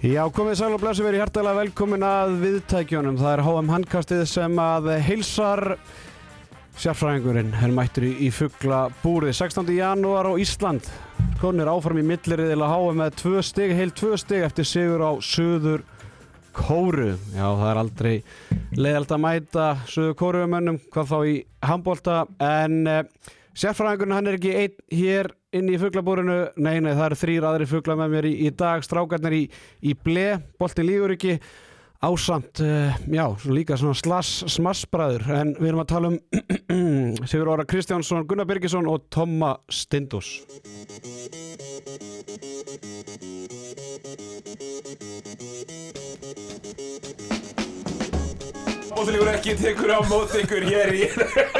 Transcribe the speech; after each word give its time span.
Já, 0.00 0.22
komið 0.32 0.54
sæl 0.56 0.72
og 0.72 0.80
blessu 0.80 1.04
verið 1.04 1.20
hjartalega 1.20 1.58
velkomin 1.58 2.04
að 2.08 2.30
viðtækjunum. 2.40 3.18
Það 3.20 3.34
er 3.34 3.40
HM 3.44 3.66
handkastið 3.68 4.22
sem 4.30 4.54
að 4.62 4.86
heilsar 5.04 5.60
sérfræðingurinn. 6.80 7.50
Er 7.60 7.74
mættur 7.76 8.06
í, 8.08 8.14
í 8.24 8.30
fuggla 8.32 8.86
búrið 9.02 9.34
16. 9.36 9.68
janúar 9.76 10.30
á 10.32 10.40
Ísland. 10.40 10.88
Konir 11.42 11.68
áfram 11.68 12.00
í 12.00 12.06
milliriðila 12.08 12.70
HM 12.72 12.96
með 13.02 13.18
tvö 13.20 13.42
stig, 13.44 13.74
heil 13.76 13.92
tvö 13.92 14.16
stig 14.22 14.46
eftir 14.46 14.70
sigur 14.70 15.04
á 15.04 15.12
Suður 15.20 15.84
Kóru. 16.56 17.10
Já, 17.36 17.44
það 17.44 17.68
er 17.68 17.82
aldrei 17.82 18.14
leiðalt 18.80 19.12
að 19.18 19.22
mæta 19.26 19.68
Suður 19.84 20.16
Kóruumönnum, 20.22 20.80
hvað 20.96 21.12
þá 21.12 21.18
í 21.28 21.36
handbólta. 21.60 22.22
En 22.40 22.80
eh, 22.88 23.04
sérfræðingurinn 23.58 24.14
hann 24.14 24.30
er 24.30 24.38
ekki 24.38 24.52
einn 24.56 24.76
hér 24.94 25.30
inn 25.56 25.70
í 25.72 25.78
fugglabúrinu, 25.80 26.38
nei, 26.62 26.76
nei, 26.82 26.92
það 26.92 27.06
eru 27.08 27.18
þrýr 27.24 27.48
aðri 27.48 27.66
fuggla 27.70 27.96
með 27.98 28.14
mér 28.14 28.30
í, 28.30 28.36
í 28.46 28.52
dag, 28.54 28.84
strákarnir 28.86 29.34
í, 29.34 29.42
í 29.82 29.96
ble, 29.98 30.28
boltin 30.60 30.86
lígur 30.86 31.16
ekki. 31.16 31.40
Ásamt, 32.00 32.62
uh, 32.64 32.94
já, 33.12 33.26
svo 33.42 33.52
líka 33.52 33.76
svona 33.76 33.98
slass 33.98 34.46
smassbræður, 34.54 35.26
en 35.36 35.50
við 35.58 35.68
erum 35.68 35.82
að 35.82 35.90
tala 35.90 36.12
um 36.14 36.16
Sigur 37.28 37.50
Óra 37.52 37.66
Kristjánsson, 37.68 38.24
Gunnar 38.30 38.48
Birgisson 38.48 38.88
og 38.88 39.04
Tomma 39.12 39.52
Stindus 39.68 40.38
Bóttilíkur 49.00 49.28
ekki 49.32 49.54
tekur 49.56 49.90
á 49.96 49.98
mót 50.04 50.34
ykkur 50.36 50.64
hér 50.68 50.90
í 50.92 51.06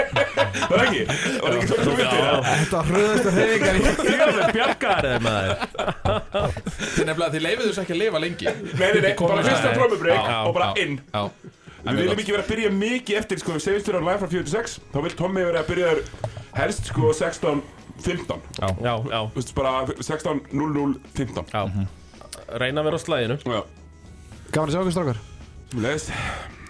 Það 0.71 0.75
er 0.77 0.83
ekki? 0.85 1.05
Það 1.09 1.45
var 1.45 1.55
ekki 1.57 1.69
svona 1.71 1.85
svo 1.87 1.95
myndið 1.97 2.49
Þetta 2.51 2.81
hröðustu 2.91 3.33
hreyfingar 3.37 3.79
í 3.79 3.85
Fjöfum 4.01 4.51
bjargar 4.57 5.09
eða 5.09 5.23
maður? 5.25 5.55
Þið 6.91 7.09
nefnilega, 7.09 7.31
þið 7.33 7.45
leifið 7.47 7.65
þessu 7.65 7.83
ekki 7.85 7.95
að 7.95 8.01
lifa 8.03 8.21
lengi. 8.25 8.53
Nei, 8.61 8.85
nei, 8.85 9.01
nei, 9.07 9.15
bara 9.23 9.47
fyrsta 9.49 9.73
trómubreyk 9.79 10.21
Já, 10.21 10.37
og 10.45 10.53
bara 10.59 10.69
inn. 10.85 10.99
Við 11.81 12.01
viljum 12.03 12.21
ekki 12.21 12.37
vera 12.37 12.45
að 12.45 12.53
byrja 12.53 12.75
mikið 12.77 13.21
eftir 13.23 13.41
sko, 13.41 13.57
við 13.57 13.65
segjumst 13.65 13.89
fyrir 13.89 14.05
á 14.05 14.09
live 14.11 14.21
frá 14.21 14.31
46 14.37 14.77
þá 14.93 14.99
vil 15.07 15.15
Tommi 15.23 15.47
vera 15.49 15.65
að 15.65 15.71
byrja 15.73 15.95
þér 15.95 16.01
helst 16.61 16.93
sko 16.93 17.15
16.15 17.17 18.47
Já, 18.61 18.69
já, 18.85 19.21
Þú 19.33 19.41
veist 19.41 19.57
bara 19.57 19.75
16.00.15 19.97 21.57
já. 21.57 21.63
Reyna 22.61 22.85
að 22.85 22.91
vera 22.91 23.01
á 23.01 23.05
slæðinu 23.07 23.41
Já, 23.41 23.61
Gaman 24.53 24.69
að 24.69 24.75
sjá 24.77 24.83
okkur 24.85 24.97
strákar. 24.99 25.23
Leðist 25.81 26.13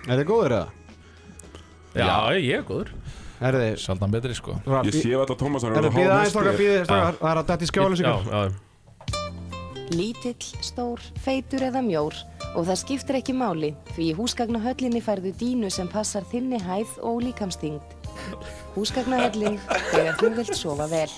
Er 0.08 0.20
þið 0.20 0.26
góður 0.30 0.56
eða? 0.56 0.68
Já, 1.98 2.14
ég 2.38 2.56
er 2.60 2.64
góður 2.68 2.94
Er 3.40 3.56
þið? 3.56 3.76
Sjaldan 3.82 4.14
betri 4.14 4.34
sko 4.36 4.56
Ég 4.86 4.96
sé 4.96 5.12
að 5.12 5.22
þetta 5.24 5.38
Tómas 5.42 5.66
Er 5.66 5.76
þið 5.76 5.94
býðið 5.98 6.16
aðeins 6.16 6.34
strákar, 6.34 6.58
býðið 6.60 6.90
Það 6.90 7.30
er 7.30 7.40
að 7.42 7.48
dætt 7.50 7.64
í 7.64 7.70
skjálu 7.70 7.96
Já, 7.96 8.00
sig 8.00 8.10
já, 8.30 8.42
Lítill, 9.90 10.46
stór, 10.62 11.02
feitur 11.18 11.64
eða 11.66 11.80
mjór 11.82 12.14
og 12.54 12.66
það 12.68 12.78
skiptir 12.78 13.16
ekki 13.18 13.34
máli 13.34 13.72
því 13.90 14.04
í 14.12 14.14
húsgagnahöllinni 14.14 15.02
færðu 15.02 15.32
dínu 15.40 15.70
sem 15.74 15.90
passar 15.90 16.22
þinni 16.30 16.60
hæð 16.62 16.92
og 17.06 17.24
líkamstingd. 17.26 17.96
Húsgagnahöllin 18.76 19.58
þegar 19.90 20.18
þú 20.22 20.30
vilt 20.38 20.54
sofa 20.54 20.86
vel. 20.90 21.10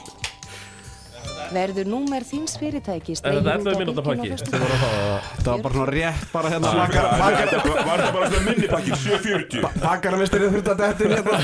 Verður 1.53 1.89
númer 1.92 2.25
þíns 2.27 2.55
fyrirtækis 2.61 3.20
Er 3.22 3.39
þetta 3.39 3.56
dregið 3.67 3.91
út 3.92 3.98
11 3.98 3.98
á 3.98 4.05
bylgjuna 4.08 4.36
að 4.36 5.27
Það 5.42 5.50
var 5.53 5.62
bara 5.62 5.75
svona 5.77 5.89
rétt 5.92 6.25
bara 6.33 6.53
hérna. 6.53 6.69
Þetta 6.72 7.59
var 7.62 8.03
þetta 8.03 8.12
bara 8.17 8.31
svona 8.33 8.44
minnipakkin 8.47 8.97
7.40 9.03 9.83
Bakaramistirinn 9.83 10.55
þurfti 10.56 10.72
að 10.72 10.81
detti 10.87 11.04
hérna 11.12 11.37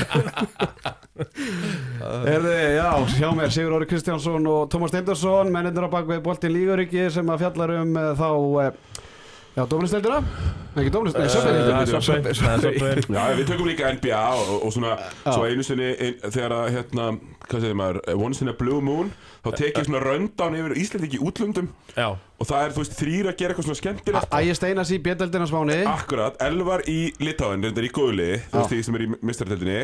Erði, 2.29 2.55
já, 2.79 2.89
hjá 3.19 3.29
mér 3.35 3.51
Sigur 3.53 3.75
Óri 3.75 3.87
Kristjánsson 3.89 4.45
og 4.49 4.69
Tómas 4.71 4.93
Steindorsson 4.93 5.51
mennendur 5.53 5.89
á 5.91 5.93
bakvið 5.93 6.23
Boltin 6.25 6.53
Líguríki 6.55 7.09
sem 7.11 7.27
að 7.29 7.43
fjallar 7.43 7.75
um 7.81 7.91
uh, 7.99 8.11
þá 8.15 8.29
uh, 8.31 8.71
já, 9.55 9.63
Dómlisteildina 9.69 10.21
ekki 10.79 10.91
það 10.93 11.25
er 11.25 12.37
Subway. 12.39 13.01
Já, 13.15 13.23
við 13.35 13.47
tökum 13.49 13.67
líka 13.67 13.89
NBA 13.95 14.19
og, 14.37 14.51
og 14.67 14.73
svona 14.75 14.95
Svo 15.25 15.47
einu 15.47 15.65
sinni, 15.65 15.89
ein, 15.97 16.19
þegar 16.29 16.55
að 16.59 16.67
hérna 16.77 17.07
Hvað 17.49 17.63
segir 17.65 17.77
maður, 17.79 17.99
once 18.21 18.43
in 18.45 18.51
a 18.51 18.55
blue 18.55 18.81
moon 18.85 19.09
Þá 19.43 19.49
tekið 19.57 19.87
svona 19.87 20.01
röndan 20.03 20.57
yfir 20.59 20.75
Íslandi 20.77 21.09
í 21.15 21.21
útlöndum. 21.23 21.69
Já, 21.95 22.09
Og 22.11 22.47
það 22.47 22.65
er, 22.65 22.73
þú 22.75 22.83
veist, 22.83 22.95
þrýr 22.99 23.29
að 23.31 23.37
gera 23.39 23.53
eitthvað 23.53 23.67
svona 23.69 23.79
skemmtilegt. 23.79 24.33
Ægir 24.39 24.57
Steinas 24.59 24.91
í 24.91 24.99
Bjöldildina 25.03 25.47
smáni 25.49 25.79
Akkurat, 25.89 26.37
Elvar 26.45 26.83
í 26.91 26.99
Litáin, 27.23 27.63
þetta 27.65 27.81
er 27.83 27.89
í 27.89 27.91
góðli 27.95 28.29
Þú 28.51 28.59
veist, 28.59 28.73
því 28.75 28.81
sem 28.85 28.99
er 28.99 29.05
í 29.05 29.09
mistartildinni 29.31 29.81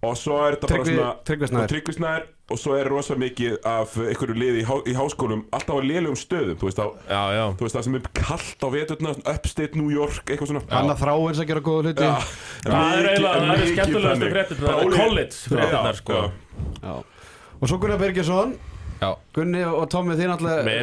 Og 0.00 0.14
svo 0.16 0.38
er 0.46 0.54
þetta 0.56 0.68
bara 0.72 0.84
svona 0.88 1.66
Tryggvi 1.68 1.92
Snær. 1.92 2.22
og 2.50 2.58
svo 2.58 2.72
er 2.80 2.88
rosa 2.88 3.14
mikið 3.20 3.58
af 3.68 3.92
einhverju 4.00 4.32
liði 4.40 4.62
í, 4.62 4.64
há, 4.64 4.72
í 4.88 4.94
háskólum 4.96 5.42
Alltaf 5.52 5.76
á 5.76 5.80
lélugum 5.84 6.16
stöðum 6.16 6.56
Þú 6.56 6.64
veist, 6.70 6.80
á, 6.80 6.86
já, 7.04 7.22
já. 7.36 7.44
þú 7.52 7.66
veist 7.66 7.76
það 7.76 7.84
sem 7.84 7.94
er 7.98 8.06
kallt 8.16 8.64
á 8.64 8.68
veturna 8.72 9.12
Upstate 9.34 9.76
New 9.76 9.90
York, 9.92 10.24
eitthvað 10.24 10.48
svona. 10.54 10.62
Anna 10.72 10.96
Þráins 10.96 11.42
að 11.44 11.50
gera 11.52 11.62
góða 11.68 11.82
hluti. 11.90 12.08
Það 12.64 12.80
er 12.96 13.10
eiginlega, 13.10 13.36
er 13.44 13.60
þannig. 14.08 14.32
fréttir 14.32 14.56
Bara 14.64 14.72
Það 14.72 14.80
er 14.80 14.88
college 14.96 15.36
fréttirnar 15.44 15.92
Já, 15.92 16.00
sko 16.00 16.16
og 17.60 17.68
svo 17.68 17.76
Gunnar 17.76 18.00
Birgisson. 18.00 18.56
Já, 19.00 19.10
Gunni 19.36 19.60
og 19.68 19.84
Tommi 19.92 20.16
þín 20.16 20.32
alltaf 20.32 20.64
Við 20.64 20.80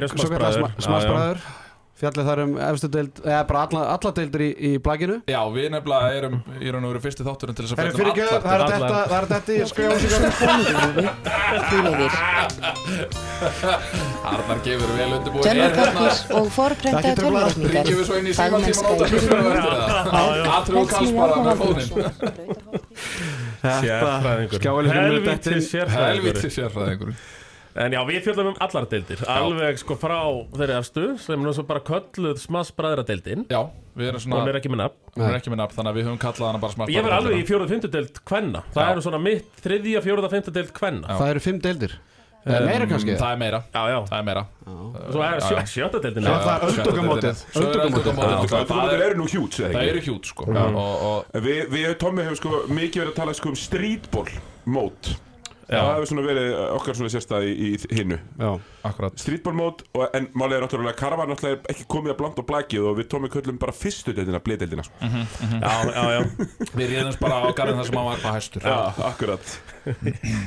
fjallið 1.98 2.28
þar 2.30 2.40
um 2.44 2.52
efstu 2.62 2.88
deild 2.94 3.16
eða 3.24 3.42
bara 3.50 3.62
alla, 3.66 3.82
alla 3.96 4.12
deildir 4.20 4.42
í, 4.46 4.50
í 4.54 4.72
blaginu 4.86 5.16
já 5.26 5.40
við 5.54 5.68
nefnilega 5.74 6.08
erum 6.20 6.36
í 6.62 6.70
raun 6.70 6.86
og 6.86 6.92
veru 6.94 7.02
fyrsti 7.08 7.26
þátturinn 7.26 7.58
til 7.58 7.66
þess 7.66 7.74
að 7.74 7.78
Það 7.78 7.86
er 7.88 7.92
fjalla 7.98 7.98
um 7.98 8.02
fyrir 8.02 8.14
það 8.46 8.54
er 8.54 8.62
þetta 8.74 9.00
það 9.08 9.18
er 9.18 9.26
þetta 9.34 9.52
í 9.54 9.60
skjálu 9.72 9.98
Því 11.68 11.78
leiðir. 11.86 12.14
Arnar 14.28 14.60
gefur 14.66 14.92
vel 14.98 15.12
undirbúið. 15.18 15.44
Tölvukarnir 15.48 16.16
og 16.38 16.46
forprentaði 16.56 17.14
tölvureikningar. 17.20 17.74
Ringjum 17.78 17.98
við 18.02 18.06
svo 18.10 18.16
inn 18.20 18.28
í 18.28 18.36
Fagmennska 18.38 18.88
át 18.92 19.00
í 19.00 19.10
fyrirrúmi. 19.14 19.60
Atrú 20.58 20.76
og 20.82 20.88
Karls 20.92 21.12
bara 21.18 21.36
með 21.48 21.56
fóðin 21.64 21.88
Sérfræðingur. 23.78 24.60
sérfræðingur. 25.72 25.98
Helviti 25.98 26.50
sérfræðingur 26.60 27.12
En 27.78 27.94
já, 27.94 28.00
við 28.10 28.24
fjöldum 28.26 28.48
um 28.52 28.56
allar 28.66 28.88
deildir. 28.90 29.20
Alveg 29.30 29.78
sko 29.78 29.98
frá 30.02 30.18
þeirri 30.58 30.78
efstu 30.80 31.04
sem 31.22 31.44
nú 31.46 31.52
svo 31.54 31.66
bara 31.70 31.84
kölluð 31.86 32.40
smassbræðradeildin. 32.42 33.46
Já, 33.54 33.62
við 33.98 34.10
erum 34.12 34.18
Hún 34.18 34.26
svona 34.26 34.50
er 34.50 34.58
ekki 34.58 34.72
með 34.74 34.82
nafn. 34.82 34.98
Hún 35.14 35.28
er 35.30 35.38
ekki 35.38 35.54
með 35.54 35.62
nafn, 35.62 35.76
þannig 35.78 35.92
að 35.94 36.00
við 36.00 36.08
höfum 36.10 36.20
kallað 36.26 36.50
hana 36.50 36.62
bara 36.64 36.74
smart 36.74 36.94
Ég 36.96 37.06
verð 37.06 37.18
alveg 37.20 37.38
í 37.38 37.48
fjóruð 37.48 37.74
fymtu 37.76 37.92
deild 37.94 38.22
kvenna. 38.26 38.64
Það 38.74 38.84
Já. 38.88 38.92
eru 38.96 39.06
svona 39.06 39.22
mitt 39.22 39.62
þriðja 39.62 40.04
fjóruða 40.08 40.32
fymtu 40.34 40.54
deild 40.58 40.74
kvenna. 40.74 41.18
Það 41.22 41.34
eru 41.36 41.44
fimm 41.48 41.62
deildir. 41.68 41.98
Eða 42.48 42.64
meira 42.64 42.86
kannski. 42.88 43.16
Það 43.20 43.32
er 43.34 43.40
meira, 43.42 43.58
Já, 43.74 43.82
já. 43.92 43.98
Það 44.08 44.18
er 44.18 44.24
meira. 44.24 44.44
Svo 45.12 45.24
er 45.28 45.42
sjö, 45.44 45.64
sjötta 45.68 46.00
deildin. 46.06 46.24
Já, 46.24 46.36
það 46.46 46.54
er 46.56 46.68
öldungamótið. 46.72 47.26
Er 47.28 47.58
Það 47.58 48.48
Það 48.48 48.68
það 48.72 48.94
er- 48.94 49.06
eru 49.10 49.18
nú 49.20 49.26
hjút, 49.28 49.58
það 49.68 49.90
eru 49.90 50.04
hjút 50.06 50.30
sko. 50.32 50.46
Og, 50.48 50.78
og 51.10 51.42
Við, 51.44 51.64
við 51.74 51.98
Tommi 52.00 52.24
hefum 52.24 52.40
sko 52.40 52.62
mikið 52.72 53.04
verið 53.04 53.12
að 53.12 53.20
tala 53.20 53.34
sko 53.36 53.50
um 53.52 53.56
streetball 53.60 54.30
mót. 54.66 55.12
Það 55.68 55.90
hefur 55.92 56.10
svona 56.12 56.24
verið 56.24 56.54
okkar 56.78 56.98
svona 57.00 57.12
sérstæði 57.12 57.50
í, 57.52 57.70
í 57.76 57.98
hinnu 58.00 58.18
já 58.40 58.50
akkurat. 58.88 59.20
Streetball 59.20 59.56
mót, 59.58 59.84
og, 59.92 60.06
en 60.16 60.30
málið 60.38 60.58
er 60.58 60.66
náttúrulega 60.66 61.00
Karvar 61.02 61.28
náttúrulega 61.28 61.74
ekki 61.74 61.88
komið 61.92 62.14
að 62.14 62.20
blant 62.22 62.40
og 62.40 62.48
blakið 62.48 62.88
og 62.88 62.98
við 63.02 63.10
Tommi 63.12 63.32
köllum 63.34 63.60
bara 63.60 63.76
fyrstu 63.76 64.16
deildina, 64.16 64.40
bliðdeildina 64.46 64.86
sko. 64.88 65.12
Já, 65.60 65.74
já, 65.92 66.04
já. 66.16 66.22
Við 66.72 66.94
réðumst 66.94 67.20
bara 67.24 67.42
á 67.44 67.52
garðin 67.58 67.82
þar 67.82 67.90
sem 67.90 68.00
hann 68.00 68.10
var 68.14 68.24
hvað 68.24 68.38
hæstur. 68.40 68.68
Já, 68.68 68.78
akkurat. 69.10 69.56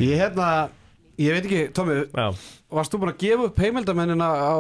Ég 0.00 0.16
hérna 0.24 0.48
ég 1.20 1.36
veit 1.36 1.46
ekki 1.48 1.60
Tommi 1.76 1.98
Já, 2.08 2.26
varst 2.72 2.94
þú 2.94 3.02
búin 3.02 3.12
að 3.12 3.20
gefa 3.24 3.48
upp 3.50 3.60
heimildamennina 3.60 4.28
á 4.30 4.54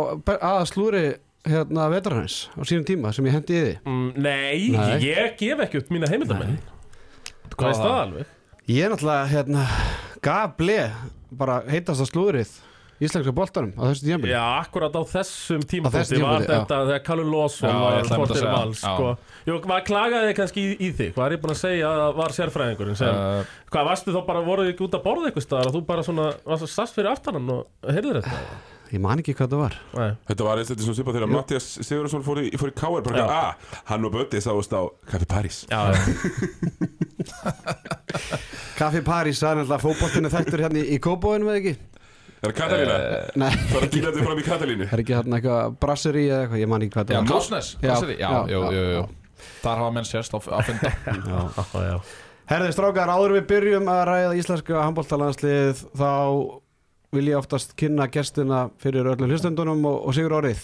að 0.60 0.66
slúri 0.70 1.04
hérna 1.48 1.86
vetrarhans 1.92 2.50
á 2.52 2.60
sínum 2.68 2.84
tíma 2.88 3.14
sem 3.16 3.24
ég 3.28 3.36
hendi 3.38 3.56
í 3.56 3.62
því 3.64 3.72
mm, 3.80 4.10
nei, 4.20 4.68
Nei. 4.74 4.98
ég 5.06 5.38
gef 5.40 5.62
ekki 5.64 5.80
upp 5.80 5.94
mína 5.94 6.10
heimildamenn 6.10 6.58
Hvað 7.54 7.70
er 7.70 7.78
það 7.80 7.96
alveg? 8.02 8.34
Ég 8.68 8.82
er 8.84 8.92
náttúrulega 8.92 9.30
hérna 9.30 9.66
gaf 10.24 10.56
ble 10.58 10.80
bara 11.30 11.60
heitast 11.70 12.02
að 12.04 12.10
slúrið 12.10 12.50
íslenska 13.00 13.32
boltanum 13.32 13.70
á 13.80 13.88
þessu 13.88 14.04
tímabili 14.04 14.34
Já, 14.34 14.42
akkurat 14.60 14.92
á 14.92 15.02
þessum 15.08 15.62
Á 15.64 15.64
þessu 15.64 15.70
tímapunkti 15.70 16.18
var 16.20 16.42
þetta 16.44 16.80
þegar 16.90 17.04
Callum 17.06 17.30
Lawson 17.32 17.78
var 17.80 18.08
sportir 18.10 18.48
vals 18.50 18.82
sko. 18.82 19.06
Jú, 19.48 19.54
hvað 19.64 19.86
klagaði 19.88 20.34
kannski 20.36 20.64
í, 20.66 20.74
í 20.76 20.90
þig? 20.98 21.14
Hvað 21.16 21.24
er 21.30 21.36
ég 21.36 21.40
búin 21.44 21.54
að 21.54 21.60
segja 21.62 21.92
að 21.94 22.18
var 22.20 22.36
sérfræðingurinn 22.36 22.98
sem 23.00 23.08
Uh, 23.20 23.54
Hvað, 23.70 23.86
varstu 23.86 24.12
þá 24.12 24.20
bara, 24.26 24.42
voruð 24.44 24.66
þið 24.68 24.74
ekki 24.74 24.84
út 24.88 24.94
að 24.98 25.02
borða 25.06 25.30
eitthvað 25.30 25.46
staðar 25.46 25.70
og 25.70 25.74
þú 25.78 25.80
bara 25.88 26.04
svona, 26.04 26.26
varstu 26.50 26.68
sast 26.70 26.96
fyrir 26.98 27.10
aftanan 27.14 27.50
og 27.54 27.88
heyrðir 27.88 28.20
þetta? 28.20 28.38
Ég 28.90 28.98
man 29.04 29.20
ekki 29.22 29.34
hvað 29.38 29.50
það 29.54 29.60
var. 29.64 29.74
Nei. 29.98 30.10
Þetta 30.30 30.46
var 30.46 30.54
eitthvað 30.62 30.84
svona 30.86 30.98
svipað 30.98 31.14
þegar 31.18 31.30
Mattias 31.34 31.66
Sigurðarsson 31.86 32.24
fór 32.26 32.38
í, 32.42 32.44
fór 32.60 32.70
í 32.72 32.74
K.R. 32.80 33.02
bara 33.06 33.16
Já. 33.20 33.24
ekki, 33.24 33.38
ah, 33.38 33.52
hann 33.92 34.06
og 34.08 34.12
Bötti 34.16 34.38
sáðust 34.44 34.72
á 34.74 34.82
Kaffi 35.10 35.26
París. 35.30 35.56
Já, 35.70 35.80
já, 35.90 35.94
Kaffi 38.80 39.02
París, 39.04 39.36
það 39.42 39.50
er 39.52 39.56
náttúrulega 39.60 39.84
fótboltinu 39.84 40.28
þektur 40.32 40.62
hérna 40.64 40.80
í, 40.82 40.84
Kóbóinu 41.04 41.44
eða 41.50 41.60
ekki? 41.60 41.74
Er 42.40 42.48
það 42.48 42.56
Katalína? 42.56 42.94
nei, 43.36 43.52
Það 43.52 43.76
er 43.76 43.84
að 43.84 43.90
kýla 43.94 44.08
þetta 44.10 44.24
fram 44.26 44.40
í 44.40 44.44
Katalínu. 44.46 44.84
Það 44.88 44.96
er 44.96 45.02
ekki 45.04 45.14
hérna 45.18 45.36
eitthvað 45.40 45.60
brasseri 45.82 46.22
eða 46.30 46.40
eitthvað, 46.46 46.62
ég 46.62 46.68
man 46.72 46.82
ekki 46.86 46.94
hvað 46.96 47.04
Já, 47.04 47.06
það 47.10 47.20
var. 47.20 47.28
Kásnes 47.34 47.66
Já, 47.76 47.80
Já, 47.90 47.94
já, 48.16 48.30
já, 48.48 48.58
já, 48.72 48.80
jú 48.96 49.02
Þar 49.60 49.76
hafa 49.80 49.92
menn 49.96 50.08
sérst 50.08 50.32
á 50.36 50.38
að 50.40 50.44
funda 50.70 50.90
já, 51.30 51.38
já. 51.90 51.96
Herði 52.50 52.70
strákar, 52.74 53.08
áður 53.14 53.32
við 53.38 53.44
byrjum 53.52 53.86
að 53.92 54.00
ræða 54.08 54.32
íslenska 54.40 54.74
handbóltalandslið 54.82 55.76
þá 55.96 56.10
vil 57.14 57.30
ég 57.30 57.38
oftast 57.38 57.74
kynna 57.78 58.06
gestina 58.12 58.68
fyrir 58.80 59.08
öllum 59.12 59.30
hlustendunum 59.30 59.84
og, 59.88 59.98
og 60.06 60.16
Sigur 60.16 60.36
Árið 60.38 60.62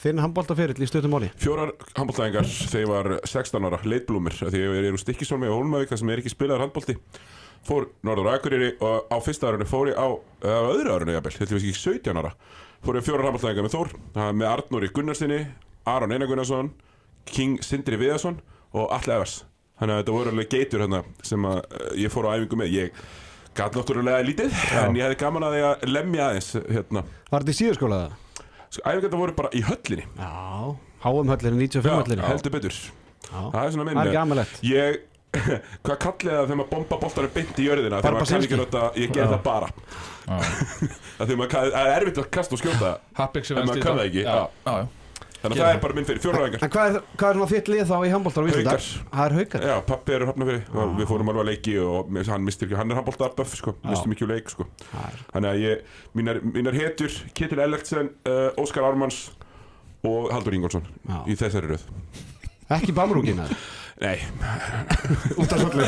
þinn 0.00 0.22
handbóltaferill 0.22 0.82
í 0.82 0.88
stuttum 0.88 1.14
máli? 1.14 1.30
Fjórar 1.40 1.74
handbóltæðingar 1.94 2.48
þegar 2.48 2.82
ég 2.82 2.90
var 2.90 3.10
16 3.28 3.68
ára, 3.68 3.80
leitblúmir 3.84 4.36
Því 4.40 4.62
ég 4.64 4.78
er 4.80 4.96
úr 4.96 5.00
Stikkisólmi 5.00 5.48
og 5.48 5.60
Hólmavík 5.60 5.92
þar 5.92 6.00
sem 6.02 6.12
er 6.12 6.22
ekki 6.22 6.32
spilaðar 6.34 6.66
handbólti 6.66 6.96
Fór 7.64 7.88
norður 8.04 8.32
Akureyri 8.34 8.72
og 8.84 9.08
á 9.08 9.16
fyrsta 9.24 9.48
árunni 9.48 9.68
fór 9.68 9.92
ég 9.92 9.96
á, 9.96 10.08
á 10.44 10.68
öðru 10.68 10.96
árunni 10.96 11.14
jafnvel, 11.16 11.36
þetta 11.38 11.54
var 11.54 11.62
ekki 11.62 11.78
17 11.80 12.20
ára 12.20 12.34
Fór 12.84 12.98
ég 12.98 13.06
fjórar 13.06 13.28
handbóltæðingar 13.28 13.68
með 13.68 13.76
Þór 13.78 13.94
með 14.36 14.50
Arnóri 14.50 14.90
Gunnarsinni, 14.92 15.40
Aron 15.88 16.12
Einar 16.12 16.28
Gunnarsson 16.28 16.74
King 17.24 17.60
Sindri 17.64 17.98
Viðarsson 18.00 18.40
og 18.74 18.90
Alli 18.92 19.14
Evers. 19.14 19.42
Þannig 19.78 19.94
að 19.94 20.00
þetta 20.02 20.16
voru 20.16 20.32
alveg 20.32 20.50
geitur 20.52 20.84
hérna 20.84 21.00
sem 21.26 21.46
að 21.48 21.60
eh, 21.64 21.86
ég 22.04 22.12
fór 22.12 22.28
á 22.30 22.34
æfingu 22.36 22.58
með. 22.60 22.74
Ég 22.74 23.00
gat 23.58 23.76
náttúrulega 23.78 24.24
lítið, 24.26 24.52
en 24.82 24.96
ég 24.98 25.06
hefði 25.06 25.18
gaman 25.22 25.46
að 25.46 25.54
því 25.56 25.62
að 25.68 25.86
lemja 25.94 26.26
aðeins 26.28 26.50
hérna. 26.74 27.02
Var 27.30 27.44
þetta 27.44 27.54
í 27.54 27.58
síðurskóla 27.60 27.98
það? 28.02 28.44
Sko, 28.74 28.82
Æfingarnar 28.90 29.20
voru 29.22 29.34
bara 29.38 29.50
í 29.54 29.62
höllinni. 29.68 30.06
Já. 30.18 30.30
HM 31.04 31.32
höllinni, 31.34 31.68
95 31.68 31.98
höllinni. 32.00 32.24
heldur 32.28 32.54
betur. 32.56 32.78
Já. 33.24 33.40
Það 33.54 33.60
er 33.64 33.74
svona 33.74 33.84
minn 33.88 33.98
Það 33.98 34.04
er 34.04 34.10
ekki 34.10 34.20
amalegt 34.20 34.64
Ég, 34.68 34.98
hvað 35.84 35.96
kallið 36.04 36.34
það 36.34 36.44
þegar 36.44 36.58
maður 36.60 36.72
bomba 36.74 36.98
boltanum 37.04 37.32
beint 37.34 37.56
í 37.62 37.68
jörðina? 37.68 38.00
Þegar 38.04 38.16
maður 38.18 38.32
kann 38.34 38.44
ekki 38.48 38.58
nota, 38.60 38.82
ég 39.00 39.14
ger 39.14 39.30
það 39.32 39.40
bara. 39.46 39.70
Þegar 40.24 41.38
maður 41.40 41.54
það 41.54 41.78
er 41.84 41.94
erfitt 42.00 42.20
að 42.24 42.28
kasta 42.36 42.56
og 42.58 42.62
skjóta. 42.62 42.92
Happix 43.18 43.50
En 43.54 43.62
maður 43.68 43.82
kann 43.86 43.98
það 44.00 44.10
ekki, 44.10 44.22
Já, 44.26 44.34
já. 44.34 44.44
já, 44.66 44.76
já 44.84 45.03
Þannig 45.44 45.58
að 45.60 45.64
það 45.64 45.74
er 45.76 45.80
bara 45.84 45.94
minn 45.98 46.06
fyrir, 46.08 46.20
fjóraðingar 46.24 46.62
En 46.64 46.70
hvað 46.72 46.86
er, 46.88 47.02
hvað 47.20 47.28
er 47.30 47.38
svona 47.38 47.48
þitt 47.52 47.68
lið 47.74 47.82
þá 47.90 47.94
í 48.00 48.12
handbóltar 48.14 48.44
á 48.44 48.46
Íslanda? 48.48 48.74
Haukar. 48.74 48.86
Það 49.14 49.24
er 49.28 49.34
haukar. 49.38 49.66
Já, 49.68 49.74
pappi 49.90 50.14
er 50.16 50.24
hafna 50.30 50.46
fyrir. 50.48 50.62
Og 50.74 50.94
við 50.98 51.08
fórum 51.10 51.30
alveg 51.34 51.44
að 51.44 51.50
leiki 51.50 51.74
og 51.84 52.12
hann 52.32 52.46
mistir 52.48 52.68
ekki, 52.70 52.78
hann 52.80 52.90
er 52.94 52.98
handbólta 53.00 53.28
buff 53.36 53.54
sko, 53.60 53.74
mistur 53.84 54.12
mikið 54.14 54.26
úr 54.28 54.32
leik 54.34 54.52
sko. 54.54 54.66
Er- 55.04 55.20
Þannig 55.34 55.50
að 55.52 55.62
ég, 55.66 55.84
mínar, 56.16 56.40
mínar 56.56 56.78
hetjur, 56.80 57.18
Ketil 57.36 57.60
Ellertsen, 57.66 58.08
uh, 58.24 58.48
Óskar 58.64 58.88
Ármanns 58.88 59.20
og 60.04 60.30
Haldur 60.32 60.56
Ingolson 60.56 60.88
í 61.28 61.36
þessari 61.36 61.74
röð. 61.74 61.84
Ekki 62.72 62.94
bamrúkina 62.96 63.44
Nei, 64.02 64.18
Út 65.40 65.52
af 65.54 65.60
svolítið. 65.60 65.86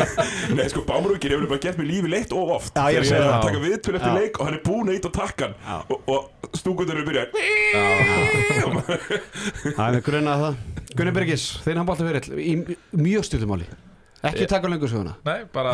Nei, 0.58 0.64
sko, 0.72 0.82
Bámrúkir 0.88 1.30
hefur 1.36 1.46
bara 1.52 1.62
gert 1.62 1.78
mér 1.78 1.86
lífi 1.86 2.10
leitt 2.10 2.32
og 2.34 2.50
oft. 2.56 2.74
Já, 2.74 2.88
ég 2.90 3.04
Þegar 3.04 3.06
sé 3.06 3.14
er 3.14 3.22
að 3.22 3.30
það. 3.30 3.44
taka 3.46 3.60
viðtöl 3.62 3.94
eftir 3.98 4.10
Já. 4.10 4.16
leik 4.18 4.40
og 4.40 4.48
hann 4.48 4.56
er 4.58 4.62
búin 4.66 4.90
að 4.90 4.96
ít 4.98 5.06
á 5.06 5.10
takkan. 5.14 5.54
Já. 5.62 5.76
og, 5.86 5.98
og 6.10 6.20
stúkundur 6.58 6.98
eru 6.98 7.06
byrjað 7.06 7.28
Það 9.74 9.86
er 9.86 9.96
með 9.98 10.02
grunna 10.08 10.34
það. 10.42 10.58
Gunni 10.94 11.14
Birgis, 11.16 11.44
þinn 11.64 11.80
handbóltaferill 11.80 12.42
í 12.42 12.52
mjög 12.98 13.26
stuttum 13.30 13.50
máli. 13.54 13.66
Ekki 14.24 14.46
taka 14.50 14.70
lengur 14.70 14.88
söguna. 14.90 15.14
Nei, 15.26 15.44
bara 15.52 15.72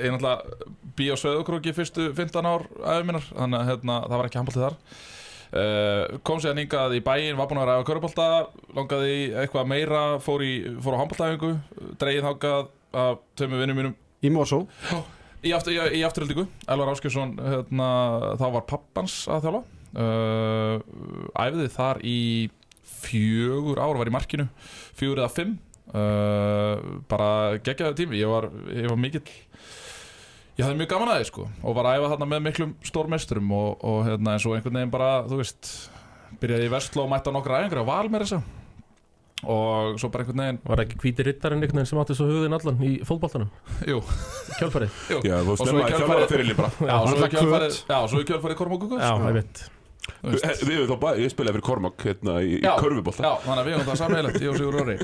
ég 0.00 0.10
náttúrulega 0.14 0.68
bí 0.96 1.08
á 1.12 1.16
Söðukróki 1.20 1.72
fyrstu 1.76 2.10
15 2.16 2.46
ár 2.48 2.66
minnar 3.06 3.24
þannig 3.30 3.58
að 3.62 3.68
hérna, 3.70 3.96
það 4.06 4.16
var 4.20 4.28
ekki 4.30 4.40
handbóltið 4.40 4.64
þar 4.66 4.76
kom 6.22 6.38
sér 6.42 6.58
hingað 6.58 6.92
í 6.94 7.00
bæinn 7.02 7.38
var 7.38 7.48
búinn 7.50 7.62
að 7.62 7.72
ræða 7.72 7.86
körubólta 7.88 8.26
langaði 8.76 9.16
eitthvað 9.42 9.70
meira 9.72 10.02
fór, 10.22 10.44
í, 10.46 10.52
fór 10.78 10.94
á 10.94 11.00
handbóltaæfingu 11.00 11.50
dreigið 11.98 12.28
þákað 12.28 12.68
af 13.00 13.24
tömmu 13.38 13.58
vinnum 13.58 13.80
mínum. 13.80 13.96
Í 14.20 14.30
Mosó? 14.30 14.62
Í, 15.40 15.50
aftur, 15.56 15.72
í, 15.72 16.00
í 16.00 16.04
afturhaldingu 16.04 16.44
Elvar 16.68 16.92
Áskjöfsson 16.92 17.34
hérna, 17.40 17.90
þá 18.38 18.46
var 18.58 18.66
pappans 18.68 19.22
að 19.32 19.46
þjála 19.46 19.62
uh, 19.96 20.76
æfði 21.40 21.68
þar 21.74 22.00
í 22.04 22.20
fjögur 23.00 23.80
ár 23.80 23.96
var 23.98 24.10
í 24.10 24.14
markinu 24.14 24.46
fjögur 24.98 25.22
eða 25.24 25.32
fimm. 25.32 25.58
Uh, 25.90 27.00
bara 27.10 27.58
geggjaði 27.66 28.04
tími 28.04 28.20
ég 28.20 28.30
var, 28.30 28.46
ég 28.70 28.86
var 28.86 29.00
mikill 29.00 29.24
ég 30.60 30.66
hafði 30.68 30.78
mjög 30.82 30.92
gaman 30.94 31.10
að 31.14 31.18
því 31.22 31.28
sko 31.32 31.48
og 31.64 31.76
var 31.80 31.88
að 31.90 31.98
æfa 32.00 32.12
þarna 32.14 32.30
með 32.34 32.44
miklum 32.46 32.76
stórmesturum 32.92 33.52
og, 33.56 33.84
og 33.90 33.98
hérna 34.06 34.36
eins 34.36 34.46
og 34.46 34.56
einhvern 34.58 34.78
veginn 34.80 34.92
bara 34.94 35.10
þú 35.26 35.40
veist 35.42 35.72
byrjaði 36.40 36.68
í 36.68 36.72
Vestló 36.76 37.04
og 37.06 37.10
mætti 37.12 37.32
á 37.32 37.36
nokkra 37.36 37.60
æfingar 37.64 37.82
á 37.82 37.90
val 37.90 38.06
með 38.12 38.24
þessa. 38.26 38.42
Og 39.40 39.96
svo 39.96 40.10
bara 40.12 40.24
einhvern 40.26 40.40
veginn 40.42 40.58
Var 40.68 40.80
ekki 40.84 40.98
hvíti 41.00 41.24
rittarinn 41.24 41.62
einhvern 41.64 41.80
veginn 41.80 41.88
sem 41.88 42.00
átti 42.02 42.16
svo 42.18 42.26
hugðin 42.28 42.52
allan 42.58 42.82
í 42.84 42.90
fótboltanum? 43.08 43.48
Jú, 43.88 44.02
Kjálfarið 44.58 44.98
jú. 45.14 45.20
Já, 45.24 45.36
þú 45.46 45.54
Og 45.54 45.60
í 45.60 45.64
kjölfarið- 45.64 45.94
þjálfara 45.96 46.26
fyrirli 46.28 46.56
bara. 46.58 46.70
Já, 46.90 46.96
svo 47.08 47.16
í 47.16 47.30
kvöt. 47.32 47.78
Já, 47.88 47.98
svo 48.12 48.20
í 48.20 48.26
kjölfarið 48.28 48.58
Kormáku 48.60 48.90
Guðs 48.92 49.06
Já, 49.06 49.32
veit 49.40 49.62
Þú 50.10 50.32
veist. 50.34 50.44
Eh, 50.44 50.60
Við 50.68 50.76
við 50.82 50.90
þá 50.90 50.96
bara, 51.00 51.20
ég 51.24 51.32
spilaði 51.32 51.54
fyrir 51.56 51.66
Kormák 51.70 52.04
hérna 52.04 52.34
í, 52.44 52.52
í 52.58 52.60
Já, 52.64 52.72
körfubólta 52.80 53.24
Já, 53.24 53.32
þannig 53.46 53.60
að 53.62 53.68
við 53.70 53.74
höfum 53.78 53.88
það 53.90 54.00
sammeilegt, 54.02 54.40
ég 54.44 54.50
og 54.52 54.60
Sigur 54.60 54.76
Róri 54.76 54.96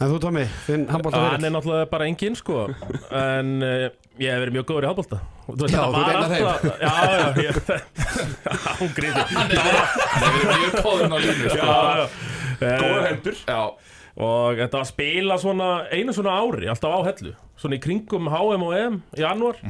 En 0.00 0.08
þú 0.08 0.18
Tommy, 0.22 0.46
þinn 0.64 0.86
Hann 0.88 1.44
er 1.44 1.52
náttúrulega 1.52 1.88
bara 1.90 2.06
engin 2.08 2.36
sko. 2.38 2.62
En 3.12 3.50
uh, 3.60 3.90
ég 4.16 4.32
hef 4.32 4.40
verið 4.40 4.54
mjög 4.56 4.70
góður 4.70 4.86
í 4.86 4.88
veist, 5.60 5.74
Já, 5.74 5.82
þú 5.92 6.00
ert 6.00 6.08
einn 6.08 6.22
af 6.22 6.30
alltaf 6.30 6.64
Já, 6.80 6.94
já, 7.12 7.26
ég 7.44 7.58
Hún 8.80 8.94
gríti 8.96 9.24
Nei, 9.36 9.44
við 9.52 10.40
erum 10.40 10.64
mjög 10.64 10.78
góðin 10.86 11.12
á 11.12 11.18
línu 11.26 11.52
sko. 11.52 11.76
Eh, 12.60 12.82
hendur 13.10 13.38
Já, 13.44 13.60
Og 14.20 14.58
þetta 14.58 14.80
var 14.80 14.82
að 14.86 14.90
spila 14.90 15.38
svona 15.40 15.70
einu 15.92 16.16
svona 16.16 16.32
ári, 16.42 16.66
alltaf 16.68 16.92
á 16.92 17.00
hellu. 17.06 17.30
Svona 17.60 17.76
í 17.76 17.80
kringum 17.84 18.28
HM 18.28 18.64
og 18.66 18.74
EM 18.76 18.98
í 19.16 19.22
janúar. 19.22 19.60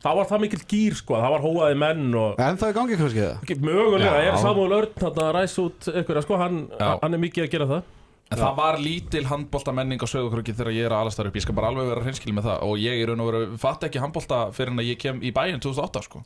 Þá 0.00 0.10
var 0.16 0.26
það 0.30 0.42
mikill 0.46 0.64
gýr 0.70 0.96
sko, 0.96 1.18
það 1.20 1.34
var 1.34 1.44
hóaði 1.44 1.78
menn 1.82 2.06
og 2.16 2.38
En 2.40 2.58
það 2.58 2.70
er 2.70 2.76
gangi 2.78 2.98
kannski 2.98 3.26
það 3.26 3.64
mögulega, 3.66 4.14
Já. 4.16 4.30
er 4.30 4.38
Samuel 4.40 4.76
Örn 4.78 4.94
þarna 5.02 5.26
að 5.26 5.34
ræsa 5.36 5.64
út 5.66 5.90
ykkur, 5.92 6.20
sko, 6.24 6.38
hann, 6.40 6.62
hann 6.78 7.18
er 7.18 7.22
mikið 7.26 7.44
að 7.44 7.52
gera 7.52 7.68
það 7.74 7.82
en 8.30 8.38
það 8.38 8.56
var 8.56 8.78
lítil 8.78 9.24
handbolta 9.26 9.72
menning 9.74 10.00
á 10.00 10.06
sögurkröki 10.06 10.54
þegar 10.54 10.72
ég 10.76 10.86
er 10.86 10.94
að 10.94 11.04
alastar 11.06 11.26
upp. 11.30 11.34
Ég 11.36 11.42
skal 11.42 11.54
bara 11.58 11.68
alveg 11.72 11.88
vera 11.90 12.04
hreinskil 12.06 12.32
með 12.36 12.46
það. 12.50 12.64
Og 12.70 12.78
ég 12.78 13.02
er 13.02 13.10
raun 13.10 13.20
og 13.24 13.30
veru, 13.32 13.58
fatt 13.58 13.84
ekki 13.88 14.00
handbolta 14.02 14.40
fyrir 14.54 14.70
en 14.74 14.82
að 14.84 14.90
ég 14.92 14.98
kem 15.02 15.18
í 15.22 15.32
bæinn 15.34 15.60
2008 15.60 16.02
sko. 16.06 16.22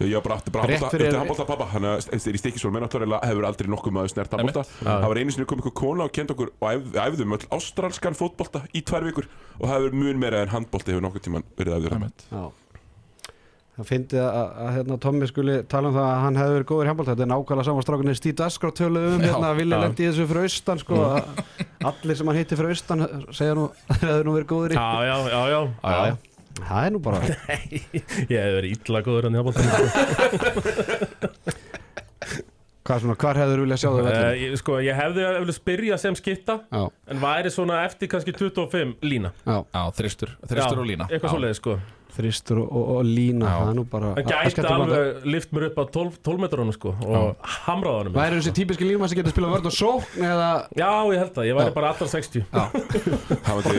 Ég 0.00 0.14
var 0.16 0.22
bara 0.24 0.36
aftur 0.40 0.52
bara 0.54 0.64
handbólta 0.64 1.18
handbólta 1.20 1.44
pappa 1.44 1.64
Þannig 1.74 1.90
að 1.90 2.06
eins 2.16 2.24
og 2.30 2.36
í 2.36 2.38
stikkisól 2.40 2.70
með 2.72 2.86
náttúrulega 2.86 3.26
hefur 3.28 3.44
aldrei 3.44 3.68
nokkuð 3.68 3.92
maður 3.92 4.12
snert 4.14 4.32
handbólta 4.32 4.62
Það 4.80 5.08
var 5.12 5.20
einu 5.20 5.34
sinni 5.34 5.48
kom 5.50 5.60
ykkur 5.60 5.74
kona 5.76 6.06
og 6.08 6.14
kend 6.16 6.32
okkur 6.32 6.52
og 6.56 6.68
æf- 6.70 6.96
æfðum 7.04 7.34
öll 7.36 7.44
ástralskan 7.58 8.16
fótbolta 8.16 8.62
í 8.72 8.80
tvær 8.80 9.04
vikur 9.10 9.28
og 9.58 9.66
það 9.68 9.74
hefur 9.76 9.98
mun 10.00 10.22
meira 10.24 10.40
en 10.46 10.54
handbólti 10.54 10.94
hefur 10.94 11.04
nokkuð 11.04 11.26
tíman 11.28 11.44
verið 11.60 11.76
æfður 11.82 11.98
Það 13.80 13.86
fyndi 13.88 14.18
að, 14.20 14.26
að, 14.36 14.48
að 14.60 14.70
hérna, 14.76 14.96
Tommy 15.00 15.26
skuli 15.30 15.52
tala 15.72 15.88
um 15.88 15.94
það 15.96 16.04
að 16.10 16.18
hann 16.20 16.36
hefði 16.40 16.54
verið 16.56 16.66
góður 16.68 16.84
í 16.84 16.88
handbólta 16.90 17.12
Þetta 17.14 17.24
er 17.24 17.30
nákvæmlega 17.30 17.66
saman 17.70 17.84
strákunni 17.86 18.14
Stíð 18.18 18.34
Daskar 18.40 18.72
töluðu 18.76 19.12
um 19.16 19.22
hérna 19.24 19.46
að 19.54 19.60
vilja 19.62 19.78
lendi 19.80 20.04
í 20.04 20.08
þessu 20.10 20.26
fyrir 20.28 20.48
austan 20.50 20.82
sko, 20.82 20.98
að 21.06 21.22
Allir 21.90 22.18
sem 22.18 22.28
hann 22.30 22.38
hitti 22.40 22.58
fyrir 22.60 22.74
austan 22.74 23.06
segja 23.32 23.54
nú 23.56 23.64
að 23.88 23.94
það 23.94 24.10
hefði 24.10 24.26
nú 24.26 24.34
verið 24.36 24.50
góður 24.50 24.74
Já, 24.76 24.84
já, 25.08 25.16
já, 25.32 25.40
já. 25.54 25.60
Já, 25.80 25.96
já. 26.10 26.14
Það 26.60 26.82
er 26.84 26.90
nú 26.92 27.00
bara 27.06 27.18
Ég 27.24 28.36
hef 28.36 28.52
verið 28.58 28.70
illa 28.76 29.00
góður 29.06 29.28
hann 29.30 29.38
í 29.38 29.40
hálfbólta 29.40 29.64
Hvað 32.90 33.02
svona, 33.04 33.14
hvar 33.20 33.38
hefur 33.38 33.60
viljað 33.62 33.80
sjá 33.84 33.90
vellir? 33.92 34.14
uh, 34.18 34.36
ég, 34.40 34.54
Sko, 34.58 34.76
ég 34.82 34.96
hefði 34.98 35.22
að 35.28 35.36
vilja 35.44 35.54
spyrja 35.54 35.96
sem 36.00 36.16
skipta 36.18 36.56
Já, 36.72 36.80
En 37.12 37.20
væri 37.22 37.52
svona 37.54 37.82
eftir 37.86 38.08
kannski 38.10 38.32
25 38.34 38.96
lína. 39.06 39.30
Já, 39.44 39.58
Já, 39.68 39.82
þristur, 40.00 40.32
þristur 40.48 40.80
og 40.82 40.88
lína. 40.88 41.06
Eitthvað 41.12 41.28
Já. 41.28 41.34
svoleiðis 41.36 41.60
sko 41.62 41.76
þristur 42.16 42.60
og, 42.62 42.68
og, 42.70 42.90
og 42.96 43.08
lína 43.08 43.50
Já. 43.50 43.56
Það 43.60 43.72
nú 43.78 43.84
bara 43.92 44.12
Hann 44.16 44.28
gæti 44.30 44.64
alveg 44.70 45.26
lift 45.34 45.54
mér 45.56 45.66
upp 45.70 45.80
á 45.80 45.84
12, 45.96 46.18
12 46.26 46.44
metrunum 46.44 46.74
sko 46.76 46.94
Og 47.06 47.50
hamraði 47.66 47.96
honum. 48.02 48.16
Væri 48.18 48.40
þessi 48.40 48.54
típiski 48.60 48.88
líma 48.88 49.08
sem 49.10 49.20
getur 49.20 49.34
spilað 49.34 49.54
vörð 49.56 49.70
og 49.70 49.76
sókn 49.76 50.26
eða 50.30 50.48
Já, 50.76 50.90
ég 51.10 51.22
held 51.22 51.32
það, 51.36 51.48
ég 51.50 51.58
væri 51.60 51.74
bara 51.76 51.92
allra 51.94 52.10
60 52.10 52.46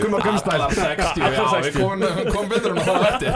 Gumma 0.02 0.22
Gumstæl 0.26 0.56
Allar 0.58 0.76
60, 0.76 1.22
já, 1.22 1.42
Allar 1.46 1.66
við 1.66 1.72
60. 1.72 1.82
komum 1.82 2.32
kom 2.36 2.52
betur 2.52 2.76
en 2.76 2.82
að 2.82 2.90
það 2.90 3.00
vætti 3.08 3.28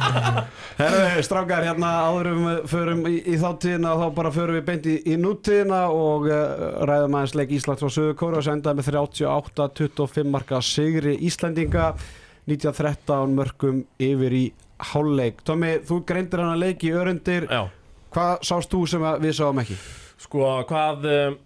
Herðu, 0.80 1.24
strákar, 1.26 1.66
hérna 1.68 1.90
áðurum 2.08 2.46
við 2.46 2.60
förum 2.70 3.02
í, 3.10 3.16
í 3.28 3.36
þáttíðina 3.40 3.90
og 3.92 4.00
þá 4.00 4.14
bara 4.16 4.32
förum 4.32 4.56
við 4.56 4.64
beint 4.70 4.88
í, 4.88 4.94
í 5.12 5.16
nútíðina 5.20 5.80
og 5.92 6.28
uh, 6.30 6.86
ræðum 6.88 7.18
aðeins 7.18 7.36
leik 7.36 7.52
Íslands 7.58 7.84
og 7.84 7.92
Suður 7.92 8.16
Kóra 8.20 8.40
sem 8.44 8.56
endaði 8.56 8.80
með 8.80 8.88
38-25 8.96 10.32
marka 10.32 10.62
sigri 10.64 11.16
Íslandinga 11.28 11.90
1913 12.54 13.36
mörgum 13.36 13.82
yfir 14.02 14.36
í 14.36 14.44
hálfleik. 14.90 15.42
Tommi, 15.46 15.74
þú 15.86 16.00
greindir 16.08 16.40
hann 16.42 16.54
að 16.54 16.62
leik 16.64 16.84
í 16.88 16.92
örundir. 16.96 17.46
Já, 17.50 17.66
Hvað 18.10 18.40
sást 18.48 18.72
þú 18.72 18.80
sem 18.90 19.04
við 19.22 19.36
sáum 19.38 19.60
ekki? 19.62 19.76
sko 20.20 20.46
hvað 20.68 21.04
um, 21.08 21.36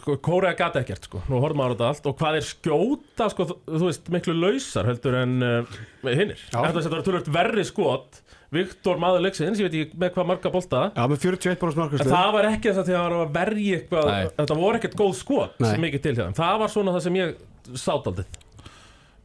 sko, 0.00 0.14
Kórea 0.24 0.54
gata 0.56 0.80
ekkert 0.84 1.04
sko 1.08 1.20
Nú 1.28 1.40
horfum 1.42 1.58
maður 1.60 1.74
á 1.74 1.76
þetta 1.76 1.88
allt 1.90 2.06
Og 2.08 2.14
hvað 2.20 2.38
er 2.38 2.46
skjóta 2.46 3.26
sko, 3.32 3.46
þú, 3.66 3.80
veist, 3.88 4.06
miklu 4.14 4.34
lausar 4.38 4.86
heldur 4.88 5.16
en 5.20 5.34
uh, 5.44 5.78
hinnir. 6.06 6.40
Þetta 6.52 6.84
var 6.94 7.04
tölvöld 7.08 7.28
verri 7.34 7.64
skot 7.68 8.22
Viktor 8.54 8.98
maður 9.02 9.22
leiksins, 9.26 9.60
ég 9.62 9.68
veit 9.68 9.76
ekki 9.84 9.98
með 10.00 10.14
hvað 10.16 10.28
marga 10.30 10.50
bolta 10.54 10.84
Já, 10.94 11.02
með 11.12 11.20
41 11.26 11.60
bara 11.60 11.70
En 11.70 11.76
smarkastu. 11.76 12.08
það 12.14 12.32
var 12.38 12.48
ekki 12.54 12.70
þess 12.70 12.80
að 12.82 12.88
það 12.90 13.02
var 13.04 13.16
að 13.18 13.34
verja 13.36 13.76
eitthvað 13.82 14.08
Nei. 14.10 14.30
Þetta 14.40 14.56
voru 14.62 14.80
ekkert 14.80 14.96
góð 15.02 15.12
skot 15.20 15.60
Nei. 15.62 15.74
mikið 15.84 16.06
til 16.06 16.14
hjá 16.16 16.22
þeim 16.24 16.38
Það 16.40 16.56
var 16.64 16.72
svona 16.78 16.94
það 16.96 17.04
sem 17.06 17.18
ég 17.20 17.36
sátt 17.84 18.08
aldrei 18.10 18.26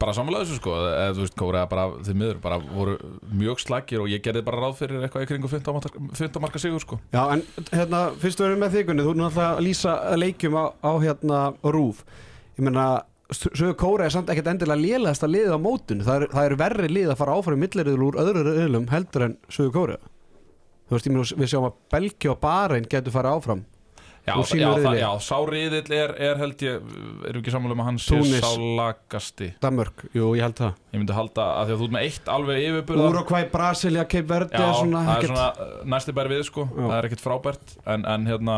Bara 0.01 0.11
samanlega 0.15 0.43
þessu 0.43 0.59
sko 0.59 0.75
eða, 0.75 1.07
Þú 1.15 1.23
veist, 1.23 1.35
Kórea 1.39 1.65
bara, 1.71 1.85
þið 2.03 2.17
miður 2.19 2.39
bara 2.43 2.59
voru 2.59 2.95
mjög 3.31 3.61
slagir 3.63 4.03
og 4.03 4.09
ég 4.11 4.23
gerði 4.25 4.43
bara 4.43 4.59
ráð 4.65 4.77
fyrir 4.81 5.05
eitthvað 5.05 5.23
í 5.23 5.29
kringu 5.29 5.51
15 5.51 5.77
marka, 5.77 6.01
15 6.19 6.43
marka 6.43 6.59
sigur 6.59 6.83
sko 6.83 6.99
Já, 7.15 7.21
en 7.37 7.43
hérna, 7.71 8.01
fyrst 8.19 8.43
erum 8.43 8.59
með 8.65 8.75
þigunni, 8.79 9.05
þú 9.05 9.13
er 9.13 9.19
náttúrulega 9.21 9.51
að 9.53 9.61
lýsa 9.69 9.93
leikjum 10.19 10.57
á, 10.59 10.65
á 10.83 10.91
hérna 10.99 11.39
rúf. 11.63 12.01
Ég 12.59 12.67
meina, 12.67 12.87
Sögur 13.33 13.73
Kóra 13.79 14.05
er 14.05 14.13
samt 14.13 14.29
ekkert 14.29 14.51
endilega 14.51 14.77
lélegast 14.77 15.23
að 15.25 15.31
liða 15.33 15.55
á 15.57 15.59
mótun. 15.63 16.03
Það 16.05 16.19
er, 16.19 16.25
það 16.35 16.49
er 16.49 16.57
verri 16.61 16.89
lið 16.91 17.07
að 17.09 17.21
fara 17.23 17.37
áfram 17.39 17.57
í 17.57 17.61
milliriðul 17.63 18.09
úr 18.09 18.19
öðru 18.21 18.43
riðlum 18.51 18.85
heldur 18.91 19.25
en 19.25 19.37
Sögur 19.49 19.73
Kóra. 19.73 19.95
Þú 20.85 20.93
veist, 20.93 21.07
ég 21.07 21.15
meina, 21.15 21.39
við 21.41 21.49
sjáum 21.49 21.65
að 21.71 21.79
Belgi 21.95 22.29
og 22.29 22.37
Bahrein 22.43 22.85
getur 22.91 23.15
fara 23.15 23.31
áfram. 23.33 23.63
Já, 24.25 24.33
já, 24.57 24.69
það, 24.81 24.95
já, 24.97 25.09
sá 25.21 25.35
riðill 25.45 25.91
er, 25.93 26.11
er 26.17 26.39
held 26.41 26.63
ég, 26.65 26.85
erum 27.29 27.41
ekki 27.43 27.51
sammála 27.53 27.75
um 27.75 27.81
að 27.83 27.89
hann 27.91 27.99
sé 28.01 28.15
Túnis. 28.15 28.39
sá 28.41 28.55
lagasti 28.79 29.49
Danmörk, 29.61 30.05
jú, 30.17 30.31
ég 30.33 30.41
held 30.47 30.55
það 30.57 30.71
Ég 30.95 31.01
myndi 31.03 31.13
halda 31.17 31.45
að 31.59 31.67
því 31.69 31.75
að 31.75 31.81
þú 31.83 31.85
ert 31.89 31.93
með 31.97 32.05
eitt 32.07 32.31
alveg 32.35 32.63
yfirburða 32.69 33.09
Uruguay, 33.11 33.45
Brasilia, 33.53 34.05
Cape 34.09 34.29
Verde 34.31 34.57
Já, 34.63 34.71
svona 34.79 35.03
það 35.05 35.11
er 35.11 35.19
ekkert 35.19 35.33
svona 35.35 35.49
uh, 35.67 35.75
næsti 35.93 36.15
bæri 36.17 36.33
við 36.33 36.41
sko 36.49 36.65
Já. 36.65 36.79
Það 36.87 36.95
er 36.97 37.07
ekkert 37.11 37.25
frábært 37.27 37.75
En, 37.85 38.07
en 38.15 38.25
hérna, 38.31 38.55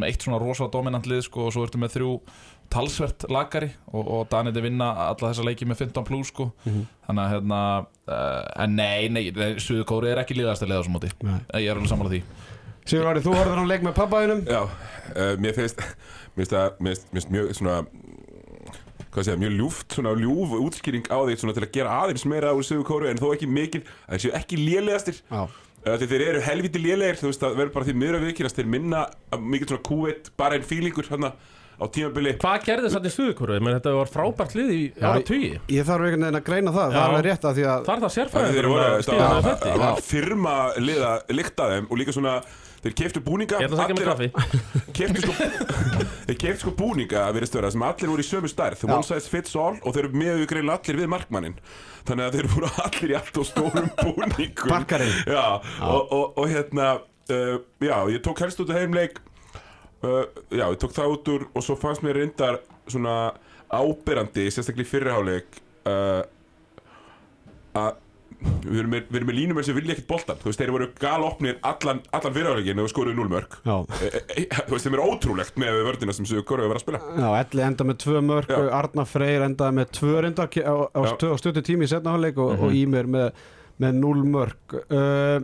með 0.00 0.08
eitt 0.14 0.24
svona 0.24 0.40
rosa 0.40 0.70
dominant 0.72 1.10
lið 1.12 1.22
sko 1.28 1.44
Og 1.50 1.52
svo 1.58 1.66
ertu 1.68 1.82
með 1.84 1.94
þrjú 1.98 2.14
talsvert 2.70 3.26
lagari 3.34 3.68
Og, 3.92 4.00
og 4.06 4.24
Daniti 4.32 4.62
vinna 4.64 4.88
alla 5.10 5.32
þessa 5.34 5.44
leiki 5.44 5.68
með 5.68 5.84
15 5.84 6.06
plus 6.08 6.32
sko 6.32 6.48
Mhm. 6.64 6.86
Þannig 7.10 7.26
að 7.26 7.32
hérna 7.34 7.60
uh, 8.08 8.62
En 8.64 8.76
nei, 8.78 9.08
nei, 9.12 9.24
nei 9.34 9.58
Suðukóri 9.60 10.12
er 10.14 10.22
ekki 10.24 10.36
liðast 10.38 10.62
að 10.64 10.72
leiða 10.72 10.84
svo 10.86 10.92
móti. 10.96 11.10
Ég 11.58 11.66
er 11.66 11.76
alveg 11.76 11.90
sammála 11.92 12.12
því 12.14 12.22
Sigur 12.90 13.06
Ári, 13.10 13.22
þú 13.22 13.34
horfður 13.36 13.62
á 13.62 13.66
leik 13.70 13.84
með 13.86 13.96
pappaðinum 14.00 14.40
Já, 14.50 14.60
uh, 14.66 15.32
mér 15.38 15.54
finnst 15.54 15.82
það 16.50 16.80
mjög 16.82 17.52
svona 17.54 17.80
Hvað 19.10 19.26
segja, 19.26 19.40
mjög 19.42 19.56
ljúft, 19.58 19.94
svona 19.96 20.12
ljúf 20.18 20.52
útskýring 20.60 21.08
á 21.10 21.18
því 21.18 21.34
svona 21.40 21.54
til 21.56 21.64
að 21.66 21.72
gera 21.74 21.96
aðeins 22.04 22.22
meira 22.30 22.52
úr 22.54 22.66
Sögu 22.66 22.84
Kóru 22.86 23.08
en 23.10 23.18
þó 23.18 23.32
ekki 23.32 23.48
mikið, 23.50 23.88
að 24.06 24.14
þeir 24.14 24.22
séu 24.22 24.34
ekki 24.38 24.60
lélegastir. 24.60 25.18
Já, 25.26 25.42
Uh, 25.80 25.94
því 25.96 26.06
þeir 26.10 26.22
eru 26.26 26.40
helviti 26.44 26.80
lélegir, 26.82 27.16
þú 27.16 27.30
veist, 27.30 27.40
það 27.40 27.54
verður 27.56 27.70
bara 27.72 27.86
því 27.86 27.92
miður 27.96 28.16
að 28.18 28.24
viðkynast 28.26 28.58
þeir 28.58 28.66
minna 28.68 28.98
mikið 29.40 29.70
svona 29.70 29.84
Q1, 29.86 30.26
bara 30.36 30.58
einn 30.58 30.66
fílingur 30.68 31.06
hérna 31.08 31.30
á 31.80 31.84
tímabili. 31.88 32.34
Hvað 32.42 32.66
gerði 32.66 32.90
þetta 32.92 33.08
í 33.08 33.12
stuðukóru? 33.14 33.56
Menn 33.64 33.76
þetta 33.78 33.94
var 33.96 34.10
frábært 34.12 34.56
lið 34.58 34.72
í 34.74 34.80
Já, 34.90 35.06
ára 35.08 35.22
tugi 35.24 35.48
ég 35.72 35.86
þarf 35.88 36.04
einhvern 36.04 36.26
veginn 36.26 36.40
að 36.42 36.44
greina 36.50 36.74
það, 36.76 36.96
það 36.98 37.16
er 37.16 37.26
rétt 37.30 37.46
að 37.48 37.56
því 37.56 37.64
að 37.64 37.86
Það 37.88 37.94
er 37.94 38.02
það 38.04 38.04
Það 38.04 38.04
þeir 38.04 38.16
sérfræðingur 38.18 38.68
voru, 38.74 38.90
að 38.90 39.48
það 39.48 39.86
það 39.86 40.02
firma 40.10 40.56
liða 40.84 41.14
lykt 41.40 41.64
að 41.64 41.72
þeim 41.78 41.88
og 41.88 42.02
líka 42.02 42.16
svona 42.18 42.34
þeir 42.84 42.94
keftu 42.96 43.20
búninga 43.24 43.58
Ég 43.60 43.68
ætla 43.68 43.76
að 43.76 43.82
segja 43.84 43.96
mig 43.98 44.08
allir- 44.08 44.32
kaffi. 44.32 44.92
Keyptu 44.96 45.22
sko, 45.24 45.34
þeir 46.30 46.38
keftu 46.44 46.62
sko 46.64 46.72
búninga 46.78 47.24
að 47.26 47.36
verið 47.38 47.50
störa 47.52 47.70
sem 47.74 47.84
allir 47.86 48.12
voru 48.12 48.24
í 48.24 48.28
sömu 48.30 48.50
stærð. 48.52 48.84
One 48.88 49.04
size 49.06 49.28
fits 49.32 49.56
all 49.56 49.76
og 49.82 49.94
þeir 49.96 50.08
eru 50.08 50.20
með 50.22 50.44
greinlega 50.50 50.80
allir 50.80 51.00
við 51.02 51.10
markmannin 51.14 51.56
þannig 52.08 52.24
að 52.30 52.38
þeir 52.38 52.48
voru 52.54 52.70
allir 52.86 53.12
í 53.12 53.16
allt 53.20 53.40
og 53.42 53.48
stórum 53.50 53.90
búningum. 54.04 54.70
Já, 55.28 55.44
og, 55.84 56.00
og, 56.16 56.38
og 56.40 56.48
hérna 56.50 56.88
uh, 57.00 57.56
já, 57.84 57.96
ég 58.16 58.22
tók 58.24 58.40
helst 58.46 58.62
út 58.64 58.72
af 58.72 58.80
heimleik 58.80 59.20
uh, 60.02 60.24
já, 60.48 60.64
ég 60.72 60.80
tók 60.80 60.96
það 60.96 61.14
út 61.18 61.32
úr 61.36 61.44
og 61.52 61.64
svo 61.66 61.76
fannst 61.80 62.02
mér 62.06 62.16
reyndar 62.22 62.62
svona 62.90 63.18
áberandi, 63.70 64.48
sérstaklega 64.50 64.88
í 64.88 64.90
fyrriháleik 64.90 65.60
uh, 65.86 66.22
að 67.78 68.00
við 68.40 68.78
erum 68.80 68.92
með, 68.94 69.06
við 69.10 69.18
erum 69.18 69.28
með 69.30 69.36
línumenn 69.36 69.66
sem 69.66 69.76
vilja 69.76 69.94
ekkert 69.94 70.08
boltan 70.08 70.38
þú 70.40 70.48
veist, 70.48 70.60
þeir 70.62 70.72
voru 70.74 70.88
galopnir 71.00 71.58
allan, 71.66 72.00
allan 72.16 72.34
fyrirháleikin 72.36 72.82
og 72.82 72.90
skoruðu 72.92 73.18
núlmörk 73.18 73.56
Já, 73.66 73.76
þú 73.90 74.74
veist, 74.74 74.86
þeim 74.86 74.96
er 74.96 75.04
ótrúlegt 75.04 75.60
með 75.60 75.80
vördina 75.88 76.16
sem 76.16 76.28
Kóru 76.30 76.64
hefur 76.64 76.72
verið 76.72 76.78
að 76.78 76.84
spila. 76.84 77.00
Já 77.20 77.28
Elli 77.40 77.64
enda 77.66 77.86
með 77.88 77.98
tvö 78.04 78.22
mörg 78.24 78.52
Já. 78.54 78.60
Arna 78.80 79.06
Freyr 79.08 79.46
endaði 79.46 79.78
með 79.80 79.94
tvö 79.98 80.24
reynda 80.24 80.46
á, 80.46 80.74
á, 80.96 81.00
stuttu 81.40 81.64
tími 81.66 81.88
í 81.88 81.90
setna 81.90 82.14
hálfleik 82.14 82.40
og, 82.40 82.54
og 82.66 82.76
Ímir 82.76 83.10
með, 83.10 83.42
með 83.82 83.98
núl 84.00 84.20
mörg 84.24 84.78
uh, 84.88 85.40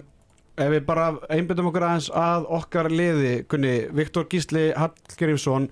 Ef 0.57 0.71
við 0.73 0.87
bara 0.89 1.11
einbyttum 1.29 1.69
okkur 1.69 1.85
aðeins 1.85 2.09
að 2.17 2.47
okkar 2.57 2.89
liði 2.89 3.43
Gunni, 3.51 3.75
Viktor 3.93 4.25
Gísli 4.31 4.71
Hallgrímsson 4.73 5.69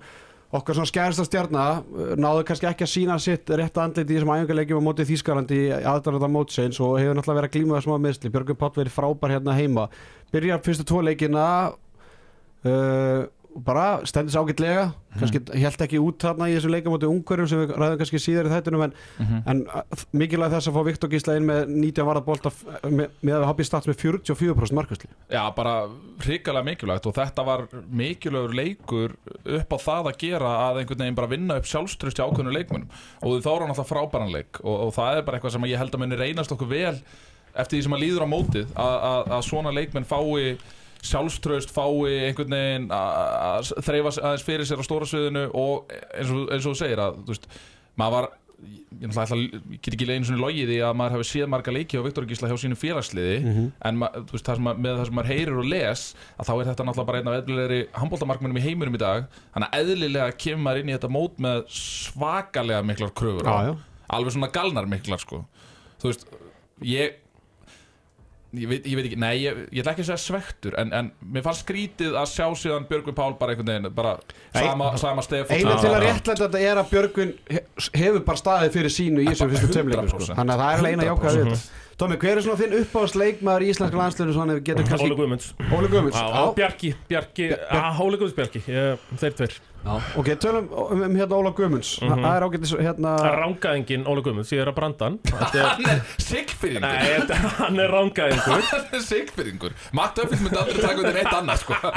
okkar 0.57 0.77
svona 0.77 0.89
skærasta 0.89 1.25
stjarnar 1.27 1.81
uh, 1.83 2.11
náðu 2.19 2.43
kannski 2.47 2.69
ekki 2.69 2.85
að 2.85 2.91
sína 2.91 3.17
sitt 3.21 3.49
rétt 3.51 3.79
andlit 3.81 4.09
í 4.09 4.17
þessum 4.17 4.33
æfingarleikjum 4.35 4.81
á 4.81 4.87
móti 4.87 5.07
Þýskalandi 5.09 5.61
í 5.67 5.71
aðdæðan 5.91 6.35
mótsins 6.35 6.81
og 6.83 6.97
hefur 6.99 7.17
náttúrulega 7.17 7.41
verið 7.41 7.49
að 7.49 7.55
glíma 7.57 7.77
það 7.77 7.87
smá 7.87 7.95
meðsli 8.05 8.33
Björgur 8.33 8.59
Páll 8.59 8.75
verið 8.79 8.95
frábær 8.95 9.35
hérna 9.35 9.57
heima. 9.57 9.87
Byrjar 10.33 10.63
fyrstu 10.65 10.87
tvo 10.87 11.01
leikina 11.05 11.45
uh, 12.65 13.25
bara 13.63 13.85
stendur 14.07 14.33
sér 14.33 14.43
ágætlega 14.43 14.85
kannski 15.15 15.39
held 15.55 15.83
ekki 15.85 15.99
út 16.03 16.23
þarna 16.25 16.47
í 16.51 16.55
þessum 16.57 16.73
leikamóti 16.73 17.07
ungverjum 17.07 17.47
sem 17.47 17.61
við 17.61 17.73
ræðum 17.79 17.99
kannski 18.01 18.19
síðar 18.19 18.49
í 18.49 18.51
þættinum 18.51 18.83
en, 18.83 18.95
en 19.47 19.61
uh, 19.69 20.03
mikilvæg 20.17 20.51
þess 20.51 20.69
að 20.69 20.75
fá 20.75 20.87
Viktor 20.89 21.11
Gísla 21.13 21.37
inn 21.39 21.47
með 21.47 21.71
19 21.71 22.07
varða 22.09 22.23
bolta 22.25 22.51
með, 22.83 23.13
með 23.21 23.37
að 23.37 23.45
hoppa 23.47 23.63
í 23.63 23.69
stats 23.69 23.89
með 23.89 23.99
44% 24.03 24.77
markvæsli 24.79 25.11
Já, 25.31 25.41
bara 25.55 25.75
hrikalega 26.25 26.67
mikilvægt 26.67 27.07
og 27.07 27.15
þetta 27.15 27.47
var 27.47 27.65
mikilvægur 28.01 28.57
leikur 28.59 29.15
upp 29.59 29.75
á 29.75 29.77
það 29.87 30.11
að 30.11 30.19
gera 30.25 30.55
að 30.65 30.81
einhvern 30.81 31.05
veginn 31.05 31.19
bara 31.21 31.31
vinna 31.31 31.59
upp 31.61 31.69
sjálfströst 31.71 32.19
í 32.19 32.25
ákveðnu 32.25 32.55
leikmunum 32.57 32.89
og 33.23 33.39
þá 33.39 33.51
er 33.53 33.63
hann 33.63 33.75
alltaf 33.75 33.91
frábæran 33.93 34.35
leik 34.35 34.59
og, 34.65 34.89
og 34.89 34.95
það 34.99 35.21
er 35.21 35.27
bara 35.29 35.39
eitthvað 35.39 35.55
sem 35.55 35.69
ég 35.71 35.79
held 35.79 35.95
að 35.95 36.03
muni 36.03 36.19
reynast 36.19 36.55
okkur 36.55 36.73
vel 36.75 36.97
eftir 37.55 37.77
því 37.77 37.85
sem 37.85 37.95
að 37.95 38.03
líður 38.03 38.25
á 38.27 38.33
mótið 38.33 38.73
að, 38.75 38.95
að, 39.09 39.21
að 39.37 39.45
svona 39.47 39.71
leikmenn 39.75 40.07
fái 40.09 40.57
sjálfströst, 41.09 41.71
fái 41.75 42.15
einhvern 42.29 42.55
veginn 42.57 42.87
að 42.95 43.73
þreifa 43.85 44.15
aðeins 44.21 44.45
fyrir 44.47 44.67
sér 44.69 44.81
á 44.81 44.87
stóra 44.87 45.07
sviðinu 45.09 45.45
og 45.53 45.93
eins 46.15 46.31
og, 46.33 46.49
eins 46.51 46.65
og 46.65 46.73
þú 46.73 46.79
segir 46.81 47.01
að 47.05 47.21
þú 47.27 47.35
veist, 47.35 47.47
maður 47.99 48.15
var 48.17 48.27
ég, 48.65 49.09
ætla, 49.11 49.35
get 49.83 49.93
ekki 49.97 50.05
einu 50.07 50.25
svona 50.29 50.41
logið 50.45 50.69
í 50.71 50.77
að 50.87 50.93
maður 50.97 51.15
hefði 51.17 51.27
séð 51.29 51.49
marga 51.51 51.73
leiki 51.75 51.99
á 51.99 52.05
Viktor 52.05 52.25
Gísla 52.29 52.47
hjá 52.49 52.55
sínu 52.61 52.77
félagsliði 52.79 53.33
en 53.85 53.99
ma, 53.99 54.07
þú 54.15 54.37
veist, 54.37 54.45
það 54.47 54.59
sem, 54.61 54.69
að- 54.71 54.79
með 54.85 54.95
það 55.01 55.09
sem 55.09 55.17
maður 55.19 55.31
heyrir 55.33 55.59
og 55.59 55.67
les 55.73 56.05
að 56.39 56.47
þá 56.47 56.53
er 56.55 56.69
þetta 56.69 56.85
náttúrulega 56.87 57.09
bara 57.09 57.19
einn 57.21 57.29
af 57.33 57.37
eðlilegri 57.41 57.81
handbóltamarkmennum 57.99 58.61
í 58.61 58.63
heiminum 58.65 58.95
í 58.95 59.01
dag 59.03 59.27
þannig 59.53 59.67
að 59.75 59.83
eðlilega 59.83 60.37
kemur 60.45 60.79
inn 60.81 60.89
í 60.89 60.95
þetta 60.95 61.11
mót 61.11 61.43
með 61.43 61.61
svakalega 61.75 62.87
miklar 62.87 63.13
kröfur 63.19 63.51
já. 63.51 63.75
alveg 64.15 64.35
svona 64.37 64.51
galnar 64.55 64.87
miklar 64.89 65.21
sko. 65.21 65.43
þú 66.01 66.11
veist, 66.13 66.25
ég 66.85 67.19
Ég 68.55 68.69
veit, 68.71 68.85
ég 68.87 68.95
veit 68.99 69.05
ekki, 69.09 69.17
nei, 69.19 69.33
ég, 69.43 69.57
ég 69.75 69.81
ætla 69.83 69.93
ekki 69.95 70.03
að 70.05 70.09
segja 70.11 70.21
svektur 70.23 70.75
en, 70.79 70.91
en 70.95 71.11
mér 71.35 71.43
fannst 71.45 71.65
skrítið 71.65 72.15
að 72.21 72.27
sjá 72.31 72.45
síðan 72.61 72.85
Björgvin 72.89 73.17
Pál 73.17 73.33
bara 73.39 73.55
einhvern 73.55 73.71
veginn 73.73 73.95
bara 73.97 74.13
sama, 74.55 74.91
sama 75.01 75.25
stef 75.25 75.51
Einu 75.51 75.73
til 75.81 75.91
að 75.91 76.05
réttlæta 76.05 76.45
þetta 76.45 76.61
er 76.69 76.81
að 76.83 76.91
Björgvin 76.93 77.33
he- 77.51 77.63
hefur 78.01 78.23
bara 78.27 78.41
staðið 78.43 78.77
fyrir 78.77 78.95
sínu 78.95 79.25
í 79.25 79.31
þessum 79.31 79.51
fyrstu 79.55 79.71
tveimleikum 79.75 80.09
sko. 80.13 80.21
100%. 80.25 80.39
þannig 80.39 80.55
að 80.55 80.63
það 80.63 80.71
er 80.71 80.79
alveg 80.83 80.95
eina 80.97 81.09
jákvæða 81.11 81.35
við 81.41 81.49
þetta 81.55 81.83
Tómi, 81.95 82.17
hver 82.19 82.35
er 82.35 82.43
svona 82.43 82.59
þinn 82.59 82.73
uppáðsleikmaður 82.81 83.63
í 83.63 83.67
íslenska 83.71 83.95
landslunum 83.95 84.33
svona 84.35 84.51
ef 84.51 84.57
við 84.59 84.65
getum 84.67 84.83
Óli 84.83 84.89
kannski 84.89 85.15
Guðmunds. 85.15 85.45
Óli 85.71 85.87
Guðmunds 85.93 86.17
Já, 86.19 86.25
og 86.41 86.49
Bjarki, 86.57 86.89
Bjarki, 87.07 87.45
ah, 87.71 88.01
Óli 88.03 88.17
Guðmunds 88.19 88.35
Bjarki 88.35 88.59
ég- 88.67 89.05
Þeir 89.21 89.37
tveir. 89.39 89.55
Ok, 90.19 90.27
tölum 90.43 90.67
um, 90.73 91.03
um 91.07 91.15
hérna 91.15 91.37
Óla 91.39 91.53
Guðmunds. 91.55 91.93
Það 92.03 92.25
er 92.33 92.45
ágættis 92.49 92.73
hérna 92.83 93.13
Rángaðingin 93.39 94.03
Óli 94.11 94.25
Guðmunds, 94.27 94.51
ég 94.51 94.59
er 94.65 94.73
að 94.73 94.77
branda 94.81 95.07
hann. 95.07 95.17
Þetta 95.29 95.55
er- 95.55 95.71
Hann 95.71 95.87
er 95.93 96.03
sigfyrringur 96.25 96.83
Nei, 96.83 97.07
þetta- 97.15 97.39
hann 97.61 97.79
er 97.85 97.95
rángaðingur 97.95 98.67
Hann 98.73 98.91
er 98.99 99.05
sigfyrringur 99.07 99.71
Matt 99.95 100.19
Öffitt 100.25 100.43
myndi 100.43 100.59
aldrei 100.65 100.83
taka 100.83 100.99
undir 100.99 101.21
eitt 101.23 101.35
annað 101.39 101.63
sko. 101.63 101.79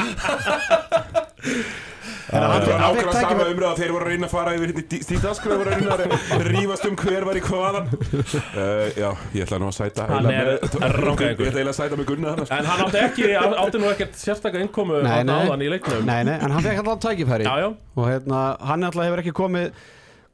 Ákveða 2.28 3.12
sama 3.16 3.46
umræða 3.48 3.74
þeir 3.78 3.92
voru 3.94 4.04
að 4.04 4.12
reyna 4.12 4.28
að 4.28 4.32
fara 4.34 4.54
yfir 4.56 4.72
hérna 4.74 5.00
Stíð 5.06 5.22
Daskra 5.24 5.56
voru 5.60 5.72
að 5.72 5.78
reyna 5.78 5.96
að 6.36 6.44
rífast 6.52 6.86
um 6.88 6.96
hver 7.00 7.26
var 7.28 7.38
í 7.40 7.42
hvaðan. 7.48 7.88
Uh, 7.88 8.86
Já, 8.98 9.08
ég 9.34 9.44
ætla 9.46 9.60
nú 9.62 9.68
að 9.70 9.76
sæta 9.78 10.08
Hann 10.10 10.28
er 10.28 10.32
með- 10.32 10.48
Ég 10.58 10.78
ætla 10.78 11.48
eiginlega 11.48 11.68
að 11.72 11.78
sæta 11.80 12.00
með 12.00 12.08
Gunna 12.12 12.34
En 12.48 12.64
hann 12.68 12.84
átti 12.86 13.02
ekki, 13.04 13.28
átti 13.38 13.82
nú 13.82 13.90
ekkert 13.92 14.18
sérstaklega 14.20 14.66
innkomu 14.66 15.02
nei. 15.04 15.22
áðan 15.24 15.64
í 15.64 15.70
leiknum. 15.72 16.04
Nei, 16.08 16.22
nei, 16.28 16.36
en 16.38 16.50
hann 16.56 16.64
fekk 16.64 16.82
alltaf 16.82 17.00
tækifæri. 17.08 17.46
Já, 17.48 17.54
já, 17.64 17.70
og 17.96 18.04
hérna, 18.10 18.42
hann 18.60 18.84
alltaf 18.88 19.08
hefur 19.08 19.24
ekki 19.24 19.34
komið 19.36 19.72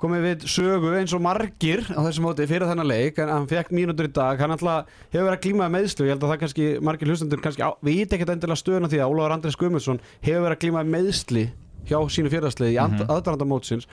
komið 0.05 0.25
við 0.27 0.45
sögu 0.51 0.91
eins 0.99 1.13
og 1.17 1.23
margir 1.25 1.81
á 1.95 2.01
þessum 2.05 2.27
móti 2.27 2.45
fyrir 2.51 2.67
þennan 2.69 2.89
leik 2.91 3.19
en 3.23 3.31
hann 3.31 3.47
fekk 3.49 3.71
mínútur 3.73 4.09
í 4.09 4.13
dag, 4.13 4.41
hann 4.43 4.53
alltaf 4.53 4.91
hefur 5.15 5.29
verið 5.31 5.37
að 5.39 5.43
glíma 5.47 5.65
með 5.69 5.75
meðslu, 5.79 6.05
ég 6.09 6.13
held 6.17 6.25
að 6.27 6.33
það 6.35 6.41
kannski 6.43 6.67
margir 6.85 7.09
hlustendur 7.13 7.41
kannski 7.45 7.65
á, 7.65 7.71
veit 7.81 8.13
ekkert 8.13 8.35
endilega 8.35 8.59
stöðuna 8.61 8.91
því 8.91 9.01
að 9.01 9.15
Ólafur 9.15 9.37
Andrés 9.39 9.57
Guðmundsson 9.61 10.03
hefur 10.27 10.45
verið 10.45 10.57
að 10.59 10.63
glíma 10.67 10.83
með 10.83 10.93
meðsli 10.99 11.45
hjá 11.89 11.99
sínu 12.11 12.29
í 12.29 12.35
mm 12.35 12.99
-hmm. 12.99 13.09
aðdraranda 13.09 13.49
mótsins 13.49 13.89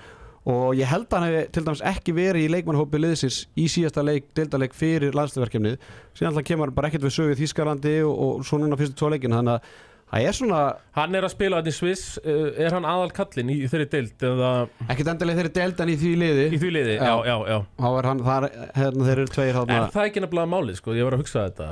og 0.50 0.74
ég 0.74 0.90
held 0.90 1.06
að 1.06 1.20
hann 1.20 1.28
hefði 1.28 1.44
til 1.54 1.64
dæmis 1.68 1.84
ekki 1.86 2.14
verið 2.18 2.48
í 2.48 2.50
leikmannhópi 2.56 2.98
liðsins 3.02 3.44
í 3.54 3.68
síðasta 3.70 4.02
leik, 4.06 4.32
deildaleik 4.38 4.74
fyrir 4.74 5.14
landsliðverkefnið 5.18 5.78
síðan 6.18 6.32
alltaf 6.32 6.48
kemur 6.48 6.70
hann 6.72 6.78
bara 6.80 6.90
ekkert 6.90 7.06
við 7.06 7.16
sögu 7.18 7.36
í 7.36 7.40
Þískalandi 7.44 7.96
og, 8.08 8.14
og 8.26 8.46
svo 8.48 8.58
núna 8.58 8.80
fyrstu 8.80 8.98
tvo 8.98 9.12
leikin 9.14 9.38
þannig 9.38 9.60
að 9.60 9.68
það 10.12 10.26
er 10.26 10.38
svona 10.40 10.64
hann 10.98 11.20
er 11.20 11.28
að 11.28 11.34
spila 11.36 11.62
þetta 11.62 11.72
í 11.72 11.78
Sviss 11.78 12.18
uh, 12.26 12.50
Er 12.58 12.74
hann 12.74 12.90
aðal 12.90 13.14
kallinn 13.16 13.54
í 13.54 13.60
þeirri 13.70 13.88
deild 13.94 14.26
eða 14.32 14.50
ekkert 14.88 15.14
endilega 15.14 15.44
þeirri 15.44 15.54
deild 15.60 15.86
en 15.86 15.94
í 15.94 16.00
því 16.02 16.16
liði 16.24 16.50
í 16.50 16.64
því 16.64 16.74
liði? 16.80 16.98
Já. 16.98 17.14
Já, 17.22 17.38
já, 17.38 17.62
já 17.86 17.88
er 17.92 18.10
hann, 18.10 18.26
það 18.26 18.50
er, 18.50 18.60
hérna 18.82 19.08
þeir 19.12 19.16
eru 19.20 19.32
tveir 19.38 19.62
En 19.62 19.72
það 19.94 20.02
er 20.02 20.10
ekki 20.10 20.26
nefnilega 20.26 20.54
málið, 20.58 20.82
sko, 20.82 20.98
ég 20.98 21.06
var 21.06 21.20
að 21.20 21.24
hugsa 21.24 21.46
þetta 21.46 21.72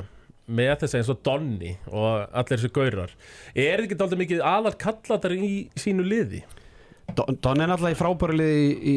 með 0.50 0.72
þess 0.84 0.98
eins 1.00 1.12
og 1.13 1.20
Donny 1.25 1.74
og 1.89 2.24
allir 2.34 2.56
þessu 2.58 2.72
gaurar 2.74 3.13
er 3.53 3.84
ekki 3.84 3.98
dálítið 4.00 4.22
mikið 4.24 4.41
aðal 4.50 4.74
kallatar 4.82 5.36
í 5.36 5.51
sínu 5.79 6.06
liði? 6.06 6.41
Don 7.18 7.38
Don 7.41 7.62
er 7.62 7.72
náttúrulega 7.72 7.96
í 7.96 8.00
frábæru 8.00 8.36
liði 8.38 8.65
í, 8.77 8.96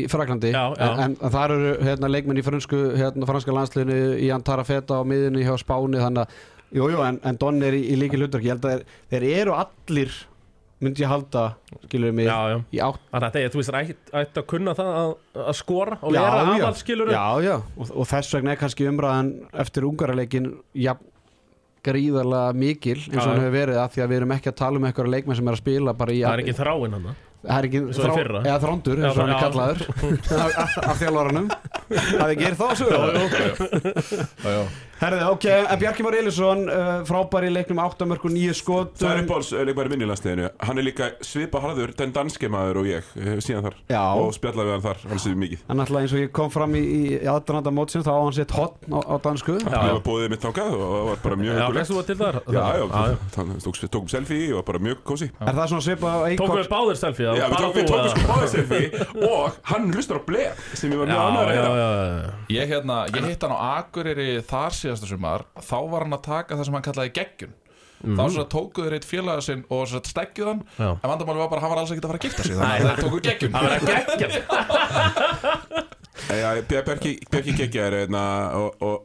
Já, 0.52 0.64
já. 0.76 0.88
En, 1.04 1.14
en 1.16 1.32
þar 1.32 1.54
eru 1.56 1.70
hérna, 1.86 2.10
leikmenn 2.12 2.40
í 2.40 2.44
fransku, 2.44 2.80
hérna, 2.98 3.28
franska 3.28 3.54
landsliðinu 3.56 4.18
í 4.20 4.28
Antara 4.34 4.64
Feta 4.68 5.00
á 5.00 5.02
miðinu 5.08 5.44
hjá 5.44 5.54
Spáni 5.60 6.02
þannig 6.02 6.26
að, 6.26 6.42
jú, 6.76 6.90
jú, 6.92 7.00
en, 7.06 7.20
en 7.24 7.40
Don 7.40 7.62
er 7.64 7.78
í, 7.78 7.86
í 7.92 7.96
líki 8.00 8.20
hlutverk 8.20 8.44
ég 8.44 8.56
held 8.56 8.68
að 8.68 8.74
þeir, 8.76 9.00
þeir 9.14 9.26
eru 9.40 9.56
allir 9.56 10.18
myndi 10.82 11.04
ég 11.04 11.12
halda, 11.12 11.44
skilur 11.86 12.14
mig 12.16 12.26
Já, 12.26 12.36
já 12.50 12.56
í 12.74 12.80
átt 12.82 13.04
Þannig 13.12 13.28
að 13.28 13.36
þetta, 13.36 13.52
þú 13.54 13.60
veist, 13.60 13.76
ætti 13.78 14.16
ætti 14.22 14.42
að 14.42 14.46
kunna 14.50 14.74
það 14.78 14.92
að, 14.98 15.12
að 15.44 15.56
skora 15.60 15.98
og 16.00 16.16
Já, 16.16 16.20
vera 16.20 16.42
já. 16.42 16.52
aðal 16.56 16.78
skilur 16.80 17.12
Já, 17.12 17.24
já, 17.46 17.54
og, 17.62 17.92
og 17.94 18.08
þess 18.10 18.36
vegna 18.36 18.54
er 18.54 18.60
kannski 18.60 18.88
umræðan 18.90 19.30
eftir 19.64 19.86
ungarleikin 19.88 20.48
ja, 20.82 20.96
gríðarlega 21.86 22.54
mikil 22.62 22.98
eins 23.00 23.18
og 23.18 23.28
hann 23.32 23.42
hefur 23.42 23.54
verið 23.56 23.76
að 23.82 23.92
því 23.96 24.00
að 24.04 24.10
við 24.12 24.18
erum 24.20 24.34
ekki 24.36 24.50
að 24.52 24.58
tala 24.62 24.78
um 24.80 24.86
eitthvað 24.88 25.12
leikmenn 25.16 25.38
sem 25.40 25.48
er 25.50 25.56
að 25.56 25.62
spila 25.64 25.94
bara 25.98 26.12
í 26.14 26.22
Það 26.22 26.34
er 26.36 26.42
ekki 26.44 26.56
þráinn 26.62 26.96
hann 26.98 27.06
Það. 27.42 27.56
Er 27.58 27.66
ekki 27.66 27.80
fyrra. 27.98 28.40
eða 28.46 28.58
þrándur, 28.62 29.00
eins 29.02 29.16
og 29.16 29.18
hann 29.18 29.32
er 29.34 29.40
kallaður. 29.42 29.80
Af, 30.62 31.00
þjálfaranum. 31.00 31.48
Það 31.90 32.28
er 32.28 32.36
gerð 32.38 32.58
þá 32.60 32.66
sögur 32.78 33.02
Já, 35.02 35.08
já. 35.08 35.12
Herði, 35.12 35.22
ok, 35.34 35.44
en 35.72 35.78
Bjarki 35.80 36.02
Már 36.06 36.14
Elisson 36.14 36.60
uh, 36.70 37.02
frábær 37.08 37.42
í 37.42 37.50
leiknum 37.50 37.80
8 37.82 38.06
mörg 38.06 38.22
og 38.28 38.32
9 38.36 38.52
skot 38.54 39.00
Það 39.00 39.10
er 39.10 39.22
uppáhalds 39.24 39.48
leikmæri 39.66 39.90
minnilandsteginu 39.90 40.46
Hann 40.62 40.78
er 40.78 40.84
líka 40.86 41.08
svipa 41.26 41.58
harður 41.62 41.90
Den 41.98 42.12
danske 42.14 42.46
maður 42.52 42.76
og 42.82 42.86
ég 42.86 43.02
eh, 43.18 43.40
síðan 43.42 43.64
þar. 43.66 43.76
Já. 43.90 44.02
Og 44.20 44.30
spjallaði 44.36 44.68
við 44.68 44.74
hann 44.76 44.84
þar 44.84 44.98
Hann 45.10 45.20
sér 45.24 45.34
mikið. 45.42 45.60
En 45.66 45.82
alltaf 45.82 45.98
eins 46.02 46.14
og 46.14 46.20
ég 46.22 46.30
kom 46.38 46.50
fram 46.54 46.72
í, 46.78 46.82
í 46.86 47.02
aðdannanda 47.32 47.72
mótsins 47.74 48.06
þá 48.06 48.12
á 48.14 48.20
hann 48.22 48.36
sitt 48.36 48.54
hotn 48.54 48.94
á, 48.94 48.98
á 49.02 49.14
dansku. 49.26 49.54
Já. 49.58 49.74
var 49.80 50.04
bóðið 50.06 50.28
mitt 50.36 50.44
þangað 50.46 50.70
Og 50.76 50.82
það 50.82 51.02
var 51.08 51.18
bara 51.26 51.36
mjög 51.42 51.52
þar? 52.22 52.38
Já, 52.46 52.62
já, 52.78 52.84
hann 53.40 53.50
tók- 53.66 53.90
tókum 53.90 54.10
selfie 54.12 54.54
og 54.54 54.62
bara 54.68 54.78
mjög 54.82 55.02
kósi 55.08 55.26
Er 55.42 55.54
það 55.58 55.66
svona 55.72 55.84
svipað 55.88 56.10
á 56.14 56.18
Tókum 56.38 56.58
við 56.60 56.70
báðir 56.70 56.96
selfie 57.02 57.26
Já, 57.26 57.46
við 57.50 57.56
tókum, 57.58 58.06
sko 58.12 58.22
báðið 58.30 58.50
selfie 58.54 58.86
Að 64.92 64.96
síðasta 65.00 65.10
sumar 65.10 65.44
Þá 65.58 65.76
var 65.92 66.06
hann 66.06 66.16
að 66.18 66.24
taka 66.28 66.56
það 66.60 66.68
sem 66.68 66.76
hann 66.78 66.86
kallaði 66.88 67.12
geggjun. 67.18 67.54
Þá 68.02 68.22
svona 68.34 68.48
tókuður 68.50 68.96
eitt 68.96 69.04
félaga 69.06 69.42
sinn 69.46 69.60
og 69.70 69.84
svona 69.86 70.08
steggjuð 70.10 70.48
hann. 70.50 70.62
Já. 70.74 70.88
En 70.90 71.10
vandamáli 71.12 71.38
var 71.38 71.50
bara 71.52 71.60
að 71.60 71.66
hann 71.66 71.72
var 71.72 71.80
alls 71.84 71.92
ekki 71.94 72.02
að 72.02 72.10
fara 72.10 72.18
að 72.18 72.26
gifta 72.26 72.42
sig 72.42 72.56
Þannig 72.58 72.82
að 72.82 72.88
það 72.88 72.98
tóku 73.06 73.18
geggjun. 73.22 73.52
Það 76.22 76.42
var 76.42 76.58
að 76.58 76.68
Bjarki, 76.86 77.12
Bjarki 77.32 77.54
geggja 77.58 77.84
er 77.88 77.94
einna 78.02 78.22
Og, 78.58 78.74
og, 78.84 78.96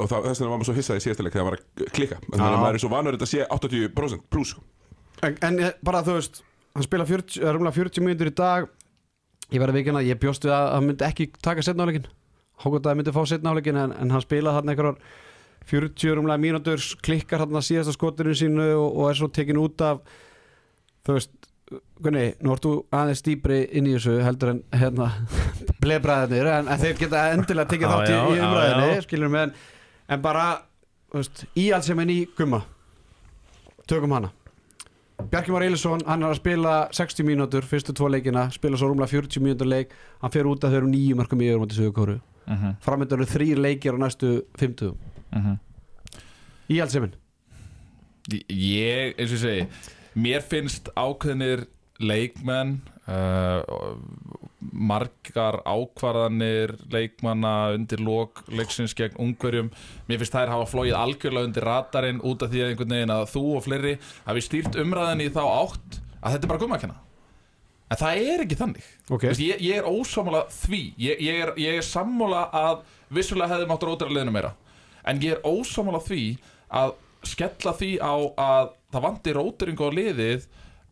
og 0.00 0.08
það, 0.10 0.26
þess 0.28 0.40
vegna 0.42 0.50
var 0.52 0.60
maður 0.60 0.68
svo 0.70 0.76
hissaði 0.76 1.00
í 1.00 1.04
síðasta 1.06 1.24
leik 1.26 1.34
Þegar 1.34 1.42
hann 1.44 1.50
var 1.50 1.56
að 1.58 1.64
klikka. 1.96 2.18
Þannig 2.26 2.46
að 2.46 2.60
maður 2.64 2.78
er 2.78 2.82
svo 2.84 2.90
vanur 2.92 3.16
þetta 3.16 3.28
sé 3.30 3.46
80% 3.56 4.26
pluss 4.32 4.52
sko. 4.54 4.62
En, 5.26 5.36
en 5.46 5.58
ég- 5.60 5.78
bara 5.84 6.02
þú 6.06 6.14
veist, 6.18 6.42
hann 6.76 6.86
spila 6.86 7.06
40, 7.08 7.40
eða 7.42 7.54
rúmlega 7.56 7.76
40 7.76 8.04
mínútur 8.06 8.30
í 8.30 8.34
dag. 8.38 8.68
Ég 9.50 9.60
verði 9.62 9.80
vikina, 9.80 10.02
ég 10.06 10.20
bjóst 10.22 10.46
við 10.46 10.54
að 10.56 10.68
hann 10.76 10.86
myndi 10.90 11.06
ekki 11.08 11.26
taka 11.42 11.64
setna 11.66 11.84
áleikin 11.86 12.06
Hókvæmt 12.62 12.84
að 12.86 12.90
hann 12.92 13.00
myndi 13.00 13.14
fá 13.16 13.22
setna 13.26 13.50
áleikin 13.54 13.80
en, 13.80 13.92
en 13.98 14.12
hann 14.14 14.22
spilaði 14.22 14.60
hann 14.60 14.70
einhverjar 14.70 15.00
40 15.70 16.16
rúmlega 16.18 16.42
mínútur 16.42 16.82
klikkar 17.04 17.44
hann 17.44 17.54
að 17.54 17.68
síðasta 17.68 17.94
skoturinn 17.94 18.38
sínu 18.38 18.66
og, 18.74 18.88
og 18.90 19.10
er 19.10 19.20
svo 19.20 19.28
tekin 19.32 19.60
út 19.60 19.86
af 19.86 20.02
þú 21.06 21.18
veist 21.18 21.36
Gunni, 22.02 22.32
nú 22.42 22.50
ert 22.50 22.64
þú 22.64 22.72
aðeins 22.96 23.20
dýbri 23.22 23.60
inn 23.78 23.86
í 23.86 23.92
þessu 23.94 24.16
heldur 24.24 24.50
en 24.56 24.62
hérna 24.74 25.06
blebræðinir 25.82 26.48
en, 26.50 26.70
en 26.72 26.80
þeir 26.80 26.96
geta 26.98 27.28
endilega 27.36 27.70
tekið 27.70 27.92
þátt 27.92 28.10
í, 28.10 28.16
í 28.16 28.40
umræðinni 28.42 29.28
með 29.30 29.44
en, 29.44 29.52
en 30.16 30.24
bara 30.24 30.46
veist, 31.14 31.44
í 31.54 31.68
allt 31.76 31.86
sem 31.86 32.02
en 32.02 32.10
í 32.10 32.18
gumma 32.38 32.64
tökum 33.90 34.16
hana. 34.16 34.32
Bjarki 35.30 35.52
Már 35.52 35.66
Eilisson, 35.66 36.02
hann 36.08 36.24
er 36.24 36.32
að 36.32 36.38
spila 36.40 36.74
60 36.96 37.26
mínútur, 37.28 37.66
fyrstu 37.68 37.94
tvo 37.94 38.08
leikina 38.10 38.48
spila 38.54 38.78
svo 38.80 38.90
rúmlega 38.90 39.12
40 39.12 39.44
mínútur 39.44 39.68
leik 39.70 39.94
hann 40.24 40.34
fer 40.34 40.48
út 40.50 40.64
að 40.64 40.74
þau 40.74 40.80
eru 40.80 40.90
nýju 40.90 41.20
mörgum 41.20 41.44
í 41.44 41.50
öðrum 41.52 41.70
Suðukóru 41.76 42.16
mm 42.18 42.56
-hmm. 42.56 42.76
framöndan 42.82 43.20
eru 43.20 43.30
þrýr 43.30 43.60
leikir 43.60 43.94
á 43.94 43.98
næstu 44.00 44.42
50 44.58 44.94
í 46.70 46.80
allt 46.80 46.94
sem 46.94 47.08
en 47.08 47.16
Ég, 48.30 49.16
eins 49.18 49.32
og 49.32 49.36
ég 49.38 49.42
segi 49.42 49.66
Mér 50.20 50.42
finnst 50.42 50.90
ákveðnir 50.98 51.64
leikmenn 52.00 52.80
uh, 53.10 53.62
margar 54.60 55.60
ákvarðanir 55.64 56.74
leikmanna 56.92 57.72
undir 57.74 58.02
lok 58.04 58.42
leiksins 58.52 58.94
gegn 58.96 59.18
ungverjum. 59.20 59.70
Mér 60.08 60.20
finnst 60.20 60.34
þær 60.36 60.52
hafa 60.52 60.68
flóið 60.70 60.96
algjörlega 60.98 61.48
undir 61.48 61.66
radarinn 61.66 62.22
út 62.26 62.44
af 62.44 62.52
því 62.52 62.64
að 62.64 62.72
einhvern 62.72 62.96
veginn 62.96 63.14
að 63.14 63.28
þú 63.34 63.44
og 63.56 63.64
fleiri 63.66 63.94
hafi 64.26 64.44
stýrt 64.44 64.80
umræðinni 64.80 65.28
í 65.30 65.34
þá 65.34 65.42
átt 65.46 66.00
að 66.20 66.34
þetta 66.34 66.42
er 66.42 66.52
bara 66.52 66.62
gummakenna. 66.64 66.98
En 67.90 67.98
það 67.98 68.24
er 68.32 68.44
ekki 68.44 68.58
þannig. 68.58 68.90
Ok. 69.08 69.24
Þú 69.24 69.30
veist, 69.32 69.44
ég, 69.46 69.62
ég 69.66 69.80
er 69.80 69.88
ósámála 69.88 70.44
því. 70.54 70.82
Ég, 71.02 71.22
ég, 71.26 71.40
er, 71.42 71.54
ég 71.58 71.78
er 71.80 71.86
sammála 71.86 72.44
að 72.54 72.84
vissulega 73.10 73.56
hefði 73.56 73.70
mátt 73.70 73.86
rótara 73.88 74.14
liðinu 74.14 74.36
meira 74.36 74.52
en 75.10 75.20
ég 75.24 75.34
er 75.36 75.42
ósámála 75.46 76.00
því 76.06 76.22
að 76.80 76.94
skella 77.26 77.74
því 77.76 77.90
á 78.00 78.14
að 78.40 78.70
það 78.94 79.04
vanti 79.06 79.34
róteringu 79.36 79.90
á 79.90 79.96
liðið 79.98 80.46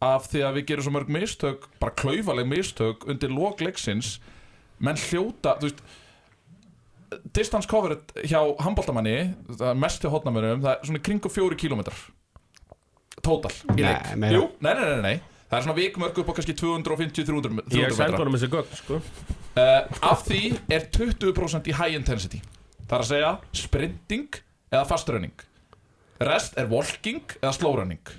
af 0.04 0.26
því 0.30 0.42
að 0.46 0.58
við 0.58 0.66
gerum 0.68 0.86
svo 0.86 0.92
mörg 0.94 1.08
mistök 1.14 1.64
bara 1.82 1.94
klaufaleg 1.98 2.46
mistök 2.46 3.06
undir 3.10 3.32
lok 3.34 3.62
leiksins. 3.64 4.18
Menn 4.78 4.98
hljóta 5.08 5.56
þú 5.58 5.70
veist 5.70 5.80
distance 7.34 7.66
cover 7.70 7.96
hjá 8.28 8.38
handbóltamanni 8.62 9.14
mest 9.80 10.04
hjá 10.04 10.10
hotnamönum, 10.12 10.60
það 10.62 10.74
er 10.74 10.86
svona 10.90 11.00
kringu 11.08 11.30
fjóri 11.32 11.56
kílómetrar 11.58 11.96
total 13.24 13.50
í 13.74 13.80
Nei, 13.80 13.88
leik. 13.88 14.10
meira. 14.20 14.36
Jú, 14.36 14.44
nei, 14.62 14.72
nei, 14.76 14.86
nei, 14.92 15.02
nei 15.08 15.16
Það 15.48 15.56
er 15.56 15.64
svona 15.64 15.76
vikmörk 15.78 16.18
upp 16.20 16.28
á 16.28 16.32
kannski 16.36 16.54
250-300 16.60 17.72
Ég 17.72 17.94
sendi 17.96 18.02
metra 18.04 18.18
honum 18.20 18.34
þessi 18.36 18.50
gögn, 18.52 18.74
sko. 18.76 18.98
Uh, 19.56 20.02
Af 20.12 20.26
því 20.26 20.40
er 20.76 20.84
20% 20.92 21.70
í 21.72 21.76
high 21.78 21.96
intensity 21.96 22.42
Það 22.88 22.96
er 22.96 23.04
að 23.04 23.10
segja 23.12 23.32
sprinting 23.62 24.38
eða 24.72 24.84
fast 24.88 25.10
running? 25.12 25.46
Rest 26.24 26.56
er 26.58 26.70
walking 26.70 27.36
eða 27.42 27.52
slow 27.54 27.76
running? 27.78 28.14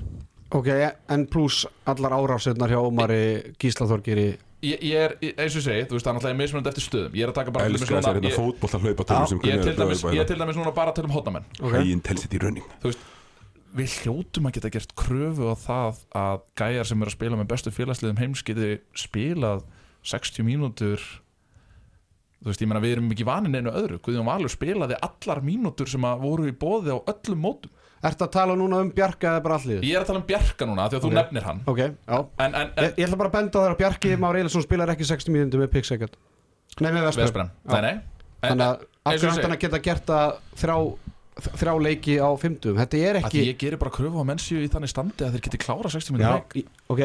Ok, 0.53 0.69
en 1.09 1.25
pluss 1.29 1.65
allar 1.89 2.15
árásirnar 2.17 2.71
hjá 2.71 2.79
Ómari 2.81 3.55
Gíslaþorgiri 3.61 4.29
Ég, 4.59 4.81
ég 4.83 4.99
er, 4.99 5.13
eins 5.39 5.53
og 5.55 5.61
ég 5.61 5.63
segi, 5.63 5.83
þú 5.87 5.95
veist, 5.95 6.03
það 6.03 6.09
er 6.11 6.15
náttúrulega 6.17 6.37
mismunandi 6.41 6.69
eftir 6.73 6.83
stöðum. 6.83 7.13
Ég 7.15 7.23
er 7.23 7.31
að 7.31 7.35
taka 7.37 7.51
bara 7.55 7.67
Elskar 7.69 7.95
núna 7.95 8.11
hérna 8.11 8.27
ég, 8.27 8.35
fótboll 8.35 8.73
að 8.75 8.81
hlaupa 8.83 9.05
Já, 9.05 9.11
tölum 9.11 9.29
sem 9.29 9.39
ég, 9.39 9.53
er 9.53 9.61
til 9.61 9.69
kunni 9.69 9.85
dæmis, 9.85 10.01
ég 10.03 10.19
er 10.19 10.27
til 10.27 10.37
dæmis 10.41 10.59
núna 10.59 10.73
bara 10.75 10.91
að 10.91 10.97
tala 10.97 11.07
um 11.07 11.13
hotnamenn 11.15 11.45
Ok. 11.61 11.75
High 11.77 11.91
intensity 11.93 12.41
running. 12.43 12.65
Þú 12.83 12.91
veist, 12.91 13.05
við 13.79 13.95
hljótum 14.01 14.49
að 14.49 14.57
geta 14.57 14.71
gert 14.75 14.95
kröfu 14.99 15.47
á 15.47 15.55
það 15.63 16.01
að 16.23 16.43
gæjar 16.59 16.89
sem 16.91 17.05
eru 17.05 17.13
að 17.13 17.15
spila 17.15 17.39
með 17.39 17.49
bestu 17.53 17.73
félagsliðum 17.77 18.19
heims 18.19 18.43
geti 18.49 18.69
spilað 18.99 19.63
60 20.11 20.47
mínútur 20.49 21.07
þú 22.39 22.49
veist, 22.51 22.61
ég 22.63 22.69
meina 22.71 22.81
við 22.83 22.95
erum 22.97 23.11
ekki 23.11 23.25
vanin 23.27 23.55
einu 23.59 23.71
öðru. 23.75 23.99
Guðjón 24.05 24.27
Valur 24.29 24.49
spilaði 24.53 24.97
allar 25.03 25.41
mínútur 25.43 25.89
sem 25.91 26.05
að 26.07 26.21
voru 26.23 26.47
í 26.47 26.55
bóði 26.55 26.95
á 26.95 26.97
öllum 27.11 27.41
mótum. 27.43 27.71
Ertu 27.99 28.23
að 28.23 28.31
tala 28.31 28.53
núna 28.55 28.77
um 28.79 28.89
Bjarka 28.95 29.27
eða 29.33 29.41
bara 29.43 29.57
allir? 29.59 29.81
Ég 29.83 29.97
er 29.97 30.05
að 30.05 30.07
tala 30.07 30.21
um 30.21 30.27
Bjarka 30.29 30.65
núna 30.69 30.85
því 30.87 30.95
að 30.95 31.03
þú 31.03 31.09
Ok. 31.09 31.15
nefnir 31.19 31.43
hann. 31.49 31.59
Ok, 31.67 31.79
já. 31.83 32.17
En, 32.39 32.53
en, 32.55 32.69
en 32.77 32.85
Ég, 32.95 33.01
ætla 33.09 33.17
bara 33.19 33.29
að 33.29 33.35
benda 33.35 33.59
þér 33.65 33.73
að 33.73 33.79
Bjarki 33.81 34.13
Már 34.23 34.37
Eilisson 34.39 34.63
spilar 34.63 34.93
ekki 34.93 35.03
60 35.09 35.33
mínútur 35.35 35.59
með 35.59 35.71
Pixegard 35.73 36.15
Nei, 36.79 36.91
með 36.95 37.09
Vesprem 37.09 37.25
Vesprem, 37.27 37.49
nei 37.67 37.81
nei. 37.83 37.91
En, 38.39 38.53
Þannig 38.53 38.65
að 38.69 38.75
af 38.79 39.11
eins 39.11 39.19
og 39.19 39.27
hverju 39.27 39.27
ég 39.27 39.35
ætti 39.35 39.43
hann 39.49 39.55
að 39.57 39.63
geta 39.65 39.79
gert 39.89 40.05
það 40.07 40.31
þrjá, 40.63 40.77
þrjá 41.59 41.73
leiki 41.89 42.15
á 42.23 42.29
50 42.39 42.79
Þetta 42.79 43.01
er 43.03 43.19
að 43.19 43.27
ekki 43.27 43.43
ég 43.49 43.57
gerir 43.59 43.81
bara 43.83 43.91
kröfu 43.99 44.23
á 44.23 44.29
mennsju 44.31 44.61
í 44.63 44.69
þannig 44.71 44.91
standi 44.93 45.27
að 45.27 45.35
þeir 45.35 45.43
geti 45.49 45.59
klára 45.65 45.91
60 45.91 46.07
Já, 46.07 46.15
mínútur 46.15 46.39
leik 46.39 46.71
ok, 46.87 47.01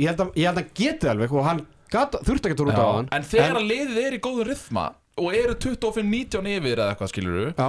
ég 0.00 0.08
held 0.08 0.22
að, 0.24 0.32
ég 0.40 0.48
held 0.48 0.62
að 0.64 0.72
geti 0.80 1.12
alveg 1.12 1.36
og 1.36 1.44
hann 1.44 1.60
gat, 1.92 2.16
þurfti 2.26 2.50
ekki 2.50 2.58
að 2.58 2.70
út 2.72 2.78
á 2.78 2.86
hann. 2.98 3.10
En 3.16 3.26
þegar 3.26 3.58
að 3.60 3.68
liðið 3.72 4.00
er 4.04 4.16
í 4.16 4.22
góðum 4.24 4.48
rythma 4.48 4.86
og 5.18 5.34
eru 5.34 5.56
25-19 5.58 6.48
yfir 6.54 6.78
eða 6.78 6.92
eitthvað 6.94 7.12
skiluru 7.12 7.44
Já, 7.50 7.68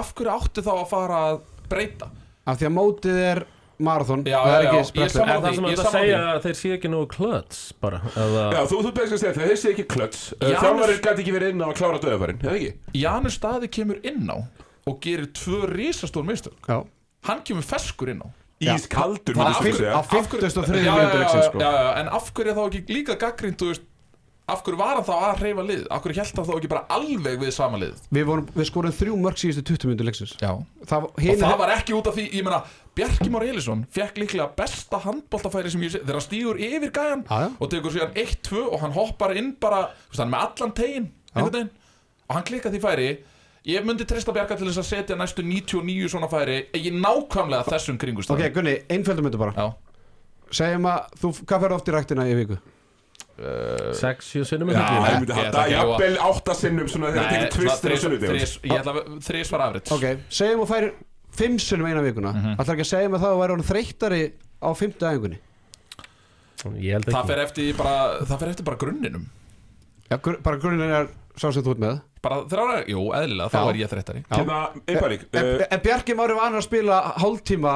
af 0.00 0.12
hverju 0.18 0.32
áttu 0.34 0.64
þá 0.64 0.72
að 0.74 0.86
fara 0.90 1.20
að 1.30 1.42
breyta? 1.70 2.10
Af 2.44 2.58
því 2.60 2.68
að 2.68 2.74
mótið 2.76 3.20
er 3.24 3.40
marathon 3.84 4.24
Já, 4.28 4.36
það 4.44 4.56
er 4.56 4.66
já, 4.66 4.72
ekki 4.82 5.06
sammála 5.14 5.34
Er 5.34 5.44
það 5.44 5.56
sem 5.56 5.68
að 5.68 5.76
sammála 5.78 5.94
segja 5.94 6.18
að 6.34 6.42
þeir 6.44 6.58
séu 6.60 6.74
ekki 6.76 6.90
nógu 6.92 7.08
klöts 7.14 7.62
bara 7.80 8.02
eða... 8.12 8.44
Já, 8.54 8.60
þú, 8.70 8.82
þú 8.84 8.92
beðist 8.98 9.16
að 9.16 9.22
segja 9.24 9.34
það, 9.38 9.48
þeir 9.48 9.60
sé 9.62 9.72
ekki 9.72 9.86
klöts. 9.94 10.22
Janus- 10.38 10.60
Þjálfarinn 10.66 11.02
gæti 11.08 11.24
ekki 11.24 11.34
verið 11.38 11.54
inn 11.54 11.64
á 11.64 11.68
að 11.70 11.76
klára 11.80 12.02
döðafærin, 12.04 12.42
eða 12.44 12.54
ekki? 12.60 12.70
Janus 13.00 13.38
staði 13.40 13.70
kemur 13.78 14.00
inn 14.12 14.28
á 14.30 14.36
og 14.84 15.00
gerir 15.02 15.30
tvö 15.32 15.64
risastór 15.72 16.26
mistök. 16.28 16.58
Já, 16.68 16.82
hann 17.30 17.42
kemur 17.48 17.64
feskur 17.66 18.12
inn 18.12 18.20
á 18.22 18.28
Ískaldur, 18.62 19.34
á 19.34 19.38
myndi 19.40 19.56
þú 19.58 19.64
fimm- 19.64 19.80
segja. 19.80 19.96
á 19.98 20.00
50 20.04 20.58
og 20.60 20.68
3 20.68 20.78
Já, 20.78 20.84
já, 20.84 20.94
mínútur 20.94 21.18
já, 21.18 21.22
leiksins 21.24 21.48
sko 21.50 21.58
en 21.98 22.08
af 22.08 22.30
hverju 22.32 22.50
er 22.50 22.56
þá 22.56 22.64
ekki 22.68 22.94
líka 22.94 23.18
gaggrind 23.18 23.60
af 24.44 24.60
hverju 24.60 24.76
var 24.76 24.98
hann 24.98 25.04
þá 25.06 25.14
að 25.24 25.38
hreyfa 25.40 25.62
lið? 25.64 25.84
Af 25.90 26.02
hverju 26.04 26.16
held 26.20 26.36
hann 26.36 26.46
þá 26.48 26.54
ekki 26.58 26.68
bara 26.68 26.84
alveg 26.92 27.38
við 27.40 27.52
sama 27.56 27.78
lið? 27.80 27.94
Við, 28.12 28.24
vorum, 28.28 28.48
við 28.52 28.66
skorum 28.68 28.92
þrjú 28.92 29.14
mörg 29.22 29.40
síðustu 29.40 29.62
20 29.72 29.88
mínútur 29.88 30.08
leiksins. 30.10 30.34
Það, 30.36 31.06
og 31.08 31.38
það 31.40 31.54
var 31.62 31.72
ekki 31.78 31.94
út 31.96 32.10
af 32.10 32.18
því, 32.18 32.26
ég 32.28 32.44
meina 32.44 32.58
Bjarki 32.94 33.30
Már 33.32 33.46
Elisson 33.48 33.86
fekk 33.90 34.20
líklega 34.20 34.50
besta 34.58 35.00
handbóltafæri 35.02 35.72
sem 35.72 35.80
ég 35.82 35.94
sé, 35.94 36.02
þegar 36.04 36.20
hann 36.20 36.26
stígur 36.28 36.60
yfir 36.60 36.92
gæjan 36.94 37.24
og 37.58 37.70
tekur 37.72 37.94
síðan 37.94 38.12
1-2 38.20 38.66
og 38.68 38.80
hann 38.84 38.92
hoppar 38.94 39.32
inn 39.34 39.54
bara, 39.60 39.88
hann 40.14 40.30
með 40.30 40.44
allan 40.46 40.76
tegin 40.76 41.08
og 41.34 42.36
hann 42.36 42.46
klikkar 42.46 42.70
því 42.74 42.82
færi 42.84 43.08
ég 43.64 43.86
myndi 43.86 44.04
treysta 44.08 44.34
Bjarka 44.34 44.58
til 44.58 44.68
þess 44.68 44.82
að 44.82 44.88
setja 44.90 45.16
næstu 45.18 45.44
99 45.46 46.10
svona 46.12 46.28
færi 46.32 46.60
ekki 46.74 46.92
nákvæmlega 46.98 47.64
þessum 47.70 47.98
kringustöðum 48.00 48.42
Ok, 48.44 48.54
Gunni, 48.58 48.76
einföldum 48.92 49.30
þetta 49.30 49.40
bara 49.40 49.54
Já, 49.56 49.66
Segjum 50.54 50.88
að 50.90 51.16
þú, 51.22 51.32
hvað 51.40 51.64
ferðu 51.64 51.78
oft 51.78 51.88
í 51.88 51.94
ræktina 51.94 52.26
í 52.28 52.36
viku? 52.42 52.58
Sex, 53.98 54.28
sjö 54.30 54.44
sinnum 54.46 54.70
í 54.70 54.76
Já, 54.76 54.84
viku. 54.84 55.08
ég 55.08 55.16
myndi 55.22 55.32
ég 55.32 55.40
halda 55.40 55.64
að- 55.64 55.72
jafnvel 55.72 56.18
áttasinnum 56.28 56.92
svona 56.92 57.10
þegar 57.10 57.24
það 57.24 57.34
tekið 57.34 57.56
tvistir 57.56 57.90
á 57.90 57.96
sunnudegum 58.04 58.36
Ég 58.44 58.76
ætla 58.78 58.94
að 58.94 59.10
þrís 59.26 59.50
var 59.54 59.66
afrið 59.68 59.96
Ok, 59.96 60.06
segjum 60.28 60.62
að 60.62 60.70
færi 60.74 60.92
fimm 61.34 61.58
sunnum 61.58 61.88
eina 61.88 62.04
vikuna 62.04 62.30
mm. 62.30 62.44
-hmm. 62.44 62.70
ekki 62.74 62.84
að 62.84 62.92
segja 62.92 63.08
mig 63.08 63.20
það 63.20 63.32
að 63.32 63.40
væri 63.42 63.56
hann 63.56 63.68
þreyttari 63.72 64.22
á 64.62 64.70
fimmtu 64.76 65.08
æfingunni 65.08 65.40
Ég 66.80 66.92
held 66.96 67.10
Það 67.10 67.26
fer 67.26 67.40
eftir 67.42 67.74
bara, 67.76 67.96
það 68.24 68.38
fer 68.38 68.48
eftir 68.48 68.64
bara 68.64 68.76
grunninum 68.76 69.26
Já, 70.10 70.16
gr 70.20 70.38
bara 70.44 70.56
grunin 70.60 70.92
er 70.92 71.08
sá 71.36 71.48
sem 71.50 71.64
þú 71.66 71.74
ert 71.74 71.82
með? 71.82 72.00
Bara 72.24 72.38
þrjára, 72.48 72.76
jú, 72.88 73.02
eðlilega, 73.18 73.50
þá 73.52 73.58
Já. 73.58 73.68
er 73.72 73.78
ég 73.80 73.90
þreyttari 73.92 74.22
Hérna, 74.30 74.58
einbæring 74.88 75.24
En, 75.34 75.48
uh, 75.50 75.64
en 75.76 75.82
Bjarki 75.84 76.16
Mári 76.16 76.36
var 76.38 76.54
að 76.56 76.64
spila 76.66 77.00
hálftíma 77.20 77.74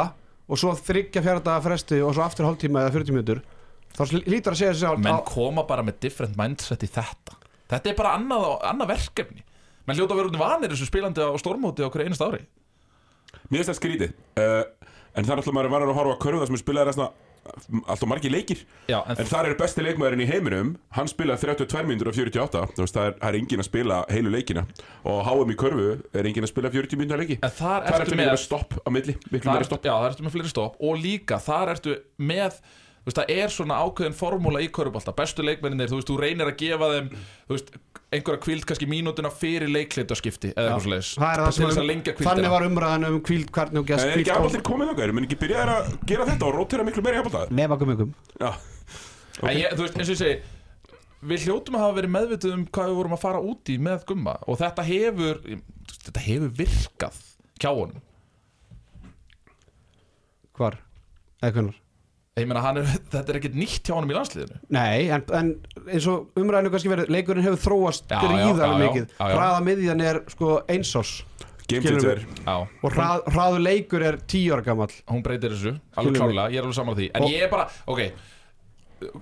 og 0.48 0.60
svo 0.62 0.72
þryggja 0.78 1.22
fjárdaga 1.26 1.64
fresti 1.66 1.98
og 2.04 2.14
svo 2.16 2.24
aftur 2.24 2.48
hálftíma 2.48 2.86
eða 2.86 2.94
40 2.96 3.16
mínútur 3.18 3.42
þá 3.98 4.02
sl- 4.08 4.24
hlýtur 4.24 4.54
að 4.54 4.60
segja 4.62 4.72
sér 4.72 4.80
sjálf 4.86 5.02
Menn 5.04 5.20
koma 5.28 5.66
bara 5.68 5.84
með 5.84 5.98
different 6.06 6.38
mindset 6.38 6.86
í 6.86 6.88
þetta. 6.94 7.36
Þetta 7.68 7.90
er 7.90 7.96
bara 7.98 8.14
annað, 8.16 8.46
annað 8.70 8.92
verkefni. 8.94 9.42
Menn 9.88 9.98
hljóta 9.98 10.14
að 10.14 10.20
vera 10.22 10.30
út 10.30 10.38
í 10.38 10.40
vanir 10.40 10.72
þessu 10.72 10.86
spilandi 10.88 11.20
á 11.24 11.32
stórmóti 11.42 11.84
á 11.84 11.90
hverju 11.92 12.08
einast 12.08 12.24
ári. 12.24 12.40
Mér 13.50 13.60
finnst 13.60 13.72
það 13.74 13.78
skrítið 13.82 14.12
uh, 14.40 14.62
En 15.18 15.24
það 15.26 15.32
er 15.34 15.40
alltaf 15.42 15.54
maður 15.56 15.72
var 15.72 15.84
að 15.84 15.96
horfa 15.98 16.14
að 16.14 16.22
körfa 16.22 16.46
sem 16.48 16.56
er 16.56 16.60
spilaði 16.62 16.88
resna 16.88 17.06
Alltaf 17.88 18.08
margir 18.08 18.32
leikir. 18.32 18.62
Já, 18.90 18.98
en, 19.02 19.18
En 19.18 19.28
þar 19.28 19.50
er 19.50 19.56
besti 19.58 19.84
leikmaðurinn 19.84 20.24
í 20.24 20.28
heiminum. 20.28 20.74
Hann 20.96 21.10
spilaði 21.10 21.48
32 21.48 21.84
mínútur 21.88 22.10
og 22.12 22.18
48 22.18 22.64
Þú 22.74 22.84
veist, 22.84 22.96
það 22.98 23.10
er, 23.10 23.14
er 23.28 23.38
engin 23.40 23.62
að 23.62 23.68
spila 23.68 24.00
heilu 24.12 24.32
leikina. 24.34 24.66
Og 25.08 25.22
HM 25.28 25.54
í 25.54 25.58
körfu 25.60 25.88
er 26.12 26.28
engin 26.30 26.48
að 26.48 26.52
spila 26.52 26.72
40 26.74 27.00
mínútur 27.00 27.22
leiki. 27.22 27.38
En 27.42 27.54
þar 27.54 27.88
Það 27.88 27.94
er 27.94 28.04
ertu 28.06 28.18
með 28.18 28.32
með 28.32 28.42
stopp 28.44 28.76
á 28.78 28.88
milli 28.94 29.16
þar, 29.18 29.64
Já, 29.78 29.94
það 29.94 30.10
ertu 30.10 30.26
með 30.26 30.36
fleiri 30.36 30.52
stopp. 30.52 30.78
Og 30.84 31.00
líka, 31.02 31.40
þar 31.42 31.74
ertu 31.76 31.96
með 32.18 32.60
veist, 33.08 33.18
það 33.20 33.30
er 33.34 33.52
svona 33.54 33.78
ákveðin 33.84 34.16
formúla 34.18 34.60
í 34.64 34.68
körubólta 34.74 35.14
Bestu 35.16 35.44
leikmenninir, 35.46 35.90
þú 35.90 35.98
veist, 36.00 36.10
þú 36.10 36.16
reynir 36.22 36.50
að 36.50 36.56
gefa 36.62 36.88
þeim 36.94 37.08
Þú 37.14 37.56
veist, 37.56 37.72
einhverja 38.08 38.42
kvíld 38.44 38.66
kannski 38.68 38.88
mínútuna 38.88 39.30
fyrir 39.34 39.70
leikleitaskipti 39.72 40.52
Eða 40.54 40.76
eitthvað 40.76 40.96
er 40.98 41.42
það 41.42 41.56
Til 41.58 41.64
þess 41.64 41.78
sem 41.78 41.82
að 41.82 41.88
lengja 41.90 42.14
þannig 42.14 42.22
kvíldina 42.22 42.52
var 42.54 42.66
umræðan 42.68 43.08
um 43.08 43.18
kvíld 43.28 43.52
hvernig 43.54 43.80
og 43.82 43.84
En 43.84 43.90
gæst 43.92 44.06
er 44.06 44.22
ekki 44.22 44.34
afbóltir 44.34 44.64
komið 44.68 44.92
þangað? 44.92 45.14
Menn 45.18 45.28
ekki 45.28 45.40
byrjaði 45.42 45.74
að 45.78 45.90
gera 46.12 46.28
þetta 46.28 46.48
og 46.48 46.54
rótera 46.58 46.86
miklu 46.88 47.04
meira 47.06 47.18
í 47.18 47.22
afbóltaðar? 47.22 47.52
nema 47.58 47.80
gummingum 47.80 48.14
Já, 48.38 48.50
En 49.44 49.58
ég, 49.58 49.74
þú 49.76 49.84
veist, 49.84 49.98
eins 49.98 50.08
og 50.08 50.14
ég 50.14 50.22
segi 50.22 50.36
Við 51.28 51.48
hljótum 51.48 51.74
að 51.74 51.82
hafa 51.82 51.96
verið 51.98 52.14
meðvituð 52.14 52.52
um 52.54 52.66
hvað 52.70 52.92
við 52.92 52.98
vorum 53.00 53.16
að 53.16 53.22
fara 53.24 53.40
út 53.42 53.72
í 53.72 53.78
með 53.82 54.04
gumma 54.06 54.36
Og 54.46 54.60
þetta 54.60 54.84
hefur, 54.86 55.40
þetta 56.06 56.22
hefur 56.28 56.52
virkað 56.60 57.18
hjá 57.58 57.72
honum. 57.74 58.04
Hvar? 60.58 60.78
Eða 61.42 61.54
hvernig 61.56 61.76
Ég 62.38 62.48
meina, 62.50 62.62
hann 62.64 62.80
er, 62.82 62.88
þetta 63.14 63.34
er 63.34 63.38
ekkert 63.40 63.58
nýtt 63.58 63.88
hjá 63.88 63.94
honum 63.96 64.12
í 64.12 64.16
landsliðinu. 64.18 64.60
Nei, 64.76 65.08
en, 65.14 65.24
en 65.38 65.50
eins 65.88 66.06
og 66.10 66.30
umræðinu 66.38 66.72
kannski 66.74 66.92
verið 66.92 67.12
leikurinn 67.14 67.46
hefur 67.46 67.62
þróast 67.66 68.08
gríðarlega 68.12 68.78
mikið. 68.84 69.12
Hraða 69.20 69.60
miðjan 69.68 70.04
er 70.12 70.22
sko 70.32 70.60
einsás 70.70 71.18
og 71.68 72.88
hrað, 72.94 73.26
hraðu 73.28 73.60
leikur 73.60 74.04
er 74.08 74.16
tíu 74.30 74.54
ára 74.56 74.64
gamall. 74.64 74.94
Hún 75.10 75.20
breytir 75.26 75.52
þessu 75.52 75.74
Alveg 76.00 76.16
klárlega, 76.16 76.48
ég 76.54 76.62
er 76.62 76.64
alveg 76.64 76.78
saman 76.78 76.94
á 76.94 76.98
því. 76.98 77.08
En 77.12 77.22
Og- 77.26 77.32
ég 77.34 77.44
er 77.44 77.52
bara, 77.52 77.68
ok 77.86 78.02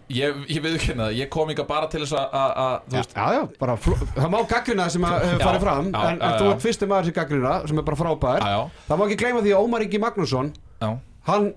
Ég, 0.09 0.33
ég 0.48 0.62
viðurkenna 0.64 1.11
það, 1.11 1.16
ég 1.18 1.29
kom 1.29 1.50
ykkar 1.52 1.66
bara 1.68 1.87
til 1.92 2.00
þess 2.00 2.14
að- 2.16 2.31
að, 2.33 2.52
að, 2.62 2.76
þú 2.87 2.94
Já, 2.94 3.00
veist 3.02 3.11
já, 3.12 3.40
bara, 3.61 3.74
það 3.76 4.31
má 4.33 4.38
gaggrina 4.48 4.87
sem 4.88 5.02
að 5.05 5.16
hefur 5.20 5.42
Já, 5.42 5.44
farið 5.44 5.61
fram 5.66 5.90
já, 5.92 5.98
en, 6.09 6.16
já, 6.16 6.24
en 6.31 6.38
þú 6.40 6.46
ert 6.52 6.62
fyrsti 6.64 6.87
maður 6.88 7.05
sem 7.11 7.16
gaggrina 7.18 7.52
sem 7.68 7.79
er 7.79 7.83
bara 7.90 7.98
frábær. 8.00 8.40
Já, 8.40 8.55
já, 8.57 8.70
það 8.88 8.96
má 8.96 9.05
ekki 9.05 9.18
gleyma 9.20 9.42
því 9.44 9.52
að 9.52 9.66
Ómar 9.66 9.85
Ingi 9.85 10.00
Magnússon 10.00 10.48
já, 10.81 10.88
hann 11.29 11.50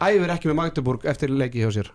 æfir 0.00 0.30
ekki 0.34 0.48
með 0.50 0.58
Magdeburg 0.60 1.04
eftir 1.04 1.28
leiki 1.30 1.60
hjá 1.64 1.70
sér 1.74 1.90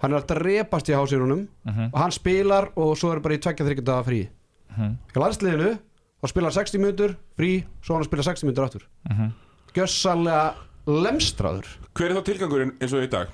hann 0.00 0.12
er 0.14 0.20
að 0.22 0.26
drepast 0.32 0.88
í 0.88 0.94
hásýrunum 0.96 1.46
Mhm. 1.66 1.90
og 1.92 1.98
hann 2.00 2.10
spilar 2.12 2.70
og 2.76 2.96
svo 2.96 3.12
er 3.12 3.20
bara 3.20 3.34
í 3.34 3.38
tvekja 3.38 3.66
þryggja 3.66 3.84
daga 3.84 4.04
frí 4.04 4.28
Mhm. 4.76 4.96
hjá 5.12 5.20
landsliðinu 5.22 5.78
þá 6.22 6.26
spilar 6.28 6.52
60 6.52 6.78
mínútur 6.78 7.16
frí 7.38 7.64
svo 7.82 7.94
hann 7.94 8.04
spila 8.04 8.22
60 8.22 8.44
mínútur 8.48 8.64
aftur 8.64 8.82
Mhm. 9.10 9.32
gjössalega 9.74 10.54
lemstraður 10.86 11.66
Hver 11.94 12.10
er 12.10 12.14
þá 12.20 12.24
tilgangurinn 12.24 12.72
eins 12.80 12.92
og 12.92 13.02
í 13.04 13.10
dag? 13.10 13.28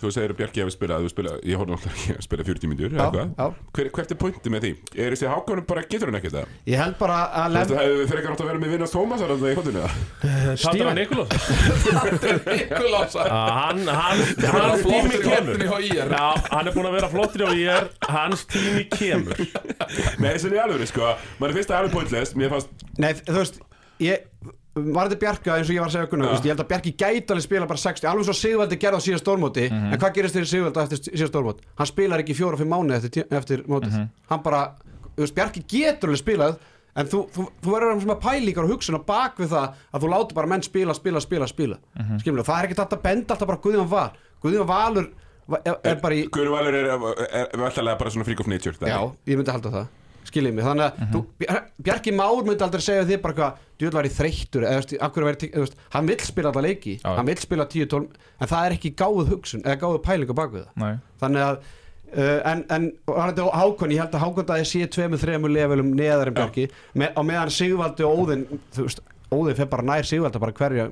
Þú 0.00 0.10
segir 0.14 0.32
að 0.32 0.38
Bjarki 0.38 0.62
hefur 0.62 0.72
spilað, 0.72 1.02
þú 1.04 1.10
spilað, 1.12 1.34
ég 1.44 1.58
horfði 1.60 1.74
náttúrulega 1.74 1.96
ekki 2.00 2.14
að 2.16 2.24
spila 2.24 2.44
40 2.48 2.70
mínútur, 2.70 2.92
eða 2.94 3.04
já, 3.04 3.10
hvað? 3.12 3.32
já. 3.36 3.46
Hver, 3.76 3.88
hvert 3.96 4.12
er 4.14 4.18
pointið 4.22 4.52
með 4.54 4.62
því? 4.64 4.70
Er 5.04 5.14
þessi 5.16 5.26
hákanum 5.28 5.66
bara, 5.68 5.82
getur 5.90 6.08
hann 6.08 6.18
ekkert 6.20 6.36
það? 6.38 6.54
ég 6.70 6.80
held 6.80 6.96
bara 7.00 7.18
að 7.20 7.50
Þú 7.50 7.58
veist, 7.60 7.74
það 7.74 7.84
hefur 7.90 8.08
frekar 8.14 8.32
átt 8.32 8.40
að 8.40 8.48
vera 8.50 8.62
með 8.62 8.72
vinnast 8.74 8.96
Tómasar 8.96 9.34
en 9.34 9.42
það 9.42 9.50
í 9.50 9.58
hóttinu 9.58 9.82
það? 9.84 9.92
Tattar 10.64 10.88
hann 10.88 11.00
Nikolás 11.00 11.30
Nikolása 12.60 13.26
Hann, 13.30 13.82
hann, 14.00 14.22
Hann 14.40 14.64
hans 14.70 14.84
tími 14.86 15.10
flottur 15.10 15.20
í 15.20 15.22
kemur 15.24 15.34
horninu 15.36 15.68
hjá 15.68 15.78
IR. 15.90 16.14
Já, 16.16 16.28
hann 16.54 16.70
er 16.70 16.76
búin 16.78 16.88
að 16.90 16.96
vera 16.96 17.10
flottir 17.12 17.44
á 17.44 17.48
IR 17.52 17.90
Hans 18.08 18.46
tími 18.50 18.86
kemur 18.94 19.36
Nei, 19.44 20.30
þessi 20.32 20.50
er 20.54 20.62
alveg, 20.64 20.88
sko, 20.90 21.12
maður 21.42 21.58
finnst 21.60 21.72
það 21.72 21.82
alveg 21.82 21.96
pointless, 21.98 22.34
mér 22.40 22.52
fannst, 22.54 22.88
Nei, 23.00 23.12
þú 23.20 23.36
veist, 23.40 23.60
ég 24.04 24.24
var 24.94 25.08
þetta 25.08 25.20
Bjarka 25.24 25.56
eins 25.56 25.70
og 25.70 25.74
ég 25.74 25.82
var 25.82 25.90
að 25.90 25.94
segja 25.96 26.20
veist, 26.24 26.44
ég 26.44 26.52
held 26.52 26.62
að 26.64 26.70
Bjarki 26.72 26.92
gæti 26.92 27.34
alveg 27.34 27.46
spila 27.46 27.68
bara 27.70 27.82
60, 27.82 28.08
alveg 28.10 28.28
svo 28.28 28.34
Sigvaldi 28.36 28.78
gerði 28.80 29.00
á 29.00 29.06
síðast 29.06 29.24
stórmóti 29.24 29.66
en 29.70 29.96
hvað 29.96 30.16
gerist 30.16 30.36
þegar 30.36 30.50
Sigvaldi 30.50 30.82
eftir 30.84 31.02
síðast 31.06 31.32
stórmót? 31.32 31.62
Hann 31.78 31.90
spilar 31.90 32.24
ekki 32.24 32.36
fjóra-fimm 32.38 32.74
mánu 32.74 32.96
eftir, 32.96 33.26
eftir 33.30 33.64
mótið. 33.70 33.96
Hann 34.30 34.44
bara, 34.44 34.62
þú 35.14 35.24
veist, 35.24 35.36
Bjarki 35.38 35.64
getur 35.68 36.10
alveg 36.10 36.22
spilað 36.22 36.58
en 36.98 37.10
þú, 37.10 37.22
þú, 37.34 37.46
þú 37.62 37.74
verður 37.74 37.94
að 37.94 38.06
með 38.10 38.20
pælíkar 38.24 38.66
og 38.66 38.74
hugsun 38.74 38.98
á 38.98 39.02
bak 39.06 39.38
við 39.40 39.52
það 39.54 39.78
að 39.94 40.04
þú 40.04 40.12
láti 40.14 40.38
bara 40.40 40.50
menn 40.50 40.66
spila, 40.66 40.96
spila, 40.96 41.22
spila, 41.22 41.46
spila. 41.46 41.78
Mm 41.96 42.06
-hmm. 42.18 42.42
það 42.42 42.58
er 42.58 42.68
ekki 42.68 42.80
að 42.82 43.02
benda 43.02 43.34
alltaf 43.34 43.48
bara 43.48 43.62
Guðjón 43.64 43.88
Val. 43.88 44.10
Guðjón 44.42 44.66
Valur 44.66 45.10
va- 45.46 45.62
er, 45.64 45.76
er 45.84 46.00
bara 46.00 46.14
í 46.14 46.28
Guður 46.30 46.50
Valur 46.50 46.74
er, 46.74 46.86
er, 46.86 47.48
er 47.52 47.58
veltalega 47.58 47.98
bara 47.98 48.10
svona 48.10 48.24
freak 48.24 48.40
of 48.40 48.46
nature, 48.46 48.74
Já, 48.80 49.12
ég 49.26 49.36
myndi 49.36 49.50
halda 49.50 49.70
það 49.70 49.86
Skiljið 50.30 50.54
mig, 50.56 50.64
þannig 50.64 50.86
að 50.86 51.10
þú, 51.14 51.20
Bjar- 51.42 51.64
Bjarki 51.88 52.12
Már 52.14 52.44
myndi 52.46 52.62
aldrei 52.66 52.84
segja 52.86 53.04
þig 53.08 53.20
bara 53.24 53.34
hvað 53.40 53.66
Djöld 53.80 53.96
var 53.98 54.06
í 54.06 54.12
þreyttur, 54.14 54.64
eða 54.68 54.78
þú 54.78 54.84
veist, 54.84 54.94
akkur 55.08 55.26
væri 55.26 55.50
þú 55.50 55.64
veist, 55.64 55.76
Hann 55.94 56.06
vill 56.10 56.18
spila 56.22 56.52
alla 56.52 56.62
leiki, 56.68 56.94
Já. 57.02 57.10
hann 57.16 57.26
vill 57.30 57.40
spila 57.42 57.66
10-12 57.66 58.08
En 58.40 58.50
það 58.54 58.66
er 58.70 58.76
ekki 58.78 58.92
gáð 59.00 59.20
hugsun, 59.34 59.62
eða 59.66 59.78
gáð 59.82 59.98
pæling 60.06 60.30
á 60.30 60.36
bakvið 60.40 60.64
það. 60.64 60.74
Nei. 60.84 60.94
Þannig 61.20 61.44
að 61.46 61.56
uh, 62.14 62.52
En, 62.52 62.64
en 62.76 62.86
og 63.10 63.50
Hákon, 63.56 63.90
ég 63.94 64.00
held 64.04 64.14
að 64.14 64.24
Hákon 64.24 64.48
það 64.52 64.64
sé 64.70 64.86
tveimur, 64.94 65.20
þreimur 65.22 65.52
levelum 65.54 65.90
neðar 65.98 66.30
en 66.30 66.38
Bjarki. 66.38 66.68
Með, 66.94 67.12
Á 67.16 67.20
meðan 67.26 67.52
Sigvaldi 67.56 68.06
og 68.06 68.22
Óðinn 68.24 68.46
Þú 68.76 68.86
veist, 68.86 69.02
Óðinn 69.34 69.58
fer 69.60 69.68
bara 69.72 69.86
nær 69.90 70.06
Sigvaldi 70.08 70.40
bara 70.42 70.56
hverja 70.60 70.88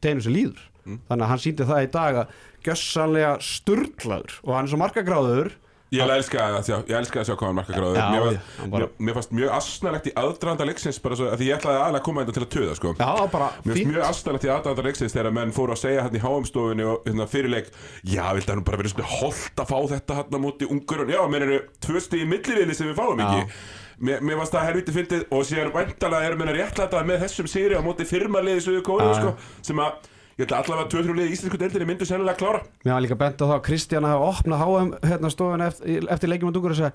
teginu 0.00 0.22
sem 0.24 0.34
líður. 0.34 0.66
Þannig 0.90 1.22
að 1.24 1.28
hann 1.30 1.42
síndi 1.44 1.66
það 1.68 1.82
í 1.84 1.90
dag 1.94 2.20
að 2.24 2.36
Gjössanlega 2.66 3.32
sturlaður 3.44 4.38
Og 4.44 4.54
hann 4.56 4.64
er 4.66 4.70
svo 4.72 4.78
markagráður 4.80 5.50
Ég 5.90 6.06
elska 6.06 6.38
að 6.38 6.60
sjá, 6.68 6.76
ég 6.86 6.94
elska 7.00 7.18
að 7.20 7.24
sjá 7.26 7.34
hvað 7.34 7.48
hann 7.50 7.56
marka 7.58 7.72
gráður 7.74 7.96
Já, 7.98 8.04
mér, 8.10 8.20
já, 8.20 8.26
fannst- 8.30 8.58
hann 8.60 8.70
bara- 8.70 8.86
mér, 8.86 9.06
mér 9.08 9.14
fannst 9.16 9.32
mjög 9.34 9.50
astnalegt 9.56 10.06
í 10.06 10.12
aðdraðanda 10.22 10.66
leiksins 10.68 10.98
bara 11.02 11.16
svo, 11.18 11.26
að 11.32 11.38
því 11.40 11.46
ég 11.50 11.56
ætlaði 11.58 11.80
aðlega 11.82 12.00
að 12.00 12.04
koma 12.06 12.22
þetta 12.24 12.34
til 12.36 12.44
að 12.44 12.52
töða 12.54 12.76
sko. 12.78 12.92
Já, 13.00 13.26
bara 13.32 13.48
Mér 13.50 13.62
finnst 13.64 13.80
fínt. 13.80 13.90
mjög 13.90 14.04
aðstæðanlegt 14.10 14.46
í 14.46 14.52
aðdæðanda 14.54 14.84
leiksins 14.86 15.12
þegar 15.16 15.32
menn 15.40 15.52
fóru 15.56 15.74
að 15.74 15.80
segja 15.82 16.04
hérna 16.06 16.20
í 16.20 16.22
HM-stofunni 16.22 16.84
og 16.92 17.04
hérna, 17.10 17.26
fyrirleik 17.26 17.66
Já, 18.06 18.24
vildi 18.38 18.50
hann 18.54 18.62
bara 18.70 18.78
verið 18.78 18.94
svona 18.94 19.10
holt 19.18 19.56
að 19.58 19.66
fá 19.66 19.78
þetta 19.90 20.14
hérna 20.20 20.38
múti 20.46 20.70
ungur 20.70 21.06
Já, 21.10 21.20
menn 21.28 21.42
eru 21.48 21.58
tvö 21.82 21.98
stíð 22.06 22.22
í 22.22 22.30
millirili 22.30 22.74
sem 22.78 22.86
við 22.86 22.94
fáum 23.02 23.18
Já. 23.18 23.26
ekki 23.26 23.50
Mér, 24.00 24.22
mér 24.24 24.38
varst 24.40 24.54
það 24.54 24.64
helviti 24.70 24.92
fyndið 24.96 25.26
og 25.34 25.42
síðan 25.44 25.74
væntalega 25.74 26.24
eru 26.30 26.36
menn 26.40 26.48
að 26.54 26.56
réttlæta 26.62 27.02
með 27.04 27.18
þessum 27.26 27.48
sigri 27.52 27.74
á 27.76 27.82
móti 27.84 28.06
firmaliði 28.08 28.62
Suðu 28.64 28.80
Kóru 28.86 29.10
Já, 29.10 29.18
sko, 29.18 29.34
sem 29.60 29.76
að 29.76 29.92
ég 30.40 30.44
held 30.46 30.56
að 30.56 30.60
allavega 30.64 30.90
tvö 30.94 31.02
þrjú 31.06 31.16
liði 31.20 31.30
í 31.30 31.34
íslensku 31.36 31.58
deildinni 31.60 31.88
myndu 31.92 32.08
sennilega 32.08 32.36
að 32.36 32.42
klára. 32.42 32.60
Mér 32.84 32.94
var 32.96 33.02
líka 33.06 33.18
bent 33.20 33.40
á 33.40 33.44
það 33.46 33.56
að 33.58 33.64
Kristján 33.68 34.06
hafa 34.08 34.28
opnað 34.32 34.62
HM 34.66 34.92
hérna 35.10 35.30
stofun 35.34 35.66
eftir, 35.68 36.06
eftir 36.16 36.32
leikjum 36.32 36.50
á 36.50 36.54
dungur 36.56 36.74
og 36.76 36.80
segja 36.80 36.94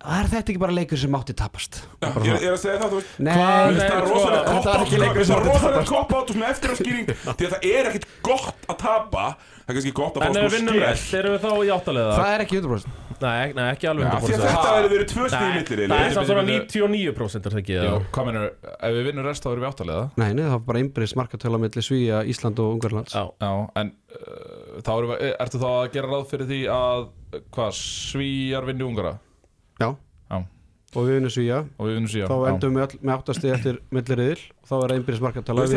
Er 0.00 0.24
þetta 0.32 0.48
ekki 0.54 0.60
bara 0.62 0.72
leikur 0.72 0.96
sem 0.96 1.10
mátti 1.12 1.34
tapast? 1.36 1.82
Já, 2.00 2.08
ég, 2.24 2.38
ég 2.40 2.46
er 2.48 2.54
að 2.54 2.60
segja 2.62 2.78
það, 2.80 2.88
þú 2.94 3.00
veist. 3.02 3.10
Nei, 3.20 3.34
það 3.36 3.74
sko, 3.82 3.98
rosalega 4.06 4.38
þetta 4.40 4.54
kopp 4.54 4.64
er 4.64 4.70
átt 4.72 4.86
ekki 4.86 5.00
leikur 5.02 5.26
sem 5.28 5.34
Það 5.34 5.42
er 5.42 5.50
rosalega 5.50 5.74
tapast. 5.74 5.90
kopp 5.92 6.14
átt 6.16 6.30
og 6.32 6.38
svona 6.38 6.48
eftir 6.54 6.72
á 6.72 6.76
skýring 6.80 7.10
Því 7.36 7.48
að 7.50 7.52
það 7.52 7.66
er 7.74 7.90
ekkit 7.90 8.06
gott 8.24 8.64
að 8.72 8.78
tapa 8.80 9.26
Það 9.36 9.68
er 9.68 9.76
kannski 9.76 9.92
gott 10.00 10.16
að 10.16 10.24
En 10.24 10.32
fá 10.32 10.40
ef 10.40 10.46
við 10.46 10.56
vinnum 10.56 10.80
rétt, 10.80 11.04
erum 11.20 11.36
við 11.36 11.44
þá 11.44 11.52
í 11.52 11.72
áttalega 11.76 12.16
Það 12.16 12.32
er 12.38 12.44
ekki 12.46 12.62
100% 12.62 13.09
Nei, 13.20 13.52
nei, 13.56 13.66
ekki 13.74 13.88
alveg 13.90 14.06
Því 14.06 14.16
að 14.16 14.24
100% 14.24 14.44
þetta 14.46 14.74
hefur 14.76 14.92
verið 14.94 15.08
tvö 15.12 15.28
stíð 15.30 15.44
í 15.44 15.50
Nei, 15.50 15.60
millir 15.60 15.92
það 15.92 16.04
er 16.06 16.14
samt 16.16 16.30
svona 16.30 16.44
Bíddu, 16.48 16.66
bíddu. 16.66 16.90
99% 16.90 17.48
er 17.48 17.54
það 17.56 17.62
ekki 17.62 17.78
Jú, 17.78 17.94
mennur, 18.28 18.46
ef 18.72 18.96
við 18.96 19.08
vinnum 19.10 19.26
rest 19.28 19.46
þá 19.46 19.50
erum 19.52 19.64
við 19.64 19.70
áttalega 19.70 20.04
Nei, 20.22 20.28
nei, 20.30 20.42
það 20.44 20.54
var 20.56 20.66
bara 20.70 20.82
einbyrðis 20.84 21.16
markatöla 21.20 21.62
milli 21.64 21.84
Svíja, 21.86 22.20
Ísland 22.34 22.62
og 22.64 22.76
Ungarlands 22.76 23.16
Já, 23.16 23.24
Já, 23.44 23.50
en 23.82 23.92
uh, 24.16 24.78
þá 24.80 24.92
erum 24.96 25.14
við, 25.14 25.26
ertu 25.46 25.62
þá 25.62 25.68
að 25.72 25.90
gera 25.96 26.12
ráð 26.14 26.28
fyrir 26.32 26.50
því 26.50 26.60
að, 26.76 27.08
hvað, 27.54 27.74
svíjar 27.80 28.68
vinni 28.70 28.86
ungara? 28.88 29.16
Og 30.90 31.04
við 31.06 31.12
vinnum 31.14 31.30
Svíja 31.30 31.58
og 31.78 31.86
við 31.86 31.92
vinnum 31.94 32.10
síðan 32.10 32.30
Þá 32.32 32.48
endum 32.50 32.74
við 32.74 32.82
öll 32.82 32.96
með 32.98 33.12
áttasti 33.14 33.50
eftir 33.54 33.76
milliriðil. 33.94 34.40
Þá 34.66 34.72
er 34.80 34.94
einbyrðis 34.96 35.22
markatöla 35.22 35.66
Þú 35.66 35.74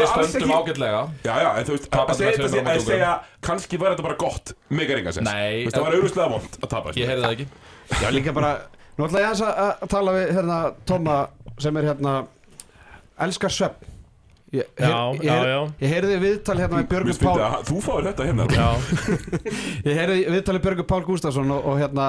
Við 0.00 0.06
stöndum 0.08 0.54
ágætlega. 0.56 1.02
Já, 1.26 1.32
já, 1.44 1.48
en 1.50 1.68
þú 1.68 1.76
veist, 1.76 1.90
að 2.00 2.14
segja 2.16 2.64
með 2.64 3.28
kannski 3.44 3.80
var 3.82 3.92
þetta 3.92 4.06
bara 4.08 4.18
gott 4.24 4.54
Þú 4.56 4.80
veist, 4.80 5.76
það 5.76 5.84
var 5.84 5.98
auðvitað 5.98 6.32
vond 6.32 6.58
að 6.60 6.72
tapa 6.72 6.96
Ég 6.96 7.12
heyrði 7.12 7.26
það 7.26 7.36
ekki. 7.36 7.48
Já, 8.00 8.08
líka 8.16 8.36
bara 8.40 8.54
Nú 8.96 9.06
ætla 9.06 9.24
ég 9.26 9.44
að, 9.44 9.86
tala 9.92 10.16
við 10.16 10.34
hérna 10.38 10.58
Tóma 10.88 11.20
sem 11.60 11.80
er 11.80 11.90
hérna 11.92 12.16
Elskar 13.20 13.52
svepp 13.52 13.88
Ég, 14.50 14.66
Já, 14.74 15.14
ég, 15.14 15.20
já, 15.22 15.30
ég, 15.30 15.46
já. 15.46 15.58
ég 15.78 15.92
heyrði 15.92 16.14
viðtal 16.24 16.54
hérna 16.58 16.80
með 16.80 16.86
Björgur 16.90 17.18
Pál 17.22 17.42
að 17.46 17.68
þú 17.68 17.76
fáir 17.84 18.06
þetta 18.08 18.24
hérna. 18.26 18.46
Já, 18.50 18.70
Ég 19.86 20.00
heyrði 20.00 20.16
viðtalið 20.34 20.64
Björgur 20.64 20.86
Pál 20.90 21.04
Gústafsson 21.06 21.52
og, 21.54 21.68
og 21.70 21.78
hérna 21.78 22.06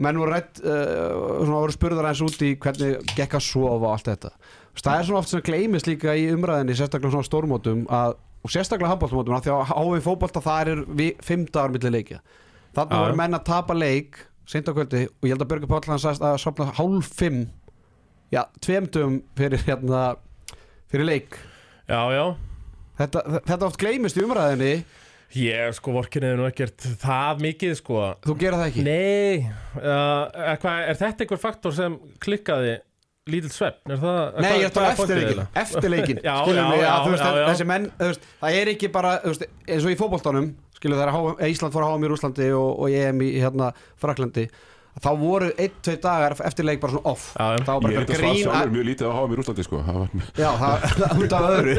menn 0.00 0.18
voru 0.20 0.32
rætt 0.34 0.62
uh, 0.64 1.44
svona 1.44 1.60
voru 1.60 1.76
spurðar 1.76 2.10
eins 2.10 2.22
út 2.24 2.42
í 2.46 2.54
hvernig 2.60 3.14
gekk 3.14 3.36
að 3.38 3.46
sofa 3.46 3.76
og 3.76 3.86
allt 3.92 4.10
þetta. 4.10 4.32
Það 4.80 4.96
er 4.96 5.06
svona 5.08 5.20
oft 5.20 5.32
sem 5.32 5.44
gleymist 5.44 5.88
líka 5.90 6.16
í 6.16 6.28
umræðinni 6.32 6.76
sérstaklega 6.78 7.12
svona 7.12 7.28
stórmótum 7.28 7.84
að, 7.92 8.16
og 8.40 8.54
sérstaklega 8.54 8.94
handbóltamótum 8.94 9.36
að 9.36 9.46
því 9.46 9.54
að 9.56 9.72
háið 9.74 10.04
fótbolta 10.06 10.44
það 10.44 10.72
er 10.72 10.82
fimm 11.26 11.46
dagar 11.50 11.74
milli 11.74 11.94
leikja. 11.98 12.20
Þannig 12.76 12.96
Já. 12.96 13.02
voru 13.04 13.18
menn 13.18 13.36
að 13.36 13.46
tapa 13.50 13.76
leik 13.76 14.20
seint 14.50 14.70
á 14.70 14.72
kvöldi 14.74 15.06
og 15.10 15.26
ég 15.26 15.34
held 15.34 15.44
að 15.44 15.50
Björgur 15.52 15.70
Páll 15.70 15.90
hann 15.92 16.02
sagðist 16.02 16.24
að 16.26 16.38
sopna 16.42 16.70
hálf 16.78 17.10
fimm 17.18 17.44
já, 18.32 18.44
tveimtum 18.62 19.20
fyrir 19.38 19.62
hérna 19.66 20.04
fyrir 20.90 21.06
leik. 21.06 21.36
Já, 21.90 22.00
já. 22.14 22.24
Þetta, 23.00 23.22
þetta 23.46 23.66
oft 23.68 23.80
gleymist 23.80 24.18
í 24.18 24.24
umræðinni 24.24 24.72
Ég 25.38 25.74
sko 25.76 25.92
vorkinni 25.94 26.32
nú 26.34 26.46
ekkert 26.48 26.82
það 26.98 27.42
mikið 27.44 27.74
sko 27.78 27.98
þú 28.26 28.34
gera 28.40 28.58
það 28.58 28.70
ekki 28.72 28.84
Nei 28.86 29.44
uh, 29.78 30.24
er, 30.26 30.56
hvað, 30.62 30.78
er 30.90 30.98
þetta 30.98 31.26
einhver 31.26 31.40
faktor 31.42 31.74
sem 31.76 31.94
klikkaði 32.24 32.72
lítill? 33.30 33.52
Er 33.70 34.00
það, 34.00 34.18
Nei, 34.42 34.48
ég 34.58 34.64
er 34.64 34.72
að 34.72 34.74
hvað 34.74 34.74
tala 34.74 34.88
eftir 34.90 34.98
pointið 34.98 35.14
leikin 35.14 35.28
eiginlega? 35.28 35.62
Eftir 35.62 35.92
leikin 35.94 36.20
Já, 36.26 36.34
skilur 36.40 36.58
já, 36.58 36.64
mig, 36.72 36.82
já, 36.82 36.90
að, 36.90 37.06
veist, 37.12 37.22
já, 37.22 37.30
já. 37.38 37.46
Þessi 37.52 37.68
menn, 37.70 37.86
veist, 38.00 38.26
það 38.40 38.58
er 38.62 38.72
ekki 38.74 38.90
bara 38.96 39.12
veist, 39.28 39.46
eins 39.68 39.86
og 39.86 39.94
í 39.94 39.98
fótboltanum 40.00 40.50
skilur 40.80 40.98
þegar 40.98 41.14
H- 41.14 41.52
Ísland 41.52 41.76
fór 41.76 41.86
að 41.86 41.92
háa 41.94 42.02
mér 42.02 42.16
Úslandi 42.16 42.50
og, 42.56 42.70
og 42.82 42.96
EM 42.98 43.22
í 43.22 43.30
hérna, 43.38 43.70
Fraklandi 44.02 44.48
þá 45.00 45.08
voru 45.20 45.48
ein, 45.54 45.74
tvei 45.86 45.96
dagar 46.02 46.34
eftir 46.44 46.66
leik 46.66 46.80
bara 46.82 46.92
svona 46.96 47.12
off. 47.12 47.26
Já, 47.36 47.44
það 47.62 47.70
var 47.70 47.80
bara 47.84 47.92
Ég 47.94 48.00
er 48.00 48.08
grín 48.10 48.34
sjálfur 48.40 48.56
að- 48.60 48.72
mjög 48.74 48.86
lítið 48.90 49.06
að 49.08 49.14
hafa 49.16 49.30
mér 49.30 49.42
úrslandi 49.44 49.66
sko. 49.66 49.82
Það 49.86 49.98
var 50.00 50.08
Já, 50.40 50.50
það 50.60 50.86
það 51.00 51.20
út 51.24 51.36
af 51.38 51.46
öðru. 51.50 51.74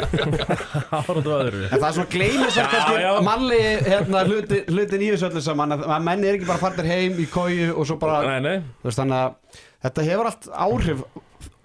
Áratu 1.01 1.33
öðru. 1.37 1.63
En 1.67 1.75
það 1.75 1.87
er 1.89 1.97
svona 1.97 2.11
gleymið 2.15 2.53
sér 2.55 2.69
kannski 2.71 3.01
já. 3.03 3.11
manli 3.27 3.59
hérna, 3.89 4.23
hluti, 4.29 4.61
hlutin 4.71 5.03
í 5.05 5.09
þessu 5.15 5.29
öllu 5.31 5.43
saman 5.45 5.75
að, 5.77 5.83
að 5.91 6.07
menn 6.07 6.23
er 6.29 6.37
ekki 6.39 6.47
bara 6.49 6.63
farnir 6.63 6.89
heim 6.91 7.19
í 7.21 7.27
kóju 7.31 7.73
og 7.75 7.89
svo 7.91 7.99
bara 8.01 8.21
Nei, 8.29 8.39
nei. 8.47 8.55
Þú 8.81 8.89
veist, 8.89 9.01
þannig 9.03 9.19
að 9.19 9.59
þetta 9.87 10.07
hefur 10.07 10.31
allt 10.31 10.49
áhrif 10.67 11.03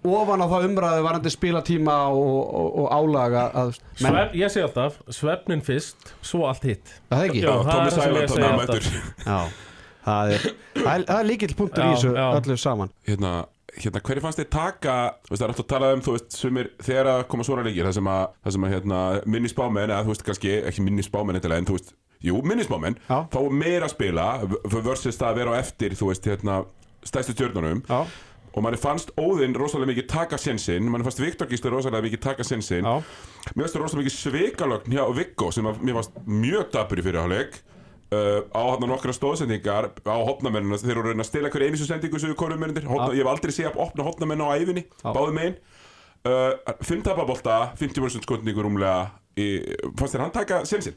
ofan 0.06 0.38
á 0.38 0.46
það 0.46 0.64
umræðu 0.68 1.02
varandi 1.02 1.30
spilatíma 1.34 1.94
og, 2.14 2.36
og, 2.54 2.66
og 2.84 2.90
álaga 2.94 3.40
að 3.58 3.72
menn, 3.74 4.04
Svefn, 4.04 4.36
Ég 4.38 4.52
segi 4.54 4.62
alltaf, 4.68 5.00
svefnin 5.10 5.64
fyrst, 5.66 6.12
svo 6.22 6.44
allt 6.46 6.62
hitt. 6.68 6.92
Það 7.10 7.24
er 7.24 7.30
ekki? 7.32 7.40
Já. 7.42 7.54
Það 7.66 7.80
er 7.80 7.96
það 7.96 8.04
sem 8.04 8.18
ég 8.20 8.30
segi 8.30 8.50
alltaf. 8.52 9.64
Það 10.06 10.32
er, 10.36 10.46
það 10.78 10.88
er, 10.94 11.04
það 11.10 11.20
er 11.20 11.28
líkill 11.30 11.52
punktur 11.58 11.84
í 11.84 11.92
þessu 11.92 12.14
öllu 12.22 12.56
saman. 12.62 12.92
Hérna, 13.08 13.32
hérna, 13.76 14.02
hverju 14.08 14.24
fannst 14.24 14.42
þið 14.42 14.50
taka 14.54 14.96
þú 15.26 15.32
veist, 15.32 15.40
það 15.40 15.46
er 15.46 15.54
alltaf 15.54 15.66
að 15.66 15.72
tala 15.74 15.92
um, 15.96 16.04
þú 16.06 16.16
veist, 16.16 16.38
sumir 16.40 16.70
þegar 16.86 17.12
að 17.12 17.22
koma 17.32 17.48
svona 17.48 17.66
leikir, 17.66 17.88
það 17.88 17.98
sem 17.98 18.10
að, 18.14 18.24
það 18.46 18.56
sem 18.56 18.68
að 18.68 18.76
hérna, 18.76 19.00
minni 19.36 19.52
spámenn, 19.52 19.90
eða 19.92 20.04
þú 20.06 20.14
veist, 20.14 20.26
kannski 20.30 20.54
ekki 20.70 20.86
minni 20.86 21.06
spámenn 21.06 21.40
eitthvað, 21.40 21.58
en 21.58 21.68
þú 21.68 21.78
veist, 21.78 21.92
jú, 22.26 22.40
minni 22.46 22.66
spámenn 22.66 22.96
Já. 23.02 23.18
fá 23.34 23.40
meira 23.50 23.90
að 23.90 23.96
spila 23.96 24.30
versus 24.78 25.18
það 25.18 25.28
að 25.32 25.42
vera 25.42 25.58
á 25.58 25.60
eftir, 25.60 25.98
þú 25.98 26.12
veist, 26.12 26.30
hérna 26.30 26.62
stæstu 27.06 27.36
stjörnunum. 27.36 27.84
Já, 27.86 28.06
og 28.56 28.64
manni 28.64 28.78
fannst 28.80 29.10
Óðinn 29.20 29.54
rosalega 29.56 29.90
mikið 29.92 30.06
taka 30.08 30.38
sinsinn 30.40 30.88
manni 30.88 31.04
fannst 31.04 31.20
Viktor 31.20 31.48
Gísli 31.50 31.68
rosalega 31.72 32.06
mikið 32.06 32.22
taka 32.24 32.44
sinsinn 32.46 32.86
já, 32.88 32.94
mér 33.52 33.66
fannst 33.66 33.76
það 33.76 33.82
rosalega 33.82 34.04
mikið 34.06 34.14
svikalögn 34.16 34.94
hjá 34.96 35.02
Viggo 35.18 35.50
sem 35.52 35.68
að 35.68 35.82
mér 35.84 35.98
fannst 35.98 36.16
mjög 36.24 36.70
dapur 36.72 37.02
í 37.02 37.04
fyrirháleik 37.04 37.58
uh, 38.14 38.40
á 38.52 38.62
hann 38.72 38.86
nokkra 38.90 39.14
stóðsendingar 39.16 39.90
á 40.04 40.16
hopnamennina 40.28 40.78
þeir 40.82 40.94
eru 40.94 41.04
að 41.06 41.10
reyna 41.14 41.26
að 41.26 41.30
stela 41.30 41.50
hverju 41.52 41.70
einu 41.72 41.80
sendingu 41.82 42.20
sem 42.22 42.32
við 42.32 42.38
konum 42.42 42.62
mennir 42.62 42.86
ég 42.86 43.22
hef 43.22 43.32
aldrei 43.32 43.54
séð 43.54 43.72
að 43.72 43.82
opna 43.86 44.06
hopnamenn 44.06 44.44
á 44.44 44.48
æfinni 44.56 44.86
Já. 44.86 45.10
báðu 45.10 45.34
megin. 45.36 45.58
Uh, 46.26 46.74
fimm 46.82 47.04
tapabolta, 47.06 47.72
50% 47.78 48.26
skotningu 48.26 48.64
rúmlega 48.64 49.12
í, 49.38 49.60
fannst 49.94 50.16
þér 50.16 50.24
hann 50.24 50.34
taka 50.34 50.64
sinsinn? 50.66 50.96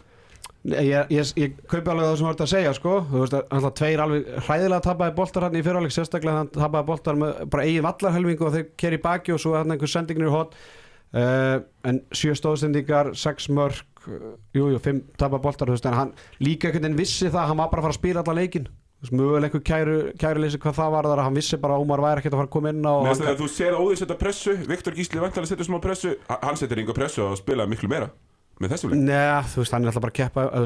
Nei, 0.68 0.90
Ég, 0.90 1.12
ég, 1.14 1.30
ég 1.40 1.60
kaupi 1.72 1.88
alveg 1.88 2.04
það 2.04 2.16
sem 2.18 2.26
þú 2.26 2.32
ert 2.34 2.42
að 2.44 2.52
segja 2.52 2.72
sko. 2.76 2.96
Þú 3.08 3.22
veist, 3.22 3.36
alltaf 3.40 3.76
tveir 3.80 4.02
alveg 4.04 4.26
hræðilega 4.44 4.84
tapaði 4.84 5.16
boltar 5.16 5.46
hann 5.46 5.56
í 5.56 5.62
fyrirháleik 5.64 5.96
sérstaklega 5.96 6.42
hann 6.42 6.52
tapaði 6.52 6.88
boltar 6.90 7.20
með 7.20 7.40
bara 7.54 7.68
eigin 7.68 7.86
vallarhelmingu 7.86 8.48
og 8.48 8.56
þeir 8.58 8.66
keri 8.84 9.00
baki 9.06 9.36
og 9.36 9.40
svo 9.40 9.54
hann 9.56 9.72
einhver 9.72 9.92
sendingin 9.92 10.28
í 10.28 10.34
hot. 10.34 10.58
Uh, 11.16 11.62
en 11.88 12.02
sjö 12.14 12.36
stóðsendingar 12.38 13.14
sex 13.18 13.48
mörg, 13.50 13.80
uh, 14.10 14.36
jú, 14.56 14.68
fimm 14.84 15.02
tapaði 15.20 15.44
boltar, 15.46 15.70
þú 15.70 15.78
veist, 15.78 15.90
en 15.90 15.98
hann 15.98 16.14
líka 16.44 16.70
einhvern 16.70 16.90
veginn 16.90 17.00
vissi 17.00 17.30
það, 17.30 17.50
hann 17.52 17.60
var 17.62 17.72
bara 17.72 17.84
að 17.84 17.88
fara 17.88 17.96
að 17.96 18.00
spila 18.02 18.24
alla 18.26 18.38
leikin 18.40 18.70
einhver 19.00 19.62
kæru, 19.64 19.98
kæru 20.20 20.42
leysi 20.44 20.60
hvað 20.60 20.76
það 20.76 20.90
var 20.92 21.08
þar 21.08 21.22
hann 21.24 21.38
vissi 21.38 21.58
bara 21.58 21.78
að 21.78 21.86
Ómar 21.86 22.02
væri 22.04 22.20
ekkert 22.20 22.34
að 22.36 22.42
fara 22.42 22.50
að 22.50 22.56
koma 22.56 22.74
inn 22.74 22.82
Mér 22.84 23.14
hann, 23.14 23.38
þú 23.40 23.48
sér 23.48 23.76
að 23.78 23.84
Óðinn 23.86 24.00
setja 24.02 24.18
pressu 24.20 24.56
Viktor 24.68 24.98
Gísli 24.98 25.22
vantarlega 25.24 25.54
setja 25.54 25.68
smá 25.70 25.78
pressu 25.80 26.18
hann 26.28 26.60
setur 26.60 26.82
yngur 26.84 26.98
pressu 26.98 27.24
og 27.24 27.38
spila 27.40 27.68
miklu 27.70 27.88
meira 27.88 28.10
með 28.60 28.74
þessum 28.74 28.92
leik. 28.92 29.04
Nei, 29.08 29.44
þú 29.54 29.62
veist, 29.62 29.76
hann 29.76 29.86
er 29.86 29.92
alltaf 29.92 30.04
bara 30.04 30.12
að 30.12 30.20
keppa 30.20 30.66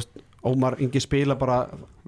Ómar 0.50 0.80
Ingi 0.82 1.02
spila 1.04 1.38
bara 1.40 1.60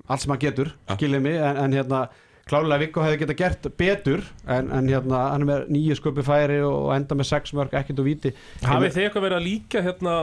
allt 0.10 0.24
sem 0.24 0.34
hann 0.34 0.42
getur, 0.42 0.72
skiljið 0.96 1.22
mig 1.28 1.38
en, 1.38 1.60
en 1.62 1.78
hérna, 1.78 2.02
klálega 2.46 2.78
Viggo 2.84 3.02
hefði 3.02 3.18
geta 3.24 3.36
gert 3.40 3.64
betur 3.80 4.22
en, 4.46 4.68
en 4.70 4.90
hérna, 4.92 5.22
hann 5.32 5.42
er 5.46 5.48
með 5.50 5.64
nýju 5.74 5.96
sköpi 5.98 6.22
færi 6.28 6.60
og 6.62 6.92
enda 6.94 7.18
með 7.18 7.28
sex 7.32 7.56
mörg 7.58 7.74
ekkert 7.80 8.02
og 8.04 8.06
víti. 8.06 8.32
Hafið 8.62 8.94
þið 8.94 9.06
eitthvað 9.08 9.26
verið 9.26 9.38
að 9.40 9.48
líka 9.48 9.82
hérna 9.86 10.14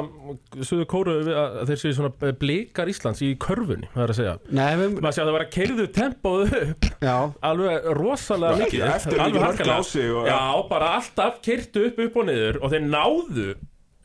Suðu 0.62 0.86
kóru 0.92 1.16
við 1.26 1.32
að 1.40 1.56
þeir 1.72 1.80
séu 1.82 1.96
svona 1.96 2.32
blikar 2.38 2.92
Íslands 2.92 3.24
í 3.26 3.32
körfunni, 3.42 3.90
það 3.96 4.04
er 4.04 4.14
að 4.14 4.20
segja? 4.20 4.36
Nei, 4.54 4.70
við, 4.78 4.94
Maður 5.00 5.16
sé 5.16 5.24
að 5.24 5.30
það 5.32 5.36
var 5.38 5.46
að 5.46 5.52
keirðu 5.56 5.88
tempóðu 5.98 6.62
upp. 6.62 6.88
Já, 7.02 7.16
alveg 7.50 7.90
rosalega 7.98 8.54
Já, 8.54 8.62
mikið. 8.62 8.86
eftir 8.92 9.24
alveg 9.26 9.48
mikið 9.48 9.74
sig 9.90 10.14
og- 10.14 10.30
Já, 10.30 10.40
bara 10.70 10.94
alltaf 11.00 11.42
keirtu 11.42 11.86
upp 11.90 12.00
upp 12.06 12.22
og 12.22 12.30
niður 12.30 12.62
og 12.62 12.70
þeir 12.76 12.86
náðu 12.86 13.48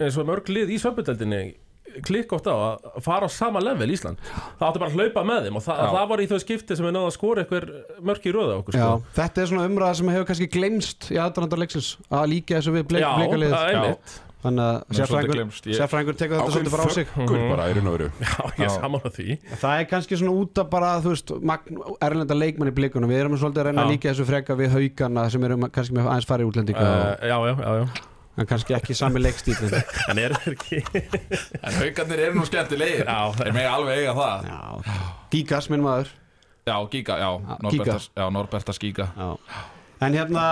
eins 0.01 0.17
og 0.17 0.27
mörg 0.30 0.49
lið 0.53 0.73
í 0.73 0.82
svömbudeldinni 0.82 1.43
klikk 2.08 2.36
oft 2.38 2.50
á 2.50 2.56
að 2.56 3.02
fara 3.06 3.28
á 3.28 3.32
sama 3.32 3.62
level 3.63 3.89
Ísland. 3.93 4.21
Það 4.60 4.67
átti 4.69 4.84
bara 4.84 4.91
að 4.91 5.00
hlaupa 5.00 5.26
með 5.28 5.47
þeim 5.47 5.60
og 5.60 5.65
það, 5.65 5.82
það 5.95 6.08
var 6.12 6.23
í 6.23 6.30
þau 6.32 6.38
skipti 6.43 6.78
sem 6.78 6.88
við 6.88 6.95
náðu 6.97 7.10
að 7.10 7.17
skora 7.17 7.43
eitthvað 7.43 7.73
mörg 8.12 8.30
í 8.30 8.36
röða 8.36 8.60
okkur 8.62 8.78
já, 8.78 8.86
sko. 8.86 9.17
þetta 9.17 9.43
er 9.43 9.52
svona 9.52 9.67
umræða 9.71 9.97
sem 10.00 10.13
hefur 10.13 10.30
kannski 10.32 10.50
glemst 10.54 11.10
í 11.13 11.19
aðdrandar 11.23 11.63
leiksins 11.63 11.91
að 12.08 12.32
líka 12.36 12.58
þessu 12.60 12.76
við 12.78 12.88
bleikalið 12.93 13.58
er 13.58 14.17
þannig 14.47 14.63
að 14.63 14.97
sérfræðingur 15.00 16.17
tekur 16.17 16.38
þetta 16.38 16.54
svolítið 16.54 16.76
frá 16.76 16.91
sig. 16.93 17.08
föggur 17.13 17.45
bara 17.52 17.69
í 17.71 17.78
raun 17.78 17.89
og 17.89 17.95
veru. 17.95 18.10
Já, 18.23 18.36
ég 18.60 18.65
er 18.67 18.73
saman 18.76 19.08
á 19.08 19.10
því. 19.15 19.38
Það 19.63 19.82
er 19.82 19.88
kannski 19.93 20.19
svona 20.21 20.36
út 20.43 20.62
af 20.62 20.69
bara, 20.73 20.91
þú 21.04 21.13
veist, 21.13 21.34
magn, 21.52 21.82
erlenda 22.08 22.38
leikmann 22.38 22.71
í 22.71 22.76
blikunum. 22.78 23.12
Við 23.12 23.23
erum 23.23 23.39
svolítið 23.41 23.63
að 23.63 23.69
reyna 23.71 23.86
að 23.86 23.89
Já. 23.89 23.93
líka 23.95 24.12
þessu 24.12 24.28
freka 24.30 24.60
við 24.60 24.76
haugana 24.76 25.26
sem 25.34 25.50
eru 25.50 25.58
kannski 25.65 25.97
með 25.97 26.12
aðeins 26.12 26.30
farið 26.30 26.52
útlendinga 26.52 26.86
uh, 26.86 26.93
og, 26.93 27.26
Já, 27.32 27.38
já, 27.50 27.56
já, 27.58 27.82
já 27.82 28.13
en 28.38 28.47
kannski 28.50 28.76
ekki 28.78 28.95
sami 28.97 29.21
leikstílin. 29.23 29.73
En 30.12 30.21
er 30.21 30.36
það 30.38 30.54
ekki 30.54 30.82
En 31.62 31.78
haugarnir 31.80 32.23
eru 32.28 32.39
nú 32.39 32.45
skemmtilegir 32.47 33.04
Já. 33.08 33.19
Þeir 33.39 33.54
megi 33.58 33.71
alveg 33.71 34.02
eiga 34.04 34.15
það 34.17 34.47
Já, 34.52 34.60
Gígas, 35.34 35.69
minn 35.73 35.84
maður. 35.86 36.13
Já, 36.67 36.76
Giga, 36.91 37.17
já, 37.21 37.30
Giga. 37.38 37.60
Norbertas, 37.63 38.10
já, 38.15 38.26
Norbertas 38.38 38.82
Giga 38.84 39.10
Já. 39.17 39.30
En 40.08 40.13
hérna, 40.13 40.43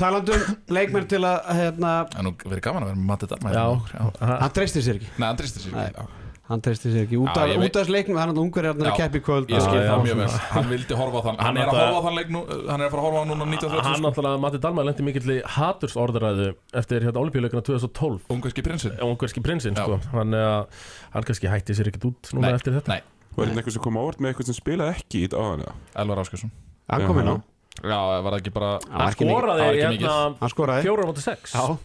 talandum 0.00 0.46
leikmenn 0.72 1.06
til 1.10 1.20
að, 1.22 1.50
hérna, 1.60 1.92
En 2.18 2.26
nú 2.26 2.32
verið 2.42 2.64
gaman 2.66 2.86
að 2.86 2.90
vera 2.90 2.98
með 2.98 3.10
Matti 3.12 3.28
já. 3.54 4.30
hann 4.42 4.56
treystir 4.56 4.82
sér 4.86 4.98
ekki. 4.98 5.12
Nei, 5.16 5.26
hann 5.28 5.38
sér 5.62 5.76
ekki 5.76 6.00
já. 6.00 6.08
Hann 6.50 6.60
treystir 6.66 6.90
sér 6.90 7.04
ekki. 7.06 7.14
Út 7.22 7.30
af, 7.30 7.46
veit- 7.62 7.76
leiknum, 7.94 8.16
hann 8.18 8.32
er 8.32 8.38
ungur 8.42 8.64
hérna 8.66 8.88
að 8.90 8.96
keppi 8.98 9.20
kvöld. 9.22 9.46
Ég 9.54 9.60
skil 9.62 9.82
það 9.86 10.00
mjög 10.02 10.16
vel. 10.18 10.30
Hann 10.50 10.64
vildi 10.72 10.96
horfa 10.98 11.20
á 11.20 11.22
þann 11.22 11.36
Hann 11.38 11.46
Hann 11.46 11.56
er 11.56 11.60
að 11.62 11.68
náttúrulega- 11.70 11.92
horfa 11.94 12.00
á 12.00 12.06
þann 12.10 12.16
leik 12.18 12.30
nú 12.34 12.40
Hann 12.70 12.80
er 12.80 12.86
að 12.86 12.90
fara 12.90 13.00
að 13.00 13.06
horfa 13.06 13.18
hann 13.20 13.30
núna 13.30 13.44
Hann 13.46 13.54
1930 13.54 14.02
náttúrulega, 14.06 14.40
Matti 14.42 14.58
Dalma 14.64 14.82
lendi 14.88 15.02
mikill 15.06 15.30
í 15.30 15.38
hatursorðræðu 15.46 16.48
eftir 16.74 17.00
hérna 17.06 17.20
olimpíuleikana 17.22 17.62
2012 17.62 18.20
Ungverski 18.34 18.62
prinsinn 18.66 18.98
Ungverski 18.98 19.40
prinsinn, 19.46 19.76
sko 19.78 20.00
Þannig 20.10 20.42
að 20.42 20.66
hann 21.14 21.22
kannski 21.30 21.46
hætti 21.54 21.76
sér 21.78 21.86
ekkert 21.92 22.08
út 22.10 22.32
núna 22.34 22.50
Nei, 22.50 22.52
eftir 22.58 22.74
þetta 22.80 22.88
Nei, 22.88 23.00
Var 23.36 23.46
þetta 23.46 23.62
eitthvað 23.62 23.72
sem 23.78 23.82
kom 23.86 23.94
á 23.94 24.02
orð 24.10 24.18
með 24.18 24.32
eitthvað 24.34 24.50
sem 24.50 24.58
spilaði 24.58 24.94
ekki 24.98 25.22
í 25.22 25.28
þetta? 25.30 25.72
Elvar 26.02 26.22
Áskjösson 26.24 26.50
Hann 26.90 27.06
kom 27.06 27.18
inn 27.22 27.30
á. 27.30 27.36
Já, 27.80 28.00
var 28.26 28.32
það 28.34 28.40
ekki 28.42 28.52
bara 28.58 28.70
Hann 28.90 29.00
Hann 29.06 29.14
skoraði 29.14 29.68
hérna 29.78 30.14
Hann 30.40 30.50
skoraði. 30.50 30.82
fjóra 30.82 31.06
á 31.06 31.08
móti 31.14 31.22
sex 31.22 31.54
Já, 31.54 31.78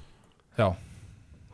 Já, 0.57 0.67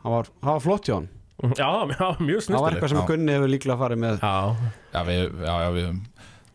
hann 0.02 0.12
var, 0.16 0.26
hann 0.42 0.54
var 0.56 0.60
flott 0.64 0.86
hjá 0.88 0.94
hann. 0.96 1.08
Já, 1.42 1.68
já, 1.90 2.06
mjög 2.22 2.44
Það 2.46 2.62
var 2.62 2.76
eitthvað 2.76 2.92
sem 2.92 3.00
Já. 3.00 3.06
Gunni 3.10 3.34
hefur 3.34 3.50
líklega 3.50 3.78
farið 3.80 4.00
með. 4.02 4.22
Já, 4.22 4.72
já, 4.94 5.00
við, 5.08 5.22
já, 5.42 5.54
já, 5.64 5.68
við 5.74 5.86
höfum 5.88 6.00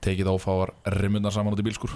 tekið 0.08 0.30
ófáar 0.32 0.71
rimmundar 0.93 1.34
saman 1.34 1.56
út 1.56 1.62
í 1.62 1.65
bílskur 1.65 1.93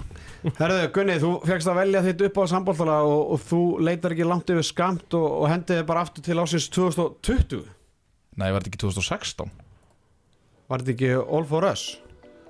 Herðu, 0.58 0.80
Gunni, 0.94 1.16
þú 1.22 1.30
fegst 1.48 1.70
að 1.70 1.78
velja 1.78 2.02
þitt 2.04 2.24
upp 2.28 2.40
á 2.42 2.44
sambóltala 2.50 2.96
og, 3.06 3.20
og 3.34 3.42
þú 3.46 3.60
leitar 3.86 4.14
ekki 4.14 4.26
langt 4.28 4.50
yfir 4.52 4.66
skamt 4.66 5.16
og, 5.16 5.26
og 5.42 5.46
hendiði 5.52 5.84
bara 5.88 6.02
aftur 6.04 6.24
til 6.26 6.38
ásins 6.42 6.66
2020 6.74 7.62
Nei, 8.40 8.48
var 8.48 8.64
þetta 8.64 8.72
ekki 8.72 8.82
2016? 8.82 9.52
Var 10.72 10.82
þetta 10.82 10.94
ekki 10.96 11.12
All 11.20 11.46
for 11.48 11.68
Us? 11.68 11.86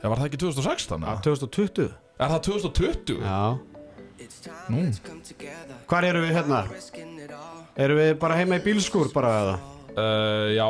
Já, 0.00 0.06
var 0.08 0.16
það 0.22 0.30
ekki 0.30 0.40
2016? 0.46 1.04
Ja, 1.04 1.12
eða? 1.12 1.26
2020 1.28 1.92
Er 2.22 2.34
það 2.34 2.42
2020? 2.48 3.22
Já 3.22 3.42
Nú, 4.70 4.84
Hvar 5.90 6.06
eru 6.06 6.20
við 6.22 6.36
hérna? 6.36 6.60
Eru 7.82 7.96
við 7.98 8.12
bara 8.22 8.36
heima 8.38 8.60
í 8.60 8.62
bílskúr 8.62 9.10
bara 9.14 9.32
eða? 9.40 9.54
Uh, 9.96 10.48
já. 10.56 10.68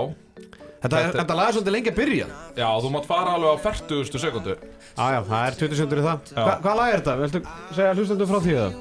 Þetta, 0.82 0.96
Þetta- 0.98 1.18
þetta 1.20 1.34
lag 1.38 1.46
er 1.48 1.54
svolítið 1.54 1.74
lengi 1.76 1.90
að 1.92 1.98
byrja. 2.00 2.26
Já, 2.58 2.68
þú 2.82 2.88
mátt 2.90 3.06
fara 3.06 3.34
alveg 3.36 3.52
á 3.54 3.56
40. 3.62 4.18
sekundu. 4.18 4.56
Já, 4.98 5.04
já, 5.14 5.20
það 5.28 5.44
er 5.46 5.58
20 5.60 5.76
sekundur 5.78 6.00
í 6.02 6.06
það. 6.08 6.18
Já. 6.32 6.42
Hva, 6.42 6.54
Hvað 6.64 6.76
lag 6.80 6.88
er 6.96 7.00
þetta? 7.02 7.14
Viltu 7.22 7.42
segja 7.76 7.92
hlustendur 7.94 8.26
frá 8.32 8.40
því 8.42 8.56
eða? 8.58 8.72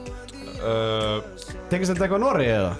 uh, 0.61 1.21
Tengist 1.69 1.91
þetta 1.93 2.07
eitthvað 2.07 2.23
Norri 2.25 2.47
eða? 2.49 2.71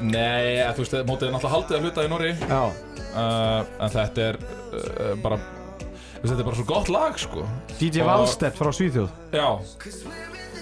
Nei, 0.00 0.56
eh, 0.62 0.70
þú 0.72 0.84
veist, 0.84 0.94
mótið 1.10 1.26
er 1.28 1.32
náttúrulega 1.34 1.54
haldið 1.56 1.76
að 1.76 1.82
hluta 1.84 2.04
í 2.06 2.08
Norri 2.08 2.30
Já. 2.38 2.62
Uh, 3.10 3.64
En 3.84 3.90
þetta 3.92 4.22
er 4.30 4.38
uh, 4.40 5.14
bara 5.20 5.36
þú 5.36 6.22
veist, 6.22 6.30
Þetta 6.30 6.40
er 6.40 6.46
bara 6.48 6.56
svo 6.60 6.64
gott 6.70 6.88
lag, 6.94 7.18
sko. 7.20 7.44
DJ 7.80 8.00
Og- 8.04 8.08
Valstedt 8.12 8.56
frá 8.56 8.70
Svíþjóð. 8.72 9.10
Já. 9.34 9.48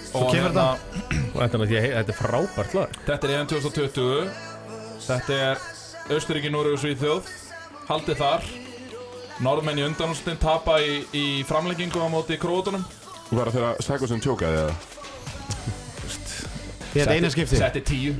Og 0.09 0.31
kemur 0.33 0.49
hérna, 0.49 0.65
og 0.73 1.37
þetta 1.37 1.53
er, 1.53 1.59
náttúrulega- 1.61 1.97
þetta 1.99 2.13
er 2.15 2.17
frábært 2.17 2.73
lag. 2.73 2.97
Þetta 3.05 3.27
er 3.29 3.33
EM 3.37 3.47
2020 3.53 4.29
Þetta 5.05 5.37
er 5.51 5.57
Austuríki, 6.09 6.49
Núri 6.49 6.73
og 6.73 6.79
Svíþjóð. 6.81 7.27
Haldið 7.85 8.17
þar. 8.17 8.45
Norðmenn 9.45 9.77
í 9.79 9.83
undanústin 9.85 10.39
tapa 10.41 10.79
í, 10.81 11.03
í 11.15 11.25
framlengingu 11.47 12.01
á 12.01 12.11
móti 12.11 12.35
krótunum 12.35 12.81
Var 13.29 13.47
það 13.47 13.53
þegar 13.55 13.83
Sagosen 13.85 14.19
tjókaði 14.19 14.57
eða? 14.65 14.73
Þetta 16.89 17.13
eina 17.13 17.29
skipti. 17.31 17.55
Setti 17.61 17.81
tíu. 17.85 18.15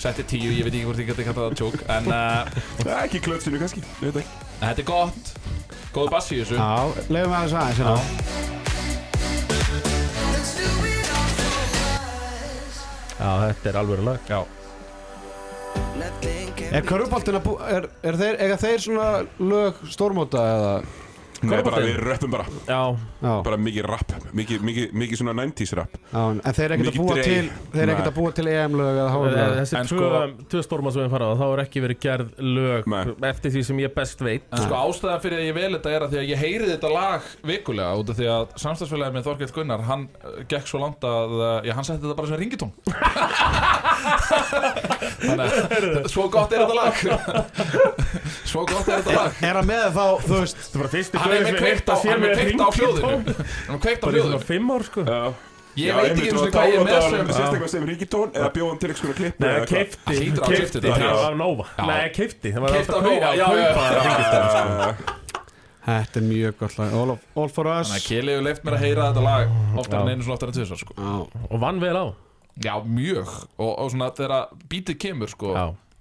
Setti 0.00 0.24
tíu, 0.26 0.48
ég 0.56 0.64
veit 0.64 0.72
ekki 0.72 0.86
hvort 0.88 1.02
ég 1.04 1.10
geti 1.12 1.26
kallað 1.28 1.46
það 1.52 1.58
tjók 1.60 1.76
En 1.92 2.08
uh, 2.08 2.48
Það 2.80 2.90
er 2.96 3.02
ekki 3.04 3.20
klötsinu 3.28 3.60
kannski, 3.60 3.84
ég 4.00 4.08
veit 4.08 4.24
ekki. 4.24 4.32
Þetta 4.64 4.80
er 4.80 4.88
gott. 4.88 5.24
Góð 5.94 6.08
bassi 6.16 6.32
í 6.34 6.42
þessu. 6.42 6.56
Já, 6.58 6.72
leiðum 7.12 7.30
við 7.30 7.38
aðeins 7.38 7.56
aðeins 7.60 7.78
hérna. 7.84 8.00
Já, 13.14 13.30
þetta 13.44 13.70
er 13.70 13.76
alveg 13.84 14.02
lag. 14.08 14.18
Já, 14.32 14.40
Er 16.74 16.82
bú, 17.44 17.54
er, 17.70 17.86
er 18.02 18.16
þeir, 18.18 18.38
eiga 18.42 18.56
þeir 18.58 18.82
svona 18.82 19.08
lög 19.38 19.78
stórmóta 19.94 20.42
eða 20.54 20.72
Nei, 21.50 21.62
bara 21.66 21.80
við 21.84 21.96
rappum 22.04 22.30
bara. 22.34 22.44
Já, 22.68 22.80
Já, 23.24 23.32
Bara 23.46 23.56
mikið 23.60 23.84
rapp, 23.88 24.10
mikið, 24.36 24.58
mikið, 24.68 24.86
mikið 25.02 25.16
svona 25.20 25.34
90s 25.38 25.72
rapp 25.78 25.94
já, 26.12 26.22
en 26.30 26.40
þeir 26.44 26.64
er 26.64 26.74
ekkert 26.74 26.88
að 26.88 26.92
Mikið 26.94 27.00
búa 27.04 27.14
dreg. 27.14 27.24
til 27.24 27.46
Þeir 27.74 27.82
er 27.84 27.92
ekkert 27.94 28.10
að 28.10 28.16
búa 28.18 28.30
til 28.36 28.46
EM-lög 28.52 28.94
eða 29.00 29.10
HM-lög 29.14 29.54
þessi 29.60 29.74
En 29.78 29.86
tvö, 29.90 29.98
sko- 30.04 30.46
tvö 30.54 30.60
stórma 30.66 30.92
sem 30.94 31.02
við 31.04 31.10
fara 31.14 31.24
á 31.24 31.32
þá 31.40 31.44
er 31.54 31.62
ekki 31.64 31.78
verið 31.84 31.98
gerð 32.04 32.28
lög 32.58 32.82
Nei. 32.94 33.04
eftir 33.30 33.48
því 33.54 33.62
sem 33.70 33.76
ég 33.84 33.94
best 33.96 34.18
veit. 34.24 34.44
Sko 34.54 34.74
ástæðan 34.84 35.22
fyrir 35.24 35.38
að 35.40 35.46
ég 35.48 35.54
vel 35.58 35.72
þetta 35.78 35.90
er 35.94 36.00
að 36.06 36.10
því 36.14 36.18
að 36.22 36.28
ég 36.34 36.38
heyri 36.44 36.66
þetta 36.74 36.88
lag 36.94 37.20
vikulega 37.44 37.96
út 38.02 38.08
af 38.10 38.16
því 38.20 38.26
að 38.34 38.44
samstagsfélagið 38.64 39.14
með 39.18 39.26
Þorkell 39.28 39.52
Gunnar 39.58 39.82
hann 39.88 40.04
uh, 40.24 40.38
gekk 40.50 40.66
svo 40.70 40.78
langt 40.84 41.02
að 41.08 41.30
uh, 41.40 41.58
já, 41.64 41.72
hann 41.78 41.86
setti 41.88 42.04
þetta 42.04 42.18
bara 42.20 42.28
sem 42.28 42.40
ringitón. 42.42 42.72
Þannig 45.24 45.44
að 45.44 46.08
svo 46.12 46.26
gott 46.32 46.52
er 46.54 46.64
þetta 46.64 46.76
lag. 46.78 46.94
Svo 48.54 48.62
gott 48.68 48.86
er 48.88 49.00
þetta 49.00 49.14
lag. 49.16 49.38
Er 49.44 49.56
hann 49.58 49.66
með 49.68 49.84
þá, 49.96 50.04
þú 50.24 50.40
veist 50.42 51.14
Hann 51.18 51.32
er 51.38 51.44
með 51.48 51.58
kveikt 51.62 51.90
á, 51.90 51.94
hann 51.94 52.14
er 52.14 52.22
með 52.24 52.36
kveikt 52.38 52.62
á 52.62 52.68
hljóðinu. 52.78 53.34
Hann 53.66 53.74
er 53.76 53.82
kveikt 53.84 54.00
á 54.00 54.06
Bara 54.06 54.14
í 54.14 54.22
svona 54.22 54.30
hljóðinu. 54.30 54.46
fimm 54.50 54.70
ár 54.74 54.82
sko. 54.88 55.04
Já. 55.08 55.22
Ég 55.74 55.96
veit 55.98 56.10
ekki 56.12 56.28
einu 56.30 56.38
sinni 56.38 56.52
hvað 56.54 56.68
ég 56.70 56.76
er 56.78 56.84
með 56.86 57.00
sem 57.02 57.30
Sérstaklega 57.34 57.68
sem 57.72 57.86
ríkitón 57.88 58.28
eða 58.38 58.50
bjóðum 58.54 58.76
til 58.78 58.90
eitthvað? 58.92 59.14
klipp 59.18 59.40
Nei, 59.42 59.54
Keifti, 59.66 60.18
þetta. 60.30 60.92
það 60.94 61.16
var 61.18 61.34
Nova. 61.40 61.64
Nei, 61.88 62.04
keifti, 62.14 62.52
það 62.54 62.62
var 62.62 62.76
alltaf 62.78 63.02
Nova, 63.02 63.32
já, 63.34 63.42
já, 63.42 63.46
já. 63.58 63.72
kaupa 63.74 65.20
Þetta 65.84 66.16
er 66.20 66.24
mjög 66.24 66.54
gott 66.62 66.76
lag. 66.78 66.94
All, 66.96 67.10
of, 67.12 67.24
all 67.36 67.50
for 67.52 67.68
us. 67.68 67.90
Þannig 67.90 68.00
að 68.00 68.06
Kili 68.08 68.32
hefur 68.32 68.46
leift 68.46 68.62
mér 68.64 68.76
að 68.78 68.84
heyra 68.86 69.08
þetta 69.10 69.24
lag 69.26 69.50
oftar 69.82 69.98
en 70.00 70.12
einu 70.14 70.24
svona 70.24 70.36
oftar 70.38 70.52
en 70.52 70.56
tvisar 70.56 70.80
sko. 70.80 70.94
Já, 70.96 71.42
Og 71.50 71.60
vann 71.60 71.82
vel 71.82 71.98
á. 72.00 72.06
Já, 72.64 72.72
mjög. 72.86 73.34
Og, 73.58 73.72
og 73.82 73.90
svona 73.92 74.08
þegar 74.16 74.46
bítið 74.70 74.96
kemur 75.04 75.28
sko, 75.34 75.52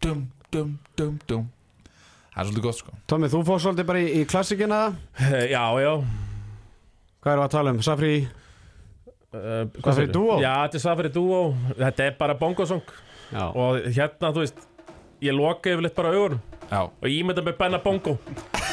dum, 0.06 0.22
dum, 0.54 0.78
dum, 0.96 1.18
dum 1.28 1.50
Það 2.34 2.42
er 2.42 2.48
svolítið 2.50 2.64
gott 2.66 2.80
sko. 2.80 2.94
Tommy, 3.12 3.28
þú 3.30 3.40
fór 3.46 3.60
svolítið 3.62 3.86
bara 3.92 4.00
í, 4.02 4.08
í 4.20 4.22
klassikina. 4.30 4.80
Eh, 5.22 5.44
Já, 5.54 5.64
já. 5.84 5.92
Hvað 7.24 7.38
við 7.38 7.44
að 7.46 7.52
tala 7.54 7.72
um? 7.72 7.82
Safri? 7.86 8.14
Uh, 9.34 9.66
Safari 9.82 10.10
Duo? 10.14 10.36
Já, 10.42 10.52
þetta 10.66 10.78
er 10.80 10.82
Safari 10.84 11.12
Duo. 11.14 11.38
Þetta 11.78 12.08
er 12.10 12.16
bara 12.20 12.36
bongosong. 12.38 12.82
Já, 13.34 13.46
Og 13.50 13.86
hérna, 13.96 14.30
þú 14.36 14.44
veist 14.44 14.60
Ég 15.24 15.32
loka 15.38 15.72
yfirleitt 15.72 15.96
bara 15.96 16.12
augunum. 16.14 16.42
Já, 16.70 16.82
Og 16.84 17.06
ég 17.08 17.24
mynda 17.26 17.42
með 17.46 17.56
Benna 17.62 17.80
Bongo. 17.82 18.18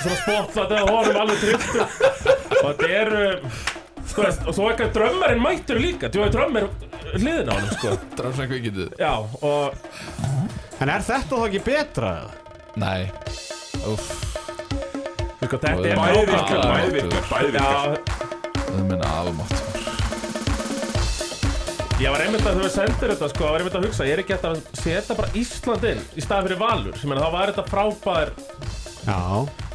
Svona 0.00 0.16
spott 0.18 0.50
þetta 0.56 0.80
á 0.82 0.84
honum 0.90 1.20
alveg 1.22 1.44
trilltu 1.44 1.84
Og 1.84 2.66
þetta 2.66 2.90
er 2.98 3.12
uh, 3.20 3.62
Þú 4.10 4.24
veist, 4.26 4.42
og 4.50 4.56
svo 4.56 4.66
eitthvað 4.72 4.92
drömmarinn 4.96 5.40
mættur 5.44 5.78
líka. 5.80 6.10
Þú 6.10 6.24
veist, 6.24 6.34
drömmar 6.34 6.66
hliðin 7.14 7.48
á 7.48 7.54
honum, 7.54 7.72
sko. 7.76 7.94
Drafsæk 8.18 8.54
vikindið 8.56 8.94
Já, 9.00 9.12
og 9.40 10.80
En 10.82 10.88
er 10.90 11.04
þetta 11.06 11.22
þá 11.30 11.46
ekki 11.46 11.62
betra? 11.70 12.12
eða? 12.24 12.36
Nei. 12.76 13.10
Sko, 15.40 15.56
þetta 15.56 15.72
er 15.72 15.80
Bæði 15.80 15.90
Já, 15.90 16.26
virkar, 16.30 16.54
já, 16.54 16.70
bæði 16.70 16.94
virkar, 16.94 17.24
bæði 17.32 17.52
virkar. 17.56 17.64
Já, 17.64 18.00
það 18.60 18.78
er 18.78 18.88
minna 18.92 19.14
almátt 19.20 19.70
ég 22.00 22.08
var 22.14 22.22
einmitt 22.24 22.46
að 22.48 22.54
þú 22.56 22.62
veist 22.64 22.78
sendir 22.78 23.10
þetta 23.12 23.26
sko, 23.28 23.42
ég 23.44 23.50
var 23.52 23.60
einmitt 23.60 23.74
að 23.76 23.82
hugsa, 23.84 24.04
ég 24.08 24.14
er 24.14 24.20
ekki 24.22 24.32
hægt 24.32 24.46
að 24.48 24.60
setja 24.80 25.16
bara 25.18 25.32
Ísland 25.36 25.82
inn 25.90 25.98
í 26.16 26.22
staði 26.24 26.46
fyrir 26.46 26.60
Valur. 26.62 26.94
Sem 26.96 27.12
er 27.12 27.20
þá 27.20 27.26
var 27.34 27.50
þetta 27.52 27.64
frábær 27.68 28.30
Já. 29.04 29.18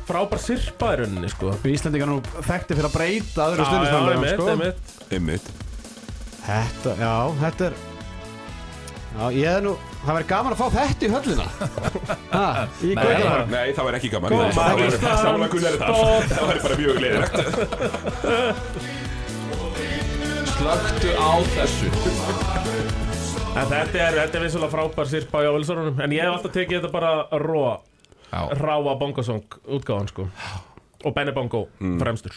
frábær 0.07 0.41
sirpa 0.41 0.89
í 0.95 0.97
rauninni 1.03 1.29
sko. 1.29 1.51
Við 1.61 1.75
Íslandingar 1.75 2.09
nú 2.09 2.17
þekkti 2.47 2.79
fyrir 2.79 2.89
að 2.89 2.95
breyta 2.97 3.45
öðru 3.51 3.61
Já, 3.61 3.65
já, 3.65 3.69
stundismannlega 3.69 4.17
einmitt, 4.17 4.39
sko. 4.39 4.47
einmitt. 4.55 4.95
Einmitt. 5.19 5.51
Þetta, 6.47 6.95
já, 7.03 7.13
þetta 7.43 7.69
er 7.69 7.77
Já, 9.15 9.25
ég 9.31 9.47
er 9.47 9.61
nú 9.63 9.73
Það 10.05 10.17
verður 10.17 10.27
gaman 10.29 10.53
að 10.53 10.59
fá 10.59 10.67
þetta 10.75 11.05
í 11.05 11.09
höllina. 11.13 11.45
Ha, 12.35 12.47
í 12.83 12.91
Nei, 12.91 12.99
Kaupmannahöfn. 12.99 13.53
Nei, 13.55 13.67
það 13.73 13.87
var 13.87 13.95
ekki 13.97 14.09
gaman. 14.13 14.29
Góð 14.35 14.41
Nei, 14.43 14.51
Það 14.53 14.75
þetta 15.65 15.87
stolt. 15.95 16.29
Það 16.35 16.45
var 16.49 16.57
bara 16.65 16.75
mjög 16.81 16.95
leiðilegt 17.05 17.35
Slöktu 20.55 21.09
á 21.15 21.31
þessu. 21.55 21.87
En 23.55 23.65
þetta 23.71 23.97
er, 24.03 24.13
þetta 24.19 24.35
er 24.37 24.43
vissulega 24.43 24.71
frábær 24.75 25.07
sirpa 25.09 25.39
á 25.39 25.45
Jóvilsson 25.47 25.77
En 26.03 26.11
ég 26.15 26.21
hef 26.25 26.33
alltaf 26.35 26.53
tekið 26.55 26.75
þetta 26.81 26.91
bara 26.91 27.11
ró 27.39 27.59
Já, 28.29 28.41
Ráa 28.59 28.93
bongosong 28.99 29.45
útgáðan 29.77 30.09
sko. 30.11 30.27
Og 31.05 31.13
Benny 31.15 31.31
Bongo 31.35 31.65
fremstur 32.01 32.35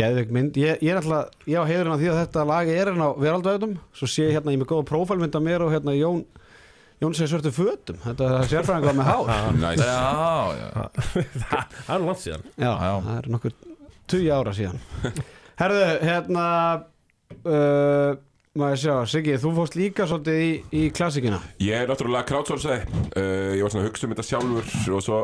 Geðveik 0.00 0.34
mynd. 0.34 0.58
Ég, 0.60 0.82
ég 0.82 0.92
er 0.94 1.00
alltaf, 1.00 1.34
ég 1.50 1.60
á 1.60 1.64
heiðurinn 1.68 1.94
af 1.94 2.00
því 2.02 2.10
að 2.12 2.20
þetta 2.22 2.44
lag 2.50 2.70
er 2.72 2.90
hérna 2.90 3.08
á 3.08 3.10
veraldauðum 3.20 3.74
Svo 3.96 4.08
sé 4.10 4.26
ég 4.28 4.36
hérna, 4.38 4.54
ég 4.54 4.58
er 4.58 4.62
með 4.64 4.70
góða 4.72 4.86
prófælmynd 4.90 5.36
af 5.36 5.44
mér 5.44 5.64
og 5.66 5.74
hérna 5.74 5.96
Jón 5.98 6.22
Jón 7.00 7.14
segir 7.16 7.30
svörtu 7.32 7.48
fötum. 7.56 7.96
Þetta 8.04 8.26
er 8.42 8.48
sérfræðingar 8.50 8.96
með 8.98 9.06
hár. 9.08 9.30
Næs 9.62 9.80
já, 9.80 10.00
já. 10.58 10.66
Það 11.86 11.94
er 11.94 12.02
langt 12.04 12.20
síðan. 12.20 12.42
Já, 12.60 12.72
Já. 12.76 12.90
það 13.06 13.14
er 13.14 13.28
nokkur 13.32 13.54
20 14.12 14.34
ára 14.36 14.52
síðan. 14.58 14.82
Herðu, 15.60 15.86
hérna 16.04 16.44
uh, 17.44 18.18
Maður 18.60 18.80
sjá, 18.82 18.94
Siggi, 19.06 19.36
þú 19.38 19.50
fórst 19.60 19.76
líka 19.78 20.04
svolítið 20.10 20.40
í, 20.42 20.50
í 20.74 20.80
klassikina 20.90 21.38
Ég 21.62 21.84
er 21.84 21.90
náttúrulega 21.90 22.26
krátsólsæði 22.26 22.80
uh, 23.14 23.52
Ég 23.54 23.62
var 23.62 23.70
svona 23.70 23.84
að 23.84 23.86
hugsa 23.86 24.08
um 24.08 24.14
þetta 24.16 24.24
sjálfur 24.26 24.96
Og 24.96 25.04
svo, 25.06 25.20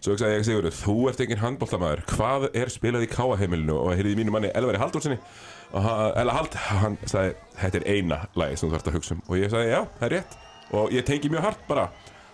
svo 0.00 0.16
hugsaði 0.16 0.38
ég 0.38 0.48
Sigurður 0.48 0.76
Þú 0.80 0.96
ert 1.10 1.22
engin 1.24 1.42
handbóltamæður 1.44 2.04
Hvað 2.10 2.48
er 2.56 2.72
spilað 2.72 3.06
í 3.06 3.12
káaheimilinu 3.12 3.76
Og 3.76 3.94
heyrði 3.94 4.16
í 4.16 4.20
mínu 4.20 4.34
manni 4.34 4.52
Elvari 4.56 4.80
hann, 4.80 5.20
Ella 5.70 6.34
Hald 6.34 6.54
Hann 6.54 6.96
sagði 7.06 7.34
Þetta 7.60 7.80
er 7.80 7.86
eina 7.94 8.18
lagi 8.38 8.56
sem 8.58 8.68
þú 8.68 8.74
þarfst 8.74 8.88
að 8.90 8.96
hugsa 8.96 9.16
um. 9.16 9.20
Og 9.28 9.38
ég 9.38 9.52
sagði 9.52 9.72
já, 9.72 9.80
það 9.98 10.06
er 10.06 10.14
rétt. 10.16 10.36
Og 10.78 10.94
ég 10.94 11.06
tengi 11.06 11.30
mjög 11.32 11.44
hart 11.44 11.66
bara. 11.68 11.88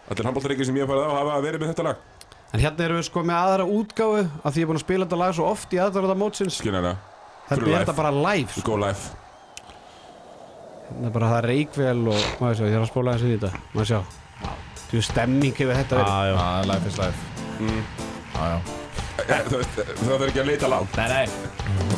Allir 0.07 0.29
handbóltareikir 0.29 0.69
sem 0.69 0.79
ég 0.79 0.89
farið 0.89 1.09
á 1.11 1.19
hafa 1.19 1.39
verið 1.45 1.63
með 1.63 1.73
þetta 1.73 1.87
lag. 1.89 2.05
En 2.55 2.63
hérna 2.63 2.87
erum 2.87 3.01
við 3.01 3.09
sko 3.09 3.25
með 3.27 3.39
aðra 3.41 3.67
útgáfu 3.77 4.21
af 4.23 4.55
því 4.55 4.63
ég 4.63 4.67
er 4.67 4.71
búin 4.71 4.79
að 4.79 4.85
spila 4.85 5.07
þetta 5.09 5.21
lag 5.23 5.35
svo 5.37 5.49
oft 5.51 5.75
í 5.75 5.81
aðdrarða 5.83 6.17
mótsins 6.21 6.61
Skilja 6.61 6.95
er 7.51 7.91
bara 7.97 8.13
live 8.15 8.55
sko. 8.55 8.79
Er 10.97 11.11
bara 11.11 11.33
það 11.35 11.49
reikvel 11.51 11.99
og 12.13 12.31
maður 12.39 12.61
sjá, 12.61 12.67
ég 12.71 12.77
er 12.79 12.85
að 12.85 12.93
spóla 12.93 13.17
þessi 13.17 13.33
í 13.33 13.37
þetta. 13.41 13.65
Maður 13.75 13.91
sjá 13.91 14.01
Þú 14.91 15.03
stemming 15.03 15.55
hefur 15.59 15.75
þetta 15.81 16.01
verið 16.01 16.13
Já, 16.13 16.19
já. 16.27 16.35
Já, 16.37 16.67
life 16.71 16.91
is 16.93 16.99
life. 17.01 17.21
Já, 18.37 18.45
já. 18.53 18.59
Eh, 19.17 19.39
þú 19.49 19.57
veist, 19.63 19.79
Það 19.97 20.11
verður 20.13 20.29
ekki 20.29 20.41
að 20.43 20.49
leita 20.51 20.69
langt. 20.69 20.97
Nei, 21.01 21.07
nei. 21.09 21.27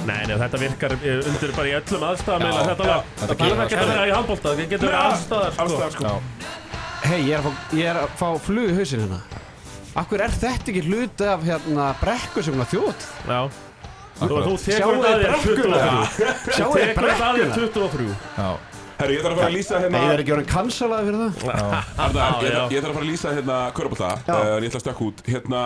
Nei, 0.08 0.20
nei, 0.30 0.36
þetta 0.38 0.60
virkar 0.62 0.92
eh, 0.96 1.18
undir 1.28 1.50
bara 1.56 1.68
í 1.68 1.74
öllum 1.78 2.04
aðstæðum 2.08 2.44
eða 2.48 2.62
þetta 2.68 2.86
lag 2.88 3.10
Það 3.18 3.32
gerir 3.42 3.58
þarf 3.58 3.64
ekki 3.66 3.78
að 3.82 3.90
vera 3.92 4.04
í 4.06 4.12
handbólta 4.14 4.52
Það 4.54 4.62
getur 4.72 4.88
verið 4.88 5.00
allstaðar 5.02 5.52
sko. 5.52 5.64
Allstæðar 5.64 5.92
sko. 5.96 6.04
Já, 6.08 6.14
Hei, 7.08 7.18
ég, 7.26 7.32
er 7.34 7.38
að 7.38 7.48
fá- 7.48 7.74
ég 7.78 7.90
er 7.92 7.98
að 8.04 8.14
fá 8.20 8.28
flug 8.46 8.70
í 8.70 8.76
hausinn 8.78 9.02
hérna. 9.04 9.20
Akkur 9.98 10.22
er 10.24 10.34
þetta 10.38 10.72
ekki 10.72 10.82
hluti 10.86 11.28
af 11.34 11.44
hérna 11.48 11.88
brekku 12.00 12.42
sem 12.46 12.54
hún 12.58 12.68
þjótt 12.70 13.06
Já. 13.28 13.40
Þú, 14.18 14.26
tekur 14.64 14.98
þetta 14.98 15.10
að 15.12 15.22
þér 15.22 15.36
brekkuna? 15.44 15.78
23 16.16 16.54
Sjáu 16.56 16.68
Þú 16.68 16.78
þið 16.78 16.88
tekur 16.88 17.08
þetta 17.08 17.28
að 17.28 17.38
þér 17.38 17.52
brekkuna? 17.58 18.48
23 18.98 18.98
já 18.98 19.00
Herru, 19.00 19.12
ég 19.14 19.22
þarf 19.22 19.32
að 19.32 19.38
fara 19.38 19.48
að 19.48 19.56
lýsa 19.58 19.78
hérna 19.82 19.94
Nei, 19.98 20.06
það 20.08 20.14
er 20.14 20.20
ekki 20.24 20.32
orðin 20.34 20.48
kansalaði 20.52 21.04
fyrir 21.08 21.20
það. 21.20 21.32
Arnar, 22.04 22.32
Já, 22.42 22.46
ég, 22.74 22.80
þarf 22.82 22.88
að 22.88 22.96
fara 22.96 23.04
að 23.04 23.10
lýsa 23.12 23.28
hérna 23.36 23.56
Körbólta, 23.78 24.08
Já. 24.26 24.34
uh, 24.34 24.38
ég 24.58 24.66
ætla 24.72 24.80
að 24.80 24.84
stökka 24.88 25.02
út. 25.08 25.18
Hérna, 25.28 25.60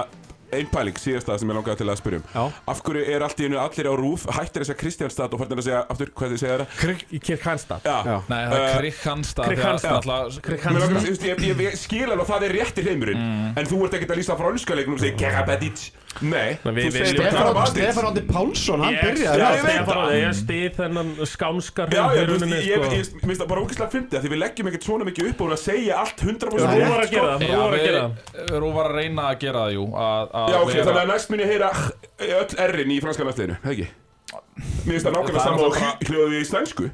ein 0.52 0.68
pæling, 0.68 0.98
síðasta 1.00 1.38
sem 1.40 1.48
ég 1.48 1.56
langaði 1.56 1.78
til 1.80 1.88
að 1.88 1.96
spyrja 2.02 2.18
um. 2.20 2.26
Já. 2.34 2.42
Af 2.68 2.82
hverju 2.84 3.02
er 3.14 3.22
allt 3.24 3.38
í 3.40 3.46
einu 3.48 3.56
allir 3.62 3.88
á 3.88 3.94
rúf? 3.96 4.26
Hættir 4.36 4.60
þess 4.66 4.74
að 4.74 4.78
Kristjánstad 4.82 5.32
og 5.32 5.40
farnir 5.40 5.62
að 5.62 5.66
segja 5.70 5.80
Aftur, 5.94 6.10
hvað 6.12 6.28
þið 6.34 6.42
segja 6.42 6.58
það? 6.60 6.74
Krikk 6.82 7.00
í 7.16 7.20
Kirkhanstad 7.24 7.80
Já. 7.88 7.96
Nei, 8.28 8.36
það 8.36 8.52
er 8.58 8.68
Eh, 8.68 8.76
Krikkhanstad 8.82 9.48
að- 9.48 9.56
ég, 11.64 11.72
skil 11.80 12.04
alveg 12.04 12.20
að 12.26 12.30
það 12.34 12.44
er 12.50 12.54
réttir 12.58 12.84
heimurinn 12.92 13.24
En 13.56 13.64
þú 13.72 13.80
ert 13.88 13.96
ekkert 13.96 14.12
að 14.12 14.20
lýsa 14.20 14.36
frönska 14.42 14.76
leiknum 14.76 15.00
og 15.00 15.04
segja 15.06 15.16
Nei, 16.20 16.58
Stefán 16.60 17.66
Stefán 17.72 18.06
Andi 18.10 18.22
Pálsson, 18.28 18.82
hann 18.84 18.94
byrjaði 19.00 19.40
Já, 19.40 19.46
það. 19.46 19.54
ég 19.56 19.62
veit 19.64 19.72
Stefán, 19.72 19.96
það. 19.96 20.16
ég 20.18 20.34
stið 20.38 20.74
þennan 20.76 21.08
skámskar 21.30 21.94
ég, 21.96 22.02
sko. 22.36 22.90
ég 22.92 23.24
minnst 23.26 23.40
það 23.42 23.48
bara 23.52 23.62
ógeðslega 23.64 23.90
fyndið 23.94 24.18
af 24.18 24.22
Því 24.26 24.32
við 24.34 24.40
leggjum 24.42 24.68
ekkert 24.70 24.86
svona 24.88 25.06
mikið 25.08 25.30
upp 25.32 25.40
og 25.46 25.54
að 25.56 25.62
segja 25.62 25.96
allt 26.02 26.20
100% 26.20 26.52
Rú 26.52 26.60
var 26.60 27.00
að 27.00 27.08
sko. 27.08 27.16
gera 27.16 27.32
það, 27.32 27.46
Já, 27.48 27.56
Rú 27.56 27.62
var 27.62 27.72
að 27.72 27.78
við- 27.78 27.86
gera 27.88 28.02
það 28.04 28.60
Rú 28.62 28.72
var 28.76 28.90
að 28.92 28.96
reyna 29.00 29.22
að 29.32 29.38
gera 29.46 29.58
það, 29.64 29.72
jú 29.78 29.84
að, 30.04 30.24
að 30.42 30.52
Já, 30.52 30.58
ok, 30.62 30.72
vera- 30.72 30.84
þannig 30.90 31.02
að 31.02 31.12
næst 31.14 31.30
mun 31.32 31.40
ég 31.40 31.52
heyra 31.52 31.70
öll 32.42 32.52
R-in 32.68 32.90
í 32.92 33.00
franska 33.02 33.24
næstliðinu, 33.30 33.56
það 33.64 33.72
ekki? 33.72 33.88
Mér 34.32 34.92
finnst 34.92 35.06
það 35.06 35.14
nákvæmlega 35.16 35.46
saman 35.48 36.06
hljóðið 36.06 36.38
í 36.38 36.44
sænsku 36.52 36.90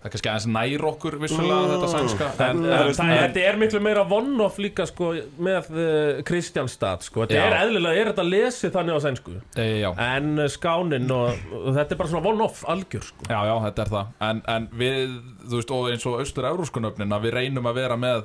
Það 0.00 0.06
er 0.08 0.12
kannski 0.14 0.28
aðeins 0.32 0.46
nær 0.48 0.84
okkur 0.88 1.14
vissulega 1.20 1.72
þetta 1.74 1.88
sænska 1.92 2.28
En, 2.30 2.40
En, 2.40 2.60
en, 2.64 2.74
en, 2.86 2.94
það, 2.96 3.10
þetta 3.20 3.42
er 3.50 3.58
miklu 3.60 3.80
meira 3.84 4.04
one-off 4.16 4.56
líka 4.64 4.86
sko, 4.88 5.10
með 5.44 5.68
uh, 5.74 6.22
Kristjánstad 6.24 7.04
sko. 7.04 7.26
Þetta 7.26 7.36
Já. 7.36 7.42
er 7.50 7.56
eðlilega, 7.58 8.00
er 8.00 8.10
þetta 8.14 8.24
lesið 8.30 8.72
þannig 8.78 8.96
á 8.96 9.00
sænsku 9.04 9.34
e, 9.60 9.66
En 9.92 10.30
uh, 10.38 10.46
skánin 10.48 11.04
og, 11.12 11.42
og 11.52 11.68
þetta 11.76 11.96
er 11.96 12.00
bara 12.00 12.12
svona 12.14 12.32
one-off 12.32 12.64
algjör 12.72 13.04
sko. 13.10 13.28
já, 13.28 13.40
já, 13.50 13.54
þetta 13.66 13.84
er 13.84 13.92
það 13.96 14.30
En, 14.30 14.40
en 14.56 14.70
við, 14.80 15.18
þú 15.44 15.60
veist, 15.60 15.74
og 15.76 15.90
eins 15.92 16.08
og 16.08 16.22
austur-euróskunöfnin 16.24 17.18
að 17.18 17.28
við 17.28 17.36
reynum 17.36 17.68
að 17.68 17.82
vera 17.82 18.00
með 18.00 18.24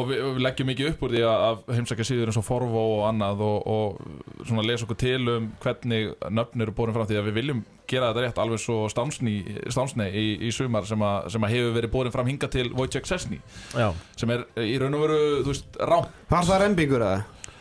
og 0.00 0.08
við, 0.10 0.20
við 0.24 0.40
leggjum 0.46 0.68
mikið 0.70 0.88
upp 0.92 1.02
úr 1.06 1.14
því 1.14 1.22
að, 1.28 1.44
að 1.48 1.74
heimsækja 1.78 2.06
síður 2.10 2.30
eins 2.32 2.38
og 2.40 2.46
Forvo 2.46 2.84
og 2.96 3.02
annað 3.10 3.42
og, 3.46 3.66
og 3.74 4.46
svona 4.48 4.64
lesa 4.66 4.86
okkur 4.88 5.00
til 5.04 5.20
um 5.36 5.50
hvernig 5.62 6.14
nöfn 6.40 6.64
eru 6.66 6.74
borin 6.80 6.96
fram 6.96 7.08
því 7.10 7.20
að 7.20 7.28
við 7.30 7.38
viljum 7.40 7.64
gera 7.90 8.12
þetta 8.12 8.22
rétt 8.28 8.38
alveg 8.44 8.60
svo 8.62 8.84
stánsni 8.92 10.06
í, 10.14 10.26
í 10.46 10.52
sumar 10.54 10.86
sem, 10.86 11.02
a, 11.02 11.12
sem 11.32 11.42
að 11.42 11.56
hefur 11.56 11.74
verið 11.80 11.90
borin 11.96 12.14
fram 12.14 12.28
hinga 12.30 12.48
til 12.52 12.68
Wojciech 12.78 13.08
Sesni 13.10 13.40
Já. 13.74 13.90
sem 14.16 14.30
er 14.36 14.46
í 14.62 14.76
raun 14.78 14.94
og 14.94 15.04
veru, 15.08 15.20
þú 15.44 15.52
veist, 15.54 15.78
rám 15.90 16.06
Var 16.30 16.50
það 16.52 16.64
rembingur 16.66 17.02
eða? 17.08 17.20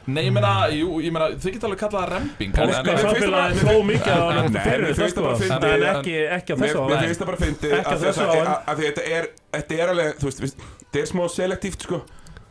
Nei, 0.10 0.24
ég 0.26 0.32
meina, 0.34 0.52
jú, 0.74 0.96
ég 1.06 1.12
meina, 1.14 1.28
þið 1.38 1.52
geta 1.54 1.68
alveg 1.68 1.80
kallað 1.84 2.02
það 2.06 2.12
remping 2.16 2.54
en- 2.56 2.70
Óskar 2.70 2.80
en- 2.80 2.88
finnst 2.88 3.04
samfélagið 3.06 3.60
það- 3.60 3.68
þó 3.70 3.84
mikið 3.90 4.10
á 4.10 4.22
Nei, 4.22 4.38
hann 4.40 4.54
mér 4.56 4.64
fyrir 4.66 4.86
finnst 4.88 5.02
þetta 5.02 5.20
það 5.20 5.26
bara 5.26 5.36
sko. 5.36 5.44
fyndið. 5.44 5.74
En 5.76 5.84
ekki, 5.90 6.16
Mér 6.56 6.70
þessu 6.70 6.86
mér 6.90 7.04
finnst 7.04 7.22
það 7.22 7.30
bara 7.30 7.38
að 7.40 8.06
þessu 8.06 8.24
en- 8.40 8.50
að- 8.54 8.72
að 8.74 8.82
þetta 8.86 9.04
er 9.20 9.28
Þetta 9.60 9.78
er 9.84 9.92
alveg, 9.94 10.10
þú 10.22 10.30
veist, 10.30 10.64
þetta 10.80 11.00
er 11.04 11.08
smá 11.12 11.24
selektíft 11.36 11.86
sko 11.86 12.00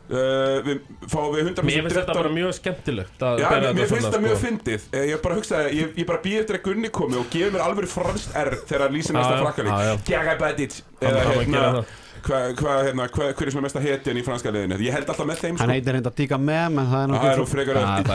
Uh, 0.09 0.57
Við 0.65 0.79
fáum 1.05 1.35
við 1.35 1.43
100% 1.51 1.67
Mér 1.69 1.83
finnst 1.85 1.97
þetta 1.99 2.13
bara 2.17 2.29
mjög 2.33 2.53
skemmtilegt 2.57 3.21
að 3.21 3.41
Já, 3.43 3.49
mér, 3.49 3.61
mér 3.61 3.75
þetta 3.77 3.89
finnst 3.93 4.07
það 4.09 4.23
mjög 4.23 4.37
sko. 4.39 4.45
fyndið. 4.47 4.85
Eh, 4.97 5.03
Ég 5.11 5.19
bara 5.21 5.35
hugsaði, 5.37 5.73
ég, 5.77 5.91
ég 6.01 6.07
bara 6.09 6.21
býð 6.23 6.37
eftir 6.39 6.57
að 6.57 6.63
Gunni 6.65 6.89
komi 6.97 7.19
og 7.19 7.27
gefur 7.29 7.53
mér 7.53 7.61
alveg 7.67 7.89
franskt 7.91 8.33
R 8.41 8.49
þegar 8.65 8.81
hann 8.87 8.95
frakkali 9.43 9.69
já, 9.69 9.77
já. 9.85 9.93
Gera 10.09 10.33
Badit 10.39 10.79
Hann- 10.79 11.09
Eða 11.11 11.21
hann 11.27 11.37
hérna, 11.37 11.83
hvað 12.25 12.55
hva, 12.59 12.73
hérna, 12.87 13.07
hva, 13.13 13.27
hver 13.37 13.45
er 13.45 13.53
svona 13.53 13.67
mesta 13.67 13.79
hetjan 13.85 14.17
í 14.17 14.23
franska 14.25 14.49
liðinu? 14.55 14.79
Ég 14.81 14.97
held 14.97 15.07
alltaf 15.13 15.29
með 15.29 15.43
þeim 15.43 15.55
Hann 15.59 15.69
sko. 15.69 15.73
heitir 15.77 15.93
reynda 15.99 16.11
Díka 16.17 16.37
Mem 16.41 16.79
en 16.79 16.87
það 16.89 17.01
er 17.03 17.07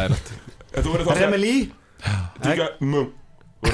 er 0.04 0.10
náttúrulega 0.10 1.20
Remeli 1.22 1.54
Díka 2.42 2.66
mum 2.80 3.12
Þú 3.64 3.70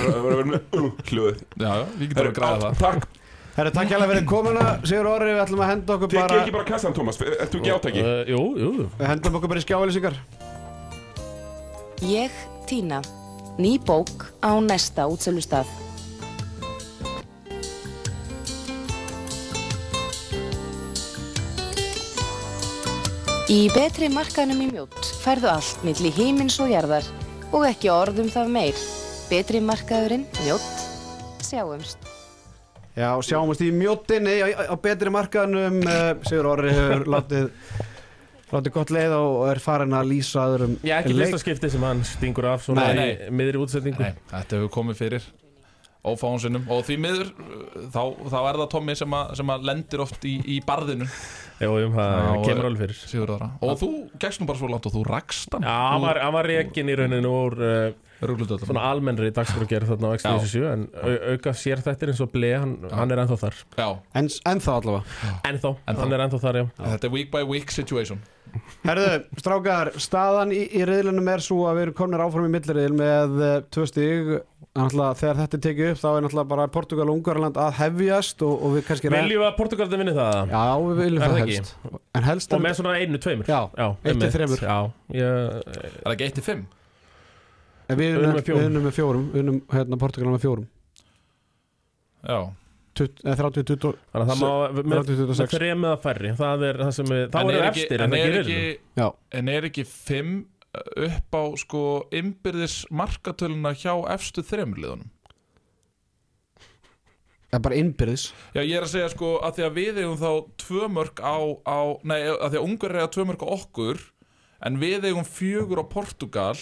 verður 2.20 3.18
að 3.50 3.56
það 3.56 3.60
Herru, 3.60 3.72
takk 3.76 3.90
hjá 3.90 3.98
fyrir 4.06 4.28
komuna 4.30 4.66
Sigur 4.84 5.10
Orri, 5.10 5.32
við 5.34 5.42
ætlum 5.44 5.64
að 5.64 5.72
henda 5.74 5.96
okkur 5.96 6.12
tekið 6.12 6.22
bara 6.22 6.42
ekki 6.44 6.54
bara 6.54 6.68
kassan 6.70 6.94
Tómas 6.96 7.20
Ert 7.20 7.50
þú 7.50 7.60
ekki 7.60 7.74
átæki? 7.74 8.04
Uh, 8.04 8.22
Jú, 8.30 8.44
jú 8.60 8.70
Við 9.00 9.10
hendum 9.10 9.40
okkur 9.40 9.52
bara 9.52 9.62
í 9.62 9.66
skjáðlýsingar 9.66 10.20
Ég, 12.00 12.32
Tína. 12.64 13.02
Ný 13.60 13.76
bók 13.84 14.30
á 14.40 14.56
næsta 14.56 15.04
útsölustað. 15.04 15.68
Í 23.52 23.66
betri 23.74 24.08
markanum 24.08 24.62
í 24.64 24.70
mjótt 24.70 25.10
færðu 25.20 25.50
allt 25.52 25.84
milli 25.84 26.08
hímins 26.14 26.56
og 26.62 26.70
jarðar 26.72 27.04
og 27.50 27.66
ekki 27.68 27.92
orðum 27.92 28.30
það 28.32 28.54
meir. 28.54 28.84
Betri 29.28 29.60
markaðurinn, 29.60 30.24
mjótt, 30.40 30.86
sjáumst. 31.44 32.09
Já, 33.00 33.10
sjáumst 33.24 33.62
í 33.64 33.70
mjóttinni 33.74 34.34
á, 34.44 34.48
á 34.70 34.76
betri 34.80 35.12
markaðnum 35.14 35.80
uh, 35.86 36.10
Sigur 36.28 36.50
Orri 36.52 36.74
hefur 36.76 37.06
látið 37.16 37.48
látið 38.50 38.74
gott 38.74 38.90
leið 38.94 39.12
og 39.14 39.44
er 39.46 39.60
farin 39.62 39.94
að 39.94 40.08
lýsa 40.10 40.46
öðrum 40.50 40.72
Já, 40.82 40.96
ekki 41.00 41.14
leik. 41.14 41.28
fyrsta 41.28 41.42
skipti 41.44 41.70
sem 41.72 41.84
hann 41.86 42.00
stingur 42.06 42.48
af 42.50 42.64
svona 42.66 42.88
Nei, 42.98 43.12
í 43.28 43.34
miðri 43.34 43.60
útsetningu. 43.62 44.02
Nei, 44.02 44.18
þetta 44.32 44.58
hefur 44.58 44.72
komið 44.74 44.98
fyrir 45.04 45.28
ófáðunsinnum 46.00 46.66
og 46.72 46.82
því 46.88 46.96
miður 47.04 47.30
þá, 47.92 48.02
þá 48.32 48.38
er 48.40 48.58
það 48.62 48.66
Tommy 48.72 48.96
sem, 48.98 49.16
að, 49.20 49.32
sem 49.40 49.52
að 49.54 49.66
lendir 49.68 50.02
oft 50.02 50.26
í, 50.26 50.34
í 50.48 50.58
barðinu 50.66 51.08
Jú, 51.60 51.72
jú, 51.82 51.88
það 51.92 52.12
Já, 52.16 52.28
kemur 52.46 52.68
alveg 52.70 52.84
fyrir. 52.86 53.00
Sigurðara 53.10 53.50
og 53.60 53.74
þú 53.80 53.88
gegst 54.22 54.40
nú 54.40 54.46
bara 54.48 54.60
svo 54.62 54.70
langt 54.72 54.86
og 54.88 54.94
þú 54.94 55.02
rakst 55.08 55.52
hann. 55.56 55.66
Já, 55.68 55.74
hann 55.94 56.04
var, 56.06 56.20
hann 56.24 56.36
var 56.38 56.48
rekin 56.48 56.88
í 56.88 56.94
rauninu 56.96 57.32
úr 57.42 57.58
uh, 57.60 58.06
Rúglutöldum 58.20 58.68
svona 58.68 58.82
almennri 58.90 59.30
dagskrúgerð 59.32 59.94
þarna 59.94 60.10
á 60.12 60.16
X97 60.18 60.64
en 60.68 60.82
au, 60.92 61.12
auka 61.34 61.54
sér 61.56 61.80
þetta 61.84 62.10
eins 62.10 62.18
og 62.20 62.28
ble, 62.34 62.50
hann, 62.52 62.74
hann 62.92 63.12
er 63.14 63.22
ennþá 63.22 63.38
þar. 63.40 63.60
Já, 63.80 63.86
En, 64.20 64.28
en 64.52 64.60
þá 64.60 64.70
allavega? 64.74 65.30
Ennþá, 65.48 65.70
hann 65.88 66.12
er 66.16 66.24
ennþá 66.26 66.40
þar, 66.42 66.58
já. 66.60 66.66
Þetta 66.82 67.08
er 67.08 67.14
week 67.14 67.30
by 67.32 67.42
week 67.48 67.72
situation. 67.72 68.20
Herðu, 68.84 69.08
strákar, 69.40 69.92
staðan 70.02 70.52
í, 70.52 70.64
í 70.80 70.84
riðlunum 70.88 71.28
er 71.32 71.44
svo 71.44 71.62
að 71.70 71.78
við 71.78 71.86
erum 71.86 71.96
komnir 72.00 72.24
áfram 72.26 72.48
í 72.48 72.52
milliriðil 72.56 72.96
með 72.98 73.36
uh, 73.40 73.52
tvö 73.72 73.86
stig 73.88 74.32
þegar 74.70 75.38
þetta 75.40 75.56
er 75.56 75.62
tekið 75.64 75.88
upp 75.92 75.98
þá 75.98 76.08
er 76.14 76.22
náttúrulega 76.24 76.48
bara 76.52 76.66
Portugal 76.70 77.08
og 77.10 77.16
Ungarland 77.18 77.56
að 77.58 77.72
hefjast 77.80 78.42
og, 78.46 78.52
og 78.62 78.74
við 78.76 78.84
kannski 78.86 79.10
Viljum 79.10 79.40
við 79.42 79.46
að 79.48 79.56
Portugaldi 79.58 79.98
vinni 79.98 80.12
það? 80.14 80.52
Já, 80.52 80.60
við 80.84 81.00
viljum 81.00 81.22
Er 81.22 81.24
það 81.24 81.34
það 81.34 81.40
ekki? 81.40 81.56
helst 81.56 82.12
En 82.20 82.26
helst 82.28 82.54
Og 82.54 82.62
með 82.62 82.76
svona 82.78 82.92
einu, 83.00 83.18
tveimur 83.24 83.50
Já, 83.50 83.58
já 83.74 83.86
eitt 83.90 84.04
til 84.04 84.12
einmitt. 84.14 84.36
þremur. 84.36 84.62
Já, 84.62 84.76
ég, 85.16 85.24
Er 85.24 86.04
það 86.04 86.14
ekki 86.14 86.28
1 86.30 86.36
til 86.38 86.46
5? 86.46 86.62
En 87.90 87.98
Við 87.98 88.14
unnum 88.20 88.36
með 88.38 88.46
fjórum. 88.46 88.60
við 88.62 88.70
unnum 88.70 88.86
með 88.86 88.94
fjórum 89.00 89.24
Við 89.34 89.42
unnum 89.42 89.60
hérna 89.74 89.98
Portugal 90.04 90.30
með 90.36 90.44
fjórum 90.46 90.68
Já, 92.30 92.38
Tutt- 93.00 93.20
eh, 93.24 93.34
30, 93.38 93.64
20 93.64 93.98
þannig 94.12 94.22
að 94.22 94.30
það 94.30 94.40
má 94.40 94.50
með, 94.50 94.86
30, 94.86 94.90
með 94.90 95.34
26 95.34 95.52
þrem 95.56 95.84
eða 95.88 95.98
færri 96.06 96.32
Það 96.38 96.64
er 96.70 96.80
það 96.84 96.90
sem 97.00 97.10
við, 97.10 97.20
þá 97.30 97.36
En 97.40 97.42
erum 97.42 97.50
við 97.50 97.66
ekki- 97.66 97.82
efstir 97.82 98.00
en 98.00 98.06
en 98.06 98.18
er 98.20 98.40
ekki 98.40 98.60
er 99.56 99.68
ekki 99.70 99.84
5 99.88 100.32
upp 100.78 101.34
á 101.34 101.44
sko 101.58 101.84
innbyrðis 102.14 102.84
markatöluna 102.94 103.72
hjá 103.74 103.94
efstu 104.14 104.44
þremurliðunum 104.46 105.10
það 107.50 107.58
er 107.58 107.64
bara 107.64 107.78
innbyrðis. 107.80 108.24
Já, 108.54 108.62
ég 108.62 108.76
er 108.78 108.86
að 108.86 108.92
segja 108.92 109.10
sko 109.10 109.32
að 109.42 109.56
því 109.56 109.64
að 109.66 109.76
við 109.80 110.00
eigum 110.04 110.20
þá 110.20 110.30
tvö 110.62 110.88
mörg 110.94 111.22
á, 111.22 111.38
á 111.66 111.80
nei, 112.06 112.18
að 112.30 112.46
því 112.46 112.60
að 112.60 112.66
ungar 112.68 112.94
eiga 112.94 113.10
tvö 113.16 113.26
mörg 113.26 113.42
á 113.42 113.48
okkur 113.56 114.02
en 114.68 114.78
við 114.80 115.08
eigum 115.08 115.26
fjögur 115.26 115.82
á 115.82 115.90
Portugal 115.90 116.54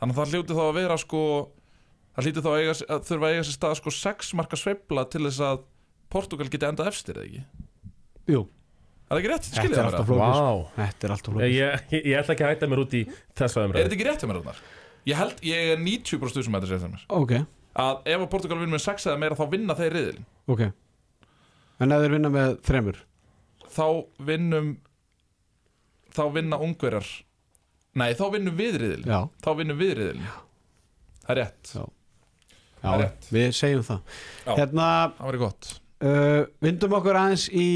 þannig 0.00 0.14
að 0.14 0.18
það 0.18 0.34
hljóti 0.34 0.56
þá 0.58 0.62
að 0.64 0.78
vera 0.80 0.98
sko 1.00 1.24
það 2.16 2.26
hljóti 2.26 2.44
þá 2.44 2.50
að, 2.50 2.60
eiga, 2.60 2.76
að 2.96 3.04
þurfa 3.10 3.28
að 3.28 3.36
eiga 3.36 3.46
sér 3.46 3.58
stað 3.58 3.76
sko 3.78 3.94
sex 3.94 4.32
marka 4.40 4.58
sveifla 4.58 5.06
til 5.12 5.22
þess 5.28 5.44
að 5.46 5.62
Portugal 6.10 6.48
geti 6.50 6.66
endað 6.66 6.90
efstir 6.90 7.20
eða 7.20 7.28
ekki? 7.28 7.44
Jú, 8.34 8.42
Er 9.10 9.16
það 9.16 9.20
ekki 9.20 9.30
rétt? 9.32 9.46
er 9.90 9.94
það 9.96 10.10
flókis 10.10 10.36
Vá. 10.40 10.50
Þetta 10.76 11.06
er 11.08 11.12
alltaf 11.16 11.38
Ég, 11.40 11.40
flókis 11.50 11.94
ég, 11.96 12.04
ég 12.06 12.18
ætla 12.20 12.34
ekki 12.36 12.44
að 12.46 12.52
hætta 12.54 12.68
mér 12.70 12.82
út 12.84 12.92
í 12.94 13.00
þessa 13.40 13.60
Er 13.60 13.66
umræðu 13.66 13.82
þetta 13.88 13.96
ekki 13.98 14.06
rétt 14.06 14.22
hjá 14.22 14.28
mér 14.30 14.38
þarna? 14.40 14.54
Ég 15.10 15.16
held, 15.18 15.40
ég 15.48 15.70
er 15.74 15.80
90% 15.82 16.44
sem 16.46 16.54
þetta 16.58 16.68
segir 16.70 16.82
það 16.84 16.92
mér. 16.94 17.04
Ok, 17.18 17.32
að 17.80 18.00
ef 18.14 18.20
að 18.20 18.28
Portugal 18.34 18.58
vinnur 18.60 18.74
með 18.76 18.84
6 18.84 19.06
eða 19.10 19.20
meira 19.24 19.38
þá 19.40 19.44
vinna 19.54 19.76
þeir 19.78 19.96
riðilin 19.96 20.26
ok. 20.54 20.62
En 21.80 21.94
ef 21.96 22.02
þeir 22.04 22.14
vinna 22.18 22.30
með 22.34 22.54
þremur? 22.68 22.98
Þá 23.70 23.86
vinnum 24.30 24.70
þá 26.14 26.22
vinna 26.34 26.58
ungverjar 26.60 27.06
nei, 28.00 28.10
þá 28.18 28.24
vinnum 28.34 28.56
við 28.58 28.78
riðilin 28.84 29.10
Já, 29.10 29.20
þá 29.42 29.50
vinnum 29.60 29.78
við 29.80 29.92
riðilin 29.98 30.28
það 31.24 31.32
er 31.34 31.40
rétt, 31.42 31.72
Já. 31.74 31.84
Það 32.80 32.92
er 32.94 33.00
já 33.00 33.04
rétt. 33.04 33.26
við 33.34 33.48
segjum 33.58 33.82
það. 33.84 33.98
Já. 34.46 34.52
Hérna, 34.56 34.84
það 35.18 35.26
var 35.30 35.36
gott. 35.42 35.66
uh, 36.00 36.42
vindum 36.64 36.94
okkur 36.96 37.18
aðeins 37.20 37.48
í 37.52 37.66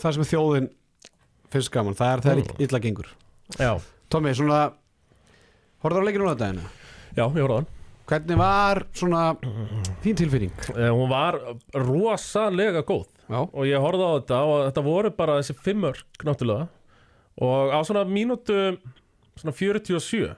það 0.00 0.16
sem 0.18 0.26
þjóðin 0.32 0.68
finnst 1.52 1.70
gaman, 1.74 1.94
það 1.98 2.12
er 2.16 2.24
þegar 2.26 2.42
Mm. 2.42 2.60
illa 2.66 2.78
gengur. 2.80 3.08
Já, 3.58 3.72
Tommi, 4.10 4.34
svona 4.34 4.72
Horfður 5.82 6.02
á 6.02 6.06
leikinu 6.06 6.26
á 6.30 6.34
einu? 6.46 6.62
já, 7.16 7.24
ég 7.24 7.42
horfði 7.42 7.52
á 7.52 7.58
hann. 7.60 7.66
Hvernig 8.06 8.36
var 8.38 8.82
svona 8.94 9.22
þín 10.02 10.16
tilfinning? 10.16 10.52
Eh, 10.76 10.90
Hún 10.94 11.08
var 11.10 11.38
rosalega 11.74 12.82
góð. 12.86 13.06
Já, 13.28 13.40
og 13.42 13.64
ég 13.66 13.80
horfði 13.82 14.06
á 14.06 14.10
þetta 14.20 14.38
og 14.46 14.58
þetta 14.72 14.84
voru 14.86 15.10
bara 15.16 15.38
þessi 15.40 15.56
fimmörk 15.58 16.24
náttúrulega. 16.24 16.68
Og 17.42 17.70
á 17.74 17.78
svona 17.84 18.04
mínútu 18.06 18.78
svona 19.36 19.52
47 19.52 20.36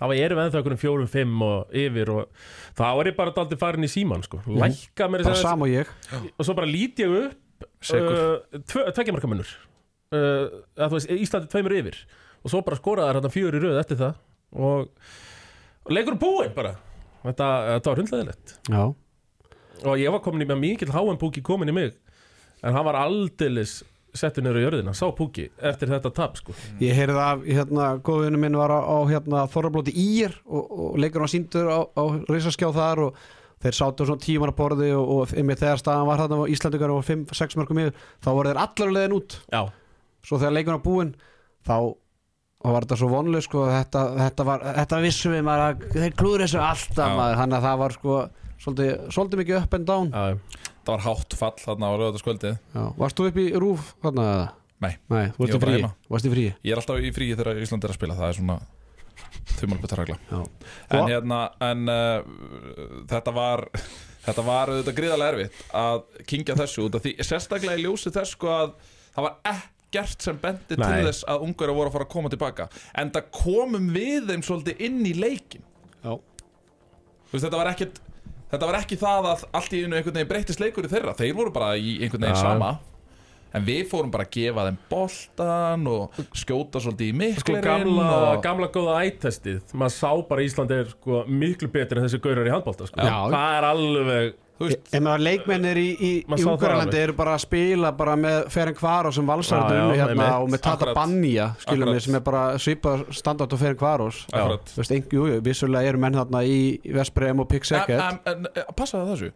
þá 0.00 0.06
var 0.08 0.16
ég 0.16 0.24
erum 0.24 0.38
ennþá 0.40 0.58
einhverjum 0.62 0.80
fjórum, 0.80 1.08
fimm 1.12 1.42
og 1.44 1.68
yfir 1.76 2.08
og 2.08 2.28
þá 2.74 2.86
er 3.00 3.10
ég 3.12 3.16
bara 3.16 3.34
daldið 3.36 3.58
farin 3.60 3.84
í 3.84 3.90
síman 3.92 4.24
sko, 4.24 4.40
lækka 4.48 5.08
mér 5.12 5.26
og 5.28 5.68
ég. 5.68 5.86
Og 6.38 6.46
svo 6.46 6.54
bara 6.56 6.66
lít 6.66 6.96
ég 7.04 7.12
upp 7.26 7.36
Sekur. 7.84 8.62
tveggjamarkamunur 8.70 9.50
uh, 10.14 10.60
að 10.76 10.86
þú 10.86 10.98
veist, 10.98 11.12
Íslandi 11.26 11.50
tveimur 11.52 11.76
yfir. 11.80 11.98
Og 12.40 12.52
svo 12.52 12.62
bara 12.64 12.78
skoraði 12.78 13.10
þær 13.10 13.18
hérna 13.20 13.32
fjögur 13.34 13.58
í 13.58 13.62
röð 13.64 13.80
eftir 13.82 14.00
það. 14.00 14.20
Og, 14.56 14.88
og 15.84 15.92
leikur 15.94 16.18
búinn 16.20 16.54
bara. 16.56 16.74
Þetta, 17.20 17.46
þetta 17.66 17.90
var 17.90 17.98
hundleðilegt 18.00 18.52
Já, 18.72 18.82
og 19.84 19.98
ég 20.00 20.12
var 20.14 20.22
komin 20.24 20.44
í 20.44 20.48
með 20.48 20.60
mikill 20.62 20.92
háan 20.94 21.18
púki 21.20 21.42
komin 21.44 21.68
í 21.68 21.74
mig. 21.76 21.98
En 22.64 22.76
hann 22.76 22.86
var 22.86 22.96
aldeilis 23.00 23.80
settur 24.16 24.42
niður 24.42 24.58
á 24.58 24.64
jörðina, 24.64 24.94
sá 24.96 25.04
púki 25.14 25.46
eftir 25.70 25.92
þetta 25.92 26.10
tap 26.14 26.38
sko. 26.40 26.54
Ég 26.82 26.96
heyrði 26.96 27.20
af 27.22 27.44
hérna, 27.46 27.90
góðinu 28.04 28.40
minn 28.42 28.56
var 28.58 28.72
á, 28.74 28.80
á 28.82 28.98
hérna, 29.06 29.44
Þorrablóti 29.52 29.94
Ír 29.94 30.34
og, 30.48 30.64
og 30.66 30.96
leikur 31.00 31.22
hann 31.22 31.30
síndur 31.30 31.70
á, 31.70 31.78
á 31.94 32.02
risaskjá 32.26 32.72
þar 32.74 33.04
og 33.06 33.20
þeir 33.60 33.76
sátu 33.76 34.04
á 34.04 34.08
svona 34.08 34.24
tímar 34.24 34.52
að 34.52 34.58
borði 34.60 34.90
og, 34.96 35.10
og 35.14 35.34
einmitt 35.36 35.60
þegar 35.62 35.82
staðan 35.82 36.08
var 36.08 36.22
þarna 36.22 36.42
og 36.44 36.52
Íslandingar 36.54 36.94
og 36.94 37.02
5-6 37.06 37.58
mörgum 37.60 37.82
yfir 37.84 38.04
þá 38.24 38.30
voru 38.30 38.52
þeir 38.52 38.62
allar 38.64 38.94
leiðin 38.96 39.16
út 39.18 39.36
já, 39.52 39.62
svo 40.24 40.40
þegar 40.40 40.56
leikurinn 40.56 40.78
var 40.78 40.86
búinn 40.86 41.12
þá 41.68 41.76
var 42.70 42.84
þetta 42.84 43.00
svo 43.00 43.08
vonlega 43.12 43.46
sko 43.46 43.66
þetta, 43.70 44.04
þetta, 44.20 44.46
var, 44.48 44.64
þetta 44.80 45.02
vissum 45.04 45.36
við 45.36 45.46
maður 45.48 45.66
að 45.66 45.84
þeir 45.96 46.16
klúður 46.16 46.44
þessu 46.46 46.62
alltaf 46.64 47.14
maður 47.16 47.40
hann 47.40 47.56
að 47.56 47.66
það 47.68 47.82
var 47.84 47.96
sko 47.96 48.16
svolítið, 48.60 48.90
svolítið 49.16 49.42
mikið 49.42 49.60
up 49.62 49.76
and 49.78 49.88
down 49.88 50.10
já, 50.12 50.66
Það 50.80 50.94
var 50.96 51.04
hátt 51.04 51.36
fall 51.36 51.56
þarna 51.60 51.88
á 51.92 51.94
lögataskvöldið 52.00 52.52
Já. 52.56 52.82
Varst 52.98 53.18
þú 53.20 53.26
upp 53.28 53.38
í 53.38 53.46
rúf 53.60 53.88
þarna? 54.02 54.26
Nei. 54.80 54.94
Nei, 55.12 55.24
Ég 55.28 55.52
var 55.52 55.60
bara 55.60 55.74
heima. 55.76 55.90
Ég 56.64 56.72
er 56.72 56.80
alltaf 56.80 57.00
í 57.04 57.10
fríi 57.12 57.36
þegar 57.36 57.60
Ísland 57.60 57.84
er 57.84 57.92
að 57.92 57.98
spila 57.98 58.16
Það 58.16 58.30
er 58.30 58.38
svona 58.38 58.56
þumalbetaregla 59.58 60.16
Já. 60.30 60.40
En 60.96 61.08
hérna 61.10 61.40
En 61.64 61.88
uh, 61.90 62.22
þetta 63.10 63.34
var 63.36 63.66
Þetta 64.26 64.44
var 64.44 64.70
auðvitað 64.72 64.96
gríðarlega 64.98 65.34
erfitt 65.34 65.60
Að 65.80 66.02
kingja 66.28 66.56
þessu 66.58 66.86
út 66.88 66.98
af 66.98 67.04
því 67.06 67.14
Sérstaklega 67.24 67.78
í 67.80 67.84
ljósi 67.86 68.12
þess 68.14 68.34
sko 68.36 68.50
að 68.52 68.74
Það 69.14 69.26
var 69.26 69.38
ekkert 69.54 70.26
sem 70.28 70.38
bendi 70.42 70.76
til 70.76 70.82
Nei. 70.84 71.06
þess 71.08 71.24
að 71.30 71.46
ungar 71.48 71.72
voru 71.74 71.90
að 71.90 71.96
fara 71.96 72.06
að 72.06 72.12
koma 72.12 72.32
tilbaka 72.32 72.68
En 73.00 73.10
það 73.14 73.30
komum 73.40 73.88
við 73.96 74.28
þeim 74.30 74.44
svolítið 74.46 74.84
inn 74.86 75.00
í 75.08 75.14
leikin 75.18 75.64
Já. 76.04 76.12
Veist, 77.32 77.44
þetta 77.46 77.56
var 77.58 77.72
ekkert 77.72 77.98
Þetta 78.50 78.66
var 78.66 78.80
ekki 78.80 78.96
það 78.98 79.26
að 79.30 79.42
allt 79.54 79.74
í 79.78 79.80
einu 79.84 79.94
einhvern 79.98 80.16
veginn 80.18 80.30
breytist 80.30 80.62
leikur 80.62 80.86
í 80.86 80.90
þeirra 80.90 81.16
Þeir 81.18 81.34
voru 81.38 81.52
bara 81.54 81.74
í 81.78 82.00
einhvern 82.02 82.26
veginn 82.26 82.38
Já. 82.38 82.44
sama 82.44 82.70
En 83.56 83.64
við 83.66 83.80
fórum 83.90 84.12
bara 84.14 84.26
að 84.28 84.34
gefa 84.36 84.66
þeim 84.68 84.76
boltan 84.90 85.88
og 85.90 86.20
skjóta 86.38 86.82
svolítið 86.82 87.08
í 87.08 87.32
Sko 87.40 87.56
miklerinn 87.56 87.88
gamla, 87.88 88.10
og... 88.18 88.42
gamla 88.44 88.68
góða 88.74 89.00
ættestið 89.08 89.74
Maður 89.74 89.96
sá 89.96 90.10
bara 90.28 90.44
að 90.44 90.46
Ísland 90.46 90.76
er 90.76 90.92
sko, 90.92 91.24
miklu 91.26 91.70
betur 91.72 92.00
en 92.00 92.06
þessi 92.06 92.22
gaurar 92.22 92.46
í 92.46 92.54
handbólta 92.54 92.86
sko. 92.90 93.00
Það 93.02 93.56
er 93.56 93.68
alveg 93.72 94.38
veist, 94.60 94.90
En 94.94 95.04
maður 95.06 95.24
leikmennir 95.26 95.80
í, 95.80 95.86
í, 95.96 96.10
í 96.20 96.26
það 96.28 96.50
Ungarlandi 96.52 97.00
eru 97.00 97.14
bara 97.18 97.34
að 97.36 97.42
spila 97.46 97.92
bara 97.96 98.16
með 98.20 98.38
Ferenc 98.54 98.78
Kvaros 98.80 99.18
sem 99.18 99.30
valsarðu 99.30 99.74
Já, 99.74 99.78
já, 99.78 99.84
unnu 99.86 99.98
hérna 100.00 100.28
og 100.40 100.50
með 100.52 100.62
Tata. 100.66 100.94
Banja 100.96 101.46
sem 102.04 102.18
er 102.18 102.24
bara 102.26 102.42
svipað 102.60 103.04
standart 103.20 103.54
á 103.54 103.58
Ferenc 103.60 103.80
jú, 105.16 105.26
vissulega 105.46 105.92
eru 105.92 106.02
menn 106.02 106.18
þarna 106.20 106.44
í 106.44 106.60
Vesprem 106.96 107.42
og 107.42 107.50
en 107.50 108.20
en, 108.30 108.46
passaðu 108.76 109.14
þessu. 109.14 109.32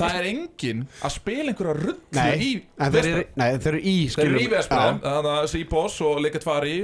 Það 0.00 0.18
er 0.20 0.28
enginn 0.32 0.84
að 1.04 1.16
spila 1.18 1.54
einhverja 1.54 1.78
rullu 1.80 1.96
Nei, 2.18 2.34
í 2.34 2.52
Vestbreið. 2.78 3.24
nei, 3.40 3.48
þeir 3.58 3.72
eru 3.74 4.44
í 4.44 4.50
Vesprem 4.52 5.00
Þannig 5.04 5.32
að 5.34 5.50
Sýbos 5.54 5.98
og 6.04 6.22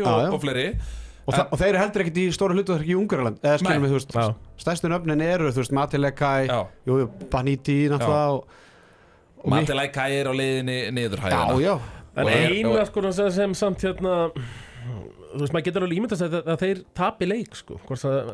og, 0.01 0.25
já. 0.25 0.33
og 0.35 0.43
fleiri 0.45 0.67
og, 1.27 1.35
þa- 1.35 1.47
og 1.53 1.59
þeir 1.61 1.69
eru 1.75 1.79
heldur 1.83 2.05
ekkert 2.05 2.21
í 2.23 2.27
stóra 2.35 2.57
hlutverk 2.57 2.89
í 2.89 2.97
Ungarland 2.99 3.39
eða 3.45 3.59
skilum 3.61 3.85
við, 3.85 3.93
þú 3.93 3.99
veist, 3.99 4.15
Já. 4.17 4.35
stærstu 4.65 4.91
nöfnin 4.93 5.23
eru 5.27 5.51
þú 5.53 5.63
veist, 5.63 5.75
Matilekai, 5.77 6.47
Já. 6.49 6.61
jú, 6.89 6.99
jú, 7.05 7.11
Baniti 7.31 7.79
náttúrulega 7.93 8.33
og, 8.35 8.59
og 9.41 9.47
Mik- 9.47 9.55
Matilæk 9.69 9.93
Kæir 9.95 10.29
á 10.29 10.33
leiðinni 10.35 10.79
niður 10.97 11.23
Já, 11.31 11.45
já, 11.61 11.75
En 12.17 12.27
er- 12.27 12.51
eina 12.51 12.85
sko 12.89 13.13
sem, 13.13 13.31
sem 13.31 13.55
samt 13.55 13.79
hérna 13.87 14.33
Þú 15.31 15.45
veist, 15.45 15.53
maður 15.55 15.65
getur 15.69 15.85
alveg 15.87 15.99
ímyndast 16.01 16.23
að, 16.27 16.33
að 16.51 16.57
þeir 16.59 16.79
tapi 16.99 17.27
leik 17.31 17.55
sko 17.55 17.77
Hvort 17.87 18.03
að, 18.09 18.31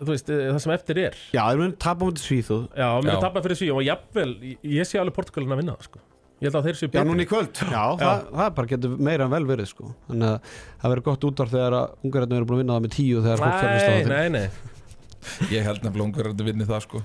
Þú 0.00 0.06
veist, 0.08 0.30
eh, 0.32 0.46
það 0.48 0.60
sem 0.64 0.72
eftir 0.72 0.98
er. 1.02 1.16
Já, 1.34 1.42
þeir 1.50 1.58
mun 1.60 1.74
tapa 1.76 2.06
mútið 2.06 2.24
Svíþúð 2.24 2.62
Já, 2.72 2.86
Já. 3.04 3.10
er 3.12 3.20
tapað 3.20 3.44
fyrir 3.44 3.58
svíum 3.60 3.76
og 3.82 3.84
jafnvel, 3.84 4.30
ég- 4.54 4.62
ég 4.78 4.88
sé 4.88 4.96
alveg 5.02 5.12
Portugalin 5.18 5.52
að 5.52 5.60
vinna 5.60 5.74
það 5.76 5.90
sko 5.90 6.00
Ég 6.38 6.46
held 6.46 6.58
að 6.60 6.66
þeir 6.68 6.76
séu 6.78 6.86
Já, 6.86 6.92
betri. 6.94 7.08
núna 7.10 7.24
í 7.24 7.28
kvöld. 7.28 7.60
Já, 7.66 7.84
Það, 7.98 8.20
það 8.38 8.50
bara 8.54 8.68
getur 8.70 8.92
meira 9.08 9.24
en 9.26 9.32
vel 9.34 9.44
verið 9.48 9.66
sko. 9.72 9.88
Þannig 10.08 10.28
að 10.28 10.50
það 10.82 10.92
verður 10.92 11.06
gott 11.08 11.24
útvar 11.28 11.48
þegar 11.54 11.74
að 11.80 11.94
ungarinn 12.06 12.34
eru 12.38 12.46
búin 12.46 12.58
að 12.58 12.62
vinna 12.62 12.76
það 12.78 12.84
með 12.86 12.92
tíu 12.94 13.22
þegar 13.24 13.40
fólk 13.42 13.56
fjárfesta 13.58 13.88
á 13.88 13.94
Nei, 13.94 14.02
þeim 14.04 14.12
nei, 14.14 14.28
nei. 14.38 15.48
Ég 15.50 15.64
held 15.66 15.80
nefnilega 15.82 16.06
ungar 16.06 16.28
að 16.30 16.44
vinni 16.46 16.68
það 16.68 16.84
sko. 16.86 17.02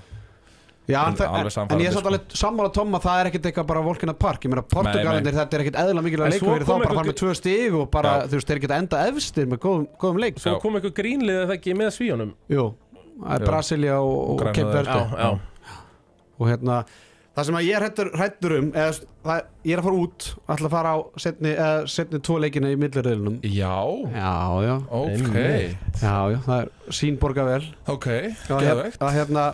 Já, 0.84 0.98
en, 1.08 1.14
það, 1.16 1.34
en, 1.40 1.68
en 1.72 1.80
ég 1.80 1.88
er 1.88 1.94
samt 1.96 2.04
sko. 2.04 2.10
alveg 2.12 2.34
sammála 2.36 2.70
Tomma 2.76 2.98
það 3.00 3.20
er 3.22 3.28
ekkert 3.30 3.46
eitthvað 3.48 3.66
bara 3.70 3.80
Volkina 3.86 4.12
Park. 4.20 4.42
Ég 4.44 4.52
meina 4.52 4.62
Portugalinir, 4.68 5.32
þetta 5.38 5.56
er 5.56 5.62
ekkert 5.64 5.78
eðla 5.80 6.02
mikilvæg 6.04 6.26
En 6.28 6.34
leikur 6.34 6.44
svo 6.44 6.54
fyrir 6.58 6.66
þá 6.68 6.72
bara 6.74 6.84
að 6.90 6.98
fara 6.98 7.08
með 7.08 7.16
tvö 7.22 7.34
stig 7.38 7.76
og 7.78 7.86
bara, 7.94 8.10
Já. 8.20 8.26
þú 8.28 8.36
veist, 8.38 8.50
þeir 8.50 8.60
geta 8.66 8.78
enda 8.82 9.00
efstir 9.08 9.48
með 9.48 9.60
góðum, 9.64 9.86
góðum 10.02 10.20
leik. 10.20 10.42
Svo 10.44 10.52
Já. 10.52 10.58
kom 10.60 10.76
eitthvað 10.76 10.94
grínlið 11.00 11.40
eða 11.46 11.56
ekki 11.56 11.76
með 11.80 11.90
svíunum? 11.96 12.34
Jú, 12.52 12.66
það 13.16 13.32
er 13.38 13.46
Já. 13.46 13.48
Brasilia 13.48 13.96
og, 14.04 14.20
og 14.34 14.44
er- 14.44 14.92
Já, 14.92 15.00
já, 15.24 15.30
og 16.38 16.48
hérna 16.52 16.78
það 17.34 17.48
sem 17.48 17.56
að 17.58 17.66
ég 17.66 17.76
er 17.78 17.84
hrættur 18.14 18.54
um 18.58 18.68
eða, 18.70 18.90
það, 19.24 19.40
ég 19.66 19.74
er 19.74 19.80
að 19.82 19.88
fara 19.88 20.02
út 20.04 20.26
ætla 20.54 20.68
að 20.68 20.74
fara 20.76 20.92
á 20.94 20.98
setni, 21.24 21.52
eða, 21.54 21.86
setni 21.90 22.20
tvo 22.28 22.36
leikina 22.42 22.70
í 22.70 22.78
millirriðlunum 22.78 23.40
Já, 23.48 23.74
já, 24.14 24.34
já, 24.66 24.74
ok. 25.00 25.40
Já, 25.98 26.14
já, 26.34 26.38
það 26.46 26.54
er 26.60 26.70
sín 27.00 27.18
borga 27.22 27.46
vel. 27.48 27.60
Ok, 27.90 28.08
að, 28.08 28.64
geðveikt. 28.68 29.02
að, 29.02 29.12
hérna, 29.18 29.46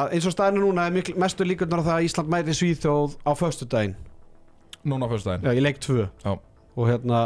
að 0.00 0.16
eins 0.16 0.30
og 0.30 0.36
staðinu 0.36 0.64
núna 0.68 0.86
er 0.86 0.96
mikl, 1.00 1.16
mestu 1.18 1.46
líkurnar 1.46 1.82
á 1.82 1.88
það 1.90 1.96
að 1.98 2.08
Ísland 2.08 2.34
mæti 2.34 2.56
Svíþjóð 2.60 3.16
á 3.26 3.32
föstudaginn. 3.38 3.96
Núna 4.86 5.06
á 5.06 5.12
fyrstudaginn 5.12 5.50
já, 5.50 5.56
í 5.58 5.64
leik 5.64 5.80
2 5.84 5.96
Já. 6.24 6.34
og 6.76 6.84
hérna 6.88 7.24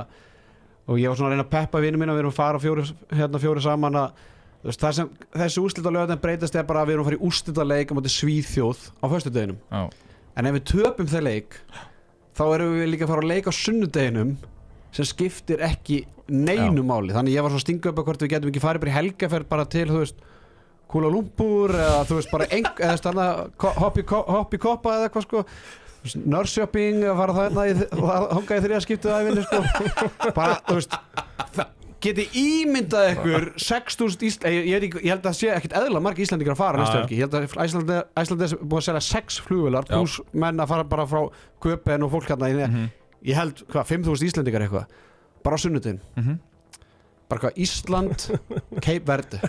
og 0.84 0.98
ég 1.00 1.08
var 1.08 1.16
svona 1.16 1.30
að 1.30 1.36
reyna 1.36 1.44
að 1.46 1.52
peppa 1.52 1.80
vinnu 1.80 2.00
mína 2.00 2.16
við 2.16 2.24
erum 2.24 2.32
að 2.32 2.40
fara 2.40 2.60
fjóri, 2.60 2.84
hérna, 3.12 3.40
fjóri 3.40 3.62
saman 3.64 4.00
að 4.00 4.08
það 4.08 4.32
sem, 4.72 5.10
þessi 5.34 5.60
úrslita 5.60 5.92
lögðan 5.92 6.20
breytast 6.22 6.54
er 6.56 6.64
bara 6.68 6.82
að 6.84 6.88
við 6.88 6.94
erum 6.96 7.04
að 7.04 7.10
fara 7.10 7.18
í 7.20 7.24
úrslita 7.28 7.66
leik 7.68 7.92
á 7.92 7.96
móti 7.98 8.12
Svíþjóð 8.14 8.84
á 9.00 9.06
föstudaginum 9.12 9.58
Já, 9.68 9.82
en 10.40 10.48
ef 10.50 10.56
við 10.58 10.64
töpum 10.72 11.10
þeir 11.12 11.26
leik 11.28 11.58
þá 12.34 12.44
erum 12.56 12.76
við 12.80 12.88
líka 12.94 13.04
að 13.06 13.12
fara 13.12 13.24
að 13.26 13.30
leika 13.34 13.52
á 13.52 13.60
sunnudeginum 13.60 14.36
sem 14.94 15.08
skiptir 15.10 15.60
ekki 15.66 16.00
neinu 16.30 16.84
máli, 16.86 17.12
þannig 17.12 17.34
ég 17.36 17.44
var 17.44 17.52
svona 17.52 17.60
að 17.60 17.66
stinga 17.66 17.90
upp 17.90 17.98
að 18.00 18.06
hvort 18.08 18.22
við 18.24 18.32
getum 18.32 18.50
ekki 18.52 18.62
farið 18.64 18.84
bara 18.86 18.92
í 18.94 18.96
helgaferð 18.96 19.48
bara 19.50 19.66
til 19.68 19.86
þú 19.90 20.00
veist 20.00 20.22
Kuala 20.94 21.08
Lumpur 21.10 21.72
eða 21.74 22.04
þú 22.08 22.18
veist 22.20 22.30
bara 22.32 22.46
eng, 22.54 22.68
eða 22.78 22.96
stanna 23.00 23.24
hopp 23.82 23.96
í, 23.98 24.04
ko- 24.08 24.24
koppa 24.62 24.92
eða 24.98 25.08
eitthvað 25.08 25.24
sko. 25.26 25.40
Nurse-shopping 26.28 27.00
að 27.08 27.16
fara 27.20 27.34
það 27.34 27.46
hérna 27.48 27.64
í, 27.64 27.86
skiptið 28.84 29.14
æfinni 29.16 29.44
sko. 29.46 29.60
Bara 30.36 30.58
þú 30.68 30.76
veist 30.76 30.96
það 31.56 31.70
geti 32.04 32.24
ímyndað 32.40 33.10
ykkur 33.14 33.46
6.000 33.56 34.26
Ísl 34.28 34.46
ég, 34.50 34.66
ég, 34.68 34.80
veit 34.80 34.86
ekki- 34.90 35.02
ég 35.04 35.10
held 35.14 35.22
að 35.24 35.30
það 35.30 35.38
sé 35.40 35.50
ekkit 35.56 35.76
eðla 35.80 36.02
margir 36.04 36.26
Íslandingar 36.26 36.54
að 36.56 36.62
fara 36.62 36.78
Já, 36.78 36.82
næstu 36.84 36.96
já. 36.96 37.00
helgi, 37.02 37.16
ég 37.16 37.24
held 37.24 37.34
að 37.34 38.08
Æslandi 38.24 38.44
er 38.48 38.56
búið 38.64 38.80
að 38.80 38.88
selja 38.88 39.04
6 39.10 39.40
flugvilar 39.46 39.84
Já. 39.88 39.94
pluss 39.96 40.20
menn 40.32 40.60
að 40.64 40.68
fara 40.74 40.84
bara 40.84 41.06
frá 41.06 41.22
Köpen 41.64 42.02
og 42.04 42.10
fólk 42.12 42.28
hérna 42.28 42.50
í 42.52 42.56
Mhm. 42.68 42.90
ég 43.24 43.34
held, 43.34 43.64
hvað, 43.72 43.86
5.000 43.86 44.26
Íslandingar 44.30 44.62
eitthvað? 44.68 44.86
Bara 45.44 45.56
á 45.56 45.60
sunnudin 45.60 46.00
Mhm. 46.16 46.38
bara 47.28 47.40
hvað, 47.40 47.56
Ísland 47.56 48.40
Cape 48.84 49.04
Verde. 49.08 49.40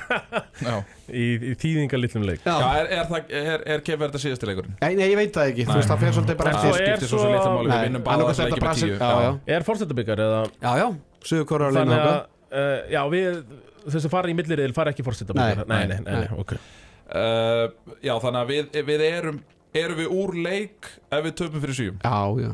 Já. 0.63 0.83
Í, 1.11 1.23
í 1.51 1.55
þýðingalitlum 1.59 2.23
leik. 2.25 2.39
Já, 2.45 2.55
er, 2.79 2.87
er, 2.87 3.05
það, 3.05 3.29
er, 3.29 3.63
er 3.75 3.79
Kefverða 3.85 4.17
síðasti 4.21 4.47
leikurinn? 4.47 4.77
Nei, 4.81 4.95
nei, 4.95 5.09
ég 5.11 5.15
veit 5.19 5.33
það 5.35 5.51
ekki, 5.51 5.65
þú 5.67 5.73
Nei. 5.73 5.75
veist, 5.81 5.89
það 5.91 5.99
fer 5.99 6.13
svolítið 6.15 6.37
bara 6.39 6.51
eftir. 6.55 6.69
er 6.71 6.79
skiptir 6.79 7.09
svo 7.11 7.19
svo- 7.19 7.33
máli. 7.35 7.67
Nei, 7.67 7.75
Við 7.77 7.83
vinnum 7.89 8.03
bara 8.03 8.15
annarkvæmt 8.15 8.31
þess 8.31 8.39
þetta 8.39 8.49
leiki 8.49 8.55
með 8.55 8.65
Brasil- 8.65 8.89
tíu 8.89 8.97
já, 8.97 9.21
já, 9.25 9.55
Er 9.55 9.61
fórsetabyggar 9.67 10.17
eða? 10.25 10.39
Já, 10.63 10.71
já, 10.79 10.87
Suður 11.25 11.45
Kóra 11.45 11.67
að 11.69 11.73
Þannig 11.75 11.95
lína 11.95 12.09
að, 12.15 12.25
uh, 12.55 12.77
já, 12.91 13.01
við 13.11 13.41
Þessi 13.85 14.09
fara 14.09 14.31
í 14.31 14.33
milliriðil 14.37 14.73
fara 14.73 14.89
ekki 14.95 15.03
fórsetabyggar 15.05 15.59
Nei, 15.67 15.67
nei, 15.69 15.87
nei, 15.91 15.99
nei, 16.01 16.13
nei. 16.15 16.21
nei, 16.25 16.39
ok. 16.41 16.55
Uh, 17.05 17.67
Já, 18.01 18.15
þannig 18.23 18.39
að 18.39 18.53
við, 18.53 18.79
við 18.87 19.03
erum 19.11 19.43
Erum 19.75 19.99
við 19.99 20.13
úr 20.15 20.33
leik 20.39 20.87
ef 21.11 21.25
við 21.27 21.35
töpum 21.41 21.61
fyrir 21.61 21.77
síum? 21.77 21.99
Já, 22.01 22.17
já. 22.39 22.53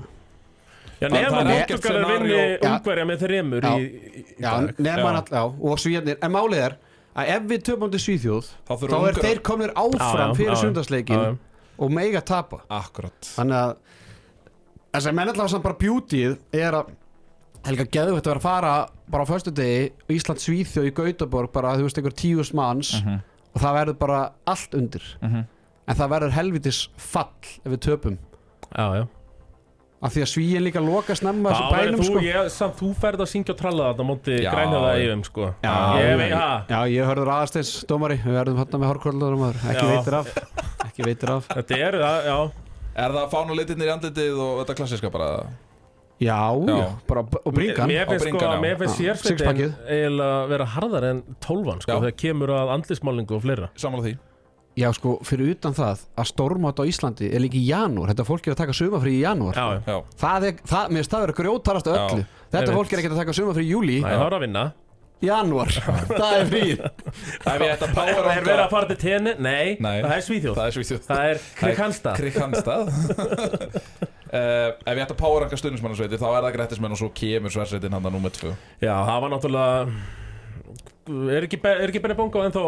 Já, 1.02 1.08
er 1.10 1.48
ekkert 1.56 1.82
Portugalir 1.82 2.24
vinni. 2.26 2.42
Ungverja 2.70 3.06
með 3.10 3.22
þreymur 3.24 3.66
í, 3.66 3.72
í, 3.78 4.10
í 4.22 4.24
Já, 4.42 4.50
dag. 4.52 4.82
nema 4.86 5.14
Já. 5.26 5.42
og 5.50 5.80
svíðarnir 5.82 6.20
En 6.22 6.34
málið 6.36 6.66
er 6.68 6.76
að 7.22 7.32
ef 7.36 7.48
við 7.50 7.64
töpum 7.70 7.94
til 7.94 8.02
Svíþjóð 8.04 8.52
Þá 8.68 8.74
þá 8.84 8.98
er 9.00 9.22
þeir 9.24 9.42
komnir 9.48 9.74
áfram 9.74 10.02
Já, 10.04 10.28
já, 10.28 10.36
fyrir 10.42 10.60
sundarsleikin 10.62 11.40
og 11.82 11.90
mega 11.90 12.22
tapa. 12.22 12.60
Akkurat. 12.70 13.16
Þannig 13.34 13.58
að 13.58 13.72
þess 14.92 15.08
að 15.10 15.16
menn 15.18 15.32
alltaf 15.32 15.50
samt 15.50 15.66
bara 15.66 15.80
beautyð 15.82 16.36
er 16.54 16.78
að 16.78 16.92
Helga 17.66 17.86
geðu 17.94 18.16
þetta 18.18 18.30
að 18.30 18.32
vera 18.32 18.42
að 18.42 18.46
fara 18.46 18.74
bara 19.12 19.26
á 19.26 19.32
föstudegi 19.32 19.92
Ísland 20.10 20.40
Svíþjóð 20.42 20.90
í 20.90 20.94
Gautaborg 20.98 21.52
bara 21.54 21.76
þú 21.78 21.88
veist 21.88 21.98
einhver 22.02 22.16
tíus 22.16 22.54
manns 22.58 22.94
Mhm. 23.04 23.20
og 23.56 23.62
það 23.62 23.74
verður 23.80 23.98
bara 24.00 24.32
allt 24.48 24.74
undir. 24.74 25.04
Mhm. 25.22 25.46
en 25.88 25.96
það 25.98 26.10
verður 26.14 26.32
helvitis 26.32 26.88
fall 26.96 27.34
ef 27.66 27.72
við 27.74 27.80
töpum. 27.84 28.18
Já, 28.78 28.86
já. 28.96 29.08
Af 30.02 30.14
því 30.16 30.22
að 30.24 30.30
svíin 30.32 30.64
líka 30.66 30.80
loka 30.82 31.14
snemma 31.14 31.52
þessu 31.52 31.66
Það 31.68 31.74
bænum 31.78 32.00
þú, 32.00 32.06
sko. 32.06 32.20
ég, 32.26 32.50
samt, 32.50 32.76
þú 32.80 32.88
ferð 32.96 33.20
að 33.22 33.28
syngja 33.30 33.50
og 33.54 33.58
tralla 33.60 33.90
þetta 33.94 34.02
á 34.02 34.08
móti 34.10 34.38
Já. 34.42 34.52
grænjaða 34.56 34.94
eigum, 34.98 35.24
sko. 35.24 35.54
Já, 35.62 35.74
ég 36.00 36.34
ha? 36.34 36.66
Já, 36.70 36.80
ég 36.90 37.06
hörður 37.06 37.30
aðasteins 37.36 37.86
dómari. 37.86 38.18
Við 38.24 38.34
verðum 38.34 38.58
hann 38.58 38.82
með 38.82 38.90
hórkvöldur 38.90 39.36
ekki 39.62 39.88
veitir 39.92 40.14
af. 40.14 40.28
Ekki 40.88 41.04
veitir 41.06 41.30
af. 41.30 41.48
Þetta 41.50 41.78
er 41.78 41.92
það, 42.02 42.26
já. 42.26 42.52
Er 42.96 43.10
það 43.12 43.30
fánuleitirnir 43.32 43.88
í 43.88 43.94
andlitið 43.94 44.40
og 44.40 44.66
þetta 44.66 44.76
klassiska 44.80 45.12
bara? 45.12 45.28
Já, 45.44 45.46
já, 46.22 46.40
Já. 46.70 46.88
bara 47.10 47.24
og 47.46 47.54
bringan. 47.54 47.90
Mér 47.90 48.08
finnst 48.10 48.28
Á 48.28 48.32
sko, 48.32 48.42
já. 48.46 48.60
mér 48.62 48.76
finnst 48.82 49.00
sérsveitin 49.02 49.74
eiginlega 49.90 50.42
vera 50.52 50.66
harðar 50.76 51.08
en 51.12 51.24
tólfan, 51.44 51.82
sko, 51.82 51.98
þegar 52.04 52.18
kemur 52.24 52.54
að 52.56 52.76
andlismálingu 52.78 53.38
og 53.38 53.42
fleira. 53.46 53.72
Samanlega 53.76 54.12
því. 54.12 54.18
Já, 54.80 54.88
sko, 54.96 55.18
fyrir 55.28 55.50
utan 55.52 55.74
það 55.76 56.06
að 56.16 56.28
stórmátt 56.30 56.80
á 56.80 56.84
Íslandi 56.88 57.28
er 57.36 57.42
líka 57.44 57.58
í 57.60 57.66
janúar. 57.68 58.14
Þetta 58.14 58.24
fólk 58.24 58.46
er 58.48 58.54
að 58.54 58.62
taka 58.62 58.76
sumafrí 58.78 59.18
í 59.18 59.24
janúar. 59.26 59.58
Já, 59.60 59.82
já, 59.84 59.98
Það 60.22 60.46
er, 60.48 60.54
það, 60.72 60.86
mér 60.94 61.02
finnst 61.04 61.12
það 61.12 61.26
vera 61.26 61.36
grjótarast 61.42 61.90
öllu. 61.92 62.24
Þetta 62.52 62.76
fólk 62.78 62.94
er 62.94 63.02
ekki 63.02 63.12
að 63.12 63.20
taka 63.20 63.36
sumafrí 63.36 63.66
í 63.68 63.72
júli 63.74 63.98
það 64.04 64.24
er 64.28 64.38
að 64.38 64.42
vinna 64.46 64.64
Janúar, 65.22 65.70
það 66.22 66.32
er 66.38 66.48
fríð 66.50 66.80
Það 67.44 67.52
er 67.54 67.64
verið 68.46 68.62
að 68.64 68.72
fara 68.72 68.88
til 68.90 68.98
tenni? 69.02 69.34
Nei, 69.38 69.76
Nei. 69.84 70.00
það 70.02 70.16
er 70.16 70.24
Svíþjóð. 70.26 70.56
Það 70.58 70.70
er 70.70 70.78
svíþjóð. 70.78 71.02
Það 71.10 71.26
er 71.32 71.44
Krikanstad 71.60 72.22
Krikanstad 72.22 72.90
uh, 74.32 74.72
Ef 74.88 74.96
ég 74.96 75.04
ætta 75.04 75.14
að 75.14 75.20
power 75.20 75.46
ranka 75.46 75.60
stundismannasveitir 75.62 76.22
þá 76.22 76.28
er 76.32 76.48
það 76.48 76.56
grættismenn 76.58 76.96
og 76.96 77.02
svo 77.04 77.12
kemur 77.22 77.54
sversveitin 77.54 77.94
hann 77.98 78.10
að 78.10 78.16
nummer 78.18 78.34
tvö. 78.34 78.56
Já, 78.82 78.96
það 78.96 79.22
var 79.26 79.34
náttúrulega 79.36 79.78
er 81.36 81.48
ekki, 81.48 81.58
Be- 81.62 81.78
er 81.82 81.92
ekki 81.92 82.02
Benny 82.04 82.16
Bongo 82.18 82.44
ennþá 82.46 82.64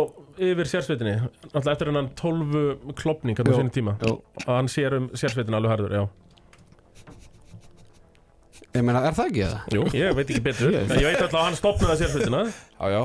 yfir 0.51 0.69
sérsveitinni? 0.69 1.13
Náttúrulega 1.53 1.75
eftir 1.77 1.91
hennan 1.91 2.09
12 2.19 2.93
klopning 2.99 3.37
hann 3.39 3.49
á 3.49 3.55
sinni 3.57 3.73
tíma. 3.75 3.93
og 4.03 4.45
hann 4.49 4.69
sér 4.71 4.97
um 4.97 5.09
sérsveitinni 5.13 5.57
alveg 5.59 5.75
harður, 5.75 5.95
já 6.01 6.03
Ég 8.73 8.81
meina, 8.85 9.03
er 9.05 9.13
það 9.13 9.27
ekki 9.29 9.43
það? 9.45 9.75
Jú, 9.77 9.83
ég 9.99 10.15
veit 10.17 10.29
ekki 10.33 10.41
betur 10.47 10.73
ég 10.73 10.89
veit 11.05 11.19
alltaf 11.21 11.37
að 11.37 11.45
hann 11.49 11.57
stopnaði 11.59 11.99
sérsveitina 12.03 12.43
Já, 12.49 12.87
já 12.95 13.03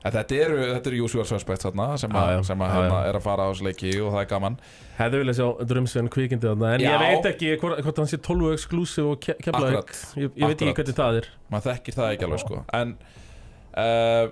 En 0.00 0.14
þetta 0.14 0.36
eru, 0.40 0.58
þetta 0.70 0.88
eru 0.88 1.00
usual 1.04 1.24
suspects 1.28 1.66
þarna 1.66 1.86
sem, 2.00 2.14
að, 2.16 2.30
já. 2.32 2.38
sem 2.48 2.62
að 2.64 2.70
Já, 2.70 2.76
hérna 2.78 3.00
já. 3.02 3.08
er 3.10 3.16
að 3.18 3.24
fara 3.26 3.44
á 3.44 3.48
þessu 3.50 3.66
leiki 3.66 3.90
og 4.00 4.14
það 4.14 4.22
er 4.22 4.28
gaman 4.30 4.54
Hefði 4.96 5.18
viljað 5.20 5.36
sjá 5.36 5.48
Drumsven 5.72 6.08
kvikindi 6.14 6.48
þarna 6.48 6.70
En 6.72 6.84
Já. 6.86 6.88
ég 6.94 7.02
veit 7.04 7.28
ekki 7.34 7.50
hvort, 7.60 7.82
hvort 7.84 8.00
hann 8.00 8.08
sé 8.08 8.16
12 8.24 8.54
exclusive 8.54 9.10
og 9.12 9.20
kemla 9.28 9.60
Akkurat. 9.60 9.92
ég, 10.16 10.30
ég 10.40 10.46
veit 10.54 10.64
ekki 10.64 10.72
hvernig 10.78 10.96
það 11.02 11.18
er 11.20 11.28
maður 11.52 11.66
þekkir 11.74 11.98
það 11.98 12.14
ekki 12.14 12.28
alveg 12.30 12.42
sko 12.46 12.62
En 12.80 12.94
uh, 13.76 14.24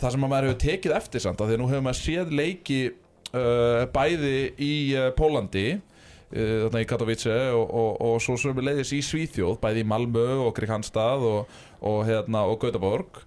það 0.00 0.16
sem 0.16 0.24
að 0.24 0.32
maður 0.32 0.48
hefur 0.48 0.60
tekið 0.64 0.96
eftir 1.02 1.24
samt 1.26 1.44
af 1.44 1.50
Því 1.52 1.58
að 1.58 1.62
nú 1.66 1.68
hefur 1.74 1.84
maður 1.90 2.00
séð 2.00 2.34
leiki 2.40 2.80
uh, 2.88 3.84
bæði 3.92 4.34
í 4.64 4.72
uh, 4.96 5.10
Pólandi 5.20 5.66
uh, 5.76 5.84
þarna 6.30 6.82
í 6.82 6.86
Katowice 6.86 7.36
og, 7.56 7.64
og, 7.66 7.88
og 8.06 8.20
svo 8.22 8.36
sem 8.38 8.54
við 8.54 8.68
leiðis 8.68 8.92
í 8.94 9.00
Svíþjóð 9.02 9.56
bæði 9.62 9.82
í 9.82 9.88
Malmö 9.90 10.26
og 10.44 10.52
Kristianstad 10.54 11.24
og, 11.26 11.56
og, 11.80 12.04
hérna, 12.06 12.44
og 12.46 12.60
Gautaborg 12.62 13.24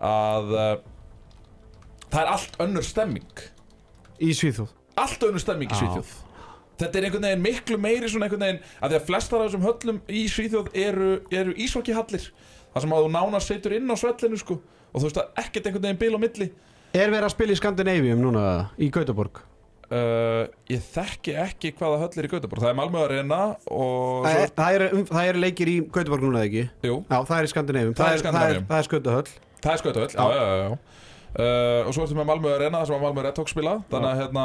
að 0.00 0.50
uh, 0.56 0.72
það 2.10 2.22
er 2.24 2.32
allt 2.32 2.58
önnur 2.64 2.86
stemming. 2.86 3.44
Í 4.18 4.32
Svíþjóð? 4.34 4.74
Allt 5.00 5.28
önnur 5.28 5.42
stemming 5.42 5.70
í. 5.70 5.78
Svíþjóð. 5.78 6.16
Þetta 6.80 6.98
er 6.98 7.06
einhvern 7.06 7.26
veginn 7.28 7.44
miklu 7.44 7.78
meiri 7.80 8.08
svona 8.08 8.26
einhvern 8.26 8.46
veginn 8.46 8.62
að 8.80 8.94
því 8.94 8.98
að 8.98 9.06
flestar 9.10 9.42
af 9.42 9.50
þessum 9.50 9.66
höllum 9.68 10.00
í 10.08 10.24
Svíþjóð 10.32 10.72
eru, 10.80 11.10
eru 11.30 11.54
ísvokkihallir 11.60 12.26
þar 12.72 12.84
sem 12.86 12.96
að 12.96 13.04
þú 13.04 13.12
nánast 13.14 13.52
setur 13.52 13.76
inn 13.76 13.92
á 13.92 13.96
svellinu 14.00 14.40
sko 14.40 14.56
og 14.90 14.96
þú 14.96 15.06
veist 15.06 15.20
að 15.20 15.44
ekkert 15.44 15.68
einhvern 15.68 15.86
veginn 15.86 16.00
bil 16.00 16.16
á 16.16 16.20
milli. 16.24 16.50
Er 16.96 17.12
verið 17.12 17.28
að 17.28 17.34
spila 17.36 17.54
í 17.54 17.60
Skandinavium 17.60 18.24
núna 18.24 18.44
í 18.80 18.88
Gautaborg? 18.90 19.44
Uh, 19.90 20.42
Ég 20.70 20.84
þekki 20.94 21.34
ekki 21.44 21.72
hvaða 21.78 22.00
höll 22.04 22.10
er 22.22 22.28
í 22.28 22.32
Gautaborg 22.34 22.64
Það 22.64 22.72
er 22.72 22.78
Malmö 22.80 23.04
Arena 23.04 23.40
og 23.66 24.26
Það 24.26 24.40
er, 24.44 24.54
það, 24.60 24.78
er, 24.78 24.86
um, 24.96 25.04
það 25.10 25.30
er 25.32 25.40
leikir 25.46 25.72
í 25.72 25.76
Gautaborg 25.90 26.26
núna 26.26 26.44
ekki? 26.48 26.66
Já, 26.86 26.94
það 27.16 27.36
er 27.38 27.48
í 27.48 27.52
Skandinavium 27.54 27.96
Það 27.98 28.16
er 28.16 28.24
Það 28.26 28.42
er, 28.48 28.60
það 28.70 28.82
er 28.82 28.88
skautahöll 28.90 29.30
það 29.60 29.72
er 29.74 29.82
skautahöll 29.84 30.12
Já, 30.14 30.26
já, 30.36 30.44
já, 30.50 30.56
já. 30.64 30.78
Uh, 31.30 31.86
Og 31.86 31.94
svo 31.94 32.02
ertu 32.06 32.16
með 32.18 32.26
Malmö 32.32 32.54
Arena 32.56 32.80
þar 32.80 32.88
sem 32.90 32.96
að 32.96 33.04
Malmö 33.06 33.22
Red 33.22 33.36
Hawks 33.38 33.52
spila. 33.54 33.74
Þannig 33.92 34.08
að 34.10 34.22
hérna 34.24 34.44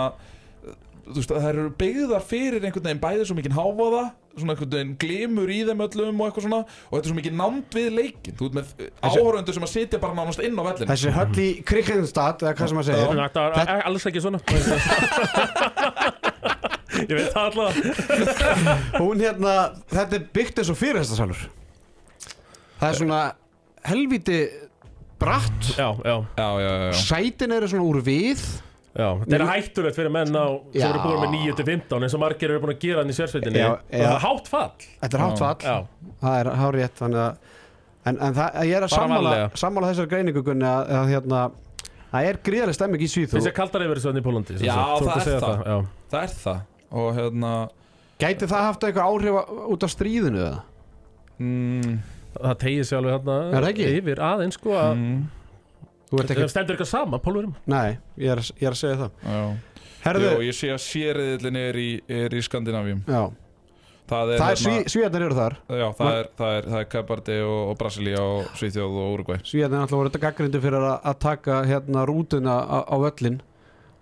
veist, 1.05 1.29
það 1.31 1.49
eru 1.51 1.65
byggðar 1.79 2.23
fyrir 2.25 2.61
einhvern 2.65 2.85
veginn 2.87 3.01
bæði 3.03 3.25
svo 3.29 3.35
mikið 3.37 3.53
háfaða, 3.57 4.03
svona 4.35 4.55
einhvern 4.55 4.71
veginn 4.75 4.93
glimur 5.01 5.49
í 5.53 5.59
þeim 5.67 5.83
öllum 5.85 6.21
og 6.21 6.25
eitthvað 6.29 6.45
svona 6.47 6.61
og 6.65 6.93
þetta 6.95 7.03
er 7.05 7.11
svo 7.11 7.17
mikið 7.19 7.35
nánd 7.41 7.77
við 7.77 7.87
leikin 7.99 8.37
þú 8.39 8.43
ert 8.49 8.57
með 8.57 8.67
áhörundur 9.05 9.57
sem 9.57 9.67
að 9.67 9.73
sitja 9.75 10.01
bara 10.01 10.17
nánast 10.17 10.41
inn 10.45 10.57
á 10.57 10.63
vellinu 10.65 10.89
Þessi 10.91 11.13
höll 11.15 11.37
í 11.43 11.49
Krikenstad 11.67 12.37
eða 12.45 12.55
hvað 12.57 12.67
sem 12.71 12.77
maður 12.79 12.89
segir. 12.91 13.05
Þetta 13.25 13.39
var 13.45 13.85
alls 13.91 14.09
ekki 14.09 14.21
svona. 14.25 14.39
Ég 16.95 17.11
veit 17.11 17.33
það 17.33 17.43
alltaf 17.43 17.73
Hún 19.01 19.19
hérna, 19.21 19.55
þetta 19.91 20.15
er 20.17 20.27
byggt 20.35 20.61
eins 20.61 20.71
og 20.71 20.77
fyrirhestasalur. 20.79 21.41
Það 22.79 22.87
er 22.87 22.99
svona 22.99 23.19
helviti 23.85 24.39
bratt. 25.21 25.71
Já, 25.75 25.89
já, 26.05 26.15
já. 26.37 26.93
Sætin 26.99 27.55
eru 27.55 27.69
svona 27.71 27.87
úr 27.87 27.99
við 28.05 28.43
já 28.95 29.07
Þetta 29.21 29.35
er 29.39 29.45
hættulegt 29.49 29.97
fyrir 29.99 30.13
menn 30.15 30.35
á 30.39 30.45
sem 30.71 30.85
eru 30.89 31.01
búin 31.03 31.19
með 31.25 31.35
9-15 31.59 32.05
eins 32.07 32.15
og 32.15 32.21
margir 32.23 32.53
eru 32.53 32.61
búin 32.63 32.73
að 32.75 32.79
gera 32.85 33.03
hann 33.03 33.11
í 33.11 33.17
sérsveitinni 33.17 33.59
Já, 33.59 33.67
já. 33.91 33.99
það 33.99 34.13
er 34.15 34.23
hátt 34.25 34.47
fall. 34.47 34.71
Þetta 35.01 35.17
er 35.19 35.23
hátt 35.25 35.43
fall. 35.43 35.85
Það 36.23 36.39
er 36.39 36.51
hárétt 36.63 37.01
þannig 37.03 37.23
að 37.25 37.53
En, 38.05 38.19
en 38.21 38.35
það, 38.37 38.57
ég 38.69 38.75
er 38.77 38.83
að 38.85 38.91
sammála, 38.93 39.29
sammála 39.57 39.87
þessar 39.89 40.07
greiningu 40.11 40.43
Gunni 40.45 40.65
að, 40.69 40.91
að 40.93 41.07
hérna 41.09 41.39
Það 42.11 42.27
er 42.29 42.37
gríðarlega 42.45 42.77
stemming 42.77 43.01
í 43.01 43.07
finnst 43.09 43.49
ég 43.49 43.55
kaldar 43.57 43.83
yfir 43.83 43.97
þessu 43.99 44.11
þannig 44.11 44.21
í 44.21 44.25
Pólandi 44.27 44.57
sem 44.59 44.67
Já, 44.67 44.75
sagt. 44.75 44.99
Þú 45.01 45.07
það 45.09 45.15
er 45.15 45.25
segja 45.25 45.39
það. 45.41 45.63
Já. 45.65 45.77
Það 46.13 46.21
er 46.27 46.35
það. 46.43 46.59
Og 47.01 47.07
hérna 47.17 47.53
Gæti 48.21 48.47
það 48.51 48.67
haft 48.69 48.85
eitthvað 48.87 49.09
áhrif 49.09 49.39
á- 49.41 49.49
út 49.75 49.83
af 49.87 49.91
stríðinu 49.91 50.39
eða? 50.45 50.59
mm, 51.41 51.97
Það 52.35 52.55
tegir 52.61 52.87
sig 52.87 52.97
alveg 52.99 53.17
það 53.25 53.25
hérna 53.57 53.89
yfir 53.97 54.21
aðeins 54.29 54.59
sko 54.59 54.75
að 54.79 54.93
mm, 54.95 55.17
Þú 56.09 56.19
ert 56.21 56.29
Það 56.29 56.35
ekki 56.37 56.51
stendur 56.53 56.75
eitthvað 56.75 56.91
sama, 56.91 57.19
Pólverum 57.23 57.55
Nei, 57.71 57.97
ég 58.21 58.35
er, 58.35 58.43
ég 58.61 58.67
er 58.69 58.75
að 58.75 58.81
segja 58.81 58.99
það. 58.99 59.23
Já. 59.25 59.39
Herðu, 60.05 60.27
Jó, 60.29 60.43
ég 60.45 60.53
sé 60.59 60.69
að 60.69 60.83
sériðillin 60.85 61.57
er 61.57 61.79
í, 61.81 61.89
er 62.13 62.35
í 62.37 62.41
Skandinavíum. 62.45 62.99
Já. 63.09 63.23
Það 64.05 64.31
er, 64.35 64.37
Það 64.37 64.51
er 64.53 64.59
sví, 64.61 64.73
Svíjarnir 64.93 65.23
eru 65.25 65.35
þar. 65.39 65.55
Já, 65.65 65.85
það 65.97 66.11
er, 66.19 66.27
það 66.37 66.51
er, 66.59 66.67
það 66.69 66.79
er 66.83 66.87
Kabardi 66.93 67.37
og, 67.41 67.61
og 67.71 67.77
Brasilia 67.79 68.19
og 68.21 68.51
Svíþjóð 68.59 68.99
og 69.01 69.13
Uruguay 69.15 69.39
Svíjarnir 69.49 69.81
alltaf 69.81 69.97
voru 69.97 70.11
þetta 70.11 70.21
gaggrindu 70.27 70.61
fyrir 70.61 70.85
að, 70.85 70.97
að 71.09 71.17
taka 71.25 71.55
hérna 71.65 72.03
rútuna 72.05 72.57
á, 72.69 72.77
á 72.85 72.95
völlin 73.01 73.39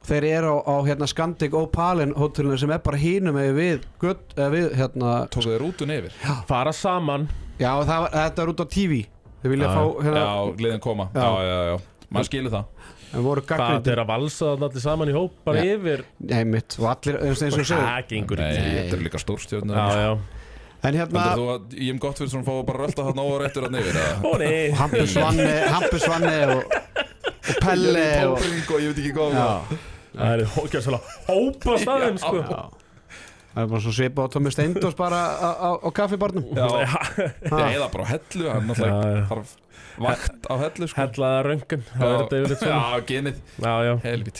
Þeir 0.04 0.26
eru 0.28 0.50
á, 0.52 0.56
á 0.68 0.76
hérna 0.84 1.08
Scandic 1.08 1.56
Opalin 1.56 2.12
hótelinu 2.20 2.58
sem 2.60 2.74
er 2.76 2.82
bara 2.84 3.00
hínum 3.00 3.40
eða 3.40 3.54
við, 3.56 3.86
við 4.52 4.68
hérna 4.76 5.14
Tóku 5.32 5.48
þeir 5.48 5.64
rútun 5.64 5.96
yfir 5.96 6.18
Fara 6.52 6.76
saman. 6.76 7.30
Já, 7.56 7.72
það, 7.88 7.96
var- 8.04 8.12
þetta 8.18 8.44
er 8.44 8.52
út 8.52 8.60
á 8.60 8.68
TV 8.76 9.00
Þeir 9.44 9.52
vilja 9.52 9.70
Já, 9.70 9.74
fá 9.76 10.06
hérna 10.08 10.24
Já, 10.24 10.36
liðin 10.64 10.84
koma. 10.84 11.10
Já. 11.12 11.24
Já, 11.24 11.32
já, 11.44 11.58
já, 11.68 12.06
maður 12.14 12.30
skilur 12.30 12.54
það. 12.54 12.84
En 13.14 13.26
voru 13.26 13.44
Það 13.46 13.90
er 13.92 14.02
að 14.02 14.08
valsa 14.10 14.46
þarna 14.48 14.70
allir 14.70 14.84
saman 14.84 15.12
í 15.12 15.14
hóp 15.14 15.34
bara 15.46 15.66
yfir 15.68 16.02
Nei, 16.24 16.40
mitt, 16.50 16.78
og 16.80 16.88
allir, 16.90 17.20
eins 17.28 17.44
og 17.44 17.76
ekki. 17.76 18.22
þetta 18.24 18.96
eru 18.96 19.04
líka 19.06 19.22
já 20.00 20.14
En 20.84 20.98
hérna, 20.98 21.22
Heldur 21.24 21.40
þú 21.40 21.52
að 21.54 21.76
ég 21.80 21.94
um 21.94 22.00
gott 22.04 22.18
fyrir 22.20 22.32
svona 22.34 22.48
fá 22.48 22.56
bara 22.68 22.82
rölda 22.84 23.06
þarna 23.08 23.24
og 23.30 23.38
réttur 23.44 23.68
að 23.70 23.76
neyfir 23.78 24.00
Ó 24.26 24.32
nei. 24.42 24.74
Hampus 24.76 25.14
Vanni 25.16 25.46
Hampus 25.72 26.08
Vanni 26.12 26.40
og, 26.58 26.78
og 27.06 27.62
Pelle 27.64 28.08
og, 28.26 28.34
Tóbring 28.42 28.74
og 28.74 28.82
ég 28.84 28.90
veit 28.90 29.04
ekki 29.04 29.14
hvað 29.20 29.38
Já, 29.38 29.78
Það 30.14 30.34
er 30.34 30.44
hókjast 30.58 30.92
hópa 31.30 31.78
staðum 31.82 32.20
sko. 32.22 32.42
Já. 32.42 32.83
Það 33.54 33.62
er 33.64 33.68
bara 33.74 33.82
svo 33.86 33.94
svipa 33.96 34.26
á 34.26 34.28
Tómi 34.34 34.52
Steindós 34.54 34.96
bara 34.98 35.20
á, 35.38 35.50
á, 35.54 35.70
á 35.82 35.90
kaffibarnum. 35.94 36.46
Eða 36.54 37.90
bara 37.94 38.04
á 38.04 38.08
hellu 38.14 38.50
Hann 38.50 38.66
Já, 38.66 38.74
náttúrulega 38.74 39.44
vakt 40.04 40.48
á 40.50 40.54
hellu 40.58 40.88
sko. 40.90 40.98
Hellaða 41.04 41.54
Það 41.94 42.34
er 42.34 42.48
þetta 42.50 42.58
svona 42.58 42.80
Já, 42.82 43.06
genið. 43.12 43.36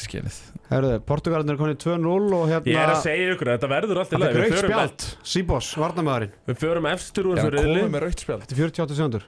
Genið. 0.10 0.40
Herðu, 0.74 0.94
Portugalarnir 1.06 1.54
er 1.54 1.60
konið 1.60 1.78
2-0 1.84 2.34
og 2.34 2.48
hérna 2.50 2.72
Ég 2.72 2.80
er 2.82 2.90
að 2.96 3.02
segja 3.04 3.34
ykkur 3.36 3.52
að 3.52 3.58
þetta 3.60 3.70
verður 3.74 4.00
allt 4.02 4.10
í 4.10 4.16
Þetta 4.16 4.24
lagi. 4.24 4.34
Er 4.34 4.56
förum- 4.56 4.72
spjald, 4.74 5.06
Sýbos, 5.34 5.68
varnamæðurinn 5.84 6.34
Við 6.50 6.58
förum 6.64 6.88
efstur 6.90 7.30
úr 7.30 7.38
þessu 7.38 7.52
riðli. 7.54 7.84
Þetta 7.84 8.50
er 8.50 8.62
48 8.64 8.98
sekundur 8.98 9.28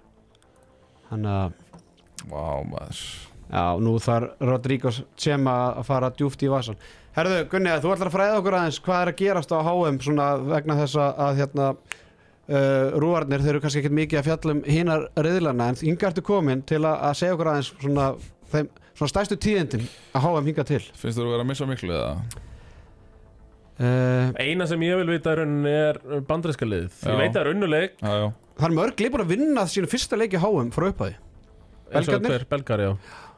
Þannig 1.12 1.36
að, 1.36 1.52
Vá, 2.32 2.46
maður 2.72 3.04
já, 3.50 3.66
nú 3.82 3.98
þarf 4.02 4.46
Rodríguez 4.52 5.02
Tjema 5.20 5.56
að 5.76 5.90
fara 5.90 6.12
djúft 6.14 6.46
í 6.46 6.52
vasan 6.52 6.80
Herðu, 7.16 7.44
Gunni, 7.48 7.72
þú 7.80 7.92
ætlar 7.94 8.10
að 8.10 8.16
fræða 8.18 8.40
okkur 8.42 8.56
aðeins 8.58 8.78
hvað 8.84 9.02
er 9.02 9.12
að 9.12 9.20
gerast 9.22 9.54
á 9.56 9.60
HM 9.64 10.00
svona 10.04 10.26
vegna 10.50 10.76
þess 10.82 10.98
að, 11.00 11.38
hérna 11.40 11.68
uh, 11.72 12.98
Rúarnir, 13.00 13.44
þeir 13.44 13.54
eru 13.54 13.62
kannski 13.64 13.82
ekkert 13.84 13.96
mikið 13.96 14.20
að 14.20 14.28
fjalla 14.28 14.56
um 14.56 14.64
hinar 14.68 15.06
riðlana 15.28 15.70
en 15.72 15.80
hinga 15.80 16.10
ertu 16.10 16.26
komin 16.26 16.66
til 16.68 16.82
að, 16.82 16.98
að 17.08 17.16
segja 17.22 17.38
okkur 17.38 17.52
aðeins 17.54 17.72
svona, 17.78 18.10
þeim, 18.52 18.72
svona 18.92 19.14
stæstu 19.14 19.40
tíðindin 19.46 19.86
að 20.12 20.28
HM 20.28 20.50
hinga 20.52 20.68
til? 20.68 20.82
Finnst 20.92 21.22
þú 21.22 21.28
að 21.28 21.32
vera 21.38 21.46
að 21.46 21.50
missa 21.54 21.70
miklu 21.70 21.96
eða? 21.96 22.14
uh, 23.80 24.34
Eina 24.44 24.68
sem 24.68 24.88
ég 24.90 25.00
vil 25.00 25.14
vita 25.16 25.38
er 25.38 26.02
bandræska 26.28 26.68
liðið. 26.68 27.00
Ég 27.06 27.22
veit 27.22 27.30
að 27.30 27.38
það 27.38 27.46
er 27.46 27.54
unnuleik 27.54 27.96
Já, 28.02 28.12
já. 28.26 28.28
Það 28.56 28.68
er 28.68 28.76
mörg 28.82 29.02
lið 29.04 29.16
búin 29.16 29.24
að 29.24 29.32
vinna 29.38 29.64
sínu 29.72 29.88
fyrsta 29.92 30.20
leiki 30.20 30.40
HM 30.44 30.76
frá 30.76 30.90
og 30.92 31.08
Belgarnir? 31.96 32.44
Belgar, 32.50 32.82
já 32.82 32.92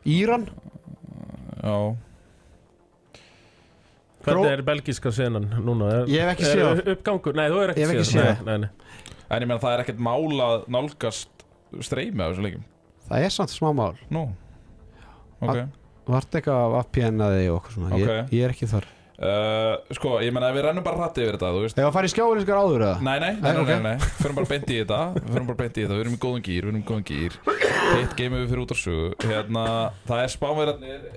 Íran, 0.08 0.48
Já 1.64 1.78
Hvernig 4.28 4.50
er 4.52 4.62
belgíska 4.68 5.12
senan 5.16 5.46
núna? 5.64 5.88
Er, 6.02 6.10
Ég 6.12 6.24
hef 6.26 6.34
ekki 6.36 6.48
séð 6.50 6.64
það. 6.66 6.82
uppgangur? 6.96 7.36
Nei, 7.38 7.46
þú 7.52 7.60
er 7.64 7.72
ekki 7.74 7.82
Ég 7.84 7.88
hef 7.88 7.94
ekki 7.96 8.08
séð 8.10 8.26
það. 8.26 8.42
Nei, 8.48 8.58
nei, 8.58 8.58
nei. 8.66 9.06
En 9.28 9.44
ég 9.44 9.48
meina 9.52 9.62
það 9.64 9.74
er 9.78 9.84
ekkert 9.86 10.02
mál 10.08 10.42
að 10.48 10.66
nálgast 10.76 11.46
streymi 11.84 12.24
af 12.24 12.34
þessum 12.34 12.48
leikjum 12.48 12.66
það 13.08 13.26
er 13.28 13.34
samt 13.38 13.54
smá 13.56 13.70
mál 13.76 13.96
Nú 14.12 14.26
Ok 15.44 15.58
Vart 16.08 16.38
eitthvað 16.40 16.62
af 16.64 16.76
APN-aði 16.86 17.48
og 17.52 17.58
okkur 17.62 17.74
svona 17.76 17.98
ég, 18.00 18.08
Ok. 18.08 18.32
ég 18.36 18.46
er 18.48 18.54
ekki 18.56 18.70
þar 18.72 18.86
uh, 19.18 19.74
Sko, 19.98 20.18
ég 20.24 20.34
meina 20.36 20.50
ef 20.52 20.58
við 20.58 20.66
rennum 20.68 20.86
bara 20.86 21.00
hrætti 21.04 21.24
yfir 21.26 21.38
þetta, 21.38 21.52
þú 21.56 21.62
veist. 21.66 21.78
Þegar 21.78 21.90
að 21.90 21.96
fara 21.98 22.10
í 22.10 22.14
skjáinskar 22.14 22.60
áður 22.62 22.84
eða? 22.88 22.98
Nei, 23.08 23.18
nei, 23.24 23.30
nei, 23.34 23.42
Nei, 23.42 23.52
nei, 23.52 23.62
ok. 23.62 23.72
nei, 23.72 23.82
nei. 23.88 24.10
Förum 24.22 24.40
bara 24.42 24.52
beint 24.54 24.68
í 24.74 24.80
þetta. 24.82 25.00
Förum 25.32 25.48
bara 25.52 25.60
beint 25.64 25.78
í 25.78 25.86
þetta, 25.86 25.94
við 25.98 26.04
erum 26.06 26.18
í 26.18 26.22
góðum 26.26 26.44
gýr 26.48 26.68
Við 26.68 26.72
erum 26.74 26.82
í 26.82 26.88
góðum 26.92 27.08
gýr 27.12 27.38
Hitt 27.98 28.18
geymum 28.20 28.42
við 28.44 28.52
fyrir 28.52 28.64
út 28.66 28.74
á 28.74 28.78
sögu. 28.78 29.08
Hérna, 29.28 29.64
það 30.10 30.24
er 30.26 30.34
spánverðarnir 30.36 31.08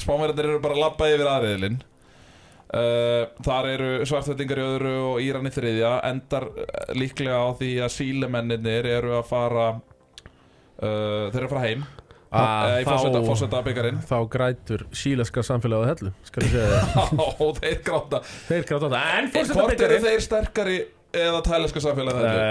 Spánverðarnir 0.00 0.50
eru 0.54 0.60
bara 0.64 0.76
að 0.76 0.82
labba 0.84 1.08
yfir 1.12 1.28
aðriðlinn 1.30 1.78
uh, 1.80 3.24
Þar 3.46 3.68
eru 3.74 3.88
svartvættingar 4.08 4.60
í 4.62 4.66
öðru 4.66 4.92
og 5.10 5.22
Íran 5.24 5.48
í 5.50 5.54
þriðja. 5.54 5.92
Endar 6.10 6.46
eh, 6.54 6.92
líklega 6.98 7.40
á 7.42 7.48
því 7.58 7.70
að 7.86 7.94
sílemennir 7.96 8.90
eru 8.96 9.16
að 9.18 9.26
fara 9.30 9.66
uh, 9.76 11.24
Þeir 11.30 11.40
eru 11.42 11.48
að 11.48 11.54
fara 11.56 11.64
heim 11.66 11.84
Í 12.30 12.84
fórseta, 12.86 13.20
fórseta 13.26 13.60
þá 14.06 14.16
grætur 14.30 14.84
síleska 14.94 15.42
samfélagið 15.42 15.82
á 15.82 15.90
hellu 15.90 16.12
ég 16.46 17.56
þeir 17.60 17.80
gráta. 17.86 18.20
Þeir 18.46 18.66
gráta 18.68 18.90
En 19.18 19.30
Hvort 19.50 19.82
eru 19.86 19.96
þeir 20.04 20.22
sterkari 20.22 20.76
eða 21.10 21.40
tæleska 21.42 21.82
samfélagi 21.82 22.20
þetta? 22.22 22.44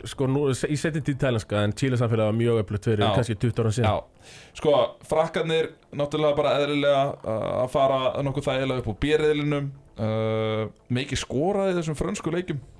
uh, 0.00 0.06
sko 0.08 0.28
nú, 0.30 0.46
í 0.48 0.78
setjum 0.80 1.04
tíð 1.04 1.18
tælenska 1.26 1.60
en 1.66 1.74
Chile 1.76 1.98
samfélag 2.00 2.30
var 2.30 2.38
mjög 2.38 2.62
öflugt 2.62 2.88
fyrir 2.88 3.04
kannski 3.04 3.36
20 3.42 3.60
ára 3.62 3.72
síðan. 3.76 3.98
Já, 3.98 4.32
sko, 4.60 4.72
frakkarnir 5.10 5.68
náttúrulega 5.96 6.38
bara 6.40 6.54
eðlilega 6.62 7.02
uh, 7.20 7.50
að 7.66 7.68
fara 7.76 8.00
nokkuð 8.24 8.48
þægilega 8.48 8.80
upp 8.82 8.88
á 8.88 8.94
bérriðlinum 9.04 9.68
uh, 10.00 10.64
mikið 11.00 11.22
skoraði 11.26 11.76
þessum 11.80 12.00
frönsku 12.00 12.32
leikjum. 12.32 12.64
Uh, 12.64 12.75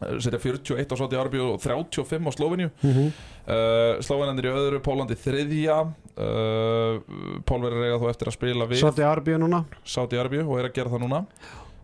setja 0.00 0.40
41 0.40 0.90
á 0.90 0.96
Sáti 0.96 1.18
Arbíu 1.20 1.46
og 1.54 1.60
35 1.62 2.28
á 2.28 2.32
Slóvinju 2.34 2.68
uh, 2.70 4.00
Slóvinandir 4.04 4.48
í 4.48 4.52
öðru, 4.52 4.80
Pólandi 4.84 5.16
þriðja. 5.20 5.80
Uh, 6.20 7.00
Pólverið 7.48 7.86
eiga 7.86 8.00
þó 8.02 8.06
eftir 8.10 8.30
að 8.30 8.36
spila 8.36 8.68
við 8.70 8.82
Satt 8.82 9.00
í 9.00 9.06
Arbíu 9.06 9.40
núna? 9.40 9.64
Sáti 9.84 10.20
Arbíu 10.20 10.46
og 10.46 10.58
er 10.60 10.70
að 10.70 10.76
gera 10.78 10.92
það 10.92 11.04
núna. 11.06 11.22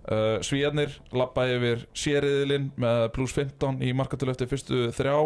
Uh, 0.07 0.39
Svíjarnir 0.47 0.93
lappa 1.17 1.49
yfir 1.51 1.87
sériðilinn 1.97 2.71
með 2.79 3.07
pluss 3.17 3.35
15 3.35 3.81
í 3.83 3.95
markatölu 3.97 4.35
eftir 4.35 4.51
fyrstu 4.51 4.89
þrjá. 4.95 5.17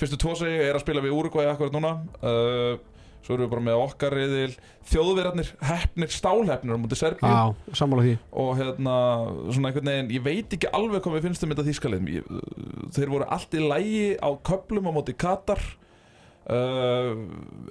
Fyrstu 0.00 0.18
tvo 0.20 0.34
segi 0.38 0.62
er 0.64 0.74
að 0.74 0.84
spila 0.84 1.04
við 1.04 1.14
Uruguay 1.18 1.50
akkurat 1.50 1.76
núna. 1.76 1.92
Uh, 2.18 2.80
svo 3.24 3.34
erum 3.34 3.44
við 3.44 3.52
bara 3.52 3.64
með 3.66 3.82
okkar 3.84 4.16
riðil 4.16 4.54
þjóðverðarnir, 4.90 5.50
heppnir, 5.68 6.12
stálheppnir 6.14 6.78
á 6.78 6.82
mútið 6.82 7.00
Serbíu. 7.02 7.28
Já, 7.30 7.74
sammála 7.76 8.06
því. 8.06 8.14
Og 8.42 8.50
hérna, 8.58 8.94
svona 9.50 9.70
einhvern 9.70 9.92
veginn 9.92 10.14
ég 10.16 10.24
veit 10.24 10.56
ekki 10.56 10.72
alveg 10.76 11.04
hvað 11.04 11.18
við 11.18 11.28
finnst 11.28 11.44
um 11.44 11.52
þetta 11.52 11.66
þýskalið 11.68 12.08
þeir 12.96 13.12
voru 13.12 13.28
allt 13.36 13.54
í 13.54 13.62
lægi 13.62 14.08
á 14.18 14.30
köplum 14.50 14.90
á 14.90 14.92
móti 14.96 15.16
Katar. 15.20 15.62
Uh, 16.50 17.12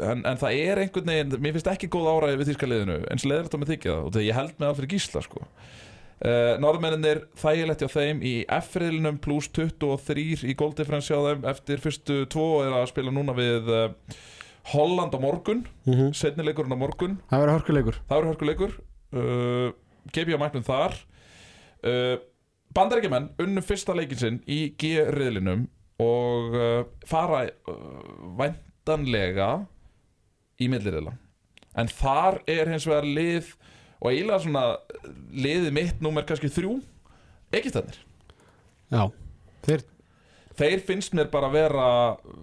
en, 0.05 0.21
en 0.29 0.37
það 0.39 0.55
er 0.61 0.79
einhvern 0.85 1.09
veginn, 1.09 1.39
mér 1.41 1.55
finnst 1.57 1.67
ekki 1.67 1.89
góð 1.91 2.13
áræði 2.13 2.37
við 2.39 2.51
þýskaliðinu, 2.53 2.97
eins 3.11 3.25
leðilegt 3.27 3.55
að 3.57 3.63
með 3.63 3.71
þykja 3.73 3.91
það 3.91 4.05
og 4.05 4.13
þegar 4.13 4.27
ég 4.27 4.37
held 4.37 4.53
með 4.61 4.69
alveg 4.69 4.93
gísla 4.93 5.23
sko. 5.25 5.41
Uh, 6.19 6.53
Norðmenninir 6.59 7.21
þægilegt 7.39 7.83
hjá 7.83 7.89
þeim 7.91 8.21
í 8.27 8.33
F-riðlinum 8.59 9.19
pluss 9.23 9.49
23 9.55 10.45
í 10.51 10.55
góldifferensi 10.59 11.15
á 11.15 11.21
þeim 11.25 11.45
eftir 11.47 11.79
fyrstu 11.83 12.21
tvo 12.31 12.47
er 12.65 12.75
að 12.75 12.89
spila 12.93 13.13
núna 13.15 13.35
við 13.35 13.71
uh, 13.71 14.15
Holland 14.73 15.15
á 15.15 15.19
morgun 15.21 15.65
mm 15.85 15.93
-hmm. 15.93 16.13
setnileikurinn 16.13 16.75
á 16.75 16.79
morgun. 16.79 17.19
Það 17.29 17.39
verður 17.41 17.55
hörkuleikur. 17.57 17.95
Það 18.07 18.17
verður 18.17 18.31
hörkuleikur. 18.31 18.73
Uh, 19.11 19.69
gefi 20.13 20.35
á 20.35 20.39
mæknum 20.39 20.63
þar. 20.63 20.93
Uh, 21.83 22.17
Bandarækjumenn 22.73 23.29
unnu 23.39 23.61
fyrsta 23.61 23.95
leikin 23.97 24.17
sinn 24.17 24.43
í 24.47 24.75
G-riðlinum 24.77 25.67
og 25.99 26.53
uh, 26.53 26.83
fara 27.05 27.49
uh, 27.49 28.35
væntanlega 28.37 29.65
í 30.59 30.69
milliriðla. 30.69 31.15
En 31.75 31.87
þar 31.87 32.41
er 32.47 32.69
hins 32.69 32.85
vegar 32.87 33.07
lið 33.07 33.55
og 33.99 34.11
eiginlega 34.11 34.39
svona 34.39 34.65
liðið 35.33 35.73
mitt 35.73 36.01
númer 36.01 36.25
kannski 36.27 36.51
þrjú. 36.51 36.79
Egistannir 37.51 37.97
Já, 38.89 39.09
þeir 39.65 39.83
þeir 40.59 40.83
finnst 40.85 41.15
mér 41.17 41.31
bara 41.31 41.49
vera 41.53 41.87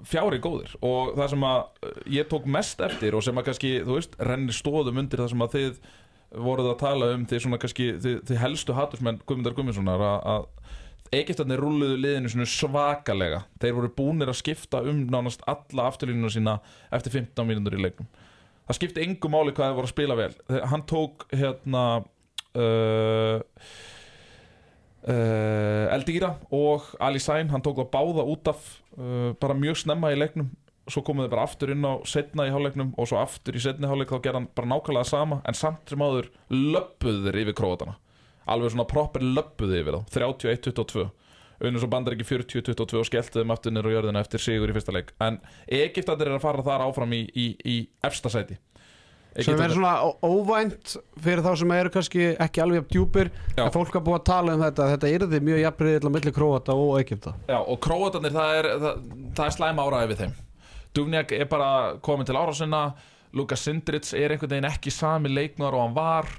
fjári 0.09 0.41
góðir. 0.43 0.73
Og 0.85 1.15
það 1.19 1.31
sem 1.35 1.47
að 1.51 1.61
uh, 1.61 2.03
ég 2.17 2.29
tók 2.33 2.49
mest 2.57 2.83
eftir 2.85 3.17
og 3.17 3.25
sem 3.27 3.39
að 3.39 3.51
kannski, 3.51 3.73
þú 3.87 4.01
veist, 4.01 4.19
rennir 4.31 4.57
stóðum 4.57 5.01
undir 5.03 5.23
það 5.23 5.33
sem 5.35 5.47
að 5.47 5.57
þið 5.57 5.81
voruð 6.47 6.73
að 6.73 6.81
tala 6.83 7.09
um 7.15 7.25
því 7.29 7.41
svona 7.43 7.61
kannski, 7.63 7.89
þið, 8.03 8.21
þið 8.29 8.41
helstu 8.43 8.75
hatursmenn 8.77 9.21
Guðmundar 9.25 9.55
Guðmundssonar 9.57 10.03
að, 10.03 10.17
að 10.35 10.47
Egiptarnir 11.15 11.61
rúluðu 11.63 11.99
liðinu 12.03 12.31
svona 12.33 12.49
svakalega. 12.51 13.43
Þeir 13.63 13.77
voru 13.77 13.91
búnir 13.95 14.33
að 14.33 14.41
skipta 14.41 14.83
um 14.91 15.05
nánast 15.13 15.45
alla 15.49 15.87
afturlínuna 15.91 16.33
sína 16.35 16.57
eftir 16.95 17.15
15 17.15 17.47
mínútur 17.47 17.79
í 17.79 17.83
leiknum. 17.85 18.09
Það 18.67 18.79
skipti 18.81 19.05
engu 19.05 19.31
máli 19.31 19.55
hvað 19.55 19.69
þeir 19.69 19.77
voru 19.79 19.87
að 19.87 19.93
spila 19.95 20.17
vel. 20.19 20.33
Hann 20.73 20.83
tók 20.91 21.29
hérna 21.31 21.85
uh, 22.59 23.39
uh, 25.09 25.95
Eldíra 25.95 26.35
og 26.55 26.87
Ali 27.01 27.21
Sain, 27.23 27.51
hann 27.53 27.65
tók 27.65 27.81
það 27.81 27.91
báða 27.95 28.27
út 28.27 28.51
af 28.53 28.63
uh, 28.99 29.33
bara 29.41 29.57
mjög 29.59 29.83
snemma 29.83 30.13
í 30.15 30.19
leiknum. 30.19 30.53
Svo 30.87 31.03
komuðu 31.03 31.33
bara 31.33 31.47
aftur 31.49 31.73
inn 31.75 31.83
á 31.83 31.99
setna 32.07 32.47
í 32.47 32.53
hálfleiknum 32.55 32.93
og 32.95 33.09
svo 33.11 33.19
aftur 33.19 33.59
í 33.59 33.63
setni 33.63 33.89
hálfleik 33.91 34.13
þá 34.13 34.21
gerði 34.23 34.39
hann 34.39 34.51
bara 34.55 34.71
nákvæmlega 34.71 35.11
sama 35.11 35.41
en 35.43 35.59
samt 35.59 35.91
sem 35.91 36.03
áður 36.03 36.31
löppuðu 36.53 37.25
þeir 37.27 37.41
yfir 37.43 37.59
króatana. 37.59 37.97
Alveg 38.47 38.75
svona 38.75 38.87
proper 38.87 39.25
löppuðu 39.27 39.81
yfir 39.81 39.99
þá 40.07 40.21
31-22 40.37 41.09
unnum 41.57 41.81
svo 41.81 41.89
bandar 41.89 42.13
ekki 42.13 42.27
40-22 42.29 43.01
og 43.01 43.07
skelltu 43.09 43.41
þeim 43.41 43.53
aftur 43.55 43.73
nýr 43.73 43.89
á 43.89 43.95
jörðina 43.97 44.23
eftir 44.23 44.43
sigur 44.45 44.71
í 44.71 44.77
fyrsta 44.77 44.93
leik. 44.93 45.15
En 45.25 45.39
Egiptatir 45.65 46.29
er 46.29 46.37
að 46.37 46.45
fara 46.45 46.65
þar 46.67 46.85
áfram 46.85 47.15
í, 47.17 47.23
í, 47.33 47.47
í 47.65 47.77
efsta 48.05 48.33
sæti 48.33 48.59
sem 49.45 49.59
verður 49.59 49.77
svona 49.77 49.95
óvænt 50.25 50.95
fyrir 51.23 51.43
þá 51.45 51.51
sem 51.61 51.75
eru 51.77 51.93
kannski 51.95 52.29
ekki 52.47 52.63
alveg 52.65 52.81
jafn 52.81 52.93
djúpir 52.95 53.31
en 53.57 53.75
fólk 53.75 53.93
hafa 53.93 54.05
búið 54.07 54.19
að 54.21 54.25
tala 54.31 54.55
um 54.57 54.65
þetta 54.65 54.89
þetta 54.95 55.13
yrði 55.19 55.43
mjög 55.49 55.61
jafnriðill 55.65 56.09
á 56.09 56.15
milli 56.17 56.33
Króata 56.37 56.77
og 56.77 56.95
Egypta. 57.01 57.35
Já, 57.51 57.59
og 57.59 57.81
króatarnir, 57.85 58.35
það 58.37 58.61
er, 58.61 58.71
það, 58.85 59.05
það 59.37 59.45
er 59.51 59.57
slæm 59.59 59.83
áraði 59.85 60.11
við 60.13 60.23
þeim. 60.23 60.35
Duvniak 60.97 61.37
er 61.37 61.51
bara 61.51 61.71
komin 62.05 62.29
til 62.29 62.39
ára 62.39 62.57
sinna 62.57 62.83
Luka 63.37 63.59
Sindrits 63.59 64.15
er 64.17 64.33
einhvern 64.33 64.55
veginn 64.55 64.69
ekki 64.71 64.93
sami 64.95 65.33
leikmaður 65.33 65.77
og 65.77 65.85
hann 65.85 65.97
var 65.97 66.31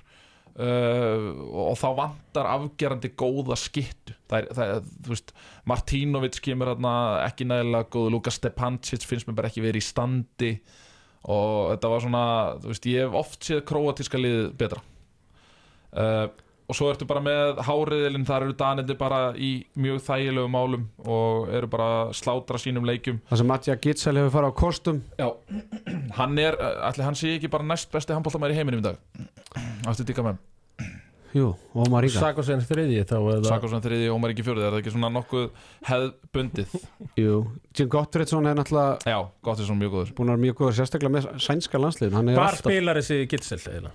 uh, 0.57 1.27
og 1.69 1.77
þá 1.79 1.87
vantar 1.97 2.49
afgerandi 2.55 3.11
góða 3.17 3.57
skittu 3.59 4.15
það 4.29 4.39
er, 4.39 4.49
það 4.57 4.73
er 4.73 4.89
þú 5.05 5.13
veist 5.13 5.33
Martinovic 5.69 6.41
kemur 6.43 6.73
hérna 6.73 6.93
ekki 7.27 7.47
nægilega 7.49 7.91
góð 7.93 8.11
Luka 8.15 8.33
Stepancic 8.33 9.05
finnst 9.07 9.29
mér 9.29 9.39
bara 9.41 9.51
ekki 9.51 9.65
verið 9.65 9.83
í 9.83 9.87
standi 9.87 10.51
og 11.23 11.71
þetta 11.73 11.93
var 11.93 12.03
svona 12.03 12.25
þú 12.63 12.73
veist, 12.73 12.89
ég 12.91 13.07
hef 13.07 13.21
oft 13.21 13.47
séð 13.47 13.63
króatíska 13.69 14.21
liðið 14.21 14.51
betra. 14.59 14.83
Uh, 15.97 16.27
og 16.67 16.75
svo 16.75 16.89
ertu 16.91 17.07
bara 17.07 17.23
með 17.23 17.61
háriðilinn 17.63 18.25
þar 18.27 18.45
eru 18.47 18.55
danindi 18.59 18.97
bara 18.99 19.21
í 19.39 19.51
mjög 19.79 20.01
þægilegu 20.03 20.51
málum 20.51 20.83
og 21.07 21.47
eru 21.55 21.69
bara 21.71 21.89
slátra 22.17 22.59
sínum 22.59 22.87
leikjum. 22.87 23.21
Það 23.29 23.41
sem 23.41 23.49
Matja 23.53 23.77
Gitsel 23.85 24.19
hefur 24.19 24.35
farið 24.35 24.51
á 24.51 24.59
kostum. 24.59 24.99
Já, 25.15 25.29
hann 26.19 26.43
er, 26.43 26.59
allir 26.59 27.07
hann 27.07 27.17
sé 27.19 27.37
ekki 27.37 27.51
bara 27.53 27.67
næst 27.67 27.91
besti 27.93 28.15
handbóltamæður 28.15 28.57
í 28.57 28.59
heiminum 28.59 28.83
í 28.83 28.87
dag? 28.89 29.01
Aftur 29.87 30.07
díka 30.09 30.27
með 30.27 30.43
Jú, 31.35 31.49
og 31.75 31.89
Maríka 31.91 32.21
Sakosen 32.21 32.61
þriði 32.63 33.01
þá 33.07 33.15
eða? 33.17 33.49
Sakosson 33.49 33.83
þriði 33.83 34.07
Ómar 34.13 34.31
ekki 34.33 34.45
fjörði, 34.47 34.63
er 34.63 34.75
það 34.75 34.79
ekki 34.81 34.93
svona 34.93 35.09
nokkuð 35.17 35.47
hefðbundið? 35.89 36.75
Jú, 37.19 37.33
Jim 37.75 37.91
Gottfridsson 37.91 38.47
er 38.47 38.55
náttúrulega 38.59 39.11
Já, 39.11 39.17
gott 39.43 39.59
er 39.59 39.75
mjög 39.81 39.93
góður. 39.97 40.13
búin 40.17 40.31
að 40.31 40.37
vera 40.37 40.43
mjög 40.45 40.57
góður 40.61 40.77
sérstaklega 40.79 41.15
með 41.17 41.27
sænska 41.43 41.81
landsliðin 41.83 42.17
hann 42.17 42.31
er, 42.31 42.39
Hvar 42.39 42.59
spilar 42.61 43.01
þessi 43.01 43.19
Gitsel 43.33 43.59
eða? 43.73 43.93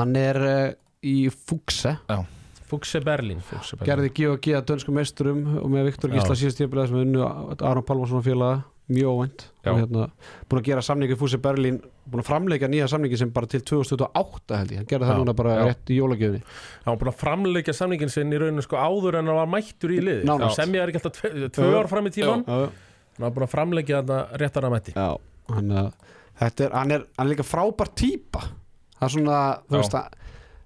hann 0.00 0.18
er 0.18 0.40
uh, 0.42 0.66
í 1.06 1.16
Fugse 1.34 1.96
Fuxe 2.70 3.00
Berlin 3.02 3.40
Fuxe 3.42 3.78
Berlin 3.78 3.90
gerði 3.90 4.10
G&G 4.14 4.54
að 4.58 4.66
dönsku 4.70 4.94
meisturum 4.94 5.40
og 5.58 5.70
með 5.72 5.88
Viktor 5.90 6.12
Gísla 6.14 6.36
tíðabilið 6.38 6.92
sem 6.92 7.00
unnu 7.02 7.24
Aron 7.26 7.86
Pálmarsson 7.86 8.22
félaga 8.26 8.60
mjög 8.90 9.20
og 9.20 9.78
hérna 9.78 10.04
búin 10.50 10.60
að 10.60 10.66
gera 10.70 10.82
samningi 10.84 11.16
Fúsi 11.20 11.38
Berlín 11.42 11.78
búin 12.10 12.22
að 12.22 12.28
framleika 12.30 12.68
nýja 12.70 12.88
samningi 12.90 13.18
sem 13.20 13.30
bara 13.34 13.46
til 13.50 13.62
2028 13.62 14.58
held 14.60 14.74
ég, 14.74 14.80
hann 14.82 14.88
gerði 14.90 15.08
það 15.08 15.14
Já. 15.16 15.20
núna 15.22 15.34
bara 15.38 15.56
Já. 15.56 15.64
rétt 15.70 15.92
í 15.92 15.98
jólagjöfni 16.00 16.42
Hann 16.86 17.00
búin 17.00 17.12
að 17.12 17.18
framleika 17.22 17.74
samningin 17.76 18.12
sinn 18.12 18.32
í 18.34 18.40
rauninu 18.40 18.64
sko 18.66 18.80
áður 18.80 19.20
en 19.20 19.30
hann 19.30 19.40
var 19.40 19.50
mættur 19.52 19.94
í 19.94 20.00
Nánast. 20.00 20.56
sem 20.58 20.74
ég 20.74 20.82
er 20.82 20.92
ekki 20.92 21.02
alltaf 21.02 21.18
tve, 21.20 21.50
tvö 21.54 21.70
ár 21.78 21.90
fram 21.92 22.08
í 22.10 22.14
tíman 22.14 22.44
hann 22.48 22.70
var 23.26 23.34
búin 23.36 23.46
að 23.46 23.52
framleika 23.54 24.00
þetta 24.02 24.20
réttar 24.42 24.66
að 24.68 24.74
mætti 24.76 24.96
hann, 24.96 25.70
uh, 25.70 25.90
þetta 26.40 26.66
er, 26.66 26.74
hann, 26.78 26.90
er, 26.96 27.06
hann 27.18 27.26
er 27.26 27.32
líka 27.34 27.46
frábær 27.46 27.90
típa. 27.98 28.40
Það 29.00 29.06
er 29.06 29.12
svona, 29.16 29.38
þú 29.68 29.78
veist 29.80 29.96
að 29.98 30.18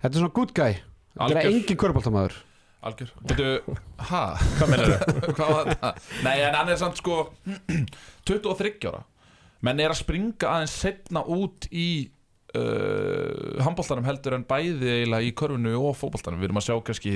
þetta 0.03 0.11
er 0.11 0.19
svona 0.21 0.35
good 0.37 0.53
guy. 0.55 0.75
Þetta 1.15 1.31
er 1.31 1.39
Algjör. 1.41 1.55
engin 1.55 1.79
körbáltamæður 1.81 2.37
Algjör 2.85 3.11
Veitu, 3.25 3.77
hæ? 4.11 4.23
Hvað 4.59 4.71
meinar 4.73 4.93
þau? 4.93 5.19
Hvað 5.39 5.53
var 5.57 5.71
þetta? 5.73 5.93
Nei, 6.27 6.37
en 6.45 6.59
hann 6.59 6.73
er 6.73 6.81
samt 6.81 7.01
sko 7.01 7.21
23 8.29 8.91
ára 8.91 9.05
menn 9.65 9.81
er 9.81 9.95
að 9.95 10.03
springa 10.03 10.51
aðeins 10.51 10.75
setna 10.77 11.23
út 11.25 11.69
í 11.73 11.89
uh, 12.59 13.63
handbóltanum 13.65 14.05
heldur 14.05 14.37
en 14.37 14.45
bæði 14.49 14.91
eiginlega 14.99 15.29
í 15.29 15.33
körfinu 15.37 15.73
og 15.81 15.97
fótboltanum 15.97 16.43
við 16.43 16.51
erum 16.51 16.61
að 16.61 16.67
sjá 16.69 16.75
kannski 16.85 17.15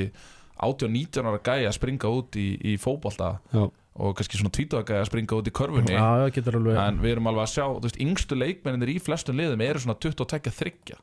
18-19 0.59 1.29
ára 1.29 1.43
gæja 1.45 1.69
að 1.69 1.77
springa 1.77 2.15
út 2.15 2.39
í, 2.41 2.47
í 2.73 2.79
fótbolta 2.81 3.35
Já. 3.53 3.67
og 3.69 4.17
kannski 4.19 4.41
svona 4.41 4.55
20 4.57 4.79
ára 4.79 4.89
gæja 4.89 5.05
að 5.05 5.11
springa 5.11 5.39
út 5.39 5.51
í 5.51 5.55
körfunni 5.61 5.95
Já, 5.95 6.07
það 6.23 6.33
getur 6.39 6.59
alveg 6.63 6.81
en 6.87 7.05
við 7.05 7.15
erum 7.15 7.31
alveg 7.31 7.45
að 7.45 7.53
sjá, 7.53 7.67
þú 7.69 7.85
veist, 7.85 8.01
yngstu 8.07 8.41
leikmennir 8.41 8.95
í 8.95 8.99
flestum 9.03 9.39
liðum 9.39 9.67
eru 9.69 9.85
svona 9.85 9.99
22-30 10.01 10.99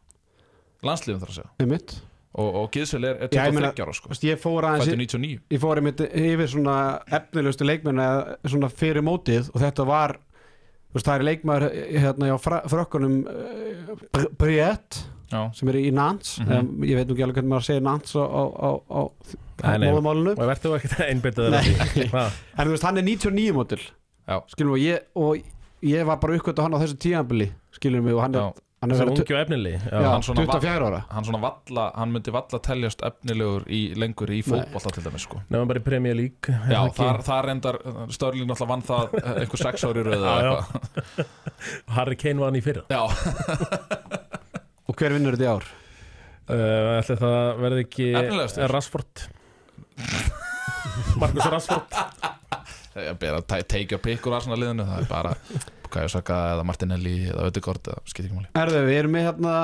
landsliðum 0.86 1.24
þarf 1.24 1.36
að 1.36 1.40
segja 1.40 1.70
og, 2.36 2.50
og 2.62 2.70
Gísel 2.76 3.06
er, 3.08 3.16
er 3.26 3.30
Já, 3.32 3.46
ég 3.48 3.54
23 3.54 3.56
meina, 3.56 3.72
ára 3.86 3.94
sko, 3.96 4.10
ég 4.28 4.40
fór 4.44 4.68
aðeins 4.68 4.90
fættur 4.90 5.00
í- 5.00 5.08
99 5.08 5.56
ég 5.56 5.62
fór 5.64 5.80
einmitt 5.82 6.02
yfir 6.10 6.52
svona 6.52 6.78
efnilegustu 7.20 7.68
leikmenn 7.68 8.02
eða 8.04 8.38
svona 8.52 8.70
fyrir 8.72 9.06
mótið 9.08 9.50
og 9.54 9.62
þetta 9.64 9.86
var 9.88 10.18
veist, 10.96 11.08
það 11.08 11.16
er 11.20 11.26
leikmaður 11.30 11.68
hérna 12.06 12.30
hjá 12.32 12.38
fra- 12.44 12.64
frökkunum 12.72 13.18
uh, 13.28 14.26
Briett 14.40 15.02
Já, 15.32 15.40
sem 15.58 15.68
er 15.72 15.80
í 15.80 15.88
Nantes. 15.92 16.36
Mhm. 16.44 16.52
um, 16.78 16.84
ég 16.86 17.00
veit 17.00 17.08
nú 17.10 17.16
ekki 17.16 17.24
alveg 17.26 17.40
hvernig 17.40 17.50
maður 17.56 17.66
segir 17.66 17.82
Nantes 17.84 18.14
á, 18.14 18.22
á, 18.22 18.44
á, 18.46 18.70
á, 18.86 19.02
á 19.66 19.70
móðumálinu 19.82 20.36
og 20.36 20.44
verður 20.52 20.62
þú 20.68 20.74
ekkert 20.78 21.00
einbyttað 21.08 21.56
Nei. 21.56 21.64
þér 21.96 22.14
en 22.60 22.68
þú 22.68 22.76
veist, 22.76 22.86
hann 22.86 23.00
er 23.02 23.08
99 23.10 23.56
mótil. 23.58 23.80
Við, 24.30 24.70
ég, 24.84 25.08
og 25.18 25.42
ég 25.86 26.06
var 26.08 26.20
bara 26.22 26.38
uppkvæmt 26.38 26.62
á 26.62 26.66
hann 26.68 26.78
á 26.78 26.82
þessu 26.84 27.00
tíðanbili 27.02 27.48
skilum 27.76 28.06
við, 28.06 28.16
og 28.20 28.24
hann 28.28 28.38
er. 28.38 28.54
Hann 28.86 28.94
er 28.94 29.00
verið 29.02 29.22
ungi 29.24 29.34
og 29.36 29.40
efnilegi. 29.42 29.78
Hann 29.92 30.26
svona 30.26 30.44
24 30.46 30.86
ára. 30.90 31.00
hann 31.10 31.26
svona 31.26 31.40
valla, 31.42 31.86
hann 31.96 32.12
myndi 32.14 32.34
valla 32.36 32.60
teljast 32.70 33.02
efnilegur 33.08 33.66
í 33.66 33.80
lengur 33.98 34.30
í 34.30 34.42
fótbolta 34.46 34.92
til 34.94 35.04
dæmis 35.08 35.26
sko. 35.26 35.40
nefnum 35.50 35.72
bara 35.72 35.82
í 35.82 35.86
Premier 35.88 36.16
League 36.20 36.54
er 36.54 36.76
Já, 36.76 36.82
þar, 37.00 37.22
þar 37.26 37.50
reyndar 37.50 37.80
Störling 38.14 38.46
náttúrulega 38.52 38.70
vann 38.76 38.86
það 38.86 39.16
eh, 39.22 39.32
einhver 39.42 39.64
sex 39.64 39.88
ári 39.90 40.04
röðu 40.06 41.26
Harry 41.98 42.16
Kane 42.22 42.40
var 42.44 42.52
hann 42.54 42.60
í 42.60 42.64
fyrra. 42.66 42.86
Já, 42.94 43.02
Og 44.88 44.94
hver 45.00 45.16
vinnur 45.18 45.34
þetta 45.34 45.48
í 45.48 45.52
ár? 45.56 45.66
uh, 46.46 47.00
Ætli 47.00 47.16
það 47.24 47.64
verði 47.64 47.86
ekki 47.88 48.10
Efnilegastur? 48.20 48.70
Rashford. 48.70 49.24
Marcus 51.18 51.48
Rashford. 51.50 51.98
Ég 53.10 53.18
ber 53.20 53.40
að 53.42 53.48
ta- 53.50 53.64
take 53.68 53.92
your 53.92 54.00
pick 54.04 54.24
úr 54.30 54.38
Arsenal 54.38 54.60
liðinu 54.62 54.86
það 54.88 55.02
er 55.02 55.10
bara 55.10 55.34
Bukayo 55.96 56.12
Saka 56.12 56.38
eða 56.56 56.68
Martinelli 56.68 57.16
eða 57.30 57.48
Ödegård 57.50 57.88
eða 57.88 58.02
skipt 58.10 58.28
ekki 58.28 58.36
máli. 58.36 58.50
Erðu, 58.60 58.80
við 58.90 58.98
erum 59.00 59.14
með 59.16 59.28
hérna 59.30 59.56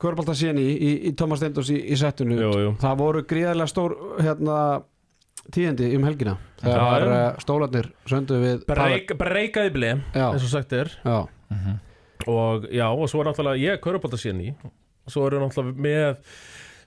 Körbálta 0.00 0.34
síðan 0.36 0.60
í, 0.60 0.66
í, 0.72 0.90
í 1.08 1.12
Thomas 1.16 1.40
Stendos 1.40 1.70
í, 1.72 1.76
í 1.76 1.96
jú. 1.96 2.72
Það 2.80 2.98
voru 3.00 3.22
gríðarlega 3.28 3.70
stór 3.70 3.94
hérna, 4.20 4.56
tíðindi 5.52 5.88
um 5.96 6.04
helgina. 6.04 6.36
Þegar 6.60 7.04
já. 7.06 7.12
uh, 7.16 7.40
stólarnir 7.44 7.88
söndu 8.08 8.40
við 8.40 8.64
Breik, 8.68 9.12
Breikaði 9.20 9.72
blei, 9.72 9.92
Já. 10.16 10.30
eins 10.32 10.44
og 10.44 10.52
sagt 10.52 10.72
er. 10.76 10.92
Já, 11.04 11.26
Og 12.26 12.64
já, 12.72 12.86
og 12.88 13.06
svo 13.12 13.20
er 13.22 13.28
náttúrulega 13.28 13.60
Ég 13.60 13.76
er 13.76 13.82
körubólta 13.84 14.18
síðan 14.18 14.40
í 14.42 14.48
Og 14.56 15.12
svo 15.12 15.26
eru 15.28 15.38
náttúrulega 15.44 15.84
með 15.84 16.32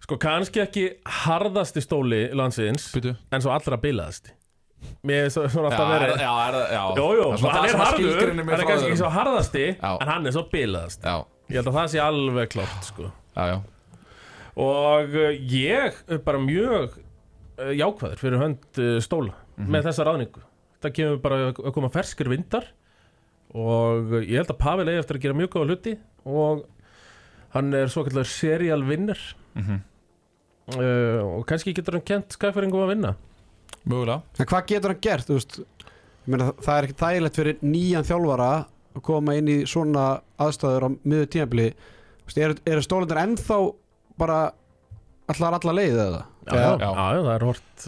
Sko 0.04 0.18
kannski 0.20 0.64
ekki 0.66 0.84
harðasti 1.22 1.84
stóli 1.86 2.26
landsins 2.36 2.90
Býtu 2.92 3.14
En 3.32 3.46
svo 3.46 3.54
allra 3.54 3.78
bilaðasti 3.80 4.34
Mér 5.04 5.26
er 5.26 5.30
svo, 5.34 5.44
svo 5.52 5.64
Já, 5.64 5.68
alltaf 5.70 5.90
er, 5.96 6.04
verið 6.06 6.22
já, 6.24 6.32
er, 6.48 6.56
já 6.76 6.84
Það 6.96 7.10
er 7.10 7.38
svona 7.40 7.54
hann 7.56 7.68
er 7.70 7.80
harður 7.80 8.30
Hann 8.30 8.50
er 8.54 8.64
kannski 8.70 8.88
ekki 8.90 9.00
svo 9.02 9.10
harðasti 9.16 9.66
Já. 9.76 9.92
En 10.04 10.08
hann 10.12 10.26
er 10.30 10.36
svo 10.36 10.44
bilaðast 10.52 11.04
Já, 11.08 11.16
Ég 11.50 11.56
held 11.60 11.70
að 11.72 11.78
það 11.80 11.88
sé 11.94 12.00
alveg 12.04 12.50
klárt 12.54 12.88
sko. 12.88 13.10
já, 13.36 13.44
já 13.54 13.58
Og 14.60 15.14
uh, 15.16 15.30
ég 15.52 16.00
er 16.12 16.20
bara 16.26 16.40
mjög 16.44 16.98
uh, 17.00 17.72
jákvæður 17.80 18.20
fyrir 18.20 18.42
hönd 18.44 18.80
uh, 18.84 18.98
stóla 19.04 19.36
Mhm. 19.60 19.74
með 19.76 19.88
þessa 19.90 20.04
ráðningu. 20.08 20.42
Það 20.80 20.92
kemur 20.96 21.18
bara 21.20 21.38
að 21.52 21.74
koma 21.76 21.90
ferskir 21.92 22.30
vindar 22.32 22.64
og 23.52 24.14
ég 24.24 24.38
held 24.40 24.52
að 24.54 24.60
Pavel 24.62 24.86
eigi 24.88 25.02
eftir 25.02 25.18
að 25.18 25.24
gera 25.26 25.36
mjög 25.36 25.50
góða 25.52 25.68
hluti 25.74 25.94
og 26.24 26.62
hann 27.58 27.74
er 27.76 27.92
svo 27.92 28.06
kallar 28.08 28.24
serial 28.30 28.86
vinner 28.88 29.20
Mhm. 29.60 29.82
og 30.78 31.44
kannski 31.50 31.74
getur 31.76 31.98
hann 31.98 32.06
kent 32.08 32.38
skæfæringum 32.38 32.86
að 32.86 32.92
vinna. 32.94 33.12
Mögulega 33.86 34.22
en 34.40 34.46
hvað 34.46 34.66
getur 34.68 34.94
hann 34.94 35.02
gert? 35.02 35.28
þú 35.30 35.34
Veist? 35.40 35.60
Ég 35.60 36.34
meina, 36.36 36.52
það 36.62 36.78
er 36.78 36.88
ekki 36.90 36.98
þægilegt 37.00 37.36
fyrir 37.40 37.58
nýjan 37.64 38.04
þjálfara 38.10 38.50
að 38.96 39.02
koma 39.06 39.36
inn 39.40 39.48
í 39.48 39.58
svona 39.70 40.08
aðstæður 40.40 40.86
á 40.86 40.90
miður 41.04 41.30
tímabili 41.34 41.70
eru, 42.38 42.56
eru 42.66 42.82
stólarnir 42.86 43.22
ennþá 43.24 43.58
bara 44.20 44.40
allar 45.30 45.54
alla 45.60 45.74
leið 45.78 45.98
eða? 46.06 46.24
Já, 46.50 46.54
já, 46.56 46.70
já. 46.82 46.90
já, 46.90 47.20
það 47.22 47.34
er 47.36 47.44
hort 47.46 47.84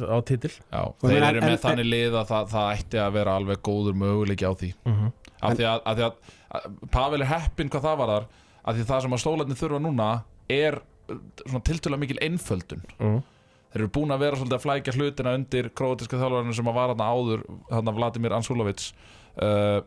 á 0.72 0.82
Og 1.02 1.02
þeir 1.10 1.18
en- 1.18 1.24
eru 1.24 1.38
en- 1.42 1.44
með 1.44 1.52
en- 1.52 1.64
þannig 1.66 1.88
lið 1.90 2.14
að 2.22 2.28
það, 2.32 2.50
það 2.52 2.72
ætti 2.78 2.98
að 3.02 3.14
vera 3.18 3.36
alveg 3.40 3.62
góður 3.66 3.96
möguleiki 3.98 4.46
á 4.46 4.54
því 4.54 4.74
Mm 4.86 4.94
-hmm. 4.94 5.12
af 5.42 5.58
því 5.58 5.66
að, 5.66 5.80
að, 5.86 5.96
því 5.98 6.04
að, 6.06 6.14
að 6.52 6.90
Pavel 6.92 7.22
er 7.22 7.28
heppinn 7.28 7.70
hvað 7.70 7.82
það 7.88 7.98
var 7.98 8.08
þar 8.08 8.26
af 8.66 8.76
því 8.76 8.84
það 8.86 9.02
sem 9.02 9.12
að 9.14 9.22
stólarnir 9.24 9.58
þurfa 9.62 9.80
núna 9.82 10.10
er 10.50 10.74
uh, 11.10 11.16
svona 11.48 11.64
tiltölulega 11.64 12.00
mikil 12.00 12.20
einföldun 12.22 12.82
Mm. 13.00 13.24
Þeir 13.72 13.82
eru 13.82 13.92
búin 13.96 14.14
að 14.14 14.24
vera 14.26 14.38
svolítið 14.40 14.58
að 14.58 14.64
flækja 14.66 14.94
hlutina 14.98 15.34
undir 15.38 15.70
króatiska 15.78 16.20
þjálfarinu 16.20 16.56
sem 16.58 16.70
að 16.72 16.78
var 16.78 16.94
þarna 16.94 17.10
áður 17.16 17.44
þarna 17.72 17.96
Vladimir 17.98 18.36
Ansulovic. 18.38 18.86
Uh, 19.32 19.80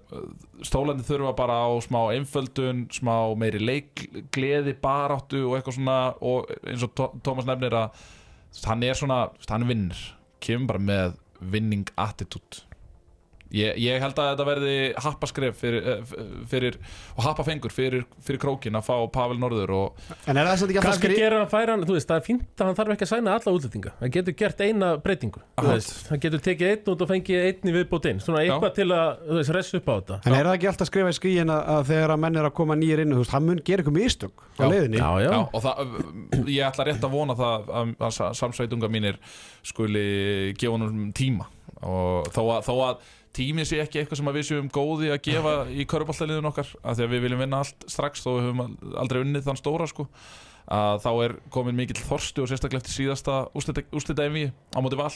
stólarnir 0.65 1.05
þurfa 1.05 1.35
bara 1.37 1.59
á 1.69 1.71
smá 1.85 2.01
einföldun, 2.17 2.87
smá 2.97 3.13
meiri 3.37 3.61
leikgleði, 3.61 4.73
baráttu 4.81 5.43
og 5.51 5.59
eitthvað 5.59 5.77
svona 5.77 5.99
og 6.25 6.49
eins 6.65 6.87
og 6.87 6.95
Tó- 6.97 7.13
Tómas 7.21 7.45
nefnir 7.51 7.77
að 7.77 8.07
hann 8.65 8.87
er 8.89 8.97
svona, 8.97 9.19
hann 9.51 9.69
vinnur. 9.69 10.01
Kemur 10.41 10.73
bara 10.73 10.81
með 10.81 11.19
winning 11.53 11.91
attitude 12.01 12.65
ég, 13.55 13.79
ég 13.81 14.03
held 14.03 14.19
að 14.19 14.31
þetta 14.33 14.47
verði 14.49 14.75
happaskref 15.05 15.59
fyrir, 15.61 15.87
eh, 15.93 16.15
fyrir 16.51 16.79
og 17.15 17.23
happafengur 17.27 17.73
fyrir, 17.75 18.05
fyrir 18.25 18.41
krókin 18.43 18.79
að 18.79 18.87
fá 18.89 18.97
Pavel 19.15 19.39
Norður 19.41 19.71
og 19.79 19.87
En 20.27 20.37
er 20.37 20.45
það 20.49 20.57
sem 20.61 20.69
ekki 20.69 20.81
alltaf 20.81 20.91
Kannski 20.91 21.09
skri... 21.11 21.19
gera 21.23 21.41
hann 21.41 21.51
færa 21.53 21.71
hann, 21.75 21.85
þú 21.87 21.95
veist, 21.97 22.09
það 22.11 22.19
er 22.21 22.27
fínt 22.29 22.47
að 22.59 22.67
hann 22.71 22.79
þarf 22.81 22.95
ekki 22.95 23.07
að 23.07 23.13
sæna 23.13 23.29
alla 23.39 23.51
útlendinga. 23.59 23.93
Hann 24.01 24.15
getur 24.15 24.35
gert 24.43 24.59
eina 24.65 24.89
breytingu 25.05 25.41
þú 25.61 25.67
veist, 25.71 25.93
Hann 26.11 26.21
getur 26.25 26.41
tekið 26.45 26.67
einn 26.73 26.93
út 26.95 27.05
og 27.05 27.09
fengið 27.11 27.39
einn 27.49 27.65
í 27.71 27.75
viðbót 27.79 28.09
inn. 28.11 28.21
Svona 28.25 28.41
eitthvað 28.45 28.73
til 28.79 28.89
að, 28.91 29.09
þú 29.29 29.35
veist, 29.41 29.53
ressa 29.59 29.79
upp 29.81 29.89
á 29.89 29.95
þetta. 29.95 30.17
En 30.25 30.33
er 30.35 30.45
það 30.49 30.57
ekki 30.59 30.71
alltaf 30.73 30.89
skrifa 30.91 31.11
í 31.11 31.19
skríin 31.19 31.51
að, 31.55 31.63
að 31.75 31.83
þegar 31.93 32.11
að 32.15 32.23
menn 32.25 32.39
er 32.41 32.47
að 32.49 32.57
koma 32.61 32.75
nýjir 32.79 33.03
inn, 33.05 33.15
þú 33.15 33.21
veist, 33.23 33.35
hann 33.35 33.47
mun 33.49 33.61
gera 33.65 33.85
ykkur 33.85 33.97
mistök 33.97 34.35
á 34.59 34.63
Já. 34.65 34.69
leiðinni? 34.71 34.99
Já, 35.01 35.11
já, 35.25 35.31
Já, 35.35 35.41
og 43.35 43.43
það, 43.43 43.43
ég 43.43 43.43
ætla 43.43 43.43
rétt 43.43 43.43
að 43.43 43.43
vona 43.43 43.43
það 43.43 43.43
að, 43.43 43.43
að 43.43 43.43
sa- 43.43 43.43
samsveitunga 43.43 43.43
mínir 43.43 43.43
skuli 43.43 43.43
gefa 43.43 43.43
honum 43.43 43.43
tíma 43.43 43.43
og 43.43 43.43
þó 43.43 43.43
að, 43.43 43.43
þó 43.43 43.43
að 43.43 43.43
tími 43.43 43.65
sé 43.65 43.81
ekki 43.83 44.01
eitthvað 44.01 44.21
sem 44.21 44.33
við 44.35 44.47
séum 44.49 44.69
góði 44.71 45.11
að 45.11 45.23
gefa 45.25 45.55
í 45.71 45.87
körubaltaliðun 45.91 46.49
okkar 46.51 46.69
af 46.83 46.97
því 46.97 47.05
að 47.05 47.15
við 47.15 47.23
viljum 47.25 47.43
vinna 47.45 47.61
allt 47.65 47.87
strax 47.91 48.23
þó 48.25 48.31
við 48.31 48.45
höfum 48.49 48.63
aldrei 48.97 49.21
unnið 49.25 49.45
þann 49.49 49.61
stóra 49.61 49.87
sko. 49.91 50.09
Að 50.65 51.03
þá 51.05 51.11
er 51.25 51.35
komin 51.53 51.77
mikill 51.77 52.01
þorstu 52.09 52.43
og 52.43 52.49
sérstaklega 52.49 52.81
eftir 52.81 52.95
síðasta 52.97 53.39
úrslita 53.53 54.25
envi 54.25 54.47
á 54.49 54.79
móti 54.81 54.97
val 54.97 55.13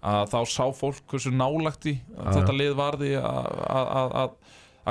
að 0.00 0.30
þá 0.32 0.38
sá 0.48 0.64
fólk 0.74 1.04
hversu 1.12 1.30
nálagt 1.30 1.86
í 1.86 2.00
þetta 2.16 2.52
lið 2.56 2.74
varði 2.74 3.10
að, 3.20 3.50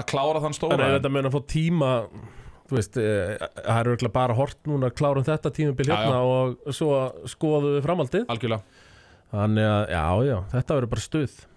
klára 0.06 0.40
þann 0.40 0.54
en 0.54 0.58
stóra 0.60 0.88
ef 0.88 1.00
þetta 1.00 1.10
mun 1.10 1.26
að 1.26 1.36
fá 1.36 1.42
tíma 1.50 2.10
Þú 2.70 2.78
veist, 2.78 2.98
eh, 3.02 3.34
það 3.66 3.80
er 3.80 3.88
örgulega 3.90 4.14
bara 4.14 4.34
hort 4.38 4.60
núna 4.70 4.92
að 4.92 4.98
klára 5.00 5.18
um 5.18 5.26
þetta 5.26 5.50
tímabil 5.50 5.88
Já, 5.90 5.96
hérna 5.98 6.20
og 6.22 6.68
svo 6.70 6.90
skoðu 7.26 7.72
við 7.80 7.84
framaldið 7.88 8.28
algjörlega. 8.30 8.62
Þannig 9.32 9.66
að, 9.66 9.90
já, 9.90 10.04
já, 10.30 10.38
þetta 10.54 10.78
verður 10.78 10.92
bara 10.94 11.02
stuð 11.02 11.49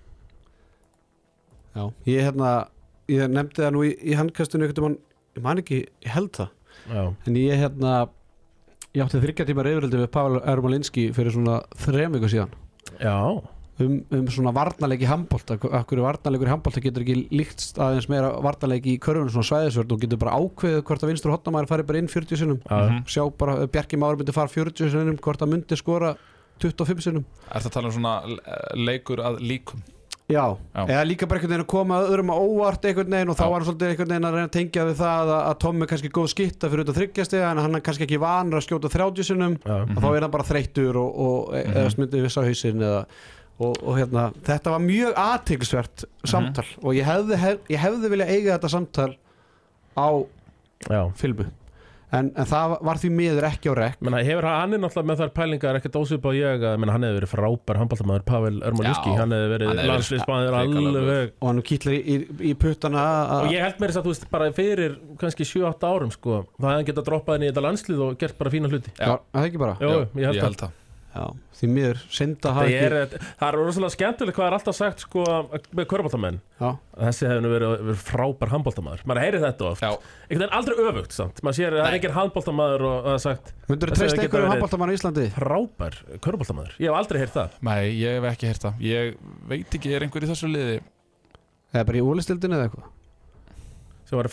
Já. 1.74 1.84
Ég, 2.06 2.20
hérna, 2.26 2.50
ég 3.08 3.30
nefndi 3.32 3.62
það 3.62 3.72
nú 3.76 3.84
í, 3.88 3.92
í 4.02 4.16
handkastinu 4.18 4.68
ykkur 4.68 4.86
mann, 4.88 4.98
ég 5.36 5.42
man 5.46 5.62
ekki, 5.62 5.78
held 6.04 6.32
það. 6.36 6.50
Já, 6.92 7.02
en 7.26 7.36
ég 7.40 7.60
hérna 7.62 7.94
ég 8.92 9.02
átti 9.06 9.20
þryggja 9.22 9.46
tíma 9.48 9.64
reyfrildi 9.64 10.02
við 10.02 10.10
Pavel 10.12 10.42
Ermolinski 10.52 11.08
fyrir 11.16 11.32
svona 11.32 11.60
þrem 11.80 12.12
viku 12.18 12.28
síðan. 12.32 12.50
Já, 13.00 13.16
um, 13.80 13.94
um 14.12 14.26
svona 14.28 14.52
varnarleiki 14.56 15.06
handbólta 15.08 15.56
akkur 15.78 16.02
varnarleikur 16.04 16.50
í 16.50 16.52
handbólta 16.52 16.82
getur 16.84 17.04
ekki 17.06 17.16
líkt 17.32 17.64
aðeins 17.80 18.08
meira 18.12 18.34
varnarleiki 18.44 18.96
í 18.96 19.00
körfunum 19.02 19.30
svona 19.32 19.48
svæðisvörn 19.48 19.94
og 19.96 20.02
getur 20.04 20.20
bara 20.20 20.36
ákveðið 20.36 20.82
hvort 20.90 21.06
að 21.06 21.12
vinstur 21.12 21.32
hotnamæður 21.32 21.70
fari 21.72 21.86
bara 21.88 22.02
inn 22.02 22.10
40 22.12 22.36
sinum 22.42 22.60
já, 22.60 22.76
Mhm. 22.90 23.00
sjá 23.08 23.24
bara 23.38 23.66
Bjarki 23.66 23.96
Máur 23.96 24.16
myndi 24.20 24.34
fara 24.36 24.48
40 24.52 24.90
sinum 24.92 25.16
hvort 25.16 25.40
að 25.40 25.52
myndi 25.54 25.76
skora 25.80 26.16
25 26.60 27.00
sinum 27.00 27.24
Er 27.50 27.60
það 27.64 27.70
að 27.70 27.76
tala 27.78 27.88
um 27.88 27.96
svona 27.96 28.14
leikur 28.76 29.18
að 29.24 29.40
líkum 29.40 29.80
Já, 30.32 30.44
Já. 30.72 30.82
eða 30.86 31.02
líka 31.08 31.28
bara 31.28 31.40
einhvern 31.40 31.52
veginn 31.52 31.64
að 31.66 31.70
koma 31.72 31.98
öðrum 32.06 32.32
á 32.32 32.36
óvart 32.36 32.86
einhvern 32.88 33.14
veginn 33.16 33.32
og 33.32 33.38
þá 33.38 33.44
Já. 33.44 33.50
var 33.52 33.58
hann 33.58 33.68
svolítið 33.68 33.92
einhvern 33.92 34.12
veginn 34.12 34.28
að 34.28 34.36
reyna 34.38 34.48
að 34.48 34.56
tengja 34.56 34.86
við 34.88 34.96
það 35.02 35.32
að, 35.34 35.42
að 35.50 35.58
Tom 35.64 35.84
er 35.84 35.90
kannski 35.92 36.12
góð 36.16 36.28
skitta 36.32 36.70
fyrir 36.72 36.84
út 36.84 36.92
að 36.92 36.98
þryggjast 37.00 37.36
en 37.38 37.62
hann 37.62 37.78
er 37.78 37.84
kannski 37.88 38.06
ekki 38.08 38.20
vanur 38.22 38.60
að 38.60 38.66
skjóta 38.66 38.92
30 38.96 39.28
sinum 39.28 39.56
já. 39.60 39.76
og 39.84 40.02
þá 40.02 40.08
er 40.10 40.26
hann 40.26 40.34
bara 40.34 40.48
þreyttur 40.48 41.00
og, 41.02 41.22
og 41.26 41.56
e- 41.60 41.64
eða 41.68 41.94
smyndið 41.96 42.26
viss 42.26 42.40
á 42.40 42.42
hausinn 42.48 42.84
eða, 42.88 43.00
og, 43.62 43.74
og 43.78 43.98
hérna, 44.00 44.28
þetta 44.48 44.74
var 44.74 44.84
mjög 44.84 45.18
aðtilsvert 45.22 46.06
samtal. 46.24 46.68
Og 46.82 46.96
ég 46.96 47.06
hefði, 47.06 47.38
hef, 47.38 47.66
ég 47.70 47.82
hefði 47.82 48.12
vilja 48.16 48.30
eiga 48.32 48.56
þetta 48.56 48.72
samtal 48.72 49.10
á 49.92 50.08
filmu 51.20 51.50
en, 52.12 52.28
en 52.36 52.46
það 52.48 52.74
var 52.86 53.00
því 53.02 53.10
miður 53.16 53.46
ekki 53.48 53.70
á 53.72 53.74
rekk. 53.78 53.98
Menna, 54.04 54.20
hefur 54.26 54.46
hann 54.48 54.76
er 54.76 54.82
náttúrulega 54.82 55.08
með 55.10 55.22
þær 55.22 55.30
pælingar 55.38 55.78
ekkert 55.80 55.98
ósvip 56.02 56.26
á 56.28 56.30
ég 56.36 56.66
að 56.68 56.76
menna, 56.82 56.92
hann 56.96 57.06
hefði 57.06 57.18
verið 57.20 57.32
frábær 57.32 57.80
handbóltamæður 57.82 58.24
Pavel 58.28 58.52
Ermolinski, 58.68 59.14
Já, 59.14 59.18
hann 59.22 59.34
hefði 59.36 59.48
verið 59.54 59.72
hefði 59.72 60.10
hrikalegur. 60.12 60.98
alveg. 60.98 61.32
og 61.40 61.48
hann 61.52 61.62
kýtlar 61.70 61.96
í, 61.96 62.00
í, 62.02 62.16
í 62.50 62.54
puttana 62.58 63.06
að- 63.06 63.46
og 63.46 63.50
ég 63.56 63.64
held 63.66 63.80
mér 63.82 63.92
þess 63.94 64.02
að 64.02 64.06
þú 64.08 64.14
veist 64.14 64.28
bara 64.36 64.50
fyrir 64.52 64.98
kannski 65.22 65.48
7-8 65.48 65.88
árum 65.92 66.12
sko 66.12 66.36
það 66.60 66.68
hefði 66.68 66.76
hann 66.76 66.88
getað 66.92 67.08
droppað 67.08 67.36
inn 67.40 67.46
í 67.46 67.50
þetta 67.52 67.66
landslið 67.68 68.04
og 68.08 68.18
gert 68.20 68.38
bara 68.38 68.50
fína 68.50 68.68
hluti. 68.72 68.92
Já, 68.98 69.16
það 69.32 69.48
ekki 69.48 69.58
bara? 69.64 69.76
Jó, 69.80 69.92
ég 70.16 70.26
held 70.28 70.36
ég 70.36 70.42
held 70.46 70.62
það 70.66 70.78
Já, 71.12 71.26
því 71.58 71.68
miður, 71.68 71.98
synda 72.08 72.50
það 72.56 72.70
er, 72.72 72.94
ekki 73.02 73.18
það 73.20 73.42
er 73.48 73.56
rosalega 73.58 73.92
skemmtilegt 73.92 74.36
hvað 74.38 74.46
er 74.48 74.54
alltaf 74.56 74.76
sagt 74.78 75.02
sko 75.04 75.24
með 75.76 75.84
körbóltamenn 75.90 76.38
Já, 76.56 76.70
þessi 77.02 77.28
nú 77.44 77.50
verið, 77.52 77.74
verið 77.90 77.98
frábær 78.06 78.52
handbóltamæður 78.54 79.02
maður 79.10 79.20
heyri 79.26 79.42
þetta 79.42 79.66
oft, 79.68 79.82
einhvern 79.84 80.40
veginn 80.40 80.56
aldrei 80.56 80.86
öfugt 80.86 81.12
samt. 81.18 81.42
maður 81.44 81.58
sér 81.58 81.76
að 81.76 81.82
það 81.82 81.90
er 81.90 81.96
engin 81.98 82.14
handbóltamæður 82.16 82.84
og 82.88 82.96
það 83.04 83.12
er 83.18 83.22
sagt 83.26 83.52
myndur 83.68 83.92
þú 83.92 83.98
einhverjum 84.08 84.32
verið- 84.32 84.52
handbóltamann 84.54 84.92
í 84.92 84.96
Íslandi? 84.96 85.26
frábær 85.36 85.98
körbóltamæður, 86.24 86.72
ég 86.80 86.88
hef 86.88 86.96
aldrei 87.02 87.20
heyrt 87.20 87.36
það. 87.36 87.58
Nei, 87.68 87.82
ég 88.00 88.16
hef 88.16 88.28
ekki 88.32 88.48
heyrt 88.48 88.64
það. 88.64 88.80
Ég 88.88 89.12
veit 89.52 89.76
ekki, 89.76 89.92
er 89.92 90.06
einhver 90.08 90.24
í 90.24 90.30
þessu 90.32 90.48
liði? 90.48 90.80
Eða 91.72 91.84
bara 91.88 92.00
í 92.00 92.06
úlistildinu 92.08 92.56
eða 92.56 92.70
eitthvað? 92.70 92.88
Sem 94.08 94.16
var 94.18 94.28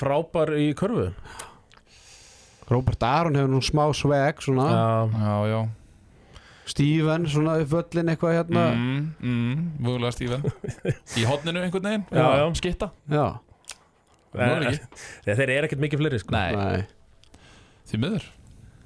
sveg 6.74 7.28
svona 7.34 7.58
upp 7.64 7.70
völlin 7.74 8.12
eitthvað 8.14 8.36
hérna. 8.38 8.64
Mm, 8.76 9.04
mm, 9.20 9.62
Vögulega 9.86 10.12
Stíven. 10.16 10.44
Í 11.20 11.28
hotninu 11.30 11.62
einhvern 11.66 11.88
veginn 11.90 12.06
Já, 12.12 12.26
já. 12.42 12.46
Skitta. 12.60 12.92
Já, 13.10 13.26
Nú 14.30 14.46
er 14.46 14.66
ekki. 14.70 14.90
Þeir 15.26 15.40
þeir 15.40 15.52
eru 15.56 15.68
ekkert 15.70 15.82
mikið 15.82 16.02
fleiri 16.04 16.20
sko. 16.22 16.36
Nei, 16.36 16.52
nei. 16.56 17.40
Því 17.90 18.00
miður. 18.04 18.28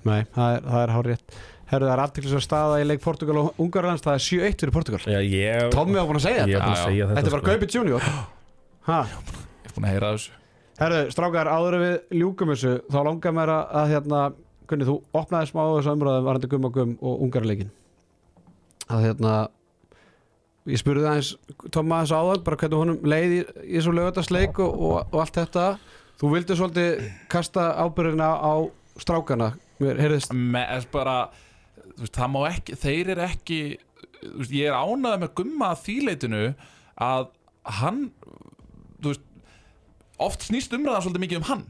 Nei, 0.07 0.21
það 0.35 0.53
er, 0.55 0.61
það 0.69 0.83
er 0.85 0.93
hár 0.95 1.09
rétt. 1.11 1.35
Herru, 1.73 1.87
það 1.87 1.93
er 1.95 2.01
aðtiklisverð 2.03 2.43
staða 2.45 2.79
í 2.83 2.85
leik 2.87 3.01
Portugal 3.03 3.37
og 3.39 3.59
Ungarlands 3.63 4.03
Það 4.03 4.17
er 4.19 4.23
7-1 4.23 4.57
fyrir 4.61 4.73
Portugal 4.75 4.99
Já, 5.09 5.19
ég 5.25 5.69
Tommi 5.73 5.95
var 5.97 6.05
búin 6.09 6.19
að 6.19 6.25
segja 6.27 6.43
Ég 6.45 6.59
þetta. 6.59 6.59
er 6.59 6.67
búin 6.67 6.73
að 6.73 6.75
Já, 6.75 6.83
já. 6.83 6.89
segja 6.91 7.07
þetta 7.07 7.17
Þetta 7.17 7.29
er 7.29 7.33
bara 7.33 7.43
sko. 7.43 7.49
Gaupi 7.49 7.69
Junior. 7.73 8.07
Ha. 8.89 8.97
Ég 9.63 9.69
er 9.71 9.73
búin 9.77 9.87
að 9.87 9.93
heyra 9.95 10.11
þessu. 10.13 10.35
Herru, 10.83 10.99
strákar, 11.15 11.49
áður 11.55 11.77
en 11.79 11.83
við 11.85 11.95
ljúkum 12.19 12.51
þessu 12.53 12.73
Þá 12.93 12.99
langar 13.07 13.35
mér 13.39 13.53
að, 13.55 13.63
að 13.81 13.93
hérna 13.95 14.21
Gunni, 14.73 14.87
þú 14.89 14.95
opnaði 15.15 15.51
smá 15.51 15.61
þessu 15.67 15.93
umræðum 15.93 16.27
Varandi 16.27 16.49
gumma 16.49 16.71
gum 16.73 16.95
og 16.99 17.25
Ungarleikin 17.27 17.69
Að 18.89 19.05
hérna 19.07 19.33
Ég 20.63 20.79
spurði 20.79 21.09
aðeins 21.09 21.33
aðeins 21.69 22.13
áður 22.15 22.43
Bara 22.45 22.59
hvernig 22.61 22.81
honum 22.81 23.09
leið 23.13 23.35
í, 23.35 23.41
þessu 23.75 23.93
lögatarsleik 23.93 24.61
og, 24.63 24.71
og, 24.73 24.95
og 25.11 25.17
allt 25.21 25.39
þetta. 25.41 25.65
Þú 26.21 26.31
vildi 26.31 26.55
svolítið 26.55 27.03
kasta 27.31 27.65
ábyrðina 27.83 28.29
á 28.39 28.53
strákana. 29.01 29.49
Mér 29.83 29.99
heyrðist 29.99 30.31
Me, 30.31 30.61
er 30.63 30.87
bara, 30.93 31.17
veist, 31.97 32.15
það 32.15 32.31
má 32.31 32.39
ekki 32.47 32.79
Þeir 32.79 33.13
eru 33.15 33.25
ekki 33.27 33.59
veist, 34.21 34.55
Ég 34.55 34.71
er 34.71 34.79
ánægð 34.79 35.19
með 35.25 35.33
gumma 35.41 35.73
þýleitinu 35.83 36.43
Að 37.03 37.29
hann 37.81 38.01
veist 39.03 39.29
Oft 40.23 40.45
snýst 40.47 40.71
umræðan 40.75 41.03
svolítið 41.03 41.25
mikið 41.25 41.41
um 41.41 41.49
hann 41.49 41.63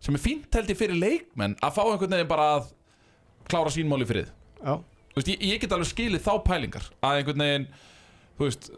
Sem 0.00 0.16
er 0.16 0.22
fínt 0.22 0.56
held 0.56 0.72
ég 0.72 0.78
fyrir 0.80 0.96
leikmenn 0.96 1.58
Að 1.60 1.76
fá 1.76 1.82
einhvern 1.84 2.16
veginn 2.16 2.30
bara 2.30 2.48
að 2.58 2.70
Klára 3.50 3.72
sínmáli 3.74 4.08
fyrir 4.08 4.30
Já, 4.60 4.78
Þú 5.10 5.18
veist, 5.18 5.30
ég, 5.32 5.42
ég 5.50 5.62
get 5.62 5.72
alveg 5.74 5.90
skilið 5.90 6.22
þá 6.24 6.32
pælingar 6.46 6.86
að 7.02 7.20
einhvern 7.20 7.44
veginn 7.44 7.66
þú 8.40 8.46
veist, 8.46 8.70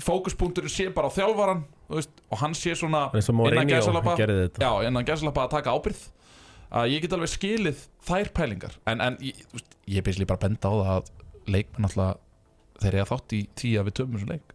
fókuspunkturinn 0.00 0.72
sé 0.72 0.86
bara 0.96 1.10
á 1.10 1.12
þjálfaran 1.12 1.64
þú 1.90 1.98
veist, 1.98 2.22
og 2.30 2.40
hann 2.40 2.54
sé 2.56 2.72
svona 2.78 3.02
innan 3.12 3.68
gæsalappa. 3.68 5.44
að 5.44 5.52
taka 5.58 5.74
ábyrð 5.74 6.04
að 6.70 6.92
ég 6.94 7.04
get 7.04 7.16
alveg 7.16 7.32
skilið 7.32 7.82
þær 8.06 8.30
pælingar. 8.36 8.76
En, 8.88 9.02
en 9.02 9.18
ég, 9.24 9.42
þú 9.50 9.58
veist, 9.58 9.76
ég 9.90 10.00
er 10.00 10.06
beisli 10.06 10.28
bara 10.28 10.40
að 10.40 10.46
benda 10.46 10.70
á 10.70 10.74
það 10.78 10.92
að 10.94 11.10
leikmenn 11.56 11.88
alltaf 11.90 12.22
þeir 12.80 12.92
eru 12.94 13.02
að 13.02 13.10
þátt 13.10 13.36
í 13.36 13.42
tíu 13.60 13.80
að 13.80 13.90
við 13.90 13.96
töfum 13.98 14.16
þessu 14.16 14.30
leik. 14.30 14.54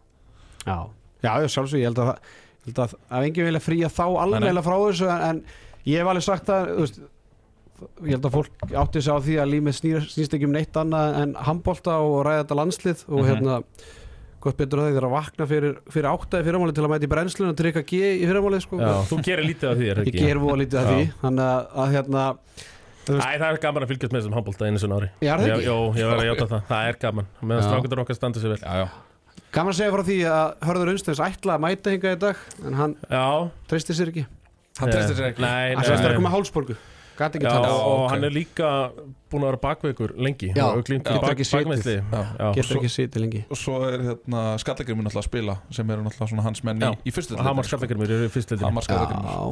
Já, 0.64 0.78
já, 1.22 1.30
já 1.44 1.48
sjálfsög 1.54 1.82
Ég 1.82 1.90
held 1.90 2.02
að, 2.02 2.12
held 2.66 2.82
að, 2.82 2.96
að 3.12 3.28
enginn 3.28 3.48
vilja 3.50 3.62
fría 3.62 3.92
þá 3.92 4.04
alveg 4.24 4.62
frá 4.66 4.76
þessu 4.80 5.10
en, 5.12 5.24
en 5.28 5.42
ég 5.86 6.00
hef 6.02 6.10
alveg 6.12 6.26
sagt 6.26 6.50
að 6.52 6.72
veist, 6.80 6.98
ég 8.06 8.14
held 8.16 8.24
að 8.30 8.34
fólk 8.38 8.66
átti 8.82 9.02
sig 9.04 9.12
á 9.12 9.18
því 9.20 9.34
að 9.42 9.50
límið 9.52 9.78
snýst 10.08 10.34
ekki 10.36 10.48
um 10.48 10.54
neitt 10.56 10.76
annað 10.80 11.18
en 11.22 11.34
handbolta 11.46 11.98
og 12.00 12.22
ræða 12.26 12.42
þetta 12.44 12.58
landslið 12.62 13.04
og 13.08 13.18
Mhm. 13.20 13.28
hérna 13.30 13.58
gott 14.46 14.56
betur 14.60 14.78
að 14.78 14.92
þeir 14.94 15.04
að 15.08 15.14
vakna 15.16 15.46
fyrir, 15.50 15.76
fyrir 15.90 16.06
áttaði 16.12 16.44
fyrirmáli 16.46 16.74
til 16.76 16.84
að 16.86 16.90
mæta 16.92 17.06
í 17.08 17.10
brennslun 17.10 17.48
og 17.50 17.56
trykka 17.58 17.82
G 17.82 17.98
í 18.22 18.26
fyrirmáli 18.28 18.60
sko. 18.62 18.78
Já, 18.78 18.92
þú 19.10 19.16
gerir 19.26 19.44
lítið 19.48 19.70
af 19.72 19.76
því, 19.80 19.86
er 19.90 19.96
það 19.96 20.06
ég 20.06 20.14
ekki? 20.14 20.26
ger 20.26 20.38
voða 20.38 20.58
lítið 20.62 20.78
af 20.78 20.86
því 20.92 21.06
þannig 21.22 21.46
að, 21.46 21.66
að 21.82 21.94
hérna 21.96 22.24
Æ, 23.06 23.38
það 23.38 23.50
er 23.52 23.58
gaman 23.62 23.82
að 23.86 23.90
fylgjast 23.92 24.12
með 24.12 24.20
þessum 24.22 24.34
handbólta 24.34 24.66
einu 24.66 24.78
sinna 24.82 24.96
ári 24.98 25.08
Já, 25.22 25.32
er 25.34 25.38
það 25.42 25.50
ekki? 25.56 25.66
Jó, 25.66 25.76
ég 25.94 26.08
verði 26.10 26.22
að 26.24 26.30
játa 26.32 26.46
það, 26.50 26.62
það 26.70 26.86
er 26.90 26.96
gaman 27.04 27.26
meðan 27.42 27.60
Já. 27.62 27.66
strákundur 27.70 28.00
okkar 28.02 28.16
standa 28.18 28.40
sér 28.42 28.50
vel 28.54 28.58
já, 28.62 28.72
já. 28.82 28.86
gaman 29.54 29.72
að 29.72 29.78
segja 29.78 29.92
frá 29.94 30.02
því 30.08 30.16
að 30.26 30.48
Hörður 30.66 30.90
Unstens 30.94 31.20
ætla 31.26 31.54
að 31.54 31.62
mæta 31.66 31.90
hinga 31.94 32.14
í 32.16 32.18
dag 32.18 32.36
en 32.66 32.74
hann 32.80 32.96
Já, 33.10 33.26
treysti 33.70 33.94
sér 33.94 34.10
ekki 34.10 34.24
hann 34.80 34.92
treystir 34.92 35.16
sér 35.18 35.30
ekki 35.32 35.44
Nei, 35.44 35.72
hann 35.72 35.82
nei, 35.82 35.88
sagðist 35.88 36.10
að 36.10 36.20
koma 36.20 36.34
tala 37.48 37.70
og 37.72 38.10
hann 38.12 38.26
er 38.28 38.34
líka 38.34 38.70
búin 39.32 39.42
að 39.42 39.48
vera 39.50 39.60
bakveikur 39.62 40.12
lengi. 40.20 40.50
Getur 40.52 40.82
ekki. 41.74 41.94
Já, 41.96 42.50
getur 42.58 42.80
ekki 42.80 42.90
sitið 42.92 43.24
lengi. 43.24 43.42
og 43.48 43.60
svo 43.60 43.78
er 43.88 44.04
hérna 44.10 44.42
skallagrimur 44.62 45.06
náttúrulega 45.06 45.24
að 45.24 45.30
spila 45.30 45.56
sem 45.78 45.90
eru 45.94 46.04
náttúrulega 46.04 46.30
svona 46.32 46.46
hans 46.46 46.62
menn 46.68 46.82
í, 46.82 46.86
Já. 46.86 47.00
í 47.02 47.14
fyrstu 47.16 47.38
og 47.38 47.48
Hamar 47.48 47.68
Skallagrimur 47.68 48.14
eru 48.18 48.28
í 48.28 48.32
að 48.60 48.64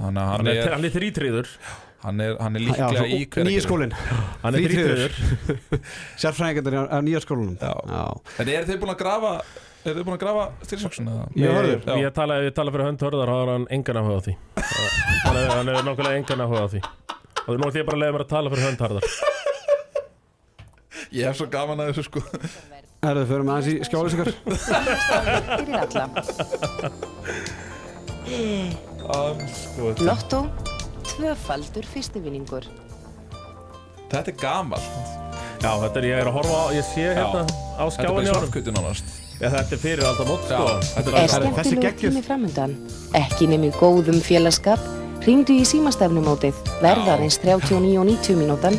Hann 0.05 0.21
hann 0.35 0.53
er, 0.53 0.63
er, 0.67 0.77
er 0.91 0.95
þrítriður. 0.95 1.53
Hann 2.05 2.21
er, 2.21 2.35
hann 2.37 2.59
er 2.59 2.67
líklega 2.67 3.05
í 3.09 3.21
hver 3.33 3.49
nýja 3.49 3.65
skólinn. 3.65 3.95
Hann 4.43 4.59
er 4.59 4.67
Þrítriður. 4.69 5.21
sérfræðingarnir 6.21 6.91
á 6.93 6.99
nýja 7.01 7.23
skólanum. 7.25 7.57
Já. 7.57 7.73
Já. 7.89 8.05
En 8.43 8.51
eru 8.59 8.69
þið 8.69 8.83
búin 8.83 8.93
að 8.93 9.01
grafa 9.01 9.39
eru 9.91 9.99
þið 10.01 10.07
búin 10.09 10.17
að 10.17 10.23
grafa 10.25 10.45
styrksöksun 10.69 11.09
eða? 11.13 11.25
Ég. 11.41 11.87
Ég 12.05 12.13
tala, 12.17 12.39
ég 12.45 12.55
tala 12.57 12.73
fyrir 12.75 12.87
hönd 12.89 13.05
hörðar, 13.05 13.31
þá 13.31 13.37
har 13.41 13.51
hann 13.55 13.67
engan 13.77 13.99
áhuga 14.01 14.17
á 14.17 14.23
því. 14.27 14.35
Hann 15.25 15.69
er- 15.69 15.85
nákvæmlega 15.89 16.19
engan 16.21 16.45
áhuga 16.47 16.63
á 16.65 16.69
því. 16.73 16.81
Og 17.45 17.59
nú 17.59 17.69
ætlum 17.69 17.81
ég 17.83 17.87
bara 17.89 17.97
að 17.99 18.03
leiða 18.05 18.15
mér 18.17 18.25
að 18.25 18.33
tala 18.35 18.53
fyrir 18.55 18.67
hönd 18.69 18.85
hörðar. 18.85 19.05
Ég 21.15 21.29
hef 21.29 21.37
svo 21.39 21.47
gaman 21.53 21.79
að 21.85 21.91
þessu 21.93 22.05
sko. 22.09 22.23
Aðeins 23.05 23.67
í 23.69 23.75
skjálisingar 23.85 24.31
fyrir 24.33 25.77
alla. 25.83 26.05
um, 29.15 29.43
sko, 29.53 29.93
Lotto, 30.01 30.41
tvöfaldur 31.13 31.85
fyrstivinningur. 31.93 32.65
Þetta 34.15 34.31
er 34.31 34.37
gamal 34.39 34.81
Já, 35.65 35.71
þetta 35.81 35.99
er, 35.99 36.05
ég 36.07 36.19
er 36.21 36.29
að 36.29 36.35
horfa 36.37 36.57
á, 36.61 36.65
ég 36.77 36.85
sé 36.87 37.07
hérna 37.17 37.43
á 37.43 37.85
Þetta 37.85 37.85
er 37.85 37.93
skjáinni 37.97 38.15
bara 38.15 38.15
á 38.15 38.25
hann 38.25 38.35
svartkvötu 38.37 38.75
nánast 38.77 39.24
Já, 39.41 39.49
þetta 39.51 39.75
er 39.75 39.81
fyrir 39.83 40.05
alltaf 40.07 40.29
mót, 40.29 40.45
sko 40.47 40.67
þetta 40.95 41.11
er 41.11 41.17
Er 41.19 41.33
skemmtilegu 41.33 41.95
tími 41.99 42.23
framundan? 42.23 42.77
Ekki 43.19 43.49
nemi 43.51 43.73
góðum 43.81 44.21
félagskap? 44.23 44.83
Ringdu 45.25 45.57
í 45.57 45.65
símastefnumótið. 45.67 46.57
Verða 46.85 47.17
aðeins 47.17 47.41
39 47.43 47.97
og 47.99 48.07
90 48.13 48.39
mínútan. 48.39 48.79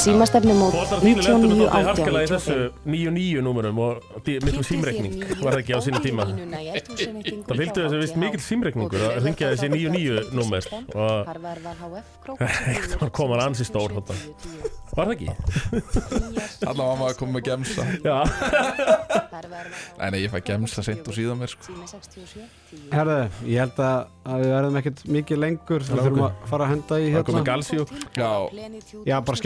Þínir 0.00 1.26
lendur 1.26 1.50
99 1.52 1.66
náttúrulega 1.66 1.82
harkalega 1.90 2.24
í 2.24 2.30
18 2.30 2.32
þessu 2.32 2.56
9-9 2.88 3.42
númurum 3.44 3.80
og 3.84 4.28
miklu 4.46 4.64
símreikning 4.64 5.16
var 5.42 5.56
það 5.56 5.60
ekki 5.60 5.76
á 5.76 5.80
sínu 5.84 6.00
tíma? 6.04 6.26
Það 6.30 7.60
fylgdi 7.60 7.84
þessu 7.84 8.00
vist 8.00 8.20
mikil 8.20 8.42
símreikningur 8.44 9.06
að 9.10 9.18
ringja 9.26 9.52
þessi 9.52 9.70
9-9 9.74 10.32
númer 10.36 10.70
og 10.94 11.30
það 13.00 13.12
kom 13.16 13.34
hann 13.34 13.44
ansi 13.50 13.68
stór 13.68 13.96
þarna. 13.98 14.16
Var 14.90 15.10
það 15.10 15.14
ekki? 15.16 15.28
Allavega 16.66 16.88
var 16.88 16.98
maður 16.98 17.12
að 17.12 17.18
koma 17.20 17.36
með 17.36 17.46
gemsa. 17.50 17.86
Já, 18.04 18.16
Nei, 19.40 20.10
nei, 20.12 20.18
ég 20.24 20.32
fæ 20.32 20.40
gemsa 20.44 20.82
seint 20.84 21.06
og 21.08 21.14
síðan 21.16 21.38
mér 21.40 21.52
sko. 21.52 21.74
Herðu, 22.90 23.16
ég 23.48 23.62
held 23.62 23.78
að, 23.84 24.10
að 24.26 24.42
við 24.42 24.52
verðum 24.54 24.78
ekkert 24.80 25.02
mikið 25.16 25.40
lengur. 25.44 25.84
Við 25.86 26.02
þurfum 26.02 26.24
að 26.26 26.42
fara 26.50 26.66
að 26.66 26.72
henda 26.74 26.98
í 26.98 27.08
það 27.14 27.24
komið 27.28 27.38
hérna. 27.38 27.46
gals 27.50 27.70
í 27.70 27.80
okkur 27.84 28.04
Já. 28.20 28.32
Já, 29.10 29.16
bara 29.30 29.40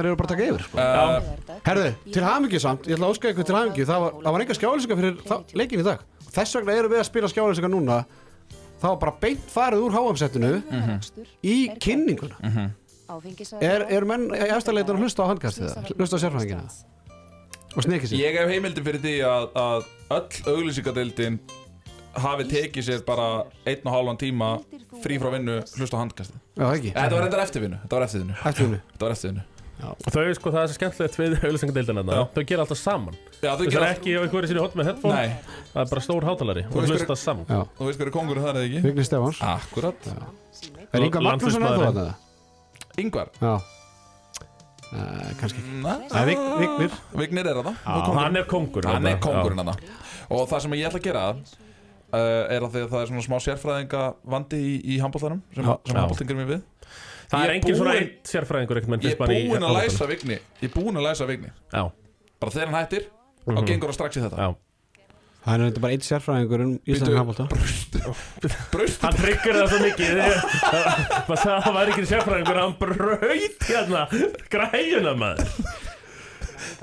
skjálisingarnir 0.00 0.10
eru 0.10 0.16
bara 0.16 0.28
að 0.28 0.34
taka 0.34 0.46
yfir 0.48 0.62
sko. 0.64 0.76
uh, 0.78 1.60
Herðu, 1.66 1.90
til 2.14 2.24
hamingju 2.24 2.60
samt, 2.62 2.86
ég 2.88 2.96
ætla 2.96 3.06
að 3.08 3.14
óska 3.14 3.30
ykkur 3.32 3.46
til 3.48 3.56
hamingju. 3.56 3.86
Það 3.88 4.00
var, 4.04 4.12
það 4.24 4.32
var 4.36 4.44
enga 4.44 4.56
skjálisingar 4.58 5.00
fyrir 5.00 5.14
þá- 5.28 5.54
leikinn 5.60 5.80
í 5.80 5.86
dag. 5.86 6.04
Þess 6.30 6.56
vegna 6.58 6.72
erum 6.78 6.92
við 6.94 7.00
að 7.02 7.08
spila 7.10 7.30
skjálisingar 7.30 7.72
núna. 7.72 7.98
Það 8.80 8.88
var 8.94 9.00
bara 9.02 9.14
beint 9.20 9.48
farið 9.52 9.82
úr 9.84 9.92
háamsettinu 9.92 10.52
í 11.44 11.56
kynninguna. 11.80 12.70
Er, 13.60 13.82
er 13.90 14.04
menn 14.06 14.28
í 14.30 14.38
eftirleitin 14.54 14.94
að 14.96 15.02
hlusta 15.04 15.24
á 15.26 15.30
handkastið 15.32 15.72
það? 15.74 15.88
Hlusta 15.98 16.16
á 16.16 16.20
sérfræðingina? 16.22 16.64
Og 17.76 17.84
snikið 17.86 18.12
sér? 18.12 18.20
Ég 18.22 18.38
hef 18.38 18.50
heimildi 18.50 18.82
fyrir 18.86 19.02
því 19.02 19.14
að, 19.26 19.48
að 19.58 19.88
öll 20.14 20.54
auglýsingadeildin 20.54 21.40
hafi 22.22 22.46
tekið 22.50 22.86
sér 22.86 23.02
bara 23.06 23.26
einn 23.66 23.82
og 23.86 23.92
hálfan 23.94 24.18
tíma 24.18 24.48
frí 25.02 25.18
frá 25.22 25.30
vinnu 25.34 25.58
hlusta 25.78 25.98
á 25.98 26.02
handkastið. 26.02 26.38
Já, 26.58 26.64
ekki? 26.70 26.90
Þetta 26.94 27.14
var 27.18 27.22
reyndar 27.26 27.42
eftirvinnu. 27.44 27.78
Þetta 27.84 27.98
var 27.98 28.06
eftirvinnu. 28.06 28.38
Eftirvinnu? 28.50 28.80
Þetta 28.94 29.06
var 29.06 29.14
eftirvinnu 29.18 29.44
Og 29.88 30.12
þau, 30.14 30.22
sko, 30.36 30.52
það 30.54 30.62
er 30.62 30.70
svo 30.70 30.76
skemmtilegt 30.78 31.18
við 31.20 31.36
auðlýsingadeildina 31.40 32.04
Já. 32.04 32.22
Þau 32.34 32.42
gera 32.50 32.64
alltaf 32.66 32.80
saman. 32.80 33.18
Já, 33.40 33.50
Þau 33.56 33.64
er 33.70 33.86
ekki 33.90 34.14
á 34.16 34.20
einhverju 34.24 34.50
sinni 34.50 34.62
hot 34.64 34.76
með 34.78 34.90
headphone. 34.90 35.16
Nei, 35.16 35.58
Það 35.72 35.82
er 35.84 35.90
bara 35.94 36.04
stór 36.04 36.26
hátalari. 36.28 36.64
Og 36.70 36.78
veist 36.80 36.94
hlusta 36.96 37.16
saman. 37.20 37.46
Já, 37.48 37.60
þú 37.78 37.88
veist 37.88 38.02
hverju 38.02 38.14
kongurinn 38.16 38.44
það 38.46 38.60
er 38.60 38.68
ekki? 38.68 38.82
Vigni 38.88 39.06
Stefáns. 39.08 39.42
Akkurat. 39.50 40.08
Er 40.90 41.06
Inga 41.06 41.22
Magnússon 41.22 41.62
ennþá 41.62 41.76
Landsliðsmaðurinn. 41.76 42.00
þetta? 42.00 43.00
Yngvar 43.00 43.30
Já. 43.40 43.54
Uh, 44.90 45.28
Kannski 45.38 45.60
ekki. 45.62 45.74
Nei, 45.84 46.22
Vig, 46.26 46.38
Vignir. 46.58 46.94
Vignir 47.14 47.46
er 47.52 47.60
það 47.62 47.76
Já, 47.78 47.98
hann 48.16 48.38
er 48.40 48.46
kongur 48.50 48.88
Hann 48.90 49.04
er 49.06 49.20
þarna. 49.20 49.22
kongurinn 49.22 49.60
hann 49.62 49.84
Og 50.34 50.48
það 50.50 50.64
sem 50.64 50.74
ég 50.80 50.88
ætla 50.88 50.98
að 50.98 51.04
gera 51.04 51.22
uh, 51.30 52.18
er 52.18 52.64
að 52.66 52.72
því 52.74 52.82
að 52.82 52.90
það 52.90 53.04
er 53.04 53.10
svona 53.12 53.22
smá 53.28 53.36
sérfræðinga 53.44 54.00
vandi 54.34 54.58
í, 54.58 54.72
í 54.82 54.98
handbóltanum 55.02 55.44
sem, 55.54 55.62
Já. 55.62 55.76
sem 55.86 55.94
Já. 55.94 56.00
handbóltingur 56.00 56.40
mér 56.40 56.50
við 56.50 56.64
Það 57.30 57.44
er 57.44 57.50
er 57.50 57.54
engin 57.54 57.76
svona 57.78 57.92
einn 57.94 58.10
sérfræðingur 58.26 58.80
Ég 58.80 59.12
er 59.12 59.16
bara 59.20 59.32
í 59.36 59.44
búinn 59.48 59.62
að 59.68 59.76
læsa 59.78 60.06
Vigni. 60.10 60.38
Ég 60.60 60.66
er 60.66 60.74
búinn 60.74 60.96
að 60.98 61.06
læsa 61.06 61.26
Vigni. 61.30 61.50
Já, 61.72 61.84
Bara 62.40 62.50
þegar 62.56 62.66
hann 62.72 62.78
hættir 62.84 63.04
Þá 63.46 63.52
Mhm. 63.54 63.66
gengur 63.66 63.88
hann 63.90 63.94
strax 63.96 64.16
í 64.16 64.20
þetta. 64.24 64.36
Já. 64.36 64.54
Það 65.40 65.54
er 65.54 65.62
þetta 65.70 65.80
bara 65.80 65.92
eitt 65.94 66.04
sérfræðingur 66.04 66.60
um 66.60 66.72
Bíddu. 66.78 66.92
Ísland 66.92 67.16
handbólta 67.16 67.44
Braust 68.72 69.00
Hann 69.06 69.14
tryggur 69.16 69.54
það 69.56 69.68
svo 69.70 69.78
mikið. 69.86 70.10
Maður 71.28 71.40
sagði 71.40 71.54
að 71.54 71.62
það 71.64 71.76
væri 71.78 71.94
ekki 71.94 72.06
sérfræðingur 72.10 72.60
Hann 72.60 72.74
braut 72.82 73.68
hérna 73.70 74.02
Græjuna 74.52 75.14
maður. 75.16 75.46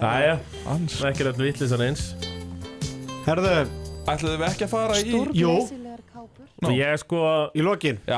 Æja, 0.02 0.40
Hans 0.66 0.98
ekki 1.12 1.26
rétt 1.28 1.38
vitlisann 1.42 1.82
eins. 1.86 2.08
Herðu, 3.28 3.54
Ætluðu 4.08 4.38
við 4.40 4.48
ekki 4.48 4.66
að 4.66 4.74
fara 4.74 4.98
í 5.04 5.14
Jú. 5.38 5.54
Nú. 6.58 6.72
Ég 6.74 6.90
er 6.90 6.98
sko 6.98 7.20
í 7.54 7.62
lokin 7.62 8.00
Já 8.10 8.18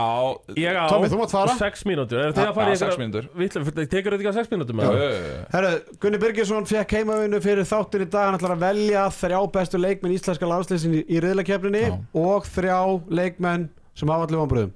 Ég 0.56 0.78
á 0.80 0.88
Tommi, 0.88 1.10
þú 1.12 1.18
mátt 1.20 1.34
fara. 1.36 1.56
Sex 1.60 1.82
mínútur 1.84 2.22
Er 2.24 2.32
þið 2.32 2.46
að 2.46 2.54
fara 2.56 2.72
Já, 2.72 2.78
í 2.78 2.80
sex 2.80 2.96
mínútur. 3.02 3.28
Vitlega, 3.36 3.74
tekur 3.92 4.16
þetta 4.16 4.22
ekki 4.24 4.32
á 4.32 4.38
sex 4.40 4.54
mínútur 4.54 4.78
Já, 4.78 4.80
með 4.80 4.96
já, 4.96 5.10
já, 5.12 5.20
já. 5.28 5.44
Herðu, 5.58 5.98
Gunni 6.06 6.22
Birgisson 6.24 6.70
fekk 6.72 6.96
heimavinnu 7.02 7.44
fyrir 7.44 7.68
þáttin 7.68 8.08
í 8.08 8.10
dag 8.16 8.30
Hann 8.30 8.40
ætlar 8.40 8.56
að 8.56 8.64
velja 8.64 9.04
þrjá 9.20 9.40
bestu 9.60 9.84
leikmenn 9.84 10.16
íslenska 10.16 10.48
landslýsin 10.56 10.96
í, 11.02 11.04
í 11.12 11.20
riðlakefninni 11.28 11.84
Já. 11.90 11.98
Og 12.24 12.48
þrjá 12.56 12.80
leikmenn 13.20 13.68
sem 14.00 14.08
hafa 14.16 14.30
allir 14.30 14.40
vonbröðum 14.46 14.76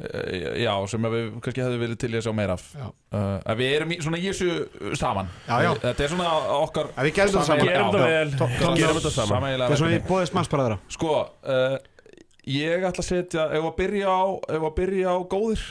Eh, 0.00 0.62
Já, 0.64 0.70
sem 0.88 1.04
að 1.04 1.12
við 1.12 1.24
kannski 1.44 1.60
hefðu 1.60 1.78
verið 1.82 1.96
til 2.00 2.08
í 2.08 2.16
að 2.16 2.22
sjá 2.24 2.32
meira 2.32 2.54
af 2.56 2.62
Já. 2.72 2.84
uh, 2.88 3.34
að 3.52 3.58
Við 3.60 3.72
erum 3.76 3.90
í, 3.92 3.96
svona 4.00 4.16
í 4.16 4.22
þessu 4.30 4.94
saman 4.96 5.26
Já, 5.44 5.56
já. 5.66 5.70
Þetta 5.82 6.04
er 6.06 6.12
svona 6.14 6.30
okkar 6.56 6.86
Ef 6.94 7.04
við 7.04 7.12
gerðum 7.18 7.34
það 7.36 7.48
saman 7.50 7.68
Gerum 7.68 7.90
þetta 7.90 8.06
vel, 8.06 8.30
gerum 8.80 8.96
þetta 8.96 9.12
saman 9.12 9.32
Sameiginlega 9.34 9.68
Það 9.68 9.74
er 9.76 9.82
svona 9.82 9.90
í 9.90 9.96
verkefni. 9.98 10.08
bóðis 10.14 10.32
mannsbræðra 10.38 10.78
Sko, 10.96 11.18
uh, 11.20 11.76
ég 12.50 12.84
ætla 12.88 13.04
að 13.04 13.08
setja 13.10 13.46
Ef 13.56 13.64
að 13.70 13.76
byrja 13.80 14.10
á, 14.10 14.22
ef 14.56 14.66
að 14.68 14.74
byrja 14.80 15.14
á 15.14 15.18
góðir. 15.30 15.64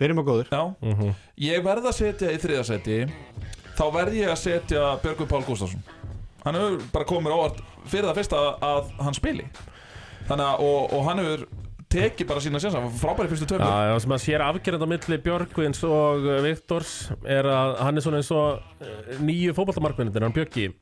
Byrjum 0.00 0.20
að 0.22 0.26
góður 0.30 0.48
Já, 0.52 0.62
Mhm. 0.86 1.14
ég 1.40 1.62
verð 1.64 1.86
að 1.90 1.96
setja 2.00 2.32
í 2.32 2.40
þriðasæti 2.42 2.98
Þá 3.76 3.84
verð 3.92 4.14
ég 4.22 4.28
að 4.32 4.40
setja 4.40 4.82
Björgvin 5.02 5.28
Pál 5.30 5.44
Gustafsson 5.46 5.82
Hann 6.44 6.54
hefur 6.54 6.82
bara 6.92 7.04
komið 7.08 7.26
mér 7.26 7.36
óvart 7.38 7.62
Fyrir 7.86 8.08
það 8.10 8.18
fyrsta 8.18 8.42
að 8.66 8.90
hann 9.00 9.14
spili. 9.14 9.44
Þannig 10.26 10.46
að, 10.46 10.60
og, 10.66 10.92
og 10.92 11.04
hann 11.06 11.18
hefur 11.22 11.46
tekið 11.96 12.26
bara 12.28 12.40
sína 12.42 12.58
sjansa 12.60 12.80
Frábæri 12.98 13.30
fyrstu 13.30 13.46
töfum 13.46 13.62
Já, 13.62 13.92
já, 13.92 13.98
sem 14.02 14.14
að 14.16 14.22
sér 14.24 14.42
afgerðand 14.42 14.84
á 14.84 14.88
milli 14.90 15.18
Björgvins 15.22 15.82
og 15.86 16.24
uh, 16.26 16.40
Viktors 16.44 16.94
er 17.24 17.46
að 17.46 17.76
hann 17.86 17.96
er 18.00 18.04
svona 18.04 18.18
eins 18.20 18.30
og 18.34 18.58
uh, 18.82 19.20
nýju 19.22 19.54
fótballtamarkvinnir, 19.56 20.12
hann 20.26 20.34
hann- 20.34 20.74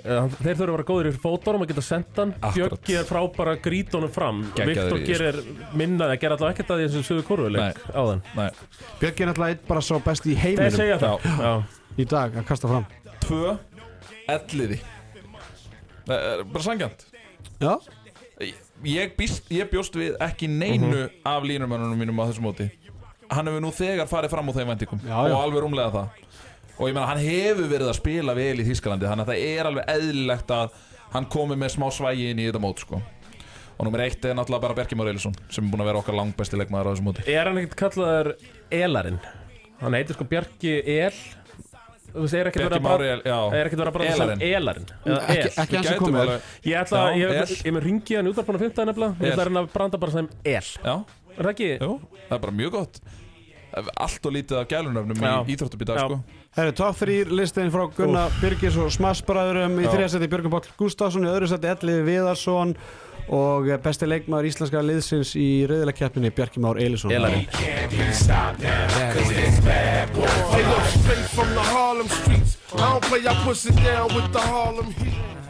Þeir 0.00 0.56
þurfa 0.56 0.66
að 0.66 0.72
vera 0.74 0.86
góðir 0.90 1.08
í 1.10 1.12
fótórum 1.20 1.64
að 1.64 1.70
geta 1.72 1.84
sendt 1.84 2.20
hann. 2.20 2.32
Björki 2.54 2.96
er 3.00 3.06
frábæra 3.08 3.54
grítónum 3.62 4.12
fram. 4.12 4.42
Viktor 4.56 5.02
gerir 5.04 5.40
minna, 5.76 6.08
það 6.12 6.20
ger 6.24 6.34
allavega 6.36 6.54
ekkert 6.56 6.72
að 6.74 6.80
því 6.82 6.86
þessum 6.88 7.06
sögu 7.10 7.26
korfuleik 7.28 7.82
á 7.90 8.00
þann 8.00 8.22
Björki 9.00 9.24
er 9.26 9.30
náttúrulega 9.30 9.56
einn 9.56 9.66
bara 9.68 9.84
svo 9.84 10.00
best 10.04 10.26
í 10.26 10.34
Þeir 10.34 10.42
heiminum. 10.46 10.76
segja 10.78 10.98
það. 11.02 11.28
Já, 11.44 11.52
í 12.00 12.08
dag 12.14 12.40
að 12.40 12.48
kasta 12.48 12.70
fram. 12.70 12.88
Tvö 13.26 13.56
Elliði. 14.30 14.80
Það 16.06 16.28
er 16.30 16.44
bara 16.50 16.64
sangjant 16.64 17.06
Já, 17.60 17.72
ég, 18.88 19.10
býst, 19.18 19.50
ég 19.52 19.68
bjóst 19.70 19.96
við 20.00 20.14
ekki 20.24 20.48
neinu 20.48 21.08
af 21.28 21.44
línumönnunum 21.44 21.98
mínum 22.00 22.22
á 22.24 22.24
þessu 22.30 22.44
móti. 22.44 22.70
Hann 23.30 23.46
hefur 23.46 23.62
nú 23.62 23.70
þegar 23.76 24.08
farið 24.10 24.32
fram 24.32 24.48
á 24.48 24.52
þeim 24.56 24.70
vendingum. 24.72 25.02
Og 25.04 25.34
alveg 25.36 25.62
rúmlega 25.66 25.92
það 25.92 26.08
Og 26.78 26.88
ég 26.88 26.94
meina, 26.94 27.06
hann 27.10 27.20
hefur 27.24 27.66
verið 27.68 27.90
að 27.90 27.98
spila 27.98 28.34
vel 28.38 28.60
í 28.62 28.66
Þískalandi 28.68 29.08
Þannig 29.10 29.26
að 29.26 29.32
það 29.32 29.42
er 29.50 29.70
alveg 29.70 29.90
eðlilegt 29.96 30.54
að 30.56 30.78
Hann 31.10 31.26
komi 31.26 31.56
með 31.58 31.72
smá 31.74 31.88
svægi 31.90 32.28
inn 32.30 32.38
í 32.38 32.46
þetta 32.46 32.60
mót 32.62 32.84
sko. 32.84 33.00
Og 33.80 33.86
nummer 33.86 34.02
eitt 34.04 34.24
er 34.28 34.36
náttúrulega 34.38 34.62
bara 34.62 34.76
Berki 34.78 34.94
Már 34.98 35.08
Eilisson 35.10 35.34
Sem 35.50 35.64
er 35.66 35.72
búin 35.72 35.82
að 35.82 35.88
vera 35.90 36.00
okkar 36.02 36.16
langbesti 36.18 36.58
leikmaður 36.60 36.86
á 36.86 36.90
þessu 36.92 37.06
móti. 37.06 37.24
Er 37.32 37.48
hann 37.50 37.58
ekkert 37.58 37.78
kallaður 37.80 38.30
Elarinn? 38.78 39.18
Hann 39.80 39.96
heitir 39.96 40.18
sko 40.18 40.26
Bjarki 40.30 40.74
El. 40.94 41.14
Þú 42.10 42.24
veist, 42.24 42.34
er 42.34 42.50
ekkert 42.50 42.66
verið 42.66 42.76
að 42.76 42.86
bara 42.86 43.08
El, 43.14 43.20
já. 43.24 43.36
Er 43.54 43.70
ekkert 43.70 43.82
verið 43.82 43.90
að 43.90 43.96
bara 43.96 44.36
Elarinn. 44.50 44.88
Ekki, 45.06 45.76
hans 45.76 45.88
sem 45.88 46.00
komið 46.02 46.32
Ég 46.66 46.80
ætla, 46.80 47.04
Já, 47.14 47.30
ég, 47.54 47.70
mun 47.74 47.84
ringi 47.86 48.18
hann 48.18 48.30
út 48.30 48.40
af 48.42 48.48
búin 48.50 48.58
að 48.58 48.66
15 48.66 48.90
nefnilega. 48.90 49.16
Ég 49.18 49.32
ætla 49.34 49.44
að 49.46 49.50
reyna 49.50 49.62
að 49.64 49.70
branda 49.74 50.00
bara 50.02 50.14
sem 50.18 50.28
El. 50.42 50.70
Já, 50.84 50.94
Er 51.36 51.46
það 51.46 51.52
ekki? 51.54 51.70
jú, 51.80 51.92
það 52.26 52.36
er 52.36 52.42
bara 52.44 52.56
mjög 52.60 52.74
gott. 52.76 53.00
Allt 53.94 54.26
og 54.26 54.34
lítið 54.34 54.58
af 54.60 54.70
gælunöfnum 54.70 55.22
í 55.22 55.54
íþróttum 55.54 55.84
í 55.86 55.88
dag 55.88 56.00
Já. 56.02 56.06
sko. 56.10 56.39
Það 56.50 56.64
eru 56.64 56.72
top 56.74 56.96
3 56.98 57.28
listin 57.38 57.68
frá 57.70 57.84
Gunnar 57.94 58.32
Birgis 58.40 58.74
og 58.82 58.88
Smassbræðurum 58.90 59.76
í 59.78 59.84
seti 60.10 60.26
Björgun 60.26 60.50
Páll 60.50 60.72
Gustafsson 60.80 61.22
í 61.22 61.30
öðru 61.30 61.46
seti 61.46 61.68
Elliði 61.70 62.02
Viðarsson 62.08 62.72
og 63.30 63.68
besti 63.84 64.08
leikmaður 64.10 64.48
íslenska 64.48 64.82
liðsins 64.82 65.30
í 65.38 65.44
reyðilegkeppninni 65.70 66.32
Bjarki 66.34 66.58
Már 66.64 66.80
Eilisson 66.82 67.14
heat. 67.14 67.54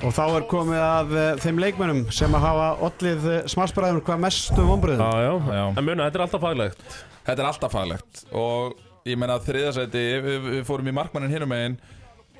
Og 0.04 0.12
þá 0.16 0.22
er 0.26 0.46
komið 0.52 0.84
að 0.84 1.16
uh, 1.16 1.24
þeim 1.40 1.64
leikmönnum 1.64 2.04
sem 2.12 2.36
að 2.36 2.44
hafa 2.44 2.68
ollið 2.90 3.26
uh, 3.30 3.40
Smassbræðurum 3.52 4.04
hvað 4.04 4.22
mestu 4.26 4.68
vonbröðum 4.68 5.00
Já, 5.00 5.24
já, 5.24 5.32
Já. 5.56 5.64
En 5.72 5.84
muna, 5.88 6.06
þetta 6.10 6.20
er 6.20 6.26
alltaf 6.28 6.44
faglegt. 6.44 6.86
Þetta 7.24 7.40
er 7.40 7.50
alltaf 7.54 7.76
faglegt 7.76 8.24
og 8.36 8.78
ég 9.08 9.20
meina 9.20 9.38
að 9.38 9.46
þriðasæti, 9.48 10.04
við, 10.26 10.40
við 10.46 10.66
fórum 10.68 10.90
í 10.90 10.96
markmannin 10.96 11.32
hinum 11.32 11.52
megin 11.52 11.78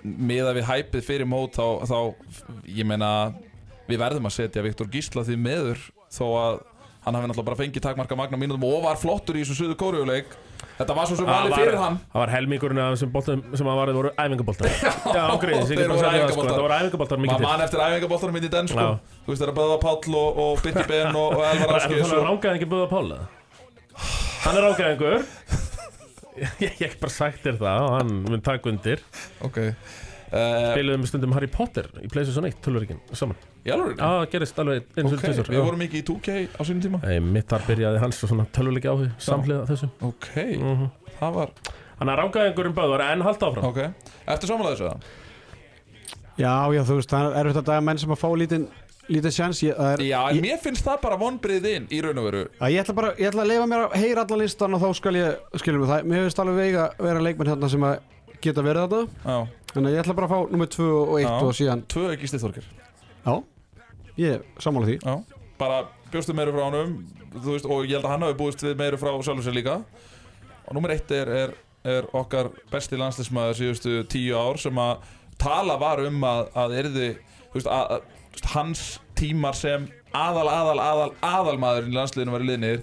miða 0.02 0.54
við 0.56 0.68
hæpið 0.68 1.06
fyrir 1.06 1.28
mót 1.28 1.56
þá, 1.56 1.84
þá 1.88 1.98
ég 2.68 2.88
meina 2.88 3.11
við 3.88 4.00
verðum 4.00 4.28
að 4.28 4.36
setja 4.36 4.64
Viktor 4.64 4.88
Gísla 4.92 5.24
því 5.26 5.38
meður 5.40 5.88
þó 6.11 6.26
að 6.28 6.61
hann 7.00 7.16
hafi 7.16 7.28
náttúrulega 7.30 7.48
bara 7.48 7.58
fengið 7.58 7.84
takmarka 7.84 8.16
magna 8.16 8.38
mínútum 8.40 8.64
og 8.68 8.82
var 8.84 8.98
flottur 9.00 9.38
í 9.38 9.42
þessum 9.44 9.56
suðu 9.56 9.76
kóriuleik 9.80 10.34
þetta 10.76 10.96
var 10.96 11.08
svo 11.08 11.16
sem 11.16 11.28
valið 11.28 11.54
fyrir 11.56 11.78
hann. 11.80 11.96
Það 12.12 12.20
var 12.20 12.32
þessum 12.92 13.12
boltum 13.14 13.42
sem 13.56 13.70
að 13.72 13.80
varðið 13.80 13.98
voru 14.00 14.12
æfingaboltar. 14.16 14.68
Já, 15.16 15.22
ég 15.32 15.64
þeir 15.70 15.92
voru 15.92 16.02
sko. 16.02 16.11
æfingaboltar. 16.11 16.52
Það 16.52 16.64
voru 16.64 16.76
æfingaboltar 16.76 17.22
mikið 17.24 17.36
til. 17.36 17.46
mann 17.46 17.64
eftir 17.64 17.84
æfingaboltanum 17.86 18.36
minn 18.36 18.48
í 18.48 18.52
den 18.52 18.70
sko. 18.72 18.86
Þú 19.24 19.32
veist 19.32 19.46
er 19.46 19.52
að 19.52 19.58
Böða 19.61 19.80
Páll 19.84 20.18
og, 20.20 20.40
og 20.44 20.62
Birki 20.64 20.86
Ben 20.90 21.11
og, 21.11 21.36
og 21.38 21.44
Elvar 21.48 21.76
Áskis 21.80 22.04
það 22.04 22.16
og... 22.18 22.28
rángaði 22.28 22.61
ekki 22.61 22.70
Böða 22.74 22.90
Pála? 22.92 23.20
Hann 24.44 24.61
er 24.61 24.68
rángaðingur 24.68 25.18
Ég 26.64 26.76
hef 26.81 26.97
bara 27.01 27.12
sagt 27.12 27.43
þér 27.45 27.57
það 27.61 27.85
og 27.87 27.95
hann 27.99 28.11
mun 28.28 28.43
taka 28.47 28.70
undir. 28.70 29.03
Okay. 29.47 29.72
uh, 30.31 30.70
Spiluðum 30.72 31.07
stundum 31.11 31.33
Harry 31.37 31.49
Potter 31.51 31.89
í 32.05 32.09
PlayStation 32.12 32.47
1 32.49 32.61
tölvöringin 32.64 33.01
saman? 33.18 33.37
Já, 33.66 33.74
það 33.76 34.22
gerist 34.33 34.61
alveg 34.62 34.87
eins 34.97 35.11
og 35.11 35.18
ok, 35.18 35.24
tvisvar. 35.26 35.51
við 35.53 35.64
vorum 35.66 35.83
ekki 35.85 36.01
í 36.01 36.05
2K 36.09 36.37
á 36.57 36.61
sínum 36.64 36.81
tíma. 36.87 37.01
Nei, 37.05 37.18
mitt 37.20 37.51
þar 37.51 37.66
byrjaði 37.68 37.99
hans 38.01 38.22
og 38.24 38.31
svona 38.33 38.47
tölvuleiki 38.57 38.89
áhug 38.89 39.11
samhliða 39.20 39.66
þessu. 39.68 39.91
Ok, 40.09 40.31
Mhm. 40.61 40.87
það 41.20 41.35
var 41.41 41.51
Þannig 42.01 42.14
að 42.14 42.20
rángaðingurinn 42.22 42.74
Böðvar 42.78 43.03
en 43.11 43.20
halda 43.26 43.49
áfram. 43.51 43.64
Ok, 43.68 43.81
eftir 44.33 44.49
samanlega 44.49 44.76
þessu 44.78 44.89
það 44.89 45.03
Já, 46.41 46.55
já, 46.72 46.81
þú 46.89 46.95
veist, 46.97 47.11
það 47.12 47.26
er 47.37 47.41
erfitt 47.45 47.59
að 47.61 47.66
daga 47.68 47.83
menn 47.85 47.99
sem 48.01 48.14
að 48.14 48.20
fá 48.22 48.28
lítinn 48.41 48.68
lítið 49.11 49.34
sjans 49.34 49.61
ég, 49.64 49.74
er, 49.74 50.02
Já, 50.06 50.20
ég, 50.34 50.40
mér 50.44 50.61
finnst 50.62 50.86
það 50.86 51.00
bara 51.04 51.18
vonbriðin 51.20 51.88
í 51.90 52.00
raun 52.04 52.20
og 52.22 52.28
veru. 52.28 52.42
Að 52.61 52.74
ég 52.74 52.84
ætla 52.84 52.96
bara, 52.96 53.12
ég 53.18 53.30
ætla 53.30 53.44
að 53.44 53.52
leifa 53.52 53.68
mér 53.70 53.84
að 53.86 53.96
heyra 54.00 54.24
allan 54.24 54.42
listan 54.44 54.76
og 54.76 54.84
þá 54.84 54.90
skal 55.00 55.14
ég, 55.18 55.40
skiljum 55.62 55.84
við 55.84 55.92
það. 55.94 56.11
Mér 56.11 56.26
finnst 56.26 56.42
alveg 56.44 56.61
vega 56.61 56.88
vera 57.00 57.24
leikmenn 57.26 57.52
hérna 57.52 57.70
sem 57.72 57.86
að 57.90 57.96
geta 58.40 58.64
verið 58.64 58.86
þetta, 58.86 59.00
Já, 59.26 59.64
þannig 59.74 59.90
að 59.90 59.96
ég 59.96 60.04
ætla 60.04 60.16
bara 60.16 60.28
að 60.28 60.34
fá 60.34 60.54
nummer 60.54 60.70
2 60.72 60.90
og 60.96 61.16
1 61.18 61.26
Já. 61.26 61.32
og 61.44 61.56
síðan, 61.58 61.82
tvö 61.92 62.04
ekki 62.14 62.30
stið 62.30 62.61
já. 62.61 63.34
Ég 64.20 64.46
sammála 64.61 64.88
því. 64.88 64.96
Já, 65.04 65.42
bara 65.61 65.80
bjóstu 66.11 66.34
meiru 66.36 66.54
frá 66.54 66.64
honum 66.66 66.94
þú 67.34 67.54
veist, 67.54 67.66
og 67.68 67.84
ég 67.86 67.98
held 67.98 68.06
að 68.06 68.14
hann 68.14 68.26
hafi 68.26 68.38
búist 68.38 68.64
við 68.64 68.78
meiru 68.80 69.00
frá 69.00 69.12
sjálfur 69.20 69.46
sér 69.46 69.56
líka. 69.56 69.76
Og 70.66 70.76
nummer 70.76 70.94
eitt 70.94 71.11
er, 71.14 71.30
er, 71.30 71.54
er 71.86 72.08
okkar 72.16 72.50
besti 72.72 72.98
landslismæður 72.98 73.58
síðustu 73.58 73.96
tíu 74.11 74.38
ár 74.38 74.58
sem 74.61 74.80
að 74.80 75.04
tala 75.40 75.76
var 75.80 76.02
um 76.04 76.24
að, 76.26 76.42
að 76.62 76.76
erði 76.82 77.11
þú 77.50 77.58
veist, 77.58 77.70
að, 77.70 77.94
að, 77.96 78.18
hans 78.55 79.01
tímar 79.18 79.55
sem 79.59 79.87
aðal, 80.16 80.47
aðal, 80.51 80.78
aðal, 80.83 81.11
aðalmaður 81.22 81.89
í 81.91 81.95
landsliðinu 81.95 82.35
væri 82.37 82.49
liðnir 82.51 82.83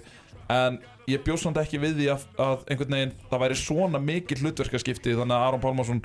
en 0.52 0.78
ég 1.08 1.22
bjóst 1.24 1.44
samt 1.46 1.58
ekki 1.60 1.80
við 1.82 1.96
því 2.00 2.06
að, 2.14 2.26
að 2.40 2.62
einhvern 2.72 2.94
veginn 2.96 3.14
það 3.30 3.42
væri 3.44 3.58
svona 3.60 4.00
mikið 4.00 4.42
hlutverkaskipti 4.44 5.16
þannig 5.18 5.36
að 5.36 5.46
Aron 5.48 5.62
Pálmarsson 5.64 6.02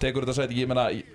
tekur 0.00 0.24
þetta 0.26 0.38
sæti, 0.42 0.58
ég 0.60 0.68
meina 0.70 0.88
ég- 0.92 1.14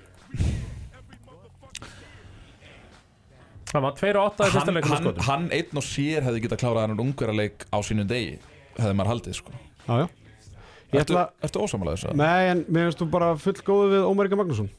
Það 3.74 3.82
var 3.88 3.94
2 3.98 4.10
og 4.14 4.26
8 4.28 4.46
í 4.46 4.52
fyrsta 4.54 4.66
hann, 4.70 4.76
leikum 4.78 5.22
hann, 5.28 5.46
einn 5.58 5.80
og 5.82 5.86
sér 5.88 6.26
hefði 6.28 6.42
getað 6.44 6.60
klárað 6.62 6.84
hann 6.86 7.00
ungverðarleik 7.02 7.64
á 7.74 7.78
sínum 7.82 8.06
degi 8.10 8.36
hefði 8.78 8.98
maður 9.00 9.12
haldið 9.16 9.38
sko 9.40 9.54
já, 9.56 9.96
já. 10.04 10.06
ég 10.94 11.00
Ertu, 11.02 11.16
ætla, 11.16 11.24
ertu 11.48 11.64
ósamalega 11.64 11.98
þessu? 11.98 12.14
nei 12.20 12.52
en 12.52 12.62
mér 12.70 12.86
finnst 12.92 13.02
þú 13.02 13.08
bara 13.16 13.32
full 13.42 13.56
góðu 13.66 13.88
við 13.96 14.06
Ómar 14.12 14.30
Ingi 14.30 14.38
Magnússon 14.44 14.70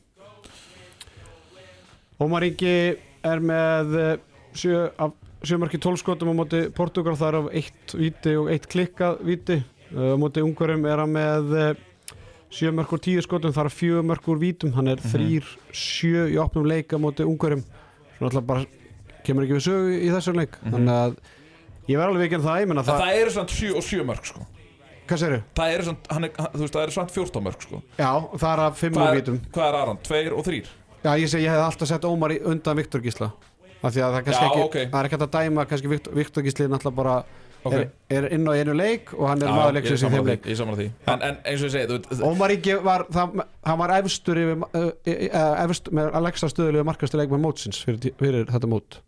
Ómar 2.24 2.46
Ingi 2.46 2.74
er 3.24 3.42
með 3.44 3.94
eh, 4.00 4.14
sjö 4.56 4.84
af 5.00 5.12
sjömarki 5.44 5.80
tólskotum 5.82 6.30
á 6.32 6.34
móti 6.40 6.60
Portugal 6.72 7.16
þar 7.20 7.40
af 7.42 7.48
eitt 7.56 7.94
víti 7.98 8.32
og 8.40 8.48
eitt 8.52 8.68
klikkað 8.72 9.20
víti. 9.28 9.58
Á 9.92 10.16
móti 10.20 10.42
Ungverum 10.44 10.86
er 10.88 11.02
hann 11.02 11.12
með 11.14 11.52
eh, 11.60 11.82
sjö 12.54 12.72
mörg 12.74 12.94
úr 12.96 13.02
tíu 13.04 13.24
skotum 13.24 13.52
þar 13.54 13.68
af 13.70 13.76
fjögur 13.76 14.06
mörg 14.08 14.30
úr 14.32 14.40
vítum. 14.40 14.72
Hann 14.78 14.88
er 14.94 15.02
þrýr 15.04 15.48
sjö 15.74 16.26
í 16.32 16.40
opnum 16.40 16.66
leik 16.70 16.94
á 16.94 16.98
móti 17.02 17.26
Ungverum 17.26 17.64
svona 18.16 18.30
alltaf 18.30 18.48
bara 18.48 18.64
kemur 19.24 19.44
ekki 19.46 19.58
við 19.58 19.66
sögu 19.68 19.94
í 20.00 20.10
þessum 20.14 20.40
leik. 20.40 20.56
Þannig 20.64 20.94
að 20.94 21.16
ég 21.90 22.00
verð 22.00 22.10
alveg 22.14 22.26
ekki 22.28 22.38
en 22.40 22.46
það 22.48 22.60
ég 22.62 22.70
menna 22.70 22.84
Það, 22.84 23.00
það, 23.00 23.06
það 23.08 23.22
eru 23.22 23.34
svona 23.36 23.56
7 23.58 23.72
og 23.74 23.88
7 23.90 24.08
mörg 24.08 24.28
sko. 24.32 24.46
Hvað 25.04 25.22
er, 25.28 25.82
þú 25.84 26.60
veist, 26.62 26.72
það 26.72 26.82
eru 26.86 26.94
svona 26.94 27.12
14 27.12 27.44
mörg 27.44 27.64
sko. 27.66 27.80
Já, 27.98 28.10
það 28.40 28.46
er 28.54 28.62
að 28.64 28.78
fimm 28.80 28.94
úr 28.94 29.02
Hvað 29.02 29.10
er, 29.10 29.18
vítum. 29.18 29.40
hvað 29.52 29.66
er 29.68 29.76
Aron? 29.82 29.98
2 30.08 30.20
og 30.32 30.46
3? 30.46 30.60
Já, 31.04 31.10
ég 31.20 31.28
segi, 31.28 31.44
ég 31.44 31.52
hefði 31.52 31.64
alltaf 31.68 31.88
sett 31.90 32.04
Ómar 32.08 32.32
undan 32.48 32.76
Viktor 32.80 33.02
Gísla. 33.04 33.30
Af 33.84 33.92
því 33.92 34.00
að 34.00 34.12
það 34.14 34.18
er 34.20 34.26
kannski 34.26 34.44
Já, 34.44 34.50
ekki, 34.50 34.60
ok. 34.64 34.76
það 34.90 35.00
er 35.00 35.08
ekki 35.08 35.16
hægt 35.18 35.24
að 35.26 35.34
dæma 35.38 35.64
kannski 35.68 35.90
Viktor, 35.92 36.14
Viktor 36.16 36.44
Gísli 36.46 36.64
er 36.64 36.70
náttúrulega 36.72 36.96
bara 37.02 37.16
Ok. 37.64 37.72
er, 37.72 37.86
er 38.12 38.26
inn 38.36 38.44
á 38.44 38.52
einu 38.52 38.74
leik 38.76 39.12
og 39.16 39.24
hann 39.28 39.40
er 39.40 39.48
maður 39.48 39.76
leiksins 39.78 40.02
í 40.04 40.08
þeim 40.12 40.26
leik. 40.28 40.46
Ég 40.52 40.56
samanlega 40.58 40.82
því. 40.82 41.12
En, 41.12 41.22
en 41.28 41.36
eins 41.48 41.62
og 41.64 41.68
ég 41.68 41.72
segi, 41.72 41.86
þú 41.88 41.96
veit 42.10 42.24
Ómar 42.28 42.52
Ingi 42.52 42.74
var, 42.84 43.04
það, 43.12 43.38
hann 43.70 43.78
var 43.80 43.92
efstur 43.96 44.40
yfir, 44.42 44.58
uh, 44.68 44.84
uh, 44.84 45.64
efst, 45.64 45.88
með 45.96 46.10
Alexa 46.20 46.50
stöðulegu 46.52 46.84
markastu 46.88 47.20
leikmann 47.20 47.44
mótsins 47.44 47.80
fyrir, 47.84 48.00
tí- 48.04 48.12
fyrir 48.20 48.44
þetta 48.52 48.68
mót. 48.68 48.98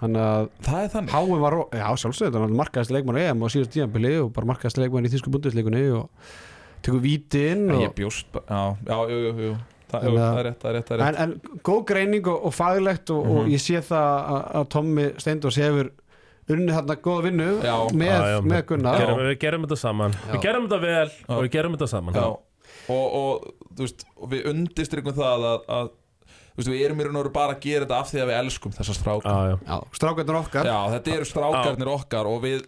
Þannig 0.00 0.18
að 0.26 0.48
Það 0.66 0.80
er 0.82 0.90
þannig. 0.96 1.14
Háin 1.14 1.42
var, 1.46 1.58
já 1.78 1.86
sjálfsögðu, 2.02 2.32
hann 2.40 2.46
var 2.48 2.56
markaðasti 2.64 2.96
leikmann 2.98 3.18
á 3.18 3.22
EM 3.28 3.42
og 3.46 3.54
síðast 3.54 3.74
tíðanbili 3.76 4.14
og 4.24 4.32
bara 4.34 4.50
markaðasti 4.50 4.82
leikmann 4.82 5.06
í 5.06 5.12
þýsku 5.14 5.30
bundisleikunni 5.36 5.84
og 5.94 6.32
tekur 6.82 7.02
víti 7.06 7.44
inn 7.52 7.68
og, 7.70 7.84
Ég 7.86 7.94
bjóst 8.02 8.26
bara, 8.34 8.46
já, 8.50 8.62
já, 8.90 8.98
jú, 9.14 9.20
jú, 9.28 9.34
jú 9.46 9.54
Það, 9.92 10.04
jú, 10.08 10.12
það 10.18 10.38
er 10.40 10.46
rétt, 10.48 10.60
það 10.62 10.70
er 10.70 10.76
rétt, 10.78 10.86
það 10.88 10.94
er 10.94 11.02
rétt. 11.02 11.18
en, 11.22 11.32
en 11.32 11.58
góð 11.68 11.82
greining 11.92 12.26
og, 12.32 12.44
og 12.48 12.54
faglegt 12.56 13.10
og, 13.14 13.26
Mhm. 13.26 13.36
og 13.42 13.46
ég 13.52 13.60
sé 13.64 13.82
það 13.84 14.12
að, 14.36 14.46
að 14.60 14.68
Tommi 14.76 15.06
Steindors 15.18 15.56
hefur 15.62 15.90
unni 16.52 16.72
þarna 16.74 16.96
góða 17.04 17.22
vinnu 17.28 17.48
Já. 17.62 17.76
með, 17.94 18.12
Já, 18.12 18.28
já, 18.34 18.40
með 18.52 18.62
Gunnar. 18.66 18.98
gerum, 18.98 19.18
Við 19.28 19.38
gerum 19.44 19.66
þetta 19.66 19.78
saman. 19.78 20.16
Við 20.32 20.40
gerum 20.42 20.68
þetta 20.68 20.80
vel 20.82 21.10
og 21.28 21.42
við 21.44 21.50
gerum 21.54 21.76
þetta 21.76 21.88
saman. 21.92 22.14
Já, 22.14 22.24
og, 22.90 23.04
og, 23.22 23.52
þú 23.76 23.86
veist, 23.86 24.04
og 24.18 24.30
við 24.32 24.46
undirstrykkum 24.50 25.14
það 25.16 25.46
að, 25.52 25.60
að 25.78 25.90
þú 26.52 26.60
veist, 26.60 26.68
við 26.72 26.82
erum 26.86 27.00
í 27.00 27.04
raun 27.06 27.16
og 27.16 27.22
veru 27.24 27.32
bara 27.32 27.54
að 27.56 27.60
gera 27.64 27.86
þetta 27.86 27.98
af 28.02 28.10
því 28.12 28.20
að 28.22 28.28
við 28.30 28.36
elskum 28.42 28.72
þessa 28.76 28.94
stráka. 28.98 29.32
Já, 29.32 29.52
já. 29.52 29.56
Já, 29.72 29.76
strákarnir 29.98 30.38
okkar. 30.42 30.68
Já, 30.68 30.78
þetta 30.92 31.14
eru 31.16 31.24
strákarnir 31.30 31.90
okkar 31.94 32.28
og 32.32 32.42
við, 32.44 32.66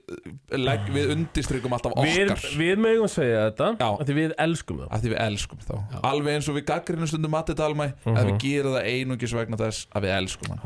legg, 0.65 0.89
við 0.95 1.13
undirstrykkum 1.15 1.77
alltaf 1.77 1.93
Við, 2.01 2.33
okkar. 2.33 2.57
við 2.65 2.83
mögum 2.85 3.11
segja 3.13 3.45
þetta 3.51 3.69
Já. 3.79 3.89
af 3.93 4.07
Því 4.09 4.17
við 4.21 4.35
elskum 4.47 4.81
því 5.05 5.13
við 5.15 5.21
elskum 5.27 5.59
þá. 5.69 5.75
Alveg 6.03 6.35
eins 6.39 6.49
og 6.49 6.57
við 6.59 6.67
gaggrinu 6.73 7.07
stundum 7.11 7.31
Matti 7.37 7.55
Dalmæ 7.55 7.87
Mhm. 8.05 8.17
að 8.17 8.25
við 8.31 8.39
gerum 8.47 8.75
það 8.79 8.91
einungis 8.95 9.35
vegna 9.37 9.57
þess 9.61 9.87
að 9.95 10.03
við 10.09 10.17
elskum 10.19 10.49
hann. 10.55 10.65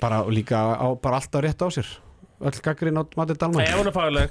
Bara 0.00 0.20
og 0.22 0.30
líka 0.30 0.54
á, 0.78 0.86
bara 1.02 1.16
alltaf 1.18 1.42
rétt 1.42 1.58
á 1.58 1.68
sér. 1.74 1.88
Öll 2.40 2.60
gaggrinn 2.62 2.94
á 2.96 3.02
Matti 3.18 3.34
Dalman 3.34 3.64
Ef 3.66 3.74
hún 3.74 3.88
er 3.88 3.92
fagleg 3.92 4.30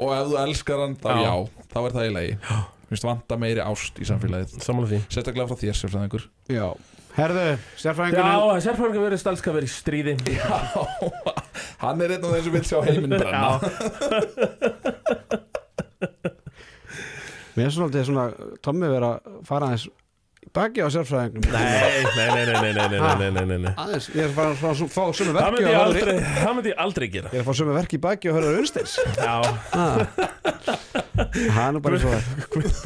og 0.00 0.10
ef 0.16 0.26
þú 0.26 0.36
elskar 0.42 0.80
hann 0.82 0.96
þá 0.96 1.08
Já. 1.14 1.22
já, 1.22 1.48
þá 1.70 1.76
er 1.86 1.92
það 1.94 2.08
í 2.08 2.12
lagi. 2.16 2.36
Mér 2.40 2.79
finnst 2.90 3.06
vanta 3.06 3.36
meiri 3.40 3.62
ást 3.64 4.00
í 4.02 4.06
samfélagið. 4.08 4.56
Samanlega 4.64 4.90
því. 4.96 5.00
Sérstaklega 5.14 5.46
frá 5.50 5.60
þér 5.60 5.76
sem 5.78 5.92
fræðingur 5.92 6.24
Já, 6.50 6.66
herðu, 7.16 7.44
Já, 7.46 7.60
sérfræðingurinn 7.84 8.64
sérfræðingar 8.66 9.04
verið 9.06 9.22
stalska 9.22 9.54
verið 9.54 9.70
í 9.70 9.74
stríði. 9.74 10.14
Hann 11.84 12.02
er 12.04 12.16
einn 12.16 12.26
þeim 12.26 12.44
sem 12.44 12.56
vil 12.58 12.66
sjá 12.66 12.78
heiminn 12.88 13.14
brenna. 13.20 13.52
Mér 17.56 17.66
er 17.66 17.74
svolítið 17.74 18.06
svona 18.08 18.26
Tommi 18.64 18.88
verið 18.90 19.08
að 19.10 19.40
fara 19.48 19.70
aðeins 19.70 19.86
baki 20.54 20.82
á 20.82 20.88
sérfræðingum 20.90 21.44
Nei, 21.52 22.02
nei, 22.16 22.28
nei, 22.34 23.30
nei, 23.46 23.58
nei 23.60 23.72
Aðeins, 23.76 24.08
ég 24.14 24.24
er 24.24 24.30
að 24.30 24.36
fara 24.38 24.72
að 24.72 24.84
fá 24.90 25.04
sumu 25.14 25.34
verki 25.36 25.64
Það 25.68 26.54
myndi 26.56 26.72
ég 26.72 26.80
aldrei 26.84 27.08
gera. 27.12 27.30
Ég 27.30 27.38
er 27.38 27.44
að 27.44 27.50
fá 27.50 27.58
sumu 27.60 27.76
verki 27.76 27.98
í 27.98 28.02
baki 28.02 28.32
og 28.32 28.38
höra 28.38 28.54
auðstins 28.56 28.96
Já. 29.20 29.34
Hann 31.54 31.78
er 31.78 31.84
bara 31.84 32.00
svo 32.02 32.14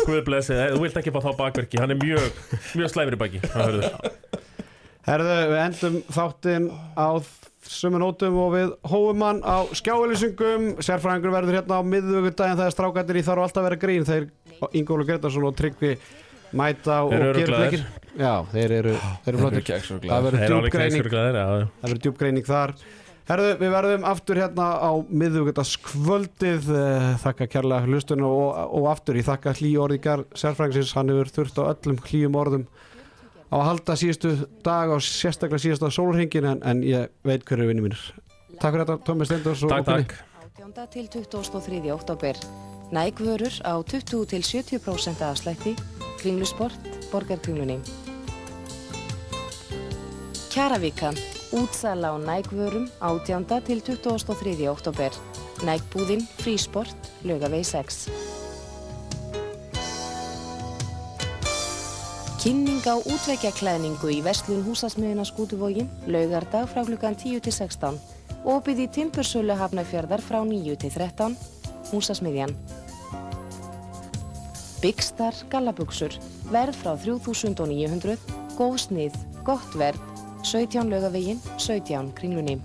Guð 0.05 0.21
blessi, 0.27 0.57
þú 0.75 0.83
vilt 0.83 0.99
ekki 1.01 1.15
fá 1.15 1.21
þá 1.25 1.31
bakverki. 1.39 1.81
Hann 1.81 1.95
er 1.95 2.01
mjög, 2.01 2.43
mjög 2.77 2.93
slæmur 2.93 3.17
í 3.17 3.21
baki. 3.23 3.41
Herðu, 5.05 5.35
við 5.53 5.59
endum 5.61 5.97
þáttinn 6.17 6.69
á 6.97 7.09
sumu 7.69 8.01
nótum 8.01 8.37
og 8.41 8.51
við 8.55 8.75
hóum 8.91 9.25
hann 9.25 9.41
á 9.45 9.65
skjávelýsingum 9.77 10.75
Sérfræðingur 10.85 11.33
verður 11.33 11.59
hérna 11.61 11.81
á 11.81 11.83
miðugudagin 11.87 12.59
það 12.59 12.67
er 12.69 12.75
strákættir 12.77 13.21
í 13.21 13.25
þar 13.25 13.41
og 13.41 13.49
alltaf 13.49 13.67
vera 13.69 13.81
grín. 13.81 14.05
Þeir 14.09 14.29
Ingólu 14.77 15.07
Gretarsson 15.09 15.49
og 15.49 15.57
Tryggvi 15.59 15.95
mæta 16.57 17.03
og, 17.05 17.15
gera 17.15 17.33
glaðir. 17.35 17.61
leikir 17.61 18.03
Já, 18.15 18.45
þeir 18.53 18.75
eru, 18.77 18.93
þeir 19.25 19.33
eru 19.33 19.41
flottir. 19.43 19.65
Það 20.05 20.29
verður 20.29 22.03
djúpgreining 22.05 22.47
þar. 22.47 22.75
Herðu, 23.25 23.53
við 23.57 23.71
verðum 23.73 24.03
aftur 24.05 24.39
hérna 24.39 24.67
á 24.85 24.91
miðvöggadagskvöldið 25.09 26.67
Þakka 27.23 27.47
kærlega 27.55 27.89
hlustun 27.89 28.27
og, 28.29 28.59
og 28.77 28.91
aftur. 28.93 29.17
Í 29.17 29.25
þakka 29.25 29.55
hlý 29.59 29.71
orðingar 29.81 30.27
Sérfræðingsins, 30.37 30.93
hann 30.99 31.11
hefur 31.11 31.33
þurft 31.39 31.59
á 31.59 31.65
öllum 31.73 32.03
hlýjum 32.05 32.37
orðum 32.39 32.69
á 33.49 33.55
að 33.57 33.67
halda 33.71 33.97
síðustu 33.99 34.35
dag 34.67 34.93
og 34.93 35.03
sérstaklega 35.05 35.65
síðustu 35.65 35.91
sólringin 35.95 36.51
en, 36.53 36.63
en 36.69 36.85
ég 36.87 37.11
veit 37.27 37.47
hverju 37.49 37.71
vinni 37.71 37.87
mínir. 37.87 38.05
Takk 38.61 38.77
fyrir 38.77 38.85
þetta, 38.85 39.01
Tómi 39.09 39.27
Steindors 39.29 39.65
og 39.67 39.73
Takk, 39.73 39.91
takk. 39.91 40.17
18. 40.61 40.87
til 40.93 41.09
23. 41.11 41.83
oktober 41.95 42.39
nægvörur 42.95 43.55
á 43.67 43.75
20-70% 43.83 45.23
afslætti, 45.23 45.73
kringlusport, 46.21 46.79
borgarkringlunni. 47.13 47.79
Kjaravíkan, 50.53 51.17
útsala 51.53 52.09
á 52.15 52.17
nægvörum 52.31 52.87
18-23. 53.01 54.69
oktober, 54.69 55.11
nægbúðinn, 55.67 56.23
frísport, 56.39 56.97
lögavegi 57.25 57.65
6. 57.65 58.11
Kynning 62.43 62.85
á 62.87 62.95
útveggjaklæningu 63.13 64.09
í 64.13 64.21
Vestlun 64.23 64.63
húsasmiðina 64.63 65.25
Skútuvógin, 65.25 65.91
laugardag 66.07 66.69
frá 66.71 66.85
klukkan 66.87 67.17
10-16 67.17 67.99
og 68.45 68.63
byggði 68.67 68.87
Timbursölu 68.93 69.57
hafnafjörðar 69.57 70.21
frá 70.23 70.45
9-13, 70.45 71.35
húsasmiðjan. 71.91 72.55
Big 74.85 75.01
Star 75.01 75.33
gallabuxur, 75.49 76.13
verð 76.53 76.77
frá 76.77 76.91
3900, 77.01 78.19
góð 78.59 78.75
snið, 78.83 79.15
gott 79.47 79.77
verð, 79.81 80.03
17 80.45 80.91
laugavegin, 80.93 81.41
17 81.57 82.11
kringlunni. 82.19 82.59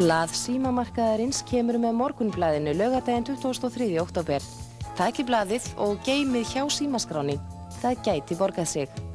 Blað 0.00 0.32
símamarkaðarins 0.32 1.42
kemur 1.50 1.76
með 1.82 1.98
morgunblaðinu 2.00 2.72
laugadaginn 2.80 3.28
23. 3.34 3.90
oktober. 4.00 4.48
Takk 4.96 5.20
í 5.20 5.28
blaðið 5.28 5.68
og 5.76 6.00
geymið 6.08 6.56
hjá 6.56 6.64
símaskráni. 6.72 7.36
Það 7.82 8.04
gæti 8.08 8.40
borgað 8.40 8.72
sig. 8.78 9.09